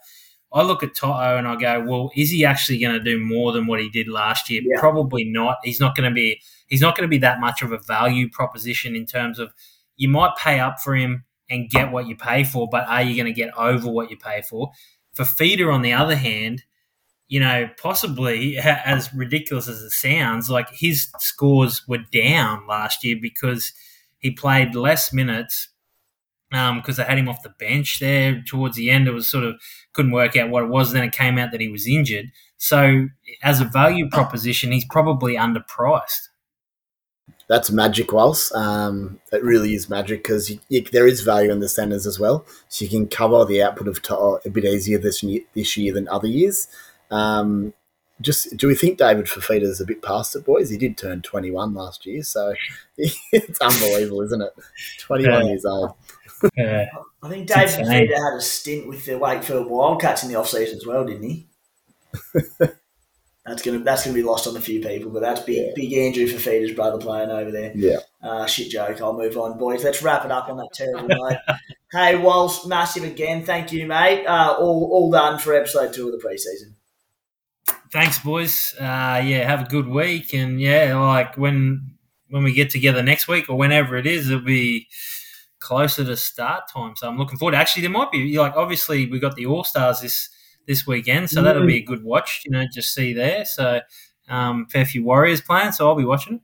I 0.53 0.63
look 0.63 0.83
at 0.83 0.95
To'o 0.95 1.37
and 1.37 1.47
I 1.47 1.55
go, 1.55 1.85
well, 1.85 2.11
is 2.15 2.29
he 2.29 2.45
actually 2.45 2.79
going 2.79 2.93
to 2.93 3.03
do 3.03 3.19
more 3.19 3.51
than 3.51 3.67
what 3.67 3.81
he 3.81 3.89
did 3.89 4.07
last 4.07 4.49
year? 4.49 4.61
Yeah. 4.63 4.79
Probably 4.79 5.25
not. 5.25 5.57
He's 5.63 5.79
not 5.79 5.95
going 5.95 6.09
to 6.09 6.13
be. 6.13 6.41
He's 6.67 6.81
not 6.81 6.95
going 6.95 7.07
to 7.07 7.11
be 7.11 7.17
that 7.19 7.41
much 7.41 7.61
of 7.61 7.73
a 7.73 7.79
value 7.79 8.29
proposition 8.29 8.95
in 8.95 9.05
terms 9.05 9.39
of 9.39 9.53
you 9.97 10.07
might 10.07 10.35
pay 10.37 10.59
up 10.59 10.79
for 10.79 10.95
him 10.95 11.25
and 11.49 11.69
get 11.69 11.91
what 11.91 12.07
you 12.07 12.15
pay 12.15 12.45
for, 12.45 12.67
but 12.69 12.87
are 12.87 13.01
you 13.01 13.13
going 13.13 13.25
to 13.25 13.33
get 13.33 13.53
over 13.57 13.89
what 13.89 14.09
you 14.09 14.15
pay 14.15 14.41
for? 14.41 14.71
Fifita, 15.17 15.71
on 15.71 15.81
the 15.81 15.91
other 15.91 16.15
hand, 16.15 16.63
you 17.31 17.39
know, 17.39 17.69
possibly 17.81 18.57
as 18.57 19.13
ridiculous 19.13 19.69
as 19.69 19.79
it 19.79 19.91
sounds, 19.91 20.49
like 20.49 20.67
his 20.69 21.07
scores 21.17 21.87
were 21.87 22.03
down 22.11 22.67
last 22.67 23.05
year 23.05 23.15
because 23.21 23.71
he 24.17 24.31
played 24.31 24.75
less 24.75 25.13
minutes 25.13 25.69
because 26.49 26.69
um, 26.69 26.93
they 26.97 27.03
had 27.03 27.17
him 27.17 27.29
off 27.29 27.41
the 27.41 27.53
bench 27.57 28.01
there 28.01 28.43
towards 28.45 28.75
the 28.75 28.91
end. 28.91 29.07
It 29.07 29.13
was 29.13 29.31
sort 29.31 29.45
of 29.45 29.55
couldn't 29.93 30.11
work 30.11 30.35
out 30.35 30.49
what 30.49 30.63
it 30.63 30.69
was. 30.69 30.91
Then 30.91 31.05
it 31.05 31.13
came 31.13 31.37
out 31.37 31.53
that 31.53 31.61
he 31.61 31.69
was 31.69 31.87
injured. 31.87 32.33
So 32.57 33.07
as 33.41 33.61
a 33.61 33.65
value 33.65 34.09
proposition, 34.09 34.73
he's 34.73 34.83
probably 34.83 35.37
underpriced. 35.37 36.27
that's 37.47 37.71
magic, 37.71 38.11
Wells. 38.11 38.51
Um, 38.53 39.21
it 39.31 39.41
really 39.41 39.73
is 39.73 39.89
magic 39.89 40.23
because 40.23 40.51
there 40.91 41.07
is 41.07 41.21
value 41.21 41.49
in 41.49 41.61
the 41.61 41.69
centres 41.69 42.05
as 42.05 42.19
well, 42.19 42.45
so 42.67 42.83
you 42.83 42.89
can 42.91 43.07
cover 43.07 43.45
the 43.45 43.63
output 43.63 43.87
of 43.87 44.01
To'o 44.01 44.41
a 44.43 44.49
bit 44.49 44.65
easier 44.65 44.97
this 44.97 45.23
this 45.53 45.77
year 45.77 45.93
than 45.93 46.09
other 46.09 46.27
years. 46.27 46.67
Um, 47.11 47.73
just 48.21 48.55
do 48.57 48.67
we 48.67 48.75
think 48.75 48.97
David 48.97 49.25
Fifita's 49.25 49.81
a 49.81 49.85
bit 49.85 50.01
past 50.01 50.35
it, 50.35 50.45
boys? 50.45 50.69
He 50.69 50.77
did 50.77 50.97
turn 50.97 51.21
21 51.21 51.73
last 51.73 52.05
year, 52.05 52.23
so 52.23 52.53
it's 52.97 53.59
unbelievable, 53.59 54.21
isn't 54.21 54.41
it? 54.41 54.53
21 54.99 55.47
years 55.47 55.65
old. 55.65 55.93
Yeah. 56.55 56.85
I 57.23 57.29
think 57.29 57.47
David 57.47 57.69
Fifita 57.69 58.15
had 58.15 58.37
a 58.37 58.41
stint 58.41 58.87
with 58.87 59.05
the 59.05 59.17
Wakefield 59.17 59.67
Wildcats 59.67 60.23
in 60.23 60.29
the 60.29 60.35
off 60.35 60.49
season 60.49 60.77
as 60.77 60.85
well, 60.85 61.05
didn't 61.05 61.29
he? 61.29 61.47
That's 63.45 63.63
gonna 63.63 63.79
that's 63.79 64.03
gonna 64.03 64.13
be 64.13 64.21
lost 64.21 64.45
on 64.45 64.55
a 64.55 64.61
few 64.61 64.81
people, 64.81 65.09
but 65.09 65.21
that's 65.21 65.41
big 65.41 65.57
yeah. 65.57 65.71
big 65.75 65.91
Andrew 65.93 66.27
Fifita's 66.27 66.73
brother 66.75 66.99
playing 66.99 67.31
over 67.31 67.49
there. 67.49 67.71
Yeah. 67.73 67.97
Uh, 68.21 68.45
shit 68.45 68.69
joke. 68.69 69.01
I'll 69.01 69.17
move 69.17 69.35
on, 69.35 69.57
boys. 69.57 69.83
Let's 69.83 70.03
wrap 70.03 70.25
it 70.25 70.31
up 70.31 70.47
on 70.47 70.57
that 70.57 70.69
terrible 70.75 71.07
note. 71.07 71.37
hey, 71.91 72.17
Walsh, 72.17 72.65
massive 72.67 73.03
again. 73.03 73.43
Thank 73.43 73.71
you, 73.71 73.87
mate. 73.87 74.27
Uh, 74.27 74.55
all 74.59 74.87
all 74.91 75.09
done 75.09 75.39
for 75.39 75.55
episode 75.55 75.91
two 75.91 76.07
of 76.07 76.11
the 76.11 76.25
preseason. 76.25 76.73
Thanks, 77.91 78.19
boys. 78.19 78.73
Uh, 78.79 79.21
yeah, 79.25 79.45
have 79.45 79.63
a 79.63 79.69
good 79.69 79.87
week, 79.87 80.33
and 80.33 80.61
yeah, 80.61 80.97
like 80.97 81.37
when 81.37 81.95
when 82.29 82.43
we 82.43 82.53
get 82.53 82.69
together 82.69 83.03
next 83.03 83.27
week 83.27 83.49
or 83.49 83.57
whenever 83.57 83.97
it 83.97 84.07
is, 84.07 84.29
it'll 84.29 84.45
be 84.45 84.87
closer 85.59 86.05
to 86.05 86.15
start 86.15 86.63
time. 86.73 86.95
So 86.95 87.09
I'm 87.09 87.17
looking 87.17 87.37
forward. 87.37 87.53
Actually, 87.53 87.81
there 87.81 87.91
might 87.91 88.09
be 88.09 88.37
like 88.37 88.55
obviously 88.55 89.11
we 89.11 89.19
got 89.19 89.35
the 89.35 89.45
All 89.45 89.65
Stars 89.65 89.99
this 89.99 90.29
this 90.67 90.87
weekend, 90.87 91.29
so 91.29 91.41
that'll 91.41 91.67
be 91.67 91.77
a 91.77 91.83
good 91.83 92.03
watch. 92.03 92.43
You 92.45 92.51
know, 92.51 92.63
just 92.73 92.93
see 92.93 93.11
there. 93.13 93.43
So 93.43 93.81
um, 94.29 94.67
fair 94.67 94.85
few 94.85 95.03
Warriors 95.03 95.41
playing, 95.41 95.73
so 95.73 95.89
I'll 95.89 95.95
be 95.95 96.05
watching. 96.05 96.39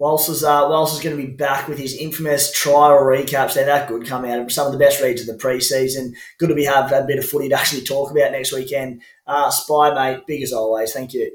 Walsh 0.00 0.30
is, 0.30 0.42
uh, 0.42 0.86
is 0.90 1.00
going 1.02 1.14
to 1.14 1.22
be 1.22 1.30
back 1.30 1.68
with 1.68 1.78
his 1.78 1.94
infamous 1.94 2.50
trial 2.50 2.98
recaps. 3.00 3.52
They're 3.52 3.66
that 3.66 3.86
good 3.86 4.06
coming 4.06 4.30
out 4.30 4.40
of 4.40 4.50
some 4.50 4.66
of 4.66 4.72
the 4.72 4.78
best 4.78 5.02
reads 5.02 5.20
of 5.20 5.26
the 5.26 5.34
preseason. 5.34 6.12
Good 6.38 6.48
to 6.48 6.54
be 6.54 6.64
have 6.64 6.90
a 6.90 7.04
bit 7.04 7.18
of 7.18 7.26
footy 7.26 7.50
to 7.50 7.54
actually 7.54 7.82
talk 7.82 8.10
about 8.10 8.32
next 8.32 8.50
weekend. 8.50 9.02
Uh, 9.30 9.50
Spy, 9.50 9.94
mate, 9.94 10.26
big 10.26 10.42
as 10.42 10.52
always. 10.52 10.92
Thank 10.92 11.14
you. 11.14 11.30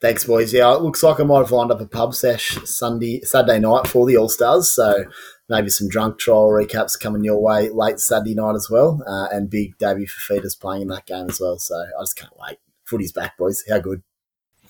Thanks, 0.00 0.24
boys. 0.24 0.52
Yeah, 0.52 0.74
it 0.74 0.82
looks 0.82 1.04
like 1.04 1.20
I 1.20 1.22
might 1.22 1.38
have 1.38 1.52
lined 1.52 1.70
up 1.70 1.80
a 1.80 1.86
pub 1.86 2.12
sesh 2.12 2.58
Sunday, 2.64 3.20
Saturday 3.20 3.60
night 3.60 3.86
for 3.86 4.04
the 4.04 4.16
All 4.16 4.28
Stars. 4.28 4.74
So 4.74 5.04
maybe 5.48 5.70
some 5.70 5.88
drunk 5.88 6.18
trial 6.18 6.48
recaps 6.48 6.98
coming 6.98 7.22
your 7.22 7.40
way 7.40 7.68
late 7.68 8.00
Saturday 8.00 8.34
night 8.34 8.56
as 8.56 8.68
well. 8.68 9.00
Uh, 9.06 9.28
and 9.30 9.48
big 9.48 9.78
Davey 9.78 10.06
Fifita's 10.06 10.56
playing 10.56 10.82
in 10.82 10.88
that 10.88 11.06
game 11.06 11.30
as 11.30 11.40
well. 11.40 11.56
So 11.60 11.76
I 11.76 12.02
just 12.02 12.16
can't 12.16 12.32
wait. 12.36 12.58
Footy's 12.84 13.12
back, 13.12 13.38
boys. 13.38 13.62
How 13.68 13.78
good. 13.78 14.02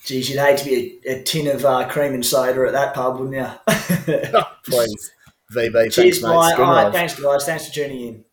Geez, 0.05 0.29
you'd 0.29 0.39
hate 0.39 0.59
to 0.59 0.65
be 0.65 0.99
a, 1.07 1.13
a 1.13 1.23
tin 1.23 1.47
of 1.47 1.65
uh, 1.65 1.89
cream 1.89 2.13
and 2.13 2.23
soda 2.23 2.67
at 2.67 2.73
that 2.73 2.93
pub, 2.93 3.19
wouldn't 3.19 3.35
you? 3.35 4.43
Please. 4.65 5.11
VB, 5.51 5.91
Cheers, 5.91 6.19
thanks, 6.19 6.21
mate. 6.21 6.63
All 6.63 6.71
right, 6.71 6.93
thanks, 6.93 7.19
guys. 7.19 7.45
Thanks 7.45 7.67
for 7.67 7.73
tuning 7.73 8.07
in. 8.07 8.21